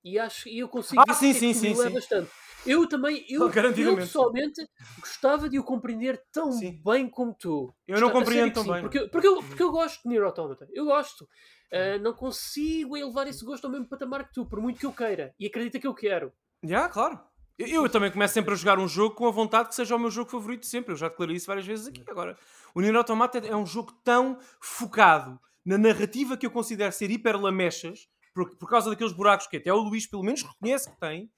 E 0.03 0.17
acho 0.17 0.49
e 0.49 0.57
eu 0.57 0.67
consigo 0.67 1.03
ah, 1.07 1.13
sim, 1.13 1.33
sim, 1.33 1.53
sim, 1.53 1.75
sim. 1.75 1.89
bastante. 1.93 2.31
Eu 2.65 2.89
também, 2.89 3.23
eu, 3.29 3.43
eu 3.77 3.95
pessoalmente 3.97 4.67
gostava 4.99 5.47
de 5.47 5.59
o 5.59 5.63
compreender 5.63 6.19
tão 6.31 6.51
sim. 6.51 6.81
bem 6.83 7.07
como 7.07 7.35
tu. 7.39 7.75
Eu 7.87 8.01
não 8.01 8.09
compreendo 8.09 8.51
tão 8.55 8.63
bem. 8.63 8.81
Porque, 8.81 9.07
porque, 9.07 9.27
eu, 9.27 9.43
porque 9.43 9.61
eu 9.61 9.71
gosto 9.71 10.01
de 10.01 10.09
Nier 10.09 10.23
Automata. 10.23 10.67
Eu 10.71 10.85
gosto. 10.85 11.25
Uh, 11.71 12.01
não 12.01 12.13
consigo 12.13 12.97
elevar 12.97 13.27
esse 13.27 13.45
gosto 13.45 13.65
ao 13.65 13.71
mesmo 13.71 13.87
patamar 13.87 14.27
que 14.27 14.33
tu, 14.33 14.47
por 14.47 14.59
muito 14.59 14.79
que 14.79 14.85
eu 14.87 14.91
queira. 14.91 15.35
E 15.39 15.45
acredita 15.45 15.79
que 15.79 15.85
eu 15.85 15.93
quero. 15.93 16.33
Já, 16.63 16.69
yeah, 16.69 16.91
claro. 16.91 17.28
Eu, 17.59 17.67
eu, 17.67 17.89
também 17.89 18.09
começo 18.09 18.33
sempre 18.33 18.53
a 18.53 18.57
jogar 18.57 18.79
um 18.79 18.87
jogo 18.87 19.15
com 19.15 19.27
a 19.27 19.31
vontade 19.31 19.67
que 19.67 19.75
seja 19.75 19.93
o 19.93 19.99
meu 19.99 20.09
jogo 20.09 20.31
favorito 20.31 20.65
sempre. 20.65 20.93
Eu 20.93 20.95
já 20.95 21.09
declarei 21.09 21.35
isso 21.35 21.45
várias 21.45 21.65
vezes 21.65 21.87
aqui. 21.87 22.01
Agora, 22.07 22.37
o 22.73 22.79
Nier 22.79 22.95
Automata 22.95 23.37
é 23.39 23.53
um 23.53 23.65
jogo 23.65 23.91
tão 24.01 24.39
focado 24.61 25.37
na 25.65 25.77
narrativa 25.77 26.37
que 26.37 26.45
eu 26.45 26.51
considero 26.51 26.93
ser 26.93 27.11
hiper 27.11 27.37
lamechas, 27.37 28.07
por, 28.33 28.55
por 28.55 28.69
causa 28.69 28.89
daqueles 28.89 29.11
buracos 29.11 29.45
que 29.45 29.57
até 29.57 29.73
o 29.73 29.77
Luís 29.77 30.07
pelo 30.07 30.23
menos 30.23 30.41
reconhece 30.41 30.89
que 30.89 30.97
tem. 31.01 31.29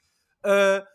Uh, 0.45 0.85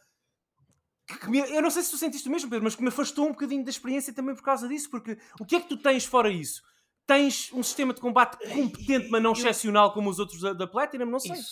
que 1.18 1.28
me, 1.28 1.40
eu 1.40 1.60
não 1.60 1.70
sei 1.70 1.82
se 1.82 1.90
tu 1.90 1.96
sentiste 1.96 2.28
o 2.28 2.32
mesmo, 2.32 2.48
Pedro, 2.48 2.62
mas 2.62 2.76
que 2.76 2.82
me 2.82 2.88
afastou 2.88 3.26
um 3.26 3.32
bocadinho 3.32 3.64
da 3.64 3.70
experiência 3.70 4.12
também 4.12 4.34
por 4.34 4.44
causa 4.44 4.68
disso, 4.68 4.88
porque 4.88 5.18
o 5.40 5.44
que 5.44 5.56
é 5.56 5.60
que 5.60 5.68
tu 5.68 5.76
tens 5.76 6.04
fora 6.04 6.30
isso? 6.30 6.62
Tens 7.04 7.52
um 7.52 7.64
sistema 7.64 7.92
de 7.92 8.00
combate 8.00 8.36
competente, 8.48 9.08
mas 9.10 9.22
não 9.22 9.30
eu, 9.30 9.36
excepcional 9.36 9.92
como 9.92 10.08
os 10.08 10.20
outros 10.20 10.40
da, 10.40 10.52
da 10.52 10.66
Platinum? 10.68 11.06
Não 11.06 11.18
sei. 11.18 11.32
Isso, 11.32 11.50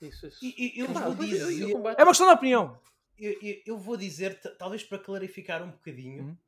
tens 0.00 0.14
isso, 0.14 0.26
isso. 0.26 0.54
Eu, 0.76 0.86
eu 0.86 0.92
vou 0.92 1.14
dizer, 1.14 1.70
é 1.70 2.02
uma 2.02 2.10
questão 2.10 2.26
de 2.26 2.32
opinião. 2.32 2.78
Eu, 3.20 3.62
eu, 3.66 3.78
vou 3.78 3.96
dizer, 3.96 4.40
talvez 4.56 4.82
para 4.82 4.98
clarificar 4.98 5.62
um 5.62 5.70
bocadinho, 5.70 6.38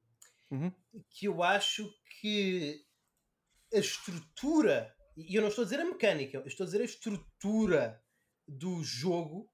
uhum. 0.51 0.64
Uhum. 0.64 0.73
que 1.11 1.27
eu 1.27 1.43
acho 1.43 1.93
que 2.20 2.83
a 3.73 3.79
estrutura, 3.79 4.95
e 5.16 5.35
eu 5.35 5.43
não 5.43 5.49
estou 5.49 5.62
a 5.62 5.64
dizer 5.64 5.81
a 5.81 5.85
mecânica, 5.85 6.39
eu 6.39 6.47
estou 6.47 6.64
a 6.64 6.66
dizer 6.66 6.81
a 6.81 6.85
estrutura 6.85 8.03
do 8.49 8.83
jogo 8.83 9.53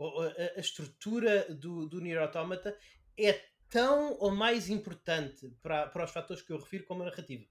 a, 0.00 0.58
a 0.58 0.60
estrutura 0.60 1.46
do, 1.54 1.86
do 1.86 2.00
Nier 2.00 2.20
Automata 2.20 2.76
é 3.16 3.32
tão 3.68 4.16
ou 4.18 4.30
mais 4.30 4.68
importante 4.68 5.48
para, 5.62 5.86
para 5.86 6.04
os 6.04 6.10
fatores 6.10 6.42
que 6.42 6.52
eu 6.52 6.58
refiro 6.58 6.84
como 6.84 7.02
a 7.02 7.06
narrativa. 7.06 7.44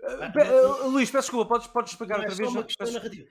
Uh, 0.00 0.84
uh, 0.84 0.88
Luís, 0.88 1.10
peço 1.10 1.26
desculpa, 1.26 1.48
podes, 1.48 1.66
podes 1.66 1.92
explicar 1.92 2.20
outra 2.20 2.32
é 2.32 2.36
vez? 2.36 2.50
Uma 2.50 2.64
questão 2.64 2.90
narrativa. 2.90 3.28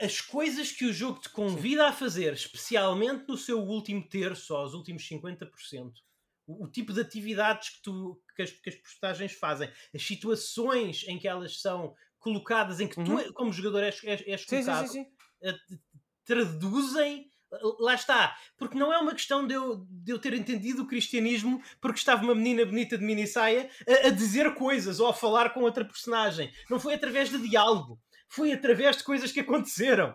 As 0.00 0.20
coisas 0.20 0.72
que 0.72 0.84
o 0.84 0.92
jogo 0.92 1.20
te 1.20 1.28
convida 1.28 1.84
Sim. 1.84 1.88
a 1.88 1.92
fazer, 1.92 2.32
especialmente 2.32 3.26
no 3.28 3.36
seu 3.36 3.60
último 3.60 4.06
terço 4.08 4.54
ou 4.54 4.64
os 4.64 4.74
últimos 4.74 5.08
50%, 5.08 5.92
o, 6.46 6.64
o 6.64 6.68
tipo 6.68 6.92
de 6.92 7.00
atividades 7.00 7.70
que, 7.70 7.82
tu, 7.82 8.20
que, 8.34 8.42
as, 8.42 8.50
que 8.50 8.70
as 8.70 8.74
personagens 8.74 9.32
fazem, 9.34 9.70
as 9.94 10.02
situações 10.02 11.04
em 11.06 11.18
que 11.18 11.28
elas 11.28 11.60
são 11.60 11.94
colocadas, 12.18 12.80
em 12.80 12.88
que 12.88 12.98
uhum. 12.98 13.22
tu, 13.22 13.32
como 13.34 13.52
jogador, 13.52 13.84
és, 13.84 14.02
és, 14.02 14.22
és 14.26 14.44
colocado, 14.44 14.88
sim, 14.88 15.04
sim, 15.04 15.04
sim 15.04 15.78
traduzem 16.28 17.30
lá 17.80 17.94
está, 17.94 18.36
porque 18.58 18.76
não 18.76 18.92
é 18.92 18.98
uma 18.98 19.14
questão 19.14 19.46
de 19.46 19.54
eu, 19.54 19.86
de 19.88 20.12
eu 20.12 20.18
ter 20.18 20.34
entendido 20.34 20.82
o 20.82 20.86
cristianismo 20.86 21.62
porque 21.80 21.98
estava 21.98 22.22
uma 22.22 22.34
menina 22.34 22.66
bonita 22.66 22.98
de 22.98 23.02
mini 23.02 23.26
saia 23.26 23.70
a, 23.88 24.08
a, 24.08 24.10
dizer 24.10 24.54
coisas 24.54 25.00
ou 25.00 25.08
a 25.08 25.14
falar 25.14 25.54
com 25.54 25.60
outra 25.60 25.82
personagem. 25.82 26.52
Não 26.68 26.78
foi 26.78 26.92
através 26.92 27.30
de 27.30 27.38
diálogo, 27.38 27.98
foi 28.28 28.52
através 28.52 28.98
de 28.98 29.04
coisas 29.04 29.32
que 29.32 29.40
aconteceram. 29.40 30.14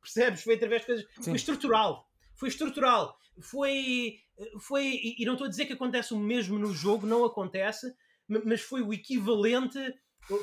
Percebes? 0.00 0.42
Foi 0.42 0.54
através 0.54 0.82
de 0.82 0.86
coisas. 0.86 1.06
Sim. 1.14 1.22
Foi 1.22 1.36
estrutural. 1.36 2.08
Foi 2.34 2.48
estrutural. 2.48 3.16
Foi. 3.40 4.18
foi 4.60 5.00
e 5.18 5.24
não 5.24 5.34
estou 5.34 5.46
a 5.46 5.50
dizer 5.50 5.66
que 5.66 5.72
acontece 5.72 6.12
o 6.12 6.18
mesmo 6.18 6.58
no 6.58 6.74
jogo, 6.74 7.06
não 7.06 7.24
acontece, 7.24 7.94
mas 8.28 8.60
foi 8.60 8.82
o 8.82 8.92
equivalente 8.92 9.78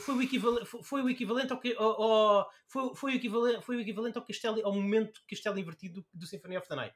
foi 0.01 0.15
o 0.15 0.21
equivalente, 0.21 0.65
foi 0.65 1.01
o 1.01 1.09
equivalente 1.09 1.53
ao, 1.53 1.59
que, 1.59 1.73
ao, 1.73 2.01
ao 2.01 2.51
foi, 2.67 2.95
foi, 2.95 3.13
o 3.13 3.15
equivalente, 3.15 3.65
foi 3.65 3.77
o 3.77 3.79
equivalente 3.79 4.17
ao 4.17 4.25
castelo, 4.25 4.65
ao 4.65 4.73
momento 4.73 5.21
castelo 5.27 5.57
invertido 5.57 6.01
do, 6.01 6.07
do 6.13 6.27
Symphony 6.27 6.57
of 6.57 6.67
the 6.67 6.75
Night. 6.75 6.95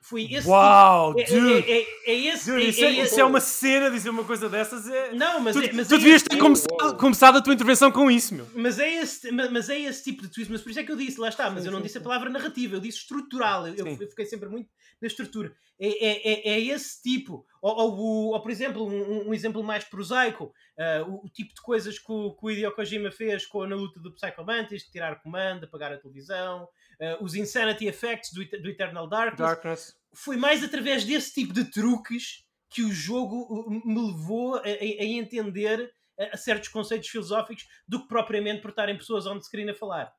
Foi 0.00 0.24
esse 0.32 0.48
Uau, 0.48 1.14
tipo, 1.14 1.30
dude! 1.30 1.70
É, 1.70 1.80
é, 1.80 1.86
é 2.06 2.14
esse, 2.14 2.50
dude, 2.50 2.68
isso, 2.68 2.84
é, 2.84 2.90
isso 2.90 3.20
é, 3.20 3.24
uma 3.24 3.40
cena 3.40 3.90
dizer 3.90 4.08
uma 4.08 4.24
coisa 4.24 4.48
dessas. 4.48 4.88
É... 4.88 5.12
Não, 5.12 5.40
mas 5.40 5.54
tu, 5.54 5.62
é, 5.62 5.72
mas 5.72 5.88
tu 5.88 5.98
devias 5.98 6.22
ter 6.22 6.38
começado, 6.38 6.96
começado, 6.96 7.38
a 7.38 7.42
tua 7.42 7.52
intervenção 7.52 7.92
com 7.92 8.10
isso, 8.10 8.34
meu. 8.34 8.46
Mas 8.54 8.78
é 8.78 9.02
esse, 9.02 9.30
mas 9.30 9.68
é 9.68 9.78
esse 9.80 10.02
tipo 10.02 10.22
de 10.22 10.28
twist. 10.28 10.50
Mas 10.50 10.62
por 10.62 10.70
isso 10.70 10.80
é 10.80 10.84
que 10.84 10.90
eu 10.90 10.96
disse, 10.96 11.20
lá 11.20 11.28
está. 11.28 11.50
Mas 11.50 11.62
sim, 11.62 11.68
eu 11.68 11.72
não 11.72 11.80
sim, 11.80 11.84
disse 11.84 11.94
sim. 11.94 11.98
a 12.00 12.02
palavra 12.02 12.30
narrativa, 12.30 12.76
eu 12.76 12.80
disse 12.80 12.98
estrutural. 12.98 13.66
Eu, 13.68 13.86
eu, 13.86 14.08
fiquei 14.08 14.24
sempre 14.24 14.48
muito 14.48 14.70
na 15.00 15.06
estrutura. 15.06 15.54
É, 15.78 15.88
é, 15.88 16.32
é, 16.32 16.50
é 16.54 16.60
esse 16.60 17.02
tipo. 17.02 17.44
Ou, 17.64 17.74
ou, 17.78 18.32
ou 18.34 18.42
por 18.42 18.50
exemplo, 18.50 18.86
um, 18.86 19.28
um, 19.28 19.32
exemplo 19.32 19.64
mais 19.64 19.84
prosaico, 19.84 20.52
uh, 20.78 21.10
o, 21.10 21.24
o, 21.24 21.30
tipo 21.30 21.54
de 21.54 21.62
coisas 21.62 21.98
que 21.98 22.12
o, 22.12 22.36
que 22.36 22.44
o 22.44 22.50
Hideo 22.50 22.74
Kojima 22.74 23.10
fez 23.10 23.46
com, 23.46 23.66
na 23.66 23.74
luta 23.74 23.98
do 23.98 24.14
Psycho 24.14 24.44
Mantis, 24.44 24.82
tirar 24.82 25.22
comando, 25.22 25.64
apagar 25.64 25.90
a 25.90 25.96
televisão, 25.96 26.64
uh, 26.64 27.24
os 27.24 27.34
Insanity 27.34 27.86
Effects 27.86 28.34
do, 28.34 28.44
do 28.60 28.68
Eternal 28.68 29.08
Darkness. 29.08 29.38
Darkness. 29.38 29.96
Foi 30.12 30.36
mais 30.36 30.62
através 30.62 31.06
desse 31.06 31.32
tipo 31.32 31.54
de 31.54 31.64
truques 31.64 32.44
que 32.68 32.82
o 32.82 32.92
jogo 32.92 33.66
me 33.70 34.08
levou 34.12 34.56
a, 34.56 34.58
a, 34.58 34.62
a 34.62 35.04
entender 35.04 35.90
a, 36.20 36.34
a 36.34 36.36
certos 36.36 36.68
conceitos 36.68 37.08
filosóficos 37.08 37.66
do 37.88 38.02
que 38.02 38.08
propriamente 38.08 38.60
por 38.60 38.72
estarem 38.72 38.98
pessoas 38.98 39.26
on 39.26 39.40
screen 39.40 39.70
a 39.70 39.74
falar. 39.74 40.12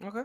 Ok, 0.00 0.24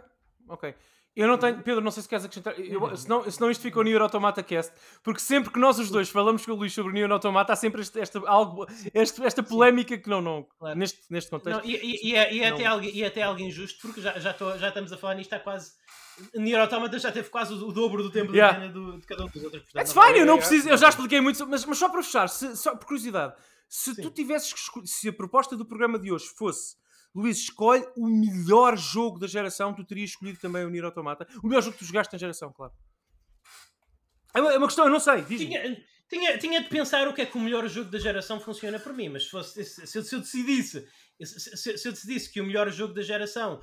ok. 0.50 0.76
Eu 1.18 1.28
não 1.28 1.36
tenho, 1.36 1.64
Pedro, 1.64 1.82
não 1.82 1.90
sei 1.90 2.04
se 2.04 2.10
queres 2.10 2.26
acrescentar, 2.26 2.54
eu, 2.60 2.96
senão, 2.96 3.32
senão 3.32 3.50
isto 3.50 3.64
fica 3.64 3.80
o 3.80 3.84
Nier 3.84 4.00
Automata 4.00 4.44
Cast, 4.44 4.72
porque 5.02 5.20
sempre 5.20 5.52
que 5.52 5.58
nós 5.58 5.80
os 5.80 5.90
dois 5.90 6.10
falamos 6.10 6.46
com 6.46 6.52
o 6.52 6.56
Luís 6.56 6.72
sobre 6.72 6.92
o 6.92 6.94
Nier 6.94 7.12
Automata, 7.12 7.54
há 7.54 7.56
sempre 7.56 7.82
este, 7.82 8.00
esta, 8.00 8.20
algo, 8.30 8.68
este, 8.94 9.26
esta 9.26 9.42
polémica 9.42 9.98
que 9.98 10.08
não, 10.08 10.22
não 10.22 10.48
claro. 10.60 10.78
neste, 10.78 11.00
neste 11.10 11.32
contexto. 11.32 11.58
Não, 11.58 11.68
e, 11.68 11.76
e, 11.76 12.12
e, 12.12 12.16
é, 12.16 12.34
e, 12.36 12.42
é 12.42 12.50
até 12.50 12.66
algo, 12.68 12.86
e 12.86 13.02
é 13.02 13.08
até 13.08 13.24
algo 13.24 13.42
injusto, 13.42 13.80
porque 13.82 14.00
já, 14.00 14.20
já, 14.20 14.32
tô, 14.32 14.56
já 14.60 14.68
estamos 14.68 14.94
a 14.94 14.98
falar 14.98 15.16
nisto 15.16 15.34
há 15.34 15.40
quase. 15.40 15.72
Nier 16.36 16.62
Automata 16.62 17.00
já 17.00 17.12
teve 17.12 17.30
quase 17.30 17.52
o, 17.52 17.72
dobro 17.72 18.04
do 18.04 18.12
tempo 18.12 18.32
yeah. 18.32 18.68
de, 18.68 19.00
de, 19.00 19.08
cada 19.08 19.26
um 19.26 19.28
dos 19.28 19.44
outros. 19.44 19.64
É 19.74 19.86
fine, 19.86 20.20
eu 20.20 20.26
não 20.28 20.38
preciso, 20.38 20.70
eu 20.70 20.78
já 20.78 20.90
expliquei 20.90 21.20
muito, 21.20 21.48
mas, 21.48 21.66
mas 21.66 21.80
só 21.80 21.90
para 21.90 22.04
fechar, 22.04 22.30
se, 22.30 22.56
só 22.56 22.76
por 22.76 22.86
curiosidade, 22.86 23.34
se 23.68 23.96
Sim. 23.96 24.04
tu 24.04 24.12
tivesses 24.12 24.54
que 24.54 24.88
se 24.88 25.10
a 25.10 25.14
proposta 25.14 25.58
do 25.58 25.66
programa 25.66 25.98
de 25.98 26.12
hoje 26.12 26.28
fosse 26.28 26.76
Luís, 27.22 27.38
escolhe 27.38 27.86
o 27.96 28.08
melhor 28.08 28.78
jogo 28.78 29.20
da 29.20 29.28
geração. 29.28 29.74
Tu 29.74 29.84
terias 29.84 30.12
escolhido 30.12 30.40
também 30.40 30.66
o 30.66 30.70
Nier 30.70 30.86
Automata. 30.86 31.28
O 31.44 31.48
melhor 31.48 31.62
jogo 31.62 31.74
que 31.74 31.84
tu 31.84 31.88
jogaste 31.88 32.14
na 32.14 32.20
geração, 32.20 32.52
claro. 32.54 32.74
É 34.36 34.42
uma, 34.42 34.54
é 34.54 34.58
uma 34.58 34.68
questão, 34.68 34.86
eu 34.86 34.92
não 34.92 35.00
sei. 35.00 35.24
Tinha, 35.24 35.86
tinha, 36.10 36.38
tinha 36.38 36.62
de 36.62 36.70
pensar 36.70 37.08
o 37.08 37.14
que 37.14 37.22
é 37.22 37.26
que 37.26 37.38
o 37.38 37.42
melhor 37.42 37.68
jogo 37.68 37.90
da 37.90 38.00
geração 38.00 38.40
funciona 38.40 38.80
para 38.80 38.94
mim, 38.94 39.10
mas 39.10 39.24
se, 39.24 39.30
fosse, 39.30 39.64
se, 39.64 39.88
se, 39.88 40.16
eu 40.16 40.20
decidisse 40.20 40.88
se, 41.26 41.58
se, 41.78 41.88
eu 41.88 41.92
decidisse 41.92 42.32
que 42.32 42.40
o 42.40 42.46
melhor 42.46 42.70
jogo 42.70 42.94
da 42.94 43.02
geração 43.02 43.60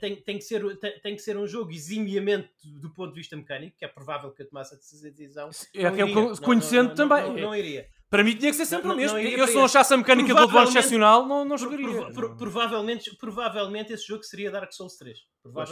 tem, 0.00 0.16
tem, 0.16 0.38
que 0.38 0.44
ser, 0.44 0.78
tem, 0.78 1.00
tem, 1.00 1.16
que 1.16 1.20
ser 1.20 1.36
um 1.36 1.46
jogo 1.46 1.70
eximiamente 1.70 2.48
do 2.80 2.90
ponto 2.94 3.10
de 3.10 3.20
vista 3.20 3.36
mecânico, 3.36 3.76
que 3.76 3.84
é 3.84 3.88
provável 3.88 4.32
que 4.32 4.42
eu 4.42 4.48
tomasse 4.48 4.74
essa 4.74 5.10
decisão. 5.10 5.50
É, 5.74 5.90
que 5.90 6.00
eu 6.00 6.36
conhecendo 6.38 6.88
não, 6.88 6.94
também. 6.94 7.22
Não, 7.24 7.36
não, 7.36 7.54
iria. 7.54 7.86
Para 8.10 8.22
mim 8.22 8.36
tinha 8.36 8.50
que 8.50 8.56
ser 8.56 8.66
sempre 8.66 8.90
o 8.90 8.96
mesmo. 8.96 9.18
Eu 9.18 9.46
se 9.46 9.54
não 9.54 9.64
achasse 9.64 9.92
a 9.92 9.96
mecânica 9.96 10.28
do 10.28 10.34
Bloodborne 10.34 10.68
excepcional, 10.68 11.26
não, 11.26 11.44
não 11.44 11.58
jogaria. 11.58 11.88
Prova 11.88 12.12
pro, 12.12 12.36
provavelmente, 12.36 13.16
provavelmente 13.16 13.92
esse 13.92 14.06
jogo 14.06 14.22
seria 14.22 14.50
Dark 14.50 14.72
Souls 14.72 14.96
3. 14.96 15.18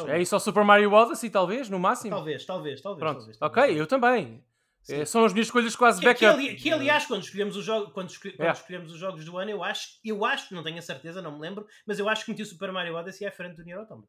É 0.08 0.20
isso 0.20 0.34
ao 0.34 0.40
Super 0.40 0.64
Mario 0.64 0.92
Odyssey, 0.92 1.30
talvez, 1.30 1.68
no 1.68 1.78
máximo? 1.78 2.16
Talvez, 2.16 2.44
talvez, 2.44 2.80
talvez. 2.80 2.98
Pronto. 2.98 3.18
talvez, 3.18 3.38
talvez. 3.38 3.68
Ok, 3.68 3.80
eu 3.80 3.86
também. 3.86 4.44
É, 4.88 5.04
são 5.04 5.24
as 5.24 5.32
minhas 5.32 5.46
escolhas 5.46 5.76
quase 5.76 6.00
que, 6.00 6.06
backup. 6.06 6.36
Que, 6.40 6.56
que, 6.56 6.72
aliás, 6.72 7.06
quando 7.06 7.22
escolhemos, 7.22 7.56
o 7.56 7.62
jogo, 7.62 7.92
quando, 7.92 8.10
escolhe, 8.10 8.34
quando 8.36 8.54
escolhemos 8.54 8.92
os 8.92 8.98
jogos 8.98 9.24
do 9.24 9.38
ano, 9.38 9.50
eu 9.50 9.62
acho, 9.62 10.00
eu 10.04 10.24
acho, 10.24 10.52
não 10.54 10.64
tenho 10.64 10.78
a 10.78 10.82
certeza, 10.82 11.22
não 11.22 11.32
me 11.32 11.40
lembro, 11.40 11.64
mas 11.86 12.00
eu 12.00 12.08
acho 12.08 12.24
que 12.24 12.32
meti 12.32 12.42
o 12.42 12.46
Super 12.46 12.72
Mario 12.72 12.96
Odyssey 12.96 13.26
à 13.26 13.30
frente 13.30 13.54
do 13.56 13.64
Nier 13.64 13.78
Automata. 13.78 14.08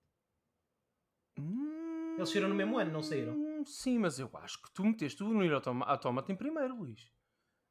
Hum, 1.38 2.16
Eles 2.18 2.30
saíram 2.30 2.50
no 2.50 2.56
mesmo 2.56 2.78
ano, 2.80 2.92
não 2.92 3.04
saíram? 3.04 3.64
Sim, 3.66 4.00
mas 4.00 4.18
eu 4.18 4.30
acho 4.34 4.62
que 4.62 4.74
tu 4.74 4.84
meteste 4.84 5.24
o 5.24 5.32
Nier 5.32 5.54
Automata 5.54 6.32
em 6.32 6.36
primeiro, 6.36 6.76
Luís. 6.76 7.12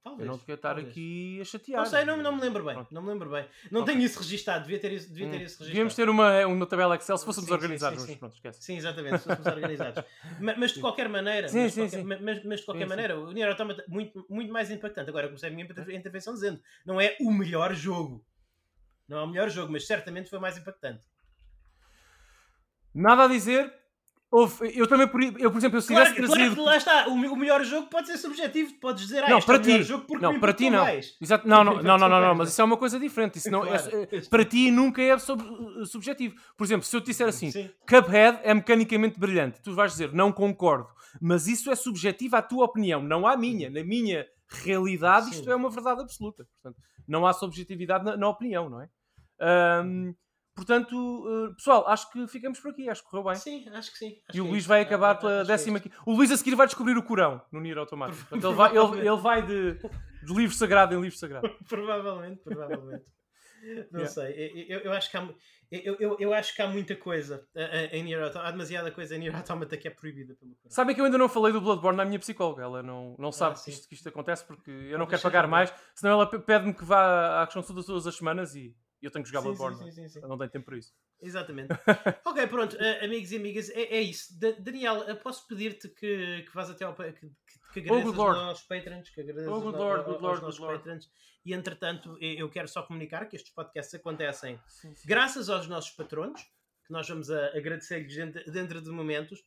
Talvez, 0.03 0.27
eu 0.27 0.33
não 0.33 0.39
devia 0.39 0.55
estar 0.57 0.75
talvez. 0.75 0.89
aqui 0.89 1.41
a 1.41 1.45
chatear. 1.45 1.79
Não 1.79 1.87
sei, 1.87 2.05
não, 2.05 2.17
não 2.17 2.35
me 2.35 2.41
lembro 2.41 2.65
bem. 2.65 2.87
Não 2.91 3.03
me 3.03 3.09
lembro 3.09 3.31
bem. 3.31 3.47
Não 3.71 3.83
okay. 3.83 3.95
tenho 3.95 4.05
isso 4.05 4.19
registado, 4.19 4.63
devia 4.63 4.81
ter, 4.81 4.89
devia 4.89 5.31
ter 5.31 5.37
hum. 5.37 5.43
isso 5.43 5.61
registado. 5.61 5.67
Devíamos 5.67 5.95
ter 5.95 6.09
uma, 6.09 6.47
uma 6.47 6.67
tabela 6.67 6.97
Excel 6.97 7.17
se 7.17 7.25
fôssemos 7.25 7.47
sim, 7.47 7.55
organizados. 7.55 8.03
Sim, 8.03 8.09
sim, 8.09 8.17
Pronto, 8.17 8.35
esquece. 8.35 8.63
sim, 8.65 8.77
exatamente, 8.77 9.19
se 9.19 9.25
fôssemos 9.25 9.47
organizados. 9.47 10.05
mas, 10.41 10.59
mas, 10.59 10.73
de 10.73 10.81
qualquer 10.81 11.09
maneira, 11.09 11.49
sim, 11.49 11.63
mas, 11.63 11.73
sim, 11.73 11.89
qualquer, 11.89 12.05
mas, 12.05 12.45
mas, 12.45 12.61
de 12.61 12.67
qualquer 12.67 12.89
maneira, 12.89 13.17
o 13.17 13.31
Nier 13.31 13.49
Automata 13.49 13.85
muito, 13.87 14.27
muito 14.29 14.53
mais 14.53 14.73
impactante. 14.73 15.09
Agora, 15.09 15.29
comecei 15.29 15.49
a 15.49 15.53
minha 15.53 15.65
intervenção 15.65 16.35
dizendo, 16.35 16.61
não 16.85 17.01
é 17.01 17.17
o 17.21 17.31
melhor 17.31 17.73
jogo. 17.73 18.25
Não 19.07 19.19
é 19.19 19.23
o 19.23 19.29
melhor 19.29 19.51
jogo, 19.51 19.71
mas 19.71 19.87
certamente 19.87 20.29
foi 20.29 20.41
mais 20.41 20.59
impactante. 20.59 21.07
Nada 22.93 23.25
a 23.25 23.29
dizer, 23.29 23.73
Houve, 24.33 24.73
eu 24.75 24.87
também, 24.87 25.07
por, 25.07 25.23
eu, 25.23 25.51
por 25.51 25.59
exemplo, 25.59 25.77
eu 25.77 25.83
se 25.83 25.89
claro, 25.89 26.15
tivesse 26.15 26.33
trazido... 26.33 26.55
Claro, 26.55 26.71
lá 26.71 26.77
está, 26.79 27.07
o, 27.07 27.13
o, 27.13 27.37
melhor 27.37 27.63
jogo 27.65 27.89
pode 27.89 28.07
ser 28.07 28.17
subjetivo, 28.17 28.73
podes 28.81 29.03
dizer, 29.03 29.23
ah, 29.25 29.29
não, 29.29 29.43
para 29.43 29.57
é 29.57 29.59
ti. 29.59 29.83
jogo 29.83 30.07
porque 30.07 30.25
não, 30.25 30.41
para 30.41 30.55
ti 30.55 30.71
não. 30.71 30.87
Exato, 31.21 31.47
não, 31.47 31.63
não, 31.63 31.83
não, 31.83 31.99
não, 31.99 32.09
não, 32.09 32.21
não, 32.21 32.35
mas 32.35 32.49
isso 32.49 32.63
é 32.63 32.65
uma 32.65 32.79
coisa 32.79 32.99
diferente. 32.99 33.37
Isso 33.37 33.51
não, 33.51 33.61
claro. 33.61 34.09
é, 34.11 34.21
para 34.23 34.43
ti 34.43 34.71
nunca 34.71 35.03
é 35.03 35.19
sub, 35.19 35.45
subjetivo. 35.85 36.35
Por 36.57 36.65
exemplo, 36.65 36.87
se 36.87 36.97
eu 36.97 37.03
te 37.03 37.09
disser 37.09 37.29
assim, 37.29 37.51
Sim. 37.51 37.69
Cuphead 37.87 38.39
é 38.43 38.55
mecanicamente 38.55 39.21
brilhante, 39.21 39.61
tu 39.61 39.75
vais 39.75 39.93
dizer, 39.93 40.15
não 40.15 40.33
concordo, 40.33 40.89
mas 41.21 41.47
isso 41.47 41.71
é 41.71 41.75
subjetivo 41.77 42.35
à 42.35 42.41
tua 42.41 42.65
opinião, 42.65 43.03
não 43.03 43.27
à 43.27 43.37
minha. 43.37 43.69
Na 43.69 43.85
minha 43.85 44.27
realidade, 44.49 45.27
Sim. 45.27 45.33
isto 45.33 45.51
é 45.51 45.55
uma 45.55 45.69
verdade 45.69 46.01
absoluta. 46.01 46.47
Portanto, 46.63 46.83
não 47.07 47.27
há 47.27 47.35
subjetividade 47.35 48.03
na, 48.03 48.17
na 48.17 48.29
opinião, 48.31 48.71
não 48.71 48.81
é? 48.81 48.89
Um, 49.85 50.15
Portanto, 50.55 50.95
uh, 50.95 51.55
pessoal, 51.55 51.89
acho 51.89 52.11
que 52.11 52.27
ficamos 52.29 52.61
por 52.61 52.73
aqui. 52.73 52.89
Acho 52.89 53.03
que 53.03 53.09
correu 53.09 53.25
bem. 53.25 53.35
Sim, 53.37 53.69
acho 53.71 53.91
que 53.91 53.99
sim. 53.99 54.19
Acho 54.29 54.37
e 54.37 54.41
o 54.41 54.47
Luís 54.47 54.65
é 54.65 54.69
vai 54.69 54.81
acabar 54.83 55.15
pela 55.15 55.41
é 55.41 55.45
décima. 55.45 55.79
É 55.79 55.83
o 56.05 56.15
Luís 56.15 56.31
a 56.31 56.37
seguir 56.37 56.55
vai 56.55 56.67
descobrir 56.67 56.97
o 56.97 57.03
Corão 57.03 57.41
no 57.51 57.61
Nier 57.61 57.79
Automático. 57.79 58.23
Portanto, 58.29 58.47
ele 58.47 58.55
vai, 58.55 58.77
ele, 58.77 59.09
ele 59.09 59.21
vai 59.21 59.47
de, 59.47 59.75
de 59.75 60.35
livro 60.35 60.55
sagrado 60.55 60.95
em 60.95 61.01
livro 61.01 61.17
sagrado. 61.17 61.49
provavelmente, 61.69 62.43
provavelmente. 62.43 63.05
Não 63.91 64.01
yeah. 64.01 64.09
sei, 64.09 64.67
eu, 64.69 64.81
eu, 64.81 64.93
acho 64.93 65.09
que 65.09 65.17
há, 65.17 65.29
eu, 65.71 65.97
eu, 66.01 66.17
eu 66.19 66.35
acho 66.35 66.55
que 66.55 66.61
há 66.61 66.67
muita 66.67 66.97
coisa 66.97 67.47
em 67.93 68.03
Nier 68.03 68.21
Automata, 68.21 68.49
há 68.49 68.51
demasiada 68.51 68.91
coisa 68.91 69.15
em 69.15 69.21
Nier 69.21 69.37
Automata 69.37 69.77
que 69.77 69.87
é 69.87 69.91
proibida 69.91 70.35
pelo 70.35 70.51
canal. 70.57 70.71
Sabem 70.71 70.95
que 70.95 71.01
eu 71.01 71.05
ainda 71.05 71.17
não 71.17 71.29
falei 71.29 71.53
do 71.53 71.61
Bloodborne 71.61 71.97
na 71.97 72.05
minha 72.05 72.19
psicóloga, 72.19 72.65
ela 72.65 72.83
não, 72.83 73.15
não 73.21 73.31
sabe 73.31 73.57
ah, 73.57 73.63
que, 73.63 73.71
isto, 73.71 73.89
que 73.89 73.95
isto 73.95 74.09
acontece 74.09 74.45
porque 74.45 74.71
eu 74.71 74.99
não 74.99 75.07
quero 75.07 75.23
pagar 75.23 75.47
mais, 75.47 75.73
senão 75.95 76.15
ela 76.15 76.27
pede-me 76.27 76.75
que 76.75 76.85
vá 76.85 77.41
à 77.41 77.47
consulta 77.47 77.87
todas 77.87 78.05
as 78.05 78.17
semanas 78.17 78.57
e 78.57 78.75
eu 79.03 79.11
tenho 79.11 79.25
que 79.25 79.31
jogar 79.31 79.41
sim, 79.41 79.47
Bloodborne. 79.47 79.77
Sim, 79.79 79.91
sim, 79.91 80.09
sim, 80.09 80.21
sim. 80.21 80.29
Não 80.29 80.39
tenho 80.39 80.51
tempo 80.51 80.67
para 80.67 80.79
isso. 80.79 80.95
Exatamente. 81.21 81.73
ok, 82.25 82.47
pronto, 82.47 82.77
uh, 82.77 83.05
amigos 83.05 83.33
e 83.33 83.37
amigas, 83.37 83.69
é, 83.71 83.83
é 83.83 84.01
isso. 84.01 84.39
Da 84.39 84.53
Daniel, 84.53 85.05
posso 85.17 85.47
pedir-te 85.47 85.89
que, 85.89 86.43
que 86.43 86.55
vás 86.55 86.71
até 86.71 86.85
ao. 86.85 86.95
que, 86.95 87.13
que, 87.13 87.31
que 87.73 87.81
agradeças 87.81 88.19
oh, 88.19 88.23
aos 88.23 88.37
nossos 88.37 88.65
patrons, 88.65 89.11
que 89.11 89.21
agradeças 89.21 89.49
oh, 89.49 89.61
good 89.61 89.77
Lord, 89.77 90.05
good 90.05 90.23
Lord, 90.23 90.27
aos 90.27 90.41
nossos 90.41 90.61
patrons. 90.61 91.11
E 91.45 91.53
entretanto, 91.53 92.17
eu 92.21 92.49
quero 92.49 92.69
só 92.69 92.83
comunicar 92.83 93.29
que 93.29 93.35
estes 93.35 93.53
podcasts 93.53 93.93
acontecem 93.95 94.61
sim, 94.69 94.95
sim. 94.95 95.09
graças 95.09 95.51
aos 95.51 95.67
nossos 95.67 95.91
patronos, 95.91 96.41
que 96.87 96.93
nós 96.93 97.09
vamos 97.09 97.29
agradecer-lhes 97.31 98.15
dentro 98.47 98.81
de 98.81 98.91
momentos, 98.91 99.43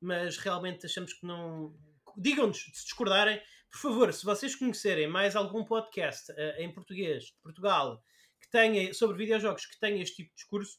mas 0.00 0.36
realmente 0.36 0.86
achamos 0.86 1.12
que 1.14 1.26
não. 1.26 1.74
Digam-nos 2.16 2.58
se 2.58 2.84
discordarem. 2.84 3.40
Por 3.70 3.78
favor, 3.78 4.12
se 4.12 4.24
vocês 4.24 4.54
conhecerem 4.54 5.06
mais 5.06 5.36
algum 5.36 5.62
podcast 5.62 6.32
uh, 6.32 6.34
em 6.58 6.72
português 6.72 7.24
de 7.24 7.34
Portugal 7.42 8.02
que 8.48 8.50
tenha, 8.50 8.94
sobre 8.94 9.18
videojogos 9.18 9.66
que 9.66 9.78
tenha 9.78 10.02
este 10.02 10.16
tipo 10.16 10.30
de 10.30 10.36
discurso, 10.36 10.78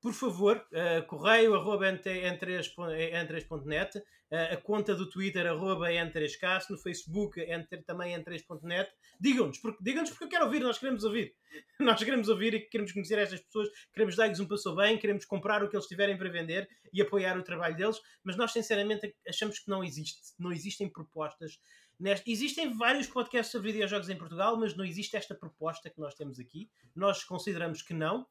por 0.00 0.12
favor, 0.12 0.64
uh, 0.72 1.04
correio 1.06 1.56
arroba 1.56 1.92
n3.net, 1.92 3.98
uh, 3.98 4.04
a 4.52 4.56
conta 4.58 4.94
do 4.94 5.10
Twitter 5.10 5.44
arroba 5.44 5.90
n3cast, 5.90 6.70
no 6.70 6.78
Facebook 6.78 7.40
entre, 7.40 7.82
também 7.82 8.16
n3.net. 8.16 8.88
Digam-nos, 9.20 9.58
porque, 9.58 9.82
digam-nos 9.82 10.10
porque 10.10 10.22
eu 10.24 10.28
quero 10.28 10.44
ouvir, 10.44 10.60
nós 10.60 10.78
queremos 10.78 11.02
ouvir. 11.02 11.34
nós 11.80 12.00
queremos 12.00 12.28
ouvir 12.28 12.54
e 12.54 12.60
queremos 12.60 12.92
conhecer 12.92 13.18
estas 13.18 13.40
pessoas, 13.40 13.68
queremos 13.92 14.14
dar-lhes 14.14 14.38
um 14.38 14.46
passo 14.46 14.72
bem, 14.76 14.96
queremos 14.96 15.24
comprar 15.24 15.64
o 15.64 15.68
que 15.68 15.74
eles 15.74 15.88
tiverem 15.88 16.16
para 16.16 16.30
vender 16.30 16.68
e 16.92 17.02
apoiar 17.02 17.36
o 17.36 17.42
trabalho 17.42 17.76
deles, 17.76 18.00
mas 18.22 18.36
nós 18.36 18.52
sinceramente 18.52 19.12
achamos 19.26 19.58
que 19.58 19.68
não 19.68 19.82
existe, 19.82 20.20
não 20.38 20.52
existem 20.52 20.88
propostas 20.88 21.58
Neste, 21.98 22.30
existem 22.30 22.72
vários 22.72 23.08
podcasts 23.08 23.50
sobre 23.50 23.72
videojogos 23.72 24.08
em 24.08 24.16
Portugal, 24.16 24.56
mas 24.56 24.76
não 24.76 24.84
existe 24.84 25.16
esta 25.16 25.34
proposta 25.34 25.90
que 25.90 25.98
nós 25.98 26.14
temos 26.14 26.38
aqui. 26.38 26.70
Nós 26.94 27.24
consideramos 27.24 27.82
que 27.82 27.92
não. 27.92 28.26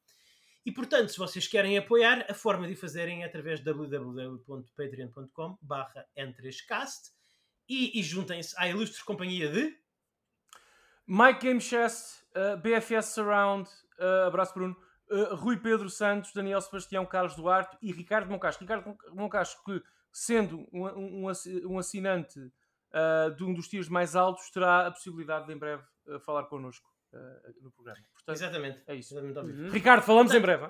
E 0.66 0.72
portanto, 0.72 1.10
se 1.10 1.18
vocês 1.18 1.48
querem 1.48 1.78
apoiar, 1.78 2.26
a 2.30 2.34
forma 2.34 2.68
de 2.68 2.74
o 2.74 2.78
fazerem 2.78 3.24
é 3.24 3.26
através 3.26 3.60
de 3.60 3.66
www.patreon.com 3.66 5.58
n3cast 6.18 7.12
e, 7.70 8.00
e 8.00 8.04
juntem-se 8.04 8.54
à 8.58 8.68
ilustre 8.68 9.04
companhia 9.04 9.50
de 9.50 9.78
Mike 11.06 11.40
Game 11.40 11.62
Chess, 11.62 12.22
uh, 12.36 12.58
BFS 12.58 13.14
Surround, 13.14 13.70
uh, 13.98 14.28
abraço 14.28 14.54
Bruno, 14.54 14.76
uh, 15.10 15.36
Rui 15.36 15.58
Pedro 15.58 15.90
Santos, 15.90 16.34
Daniel 16.34 16.60
Sebastião, 16.60 17.06
Carlos 17.06 17.36
Duarte 17.36 17.78
e 17.82 17.94
Ricardo 17.94 18.30
Moncacho. 18.30 18.60
Ricardo 18.60 18.98
Moncacho, 19.14 19.64
que 19.64 19.82
sendo 20.12 20.68
um, 20.74 20.86
um, 20.86 21.32
um 21.66 21.78
assinante 21.78 22.52
uh, 22.98 23.36
de 23.36 23.44
um 23.44 23.54
dos 23.54 23.68
tiros 23.68 23.88
mais 23.88 24.16
altos, 24.16 24.50
terá 24.50 24.88
a 24.88 24.92
possibilidade 24.92 25.48
de 25.48 25.54
em 25.54 25.58
breve 25.58 25.84
uh, 26.08 26.20
falar 26.20 26.44
connosco 26.46 26.90
uh, 27.14 27.64
no 27.64 27.72
programa. 27.72 28.00
Portanto, 28.14 28.36
exatamente. 28.36 28.82
É 28.88 28.96
isso. 28.96 29.14
Exatamente. 29.18 29.60
Uhum. 29.60 29.70
Ricardo, 29.70 30.04
falamos 30.04 30.34
em 30.34 30.42
breve. 30.42 30.70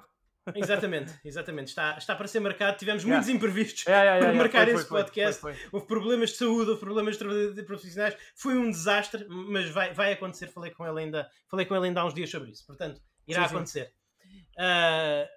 Exatamente, 0.56 1.14
exatamente. 1.26 1.68
Está, 1.68 1.98
está 1.98 2.16
para 2.16 2.28
ser 2.28 2.40
marcado. 2.40 2.78
Tivemos 2.78 3.04
yeah. 3.04 3.18
muitos 3.18 3.36
imprevistos 3.36 3.86
yeah, 3.86 4.04
yeah, 4.04 4.26
para 4.26 4.38
marcar 4.38 4.66
foi, 4.66 4.76
esse 4.76 4.86
foi, 4.86 5.04
podcast. 5.04 5.42
Foi, 5.42 5.56
houve 5.72 5.88
problemas 5.88 6.30
de 6.30 6.38
saúde, 6.38 6.70
houve 6.70 6.80
problemas 6.80 7.18
de 7.18 7.64
profissionais. 7.64 8.16
Foi 8.36 8.58
um 8.58 8.70
desastre, 8.70 9.26
mas 9.28 9.70
vai, 9.70 9.94
vai 9.94 10.14
acontecer. 10.14 10.48
Falei 10.48 10.72
com 10.72 10.86
ele 10.88 11.02
ainda, 11.02 11.30
falei 11.50 11.66
com 11.66 11.76
ele 11.76 11.88
ainda 11.88 12.02
há 12.02 12.06
uns 12.06 12.14
dias 12.14 12.30
sobre 12.30 12.52
isso. 12.52 12.66
Portanto, 12.66 13.02
irá 13.28 13.48
sim, 13.48 13.56
acontecer. 13.56 13.94
Sim. 14.22 14.40
Uh, 14.58 15.28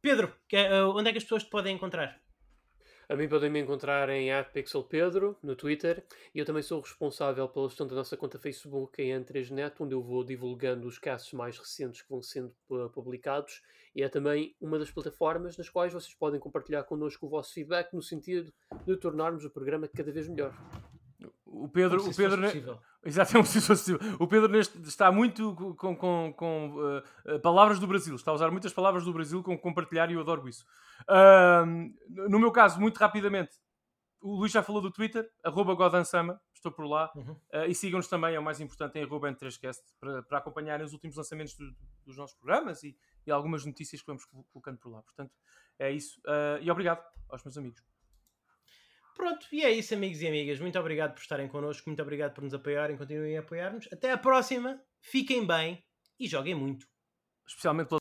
Pedro, 0.00 0.32
que, 0.48 0.56
uh, 0.56 0.90
onde 0.94 1.08
é 1.08 1.12
que 1.12 1.18
as 1.18 1.24
pessoas 1.24 1.42
te 1.42 1.50
podem 1.50 1.74
encontrar? 1.74 2.20
A 3.08 3.16
mim 3.16 3.26
podem 3.26 3.48
me 3.48 3.58
encontrar 3.58 4.10
em 4.10 4.28
@pixelpedro 4.52 5.34
no 5.42 5.56
Twitter 5.56 6.04
e 6.34 6.38
eu 6.38 6.44
também 6.44 6.62
sou 6.62 6.78
responsável 6.80 7.48
pela 7.48 7.66
gestão 7.66 7.86
da 7.86 7.94
nossa 7.94 8.18
conta 8.18 8.38
Facebook 8.38 9.00
em 9.00 9.12
N3Net, 9.18 9.74
onde 9.80 9.94
eu 9.94 10.02
vou 10.02 10.22
divulgando 10.22 10.86
os 10.86 10.98
casos 10.98 11.32
mais 11.32 11.56
recentes 11.56 12.02
que 12.02 12.10
vão 12.10 12.20
sendo 12.20 12.54
publicados 12.92 13.62
e 13.94 14.02
é 14.02 14.10
também 14.10 14.54
uma 14.60 14.78
das 14.78 14.90
plataformas 14.90 15.56
nas 15.56 15.70
quais 15.70 15.92
vocês 15.92 16.14
podem 16.14 16.38
compartilhar 16.38 16.84
connosco 16.84 17.24
o 17.24 17.30
vosso 17.30 17.54
feedback 17.54 17.94
no 17.94 18.02
sentido 18.02 18.52
de 18.84 18.96
tornarmos 18.96 19.42
o 19.42 19.50
programa 19.50 19.88
cada 19.88 20.12
vez 20.12 20.28
melhor. 20.28 20.54
O 21.46 21.66
Pedro, 21.66 22.06
o 22.06 22.14
Pedro, 22.14 22.80
Exatamente, 23.04 23.48
o 24.18 24.26
Pedro 24.26 24.48
neste, 24.48 24.78
está 24.82 25.10
muito 25.12 25.54
com, 25.76 25.96
com, 25.96 26.34
com 26.36 26.74
uh, 26.76 27.40
palavras 27.40 27.78
do 27.78 27.86
Brasil, 27.86 28.14
está 28.16 28.32
a 28.32 28.34
usar 28.34 28.50
muitas 28.50 28.72
palavras 28.72 29.04
do 29.04 29.12
Brasil 29.12 29.42
com 29.42 29.56
compartilhar 29.56 30.10
e 30.10 30.14
eu 30.14 30.20
adoro 30.20 30.48
isso. 30.48 30.64
Uh, 31.02 31.94
no 32.28 32.38
meu 32.38 32.50
caso, 32.50 32.80
muito 32.80 32.98
rapidamente, 32.98 33.52
o 34.20 34.34
Luís 34.34 34.50
já 34.50 34.64
falou 34.64 34.82
do 34.82 34.90
Twitter, 34.90 35.30
arroba 35.44 35.74
Godansama, 35.74 36.40
estou 36.52 36.72
por 36.72 36.86
lá, 36.86 37.10
uhum. 37.14 37.32
uh, 37.54 37.66
e 37.68 37.74
sigam-nos 37.74 38.08
também, 38.08 38.34
é 38.34 38.40
o 38.40 38.42
mais 38.42 38.60
importante, 38.60 38.98
em 38.98 39.04
arroba 39.04 39.30
N3Cast, 39.30 39.80
para, 40.00 40.22
para 40.24 40.38
acompanharem 40.38 40.84
os 40.84 40.92
últimos 40.92 41.16
lançamentos 41.16 41.54
do, 41.54 41.72
dos 42.04 42.16
nossos 42.16 42.36
programas 42.36 42.82
e, 42.82 42.96
e, 43.24 43.30
algumas 43.30 43.64
notícias 43.64 44.00
que 44.00 44.06
vamos 44.08 44.24
colocando 44.50 44.78
por 44.78 44.90
lá. 44.90 45.02
Portanto, 45.02 45.32
é 45.78 45.92
isso. 45.92 46.20
E 46.60 46.68
obrigado 46.68 47.00
aos 47.28 47.44
meus 47.44 47.56
amigos. 47.56 47.80
Pronto, 49.18 49.48
e 49.50 49.64
é 49.64 49.72
isso, 49.72 49.94
amigos 49.94 50.22
e 50.22 50.28
amigas. 50.28 50.60
Muito 50.60 50.78
obrigado 50.78 51.12
por 51.12 51.20
estarem 51.20 51.48
connosco, 51.48 51.88
muito 51.90 52.00
obrigado 52.00 52.34
por 52.34 52.44
nos 52.44 52.54
apoiarem, 52.54 52.96
continuem 52.96 53.36
a 53.36 53.40
apoiar-nos. 53.40 53.88
Até 53.92 54.12
à 54.12 54.16
próxima, 54.16 54.80
fiquem 55.02 55.44
bem 55.44 55.84
e 56.20 56.28
joguem 56.28 56.54
muito. 56.54 56.86
Especialmente 57.44 57.97